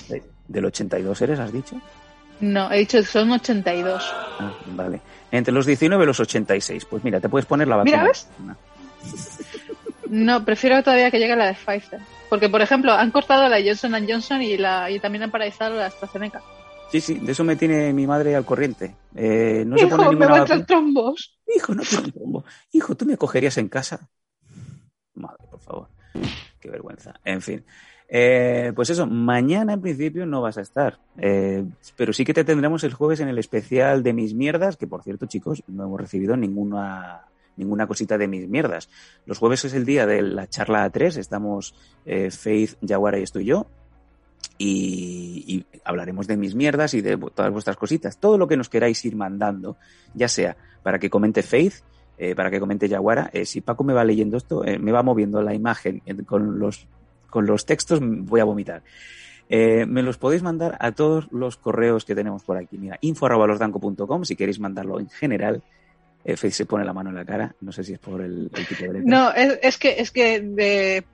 De- 0.10 0.24
Del 0.48 0.66
82 0.66 1.22
eres, 1.24 1.40
has 1.40 1.52
dicho. 1.52 1.76
No, 2.40 2.72
he 2.72 2.80
dicho 2.80 3.00
que 3.00 3.06
son 3.06 3.32
82. 3.32 4.04
Ah, 4.40 4.54
vale. 4.68 5.02
Entre 5.32 5.54
los 5.54 5.66
19 5.66 6.04
y 6.04 6.08
los 6.08 6.20
86. 6.20 6.86
Pues 6.86 7.04
mira, 7.04 7.20
te 7.20 7.30
puedes 7.30 7.46
poner 7.46 7.68
la 7.68 7.78
vacuna. 7.78 7.98
Mira, 7.98 8.08
¿ves? 8.08 8.28
No, 10.10 10.46
prefiero 10.46 10.82
todavía 10.84 11.12
que 11.12 11.20
llegue 11.20 11.36
la 11.36 11.48
de 11.48 11.54
Pfizer. 11.54 12.00
Porque, 12.30 12.50
por 12.50 12.62
ejemplo, 12.62 12.92
han 12.94 13.12
cortado 13.12 13.48
la 13.48 13.58
Johnson 13.62 13.94
Johnson 14.08 14.42
y, 14.42 14.58
la, 14.58 14.90
y 14.92 15.00
también 15.00 15.24
han 15.24 15.32
paralizado 15.32 15.76
la 15.76 15.88
AstraZeneca. 15.88 16.42
Sí, 16.92 17.02
sí, 17.02 17.16
de 17.16 17.32
eso 17.34 17.44
me 17.44 17.56
tiene 17.56 17.92
mi 17.92 18.08
madre 18.08 18.36
al 18.36 18.46
corriente. 18.46 18.96
Eh, 19.16 19.64
no 19.66 19.78
se 19.78 19.88
pone 19.88 20.04
Hijo, 20.04 20.12
me 20.14 20.26
va 20.26 20.36
a 20.36 20.40
entrar 20.40 20.66
trombos. 20.66 21.38
Hijo, 21.54 21.74
no 21.74 21.84
quiero 21.84 22.06
un 22.06 22.12
trombo. 22.12 22.46
Hijo, 22.72 22.96
¿tú 22.96 23.06
me 23.06 23.14
acogerías 23.14 23.58
en 23.58 23.68
casa? 23.68 24.10
Madre, 25.14 25.46
por 25.50 25.60
favor. 25.60 25.90
Qué 26.60 26.70
vergüenza. 26.70 27.20
En 27.26 27.42
fin. 27.42 27.66
Eh, 28.10 28.72
pues 28.76 28.89
eso, 28.89 29.05
mañana 29.05 29.74
en 29.74 29.82
principio 29.82 30.26
no 30.26 30.41
vas 30.41 30.58
a 30.58 30.62
estar. 30.62 30.99
Eh, 31.18 31.66
pero 31.95 32.14
sí 32.14 32.24
que 32.24 32.34
te 32.34 32.43
tendremos 32.43 32.84
el 32.84 32.93
jueves 32.93 33.20
en 33.20 33.28
el 33.28 33.38
especial 33.38 34.03
de 34.03 34.14
mis 34.14 34.34
mierdas, 34.34 34.78
que 34.78 34.88
por 34.88 35.03
cierto, 35.03 35.26
chicos, 35.26 35.64
no 35.68 35.86
hemos 35.86 35.99
recibido 35.99 36.36
ninguna 36.38 37.26
ninguna 37.58 37.88
cosita 37.88 38.20
de 38.20 38.28
mis 38.28 38.47
mierdas. 38.47 38.88
Los 39.26 39.39
jueves 39.39 39.66
es 39.66 39.74
el 39.74 39.84
día 39.84 40.05
de 40.05 40.22
la 40.22 40.47
charla 40.47 40.86
A3, 40.86 41.18
estamos 41.18 41.74
eh, 42.05 42.30
Faith, 42.30 42.78
Yaguara 42.82 43.18
y 43.18 43.24
estoy 43.24 43.45
yo, 43.45 43.66
y, 44.60 45.43
y 45.47 45.80
hablaremos 45.84 46.28
de 46.28 46.38
mis 46.38 46.53
mierdas 46.53 46.93
y 46.93 47.01
de 47.01 47.18
todas 47.18 47.51
vuestras 47.51 47.76
cositas. 47.76 48.20
Todo 48.20 48.38
lo 48.38 48.47
que 48.47 48.58
nos 48.58 48.70
queráis 48.70 49.03
ir 49.05 49.16
mandando, 49.16 49.76
ya 50.14 50.28
sea 50.28 50.55
para 50.84 50.99
que 50.99 51.10
comente 51.10 51.41
Faith, 51.41 51.82
eh, 52.18 52.34
para 52.34 52.49
que 52.49 52.60
comente 52.60 52.88
Yaguara. 52.88 53.30
Eh, 53.32 53.45
si 53.45 53.62
Paco 53.62 53.84
me 53.84 53.93
va 53.93 54.03
leyendo 54.03 54.38
esto, 54.38 54.66
eh, 54.66 54.80
me 54.80 54.91
va 54.91 55.03
moviendo 55.03 55.41
la 55.41 55.53
imagen 55.53 56.01
con 56.26 56.58
los, 56.58 56.88
con 57.30 57.46
los 57.46 57.66
textos, 57.66 58.00
voy 58.02 58.40
a 58.40 58.44
vomitar. 58.46 58.82
Eh, 59.50 59.86
me 59.86 60.04
los 60.04 60.18
podéis 60.18 60.44
mandar 60.44 60.78
a 60.80 60.92
todos 60.92 61.28
los 61.32 61.56
correos 61.58 62.04
que 62.04 62.16
tenemos 62.16 62.44
por 62.44 62.58
aquí. 62.58 62.78
Mira, 62.78 62.98
info.losdanco.com 63.02 64.24
si 64.26 64.36
queréis 64.36 64.60
mandarlo 64.60 65.00
en 65.00 65.10
general. 65.10 65.62
Eh, 66.26 66.36
se 66.36 66.66
pone 66.66 66.84
la 66.84 66.92
mano 66.92 67.10
en 67.10 67.16
la 67.16 67.24
cara, 67.24 67.56
no 67.62 67.72
sé 67.72 67.84
si 67.86 67.94
es 67.94 68.00
por 68.00 68.20
el, 68.22 68.50
el 68.54 68.68
tipo 68.68 68.82
de 68.84 68.94
letra. 69.00 69.02
No, 69.06 69.32
es, 69.32 69.60
es 69.62 69.78
que 69.78 70.02
es 70.02 70.12
que 70.12 70.42
de 70.42 71.06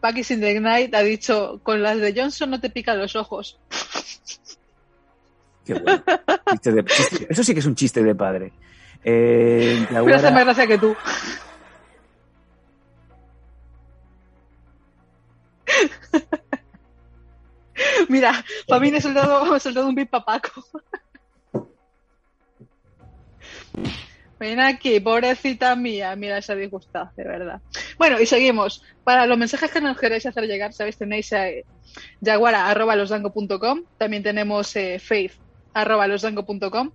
Packers 0.00 0.30
in 0.30 0.40
the 0.40 0.58
Night 0.60 0.94
ha 0.94 1.02
dicho 1.02 1.60
con 1.62 1.82
las 1.82 1.98
de 2.00 2.14
Johnson 2.18 2.48
no 2.50 2.60
te 2.60 2.70
pican 2.70 2.98
los 2.98 3.14
ojos. 3.16 3.58
Qué 5.66 5.74
bueno. 5.74 6.02
Chiste 6.52 6.72
de- 6.72 6.84
chiste- 6.84 7.26
eso 7.28 7.44
sí 7.44 7.52
que 7.54 7.60
es 7.60 7.66
un 7.66 7.74
chiste 7.74 8.02
de 8.02 8.14
padre. 8.14 8.52
Eh, 9.04 9.86
Me 9.90 10.14
hace 10.14 10.30
más 10.30 10.44
gracia 10.44 10.66
que 10.66 10.78
tú. 10.78 10.94
Mira, 18.08 18.44
para 18.68 18.80
mí 18.80 18.88
he 18.88 19.00
soltado 19.00 19.88
un 19.88 19.94
bip 19.94 20.10
papaco. 20.10 20.64
Ven 24.38 24.60
aquí, 24.60 25.00
pobrecita 25.00 25.74
mía. 25.76 26.14
Mira, 26.16 26.42
se 26.42 26.52
ha 26.52 26.56
disgustado, 26.56 27.10
de 27.16 27.24
verdad. 27.24 27.60
Bueno, 27.98 28.20
y 28.20 28.26
seguimos. 28.26 28.82
Para 29.04 29.26
los 29.26 29.38
mensajes 29.38 29.70
que 29.70 29.80
nos 29.80 29.98
queréis 29.98 30.26
hacer 30.26 30.44
llegar, 30.44 30.72
sabéis, 30.72 30.98
tenéis 30.98 31.32
eh, 31.32 31.64
jaguara.losdango.com. 32.22 33.84
También 33.96 34.22
tenemos 34.22 34.74
eh, 34.76 34.98
faith.losdango.com. 34.98 36.90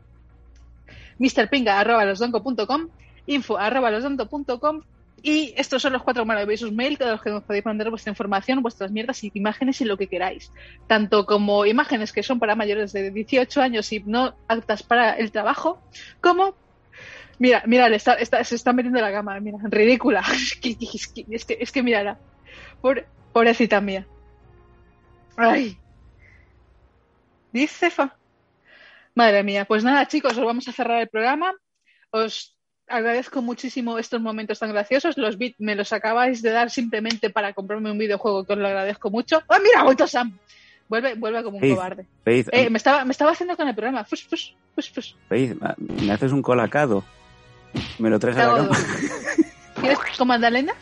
mrpinga.losdango.com. 1.17 2.89
info.losdango.com. 3.25 4.83
Y 5.23 5.53
estos 5.57 5.81
son 5.81 5.93
los 5.93 6.03
cuatro 6.03 6.25
maravillosos 6.25 6.71
mails 6.71 6.99
de 6.99 7.05
los 7.07 7.21
que 7.21 7.29
nos 7.29 7.43
podéis 7.43 7.65
mandar 7.65 7.89
vuestra 7.89 8.11
información, 8.11 8.61
vuestras 8.61 8.91
mierdas 8.91 9.23
imágenes 9.23 9.81
y 9.81 9.85
lo 9.85 9.97
que 9.97 10.07
queráis. 10.07 10.51
Tanto 10.87 11.25
como 11.25 11.65
imágenes 11.65 12.11
que 12.13 12.23
son 12.23 12.39
para 12.39 12.55
mayores 12.55 12.93
de 12.93 13.11
18 13.11 13.61
años 13.61 13.91
y 13.91 14.01
no 14.05 14.35
aptas 14.47 14.83
para 14.83 15.13
el 15.13 15.31
trabajo, 15.31 15.81
como 16.21 16.55
Mira, 17.39 17.63
mira, 17.65 17.87
está, 17.87 18.15
está- 18.15 18.43
se 18.43 18.55
está 18.55 18.73
metiendo 18.73 18.99
en 18.99 19.05
la 19.05 19.13
cama, 19.13 19.39
mira, 19.39 19.57
ridícula. 19.63 20.21
Es 20.33 20.55
que, 20.57 20.75
es 20.79 21.07
que, 21.07 21.25
es 21.29 21.45
que, 21.45 21.57
es 21.61 21.71
que 21.71 22.15
pobrecita 23.31 23.79
mía. 23.79 24.05
Ay. 25.37 25.77
Dice 27.53 27.89
fa. 27.89 28.15
Madre 29.15 29.43
mía, 29.43 29.65
pues 29.65 29.83
nada, 29.83 30.05
chicos, 30.07 30.37
os 30.37 30.43
vamos 30.45 30.67
a 30.67 30.73
cerrar 30.73 31.01
el 31.01 31.07
programa. 31.09 31.53
Os 32.11 32.58
agradezco 32.89 33.41
muchísimo 33.41 33.97
estos 33.99 34.21
momentos 34.21 34.59
tan 34.59 34.71
graciosos. 34.71 35.17
Los 35.17 35.37
bits 35.37 35.59
me 35.59 35.75
los 35.75 35.93
acabáis 35.93 36.41
de 36.41 36.51
dar 36.51 36.69
simplemente 36.69 37.29
para 37.29 37.53
comprarme 37.53 37.91
un 37.91 37.97
videojuego, 37.97 38.45
que 38.45 38.53
os 38.53 38.59
lo 38.59 38.67
agradezco 38.67 39.09
mucho. 39.09 39.41
¡Ah, 39.47 39.59
mira, 39.63 39.81
ha 39.81 39.83
vuelto 39.83 40.07
Sam! 40.07 40.37
Vuelve, 40.87 41.13
vuelve 41.15 41.43
como 41.43 41.57
un 41.57 41.61
Faith, 41.61 41.75
cobarde. 41.75 42.05
Faith, 42.25 42.49
Eh, 42.51 42.69
me, 42.69 42.77
estaba, 42.77 43.05
me 43.05 43.11
estaba 43.11 43.31
haciendo 43.31 43.55
con 43.55 43.67
el 43.67 43.75
programa. 43.75 44.03
Fus, 44.05 44.23
fus, 44.23 44.55
fus. 44.75 45.15
Faith, 45.29 45.55
me 45.77 46.11
haces 46.11 46.31
un 46.31 46.41
colacado. 46.41 47.03
Me 47.99 48.09
lo 48.09 48.17
traes 48.19 48.37
a 48.37 48.47
la 48.47 48.55
cama 48.57 48.77
¿Quieres 49.79 49.99
con 50.17 50.27
magdalenas? 50.27 50.75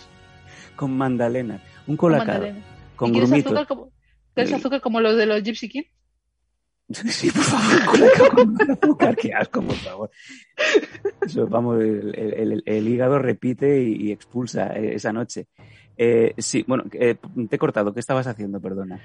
con 0.77 0.95
mandalena. 0.97 1.55
Un 1.87 1.97
Con 1.97 2.09
colacado. 2.11 2.39
magdalenas. 2.39 2.63
Con 2.95 3.09
¿Y 3.09 3.11
quieres 3.11 3.29
grumitos. 3.29 3.51
azúcar 3.53 3.67
como, 3.67 3.91
¿Quieres 4.33 4.53
azúcar 4.53 4.81
como 4.81 5.01
los 5.01 5.17
de 5.17 5.25
los 5.25 5.43
Gypsy 5.43 5.67
King? 5.69 5.83
Sí, 6.89 7.29
por 7.31 7.43
favor, 7.43 7.85
con 8.31 8.71
azúcar, 8.71 9.15
qué 9.21 9.33
asco, 9.33 9.61
por 9.61 9.75
favor. 9.75 10.09
Eso, 11.21 11.45
vamos, 11.47 11.81
el, 11.81 12.15
el- 12.17 12.63
el- 12.65 12.87
hígado 12.87 13.19
repite 13.19 13.81
y, 13.83 14.07
y 14.07 14.11
expulsa 14.13 14.67
eh, 14.75 14.95
esa 14.95 15.11
noche. 15.11 15.47
Eh, 15.97 16.33
sí, 16.37 16.63
bueno, 16.67 16.85
eh, 16.93 17.15
te 17.49 17.55
he 17.55 17.59
cortado. 17.59 17.93
¿Qué 17.93 17.99
estabas 17.99 18.27
haciendo? 18.27 18.61
Perdona. 18.61 18.99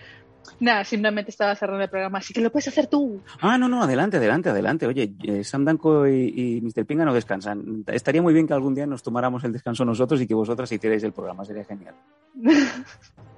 Nada, 0.61 0.85
simplemente 0.85 1.31
estaba 1.31 1.55
cerrando 1.57 1.83
el 1.83 1.89
programa, 1.91 2.19
así 2.19 2.33
que 2.35 2.41
lo 2.41 2.53
puedes 2.53 2.69
hacer 2.69 2.87
tú. 2.87 3.21
Ah, 3.41 3.57
no, 3.59 3.69
no, 3.69 3.83
adelante, 3.83 4.19
adelante, 4.19 4.51
adelante. 4.51 4.87
Oye, 4.87 5.15
eh, 5.25 5.43
Sam 5.43 5.65
Danko 5.65 6.07
y, 6.07 6.33
y 6.37 6.61
Mr. 6.61 6.85
Pinga 6.87 7.05
no 7.05 7.15
descansan. 7.15 7.85
Estaría 7.89 8.23
muy 8.23 8.35
bien 8.35 8.47
que 8.47 8.53
algún 8.55 8.75
día 8.75 8.87
nos 8.87 9.03
tomáramos 9.03 9.43
el 9.45 9.53
descanso 9.53 9.85
nosotros 9.85 10.21
y 10.21 10.27
que 10.27 10.35
vosotras 10.35 10.71
hicierais 10.71 11.03
el 11.03 11.13
programa. 11.13 11.45
Sería 11.45 11.65
genial. 11.65 11.95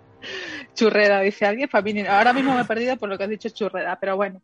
Churrera, 0.74 1.20
dice 1.20 1.46
alguien. 1.46 1.68
Para 1.68 1.82
mí, 1.82 1.92
ni- 1.92 2.06
ahora 2.06 2.32
mismo 2.32 2.54
me 2.54 2.62
he 2.62 2.64
perdido 2.64 2.96
por 2.96 3.08
lo 3.08 3.16
que 3.18 3.24
has 3.24 3.30
dicho 3.30 3.48
churrera, 3.50 3.98
pero 4.00 4.16
bueno. 4.16 4.40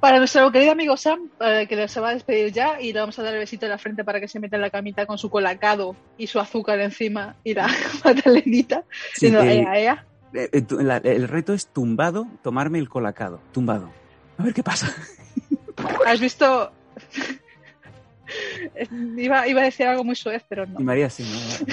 Para 0.00 0.18
nuestro 0.18 0.50
querido 0.52 0.72
amigo 0.72 0.96
Sam, 0.96 1.30
eh, 1.40 1.66
que 1.68 1.88
se 1.88 2.00
va 2.00 2.10
a 2.10 2.14
despedir 2.14 2.52
ya 2.52 2.80
y 2.80 2.92
le 2.92 3.00
vamos 3.00 3.18
a 3.18 3.22
dar 3.22 3.32
el 3.32 3.40
besito 3.40 3.64
en 3.66 3.70
la 3.70 3.78
frente 3.78 4.04
para 4.04 4.20
que 4.20 4.28
se 4.28 4.38
meta 4.38 4.56
en 4.56 4.62
la 4.62 4.70
camita 4.70 5.06
con 5.06 5.16
su 5.16 5.30
colacado 5.30 5.96
y 6.18 6.26
su 6.26 6.38
azúcar 6.38 6.80
encima 6.80 7.34
y 7.42 7.54
la 7.54 7.66
magdalenita. 8.04 8.84
Sí, 9.14 9.26
eh, 9.28 9.30
"Ea, 9.62 9.80
ea". 9.80 10.06
eh, 10.34 10.64
la- 10.80 10.98
el 10.98 11.28
reto 11.28 11.54
es 11.54 11.68
tumbado, 11.72 12.26
tomarme 12.42 12.78
el 12.78 12.88
colacado. 12.90 13.40
Tumbado. 13.52 13.90
A 14.38 14.42
ver 14.42 14.52
qué 14.52 14.62
pasa. 14.62 14.94
¿Has 16.06 16.20
visto? 16.20 16.70
iba, 19.16 19.46
iba 19.48 19.60
a 19.60 19.64
decir 19.64 19.86
algo 19.86 20.04
muy 20.04 20.16
suez, 20.16 20.42
pero 20.48 20.66
no. 20.66 20.80
Y 20.80 20.84
María, 20.84 21.08
sí, 21.08 21.22
no, 21.24 21.66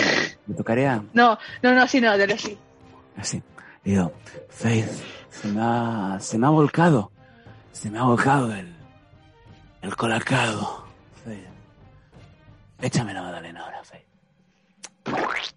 me 0.47 0.55
tocaría 0.55 1.03
No, 1.13 1.37
no, 1.61 1.73
no, 1.73 1.87
sí, 1.87 1.99
no, 1.99 2.17
dale 2.17 2.33
así. 2.35 2.57
Así. 3.17 3.41
Y 3.83 3.95
yo, 3.95 4.11
Faith, 4.49 4.89
se 5.29 5.47
me 5.49 5.61
ha, 5.61 6.17
se 6.19 6.37
me 6.37 6.47
ha 6.47 6.49
volcado. 6.49 7.11
Se 7.71 7.89
me 7.89 7.99
ha 7.99 8.03
volcado 8.03 8.53
el, 8.53 8.73
el 9.81 9.95
colacado. 9.95 10.85
Faith. 11.23 11.47
Échame 12.81 13.13
la 13.13 13.21
magdalena 13.21 13.61
ahora, 13.61 13.83
Faith. 13.83 14.05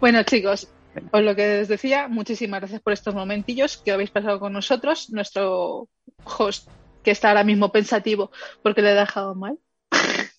Bueno, 0.00 0.22
chicos, 0.24 0.68
os 1.12 1.22
lo 1.22 1.34
que 1.34 1.62
os 1.62 1.68
decía, 1.68 2.08
muchísimas 2.08 2.60
gracias 2.60 2.82
por 2.82 2.92
estos 2.92 3.14
momentillos 3.14 3.78
que 3.78 3.92
habéis 3.92 4.10
pasado 4.10 4.38
con 4.38 4.52
nosotros. 4.52 5.08
Nuestro 5.10 5.88
host, 6.24 6.68
que 7.02 7.10
está 7.10 7.28
ahora 7.28 7.44
mismo 7.44 7.72
pensativo 7.72 8.30
porque 8.62 8.82
le 8.82 8.90
he 8.90 8.94
dejado 8.94 9.34
mal. 9.34 9.58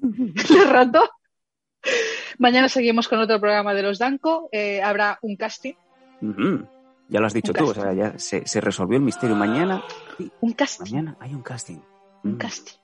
Le 0.00 0.62
he 0.62 0.64
roto. 0.64 1.10
Mañana 2.38 2.68
seguimos 2.68 3.08
con 3.08 3.18
otro 3.18 3.40
programa 3.40 3.74
de 3.74 3.82
los 3.82 3.98
Danco. 3.98 4.48
Eh, 4.52 4.80
habrá 4.82 5.18
un 5.22 5.36
casting. 5.36 5.74
Ya 7.08 7.20
lo 7.20 7.26
has 7.26 7.32
dicho 7.34 7.52
Un 7.52 7.58
tú, 7.58 7.70
o 7.70 7.74
sea, 7.74 7.92
ya 7.92 8.18
se, 8.18 8.46
se 8.46 8.60
resolvió 8.60 8.96
el 8.98 9.02
misterio. 9.04 9.34
Mañana, 9.34 9.82
sí, 10.16 10.30
Un 10.40 10.52
casting. 10.52 10.84
mañana 10.84 11.16
hay 11.20 11.34
un 11.34 11.42
casting. 11.42 11.78
Un 12.24 12.32
Mm. 12.34 12.38
casting. 12.38 12.74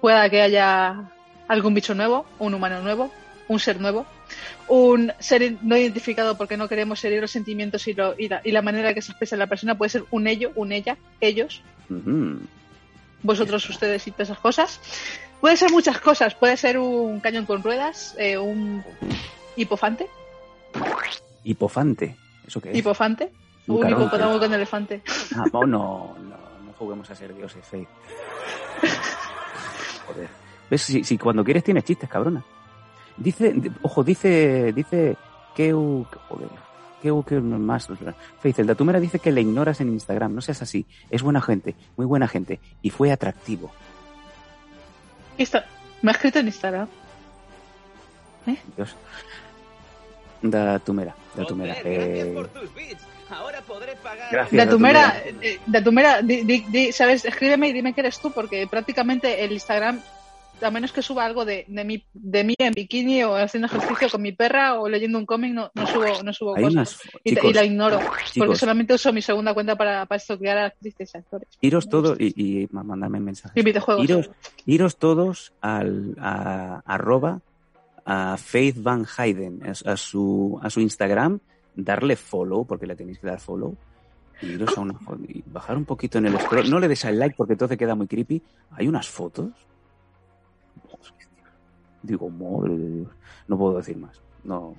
Pueda 0.00 0.28
que 0.30 0.42
haya 0.42 1.10
algún 1.48 1.74
bicho 1.74 1.94
nuevo, 1.94 2.26
un 2.38 2.54
humano 2.54 2.82
nuevo, 2.82 3.10
un 3.48 3.58
ser 3.60 3.80
nuevo, 3.80 4.06
un 4.68 5.12
ser 5.18 5.56
no 5.62 5.76
identificado 5.76 6.36
porque 6.36 6.56
no 6.56 6.68
queremos 6.68 7.02
herir 7.04 7.20
los 7.22 7.30
sentimientos 7.30 7.86
y, 7.88 7.94
lo- 7.94 8.14
y 8.18 8.28
la, 8.28 8.40
y 8.44 8.52
la 8.52 8.62
manera 8.62 8.92
que 8.94 9.00
se 9.02 9.12
expresa 9.12 9.36
la 9.36 9.46
persona 9.46 9.76
puede 9.78 9.88
ser 9.90 10.04
un 10.10 10.26
ello, 10.26 10.52
un 10.54 10.72
ella, 10.72 10.96
ellos, 11.20 11.62
vosotros, 13.22 13.68
ustedes 13.70 14.06
y 14.06 14.10
todas 14.12 14.28
esas 14.28 14.38
cosas. 14.40 14.80
Puede 15.40 15.56
ser 15.56 15.70
muchas 15.70 16.00
cosas, 16.00 16.34
puede 16.34 16.56
ser 16.56 16.78
un 16.78 17.20
cañón 17.20 17.46
con 17.46 17.62
ruedas, 17.62 18.14
eh, 18.18 18.36
un 18.38 18.82
hipofante, 19.56 20.08
Hipofante. 21.44 22.16
¿Eso 22.46 22.60
qué 22.60 22.70
es? 22.72 22.76
hipofante, 22.76 23.30
Un 23.66 23.84
un 23.84 23.90
hipopótamo 23.90 24.38
con 24.38 24.52
elefante. 24.52 25.02
Ah, 25.36 25.44
no, 25.52 25.64
no, 25.66 26.16
no 26.18 26.72
juguemos 26.78 27.08
a 27.10 27.14
ser 27.14 27.34
dioses, 27.34 27.64
Faith. 27.66 27.88
Joder. 30.06 30.28
¿Ves? 30.70 30.82
Si, 30.82 31.04
si 31.04 31.16
cuando 31.18 31.44
quieres 31.44 31.64
tienes 31.64 31.84
chistes, 31.84 32.08
cabrona. 32.08 32.44
Dice, 33.16 33.52
di- 33.52 33.70
ojo, 33.82 34.04
dice, 34.04 34.72
dice 34.72 35.16
que 35.54 35.72
joder, 35.72 36.48
que 37.02 37.12
que 37.26 37.40
más. 37.40 37.88
Faith, 38.40 38.58
el 38.58 38.66
Datumera 38.66 39.00
dice 39.00 39.18
que 39.18 39.32
le 39.32 39.40
ignoras 39.40 39.80
en 39.80 39.88
Instagram. 39.88 40.34
No 40.34 40.40
seas 40.40 40.62
así. 40.62 40.86
Es 41.10 41.22
buena 41.22 41.40
gente, 41.40 41.74
muy 41.96 42.06
buena 42.06 42.28
gente. 42.28 42.60
Y 42.82 42.90
fue 42.90 43.10
atractivo. 43.10 43.70
Esto- 45.38 45.62
me 46.02 46.10
ha 46.10 46.14
escrito 46.14 46.38
en 46.40 46.46
Instagram. 46.46 46.88
Dios. 48.76 48.94
Datumera, 50.40 51.14
Datumera. 51.34 51.74
Joder, 51.74 51.98
gracias 51.98 52.26
Eh, 52.28 52.32
por 52.34 52.48
tus 52.48 52.74
bits. 52.74 53.02
Ahora 53.30 53.60
podré 53.60 53.94
pagar. 53.96 54.28
Gracias. 54.30 54.66
Datumera, 54.66 55.22
eh, 55.42 55.58
Datumera, 55.66 56.22
di, 56.22 56.42
di- 56.44 56.64
di- 56.68 56.92
¿sabes? 56.92 57.24
Escríbeme 57.24 57.68
y 57.68 57.72
dime 57.72 57.92
que 57.92 58.00
eres 58.00 58.18
tú, 58.20 58.30
porque 58.32 58.66
prácticamente 58.66 59.44
el 59.44 59.52
Instagram, 59.52 60.00
a 60.60 60.70
menos 60.70 60.92
que 60.92 61.02
suba 61.02 61.24
algo 61.24 61.44
de, 61.44 61.64
de, 61.68 61.84
mí, 61.84 62.04
de 62.12 62.44
mí 62.44 62.54
en 62.58 62.72
bikini 62.72 63.22
o 63.24 63.34
haciendo 63.36 63.66
ejercicio 63.66 64.08
con 64.10 64.22
mi 64.22 64.32
perra 64.32 64.80
o 64.80 64.88
leyendo 64.88 65.18
un 65.18 65.26
cómic, 65.26 65.52
no, 65.52 65.70
no 65.74 65.86
subo, 65.86 66.22
no 66.22 66.32
subo 66.32 66.54
cosas. 66.54 66.72
unas. 66.72 67.00
Y, 67.24 67.30
te- 67.30 67.36
chicos, 67.36 67.50
y 67.50 67.54
la 67.54 67.64
ignoro, 67.64 68.00
porque 68.36 68.56
solamente 68.56 68.94
uso 68.94 69.12
mi 69.12 69.22
segunda 69.22 69.54
cuenta 69.54 69.76
para, 69.76 70.04
para 70.06 70.16
estoquear 70.16 70.58
a 70.58 70.64
actrices 70.66 71.10
y 71.14 71.18
actores. 71.18 71.48
iros 71.60 71.88
todos 71.88 72.18
y, 72.20 72.62
y 72.62 72.68
ma- 72.72 72.82
mandarme 72.82 73.20
mensajes. 73.20 73.56
Y 73.56 73.62
videojuegos. 73.64 74.04
Iros, 74.04 74.30
iros 74.66 74.96
todos 74.96 75.52
al 75.60 76.14
a, 76.20 76.82
arroba 76.84 77.40
a 78.04 78.36
Faith 78.38 78.76
Van 78.82 79.06
Hayden, 79.16 79.60
a, 79.66 79.92
a 79.92 79.96
su, 79.96 80.58
a 80.62 80.70
su 80.70 80.80
Instagram, 80.80 81.38
darle 81.74 82.16
follow, 82.16 82.64
porque 82.66 82.86
le 82.86 82.96
tenéis 82.96 83.18
que 83.18 83.26
dar 83.26 83.38
follow, 83.38 83.76
y 84.40 84.46
iros 84.52 84.76
a 84.78 84.80
una 84.80 84.94
y 85.28 85.42
bajar 85.46 85.76
un 85.76 85.84
poquito 85.84 86.18
en 86.18 86.26
el 86.26 86.38
scroll. 86.40 86.70
No 86.70 86.78
le 86.80 86.88
des 86.88 87.04
al 87.04 87.18
like 87.18 87.34
porque 87.36 87.52
entonces 87.54 87.76
queda 87.76 87.94
muy 87.94 88.06
creepy. 88.06 88.40
Hay 88.72 88.88
unas 88.88 89.08
fotos. 89.08 89.50
Digo, 92.02 92.30
madre 92.30 92.76
de 92.76 92.88
Dios. 92.96 93.08
No 93.48 93.58
puedo 93.58 93.76
decir 93.76 93.96
más. 93.96 94.20
No. 94.44 94.76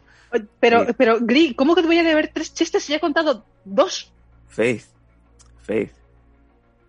Pero, 0.59 0.85
pero, 0.97 1.17
Gri, 1.19 1.53
¿cómo 1.55 1.75
que 1.75 1.81
te 1.81 1.87
voy 1.87 1.97
a 1.99 2.03
deber 2.03 2.31
tres 2.33 2.53
chistes 2.53 2.83
si 2.83 2.91
ya 2.91 2.97
he 2.97 3.01
contado 3.01 3.43
dos? 3.65 4.11
Faith. 4.47 4.85
Faith. 5.61 5.91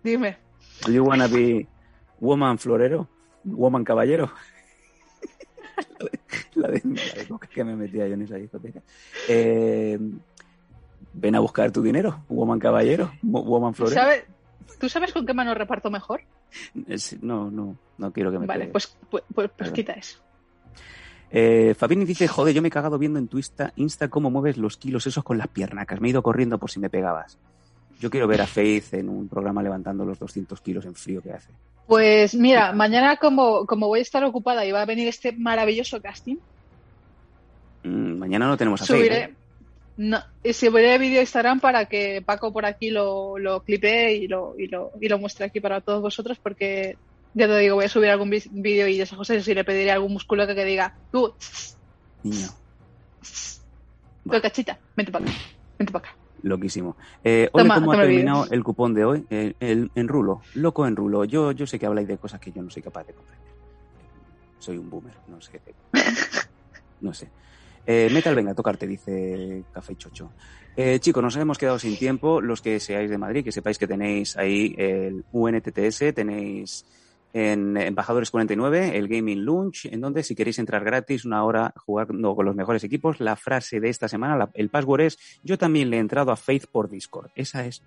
Dime. 0.03 0.37
Do 0.85 0.91
you 0.91 1.03
wanna 1.03 1.27
be 1.27 1.67
woman 2.19 2.57
florero? 2.57 3.07
Woman 3.43 3.83
caballero. 3.83 4.31
la, 6.55 6.67
de, 6.67 6.81
la 6.83 6.93
de- 6.93 7.25
la 7.29 7.37
de 7.37 7.47
que 7.47 7.63
me 7.63 7.75
metía 7.75 8.07
yo 8.07 8.13
en 8.13 8.21
esa 8.21 8.35
discoteca. 8.35 8.81
Eh, 9.27 9.99
Ven 11.13 11.35
a 11.35 11.39
buscar 11.39 11.71
tu 11.71 11.81
dinero, 11.81 12.23
woman 12.29 12.57
caballero, 12.59 13.11
wo- 13.21 13.43
woman 13.43 13.73
florero. 13.73 13.99
¿Sabe- 14.01 14.25
¿Tú 14.79 14.87
sabes 14.87 15.11
con 15.11 15.25
qué 15.25 15.33
mano 15.33 15.53
reparto 15.53 15.91
mejor? 15.91 16.21
Es- 16.87 17.21
No, 17.21 17.49
no, 17.51 17.77
no 17.97 18.11
quiero 18.11 18.31
que 18.31 18.39
me 18.39 18.45
Vale, 18.45 18.67
pues, 18.67 18.95
pues, 19.09 19.23
pues, 19.33 19.49
pues 19.57 19.71
quita 19.71 19.93
eso. 19.93 20.19
Eh, 21.33 21.73
Fabini 21.77 22.03
dice, 22.03 22.27
joder, 22.27 22.53
yo 22.53 22.61
me 22.61 22.67
he 22.67 22.71
cagado 22.71 22.97
viendo 22.97 23.17
en 23.17 23.27
tu 23.29 23.37
Insta, 23.37 23.71
Insta 23.77 24.09
cómo 24.09 24.29
mueves 24.29 24.57
los 24.57 24.75
kilos 24.77 25.07
esos 25.07 25.23
con 25.23 25.37
las 25.37 25.47
piernacas. 25.47 26.01
Me 26.01 26.07
he 26.07 26.11
ido 26.11 26.21
corriendo 26.21 26.57
por 26.57 26.69
si 26.69 26.79
me 26.79 26.89
pegabas. 26.89 27.37
Yo 28.01 28.09
quiero 28.09 28.27
ver 28.27 28.41
a 28.41 28.47
Faith 28.47 28.93
en 28.95 29.07
un 29.07 29.29
programa 29.29 29.61
levantando 29.63 30.03
los 30.03 30.19
200 30.19 30.59
kilos 30.59 30.85
en 30.85 30.95
frío 30.95 31.21
que 31.21 31.31
hace. 31.31 31.51
Pues 31.87 32.35
mira, 32.35 32.73
mañana 32.73 33.15
como, 33.17 33.65
como 33.65 33.87
voy 33.87 33.99
a 33.99 34.01
estar 34.01 34.23
ocupada 34.23 34.65
y 34.65 34.71
va 34.71 34.81
a 34.81 34.85
venir 34.85 35.07
este 35.07 35.31
maravilloso 35.31 36.01
casting, 36.01 36.37
Mm, 37.83 38.19
mañana 38.19 38.47
no 38.47 38.57
tenemos 38.57 38.79
a 38.81 38.85
Faith. 38.85 38.99
subiré, 38.99 39.23
¿eh? 39.23 39.35
No, 39.97 40.19
y 40.43 40.53
subiré 40.53 40.97
vídeo 40.97 41.19
a 41.19 41.23
Instagram 41.23 41.59
para 41.59 41.85
que 41.85 42.21
Paco 42.25 42.51
por 42.51 42.65
aquí 42.65 42.89
lo, 42.89 43.37
lo 43.37 43.61
clipe 43.63 44.13
y 44.13 44.27
lo, 44.27 44.55
y, 44.57 44.67
lo, 44.67 44.91
y 44.99 45.07
lo 45.07 45.19
muestre 45.19 45.45
aquí 45.45 45.59
para 45.59 45.81
todos 45.81 46.01
vosotros 46.01 46.39
porque 46.41 46.97
ya 47.33 47.47
te 47.47 47.57
digo, 47.59 47.75
voy 47.75 47.85
a 47.85 47.89
subir 47.89 48.09
algún 48.09 48.29
vídeo 48.29 48.87
y 48.87 48.99
esas 48.99 49.17
cosas 49.17 49.47
y 49.47 49.53
le 49.53 49.63
pediré 49.63 49.91
a 49.91 49.95
algún 49.95 50.13
músculo 50.13 50.47
que, 50.47 50.55
que 50.55 50.65
diga, 50.65 50.95
tú, 51.11 51.33
Niño, 52.23 52.47
cachita, 54.41 54.79
vente 54.95 55.11
para 55.11 55.25
acá, 55.25 55.33
vente 55.77 55.91
para 55.93 56.05
acá. 56.09 56.17
loquísimo. 56.43 56.95
Eh, 57.23 57.49
Ole, 57.51 57.63
Toma, 57.63 57.75
¿cómo 57.75 57.91
ha 57.93 57.97
terminado 57.97 58.47
el 58.51 58.63
cupón 58.63 58.93
de 58.93 59.05
hoy? 59.05 59.25
Eh, 59.29 59.53
el 59.59 59.91
enrulo, 59.95 60.41
loco 60.55 60.85
enrulo. 60.85 61.25
Yo, 61.25 61.51
yo 61.51 61.65
sé 61.65 61.79
que 61.79 61.85
habláis 61.85 62.07
de 62.07 62.17
cosas 62.17 62.39
que 62.39 62.51
yo 62.51 62.61
no 62.61 62.69
soy 62.69 62.81
capaz 62.81 63.05
de 63.05 63.13
comprender. 63.13 63.49
Soy 64.59 64.77
un 64.77 64.89
boomer, 64.89 65.13
no 65.27 65.41
sé. 65.41 65.59
No 67.01 67.15
sé. 67.15 67.29
Eh, 67.85 68.09
Metal, 68.11 68.35
venga, 68.35 68.53
tocarte, 68.53 68.87
dice 68.87 69.63
Café 69.73 69.95
Chocho. 69.95 70.31
Eh, 70.75 70.99
chicos, 70.99 71.21
nos 71.21 71.35
hemos 71.35 71.57
quedado 71.57 71.79
sin 71.79 71.97
tiempo. 71.97 72.41
Los 72.41 72.61
que 72.61 72.79
seáis 72.79 73.09
de 73.09 73.17
Madrid, 73.17 73.43
que 73.43 73.51
sepáis 73.51 73.77
que 73.77 73.87
tenéis 73.87 74.37
ahí 74.37 74.73
el 74.77 75.25
UNTTS, 75.31 76.13
tenéis 76.13 76.85
en 77.33 77.77
Embajadores 77.77 78.29
49 78.29 78.97
el 78.97 79.07
Gaming 79.07 79.43
Lunch, 79.43 79.85
en 79.85 80.01
donde 80.01 80.23
si 80.23 80.35
queréis 80.35 80.59
entrar 80.59 80.83
gratis 80.83 81.25
una 81.25 81.43
hora 81.43 81.73
jugando 81.77 82.35
con 82.35 82.45
los 82.45 82.55
mejores 82.55 82.83
equipos, 82.83 83.19
la 83.19 83.35
frase 83.35 83.79
de 83.79 83.89
esta 83.89 84.07
semana, 84.07 84.49
el 84.53 84.69
password 84.69 85.01
es 85.01 85.39
yo 85.43 85.57
también 85.57 85.89
le 85.89 85.97
he 85.97 85.99
entrado 85.99 86.31
a 86.31 86.35
Faith 86.35 86.67
por 86.67 86.89
Discord. 86.89 87.31
Esa 87.35 87.65
es, 87.65 87.83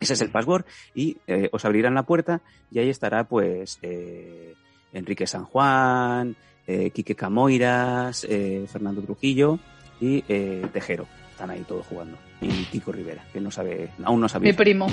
ese 0.00 0.12
es 0.12 0.20
el 0.20 0.30
password 0.30 0.64
y 0.94 1.16
eh, 1.26 1.48
os 1.52 1.64
abrirán 1.64 1.94
la 1.94 2.04
puerta 2.04 2.42
y 2.70 2.78
ahí 2.78 2.90
estará 2.90 3.24
pues 3.24 3.78
eh, 3.82 4.54
Enrique 4.92 5.26
San 5.26 5.44
Juan, 5.44 6.36
eh, 6.68 6.90
Quique 6.90 7.16
Camoiras, 7.16 8.26
eh, 8.28 8.66
Fernando 8.70 9.00
Trujillo 9.00 9.58
y 10.00 10.22
eh, 10.28 10.66
Tejero. 10.70 11.08
Están 11.30 11.50
ahí 11.50 11.64
todos 11.66 11.86
jugando. 11.86 12.18
Y 12.42 12.48
Kiko 12.66 12.92
Rivera, 12.92 13.24
que 13.32 13.40
no 13.40 13.50
sabe, 13.50 13.90
aún 14.04 14.20
no 14.20 14.28
sabía. 14.28 14.52
Mi 14.52 14.56
primo, 14.56 14.86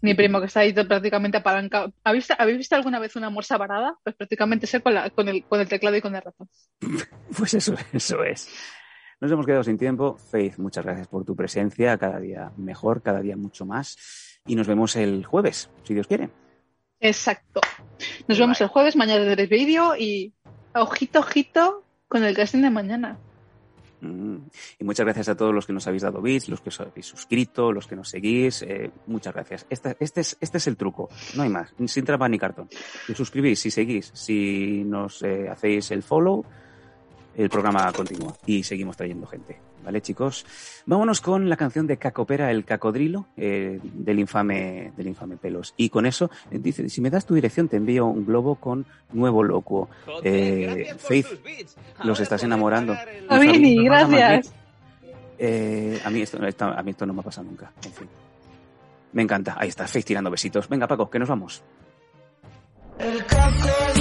mi 0.00 0.14
primo 0.14 0.40
que 0.40 0.46
está 0.46 0.60
ahí 0.60 0.72
prácticamente 0.72 1.36
apalancado. 1.36 1.92
¿Habéis 2.02 2.22
visto, 2.22 2.34
¿habéis 2.38 2.58
visto 2.58 2.76
alguna 2.76 2.98
vez 2.98 3.14
una 3.14 3.28
morsa 3.28 3.58
varada? 3.58 3.98
Pues 4.02 4.16
prácticamente 4.16 4.66
sé 4.66 4.80
con, 4.80 4.94
la, 4.94 5.10
con, 5.10 5.28
el, 5.28 5.44
con 5.44 5.60
el 5.60 5.68
teclado 5.68 5.96
y 5.96 6.00
con 6.00 6.14
el 6.16 6.22
ratón. 6.22 6.48
Pues 7.36 7.52
eso, 7.52 7.74
eso 7.92 8.24
es. 8.24 8.48
Nos 9.20 9.30
hemos 9.30 9.44
quedado 9.44 9.64
sin 9.64 9.76
tiempo. 9.76 10.16
Faith, 10.16 10.56
muchas 10.56 10.84
gracias 10.84 11.08
por 11.08 11.26
tu 11.26 11.36
presencia. 11.36 11.98
Cada 11.98 12.20
día 12.20 12.52
mejor, 12.56 13.02
cada 13.02 13.20
día 13.20 13.36
mucho 13.36 13.66
más. 13.66 14.40
Y 14.46 14.54
nos 14.54 14.66
vemos 14.66 14.96
el 14.96 15.26
jueves, 15.26 15.68
si 15.82 15.92
Dios 15.92 16.06
quiere. 16.06 16.30
Exacto. 17.00 17.60
Nos 18.26 18.38
vemos 18.38 18.60
el 18.60 18.68
jueves, 18.68 18.96
mañana 18.96 19.24
tendréis 19.24 19.48
vídeo 19.48 19.96
y 19.96 20.34
ojito, 20.74 21.20
ojito 21.20 21.84
con 22.08 22.24
el 22.24 22.34
casting 22.34 22.62
de 22.62 22.70
mañana. 22.70 23.18
Mm. 24.00 24.36
Y 24.78 24.84
muchas 24.84 25.04
gracias 25.04 25.28
a 25.28 25.36
todos 25.36 25.54
los 25.54 25.66
que 25.66 25.72
nos 25.72 25.86
habéis 25.86 26.02
dado 26.02 26.22
bits, 26.22 26.48
los 26.48 26.60
que 26.60 26.68
os 26.68 26.80
habéis 26.80 27.06
suscrito, 27.06 27.72
los 27.72 27.86
que 27.86 27.96
nos 27.96 28.08
seguís. 28.08 28.62
eh, 28.62 28.90
muchas 29.06 29.34
gracias. 29.34 29.66
Este, 29.68 29.96
este, 30.00 30.20
es, 30.20 30.36
este 30.40 30.58
es 30.58 30.66
el 30.66 30.76
truco. 30.76 31.08
No 31.34 31.42
hay 31.42 31.48
más. 31.48 31.74
Sin 31.86 32.04
trampa 32.04 32.28
ni 32.28 32.38
cartón. 32.38 32.68
Si 33.06 33.14
suscribís, 33.14 33.60
si 33.60 33.70
seguís, 33.70 34.10
si 34.14 34.84
nos 34.84 35.22
eh, 35.22 35.48
hacéis 35.48 35.90
el 35.90 36.02
follow, 36.02 36.44
el 37.38 37.48
programa 37.48 37.90
continúa 37.92 38.34
y 38.46 38.62
seguimos 38.64 38.96
trayendo 38.96 39.26
gente. 39.26 39.58
¿Vale, 39.84 40.02
chicos? 40.02 40.44
Vámonos 40.84 41.20
con 41.22 41.48
la 41.48 41.56
canción 41.56 41.86
de 41.86 41.96
Cacopera, 41.96 42.50
el 42.50 42.64
cacodrilo, 42.64 43.28
eh, 43.36 43.78
del 43.82 44.18
infame, 44.18 44.92
del 44.96 45.06
infame 45.06 45.36
Pelos. 45.38 45.72
Y 45.76 45.88
con 45.88 46.04
eso, 46.04 46.30
eh, 46.50 46.58
dice, 46.58 46.88
si 46.90 47.00
me 47.00 47.08
das 47.10 47.24
tu 47.24 47.34
dirección, 47.34 47.68
te 47.68 47.76
envío 47.76 48.04
un 48.06 48.26
globo 48.26 48.56
con 48.56 48.84
nuevo 49.12 49.42
locuo. 49.42 49.88
Eh, 50.22 50.94
Faith, 50.98 51.26
los 52.04 52.20
estás 52.20 52.42
enamorando. 52.42 52.92
A 53.28 53.36
más 53.38 54.10
gracias. 54.10 54.52
Eh, 55.38 56.00
a, 56.04 56.10
mí 56.10 56.20
esto, 56.20 56.44
esta- 56.44 56.74
a 56.78 56.82
mí 56.82 56.90
esto 56.90 57.06
no 57.06 57.14
me 57.14 57.20
ha 57.20 57.24
pasado 57.24 57.46
nunca. 57.46 57.72
En 57.84 57.92
fin. 57.92 58.08
Me 59.12 59.22
encanta. 59.22 59.54
Ahí 59.58 59.68
está, 59.68 59.86
Faith 59.86 60.04
tirando 60.04 60.28
besitos. 60.30 60.68
Venga, 60.68 60.86
Paco, 60.88 61.08
que 61.08 61.18
nos 61.20 61.28
vamos. 61.28 61.62
El 62.98 63.22
cocodrilo, 63.24 63.97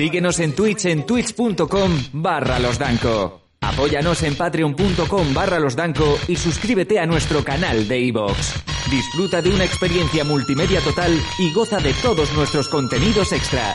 Síguenos 0.00 0.40
en 0.40 0.54
Twitch 0.54 0.86
en 0.86 1.04
twitch.com 1.04 1.92
barra 2.14 2.58
losdanco. 2.58 3.42
Apóyanos 3.60 4.22
en 4.22 4.34
patreon.com 4.34 5.34
barra 5.34 5.60
losdanco 5.60 6.18
y 6.26 6.36
suscríbete 6.36 6.98
a 6.98 7.04
nuestro 7.04 7.44
canal 7.44 7.86
de 7.86 8.00
iVoox. 8.00 8.54
Disfruta 8.90 9.42
de 9.42 9.50
una 9.50 9.64
experiencia 9.64 10.24
multimedia 10.24 10.80
total 10.80 11.12
y 11.38 11.52
goza 11.52 11.80
de 11.80 11.92
todos 11.92 12.32
nuestros 12.32 12.70
contenidos 12.70 13.30
extra. 13.32 13.74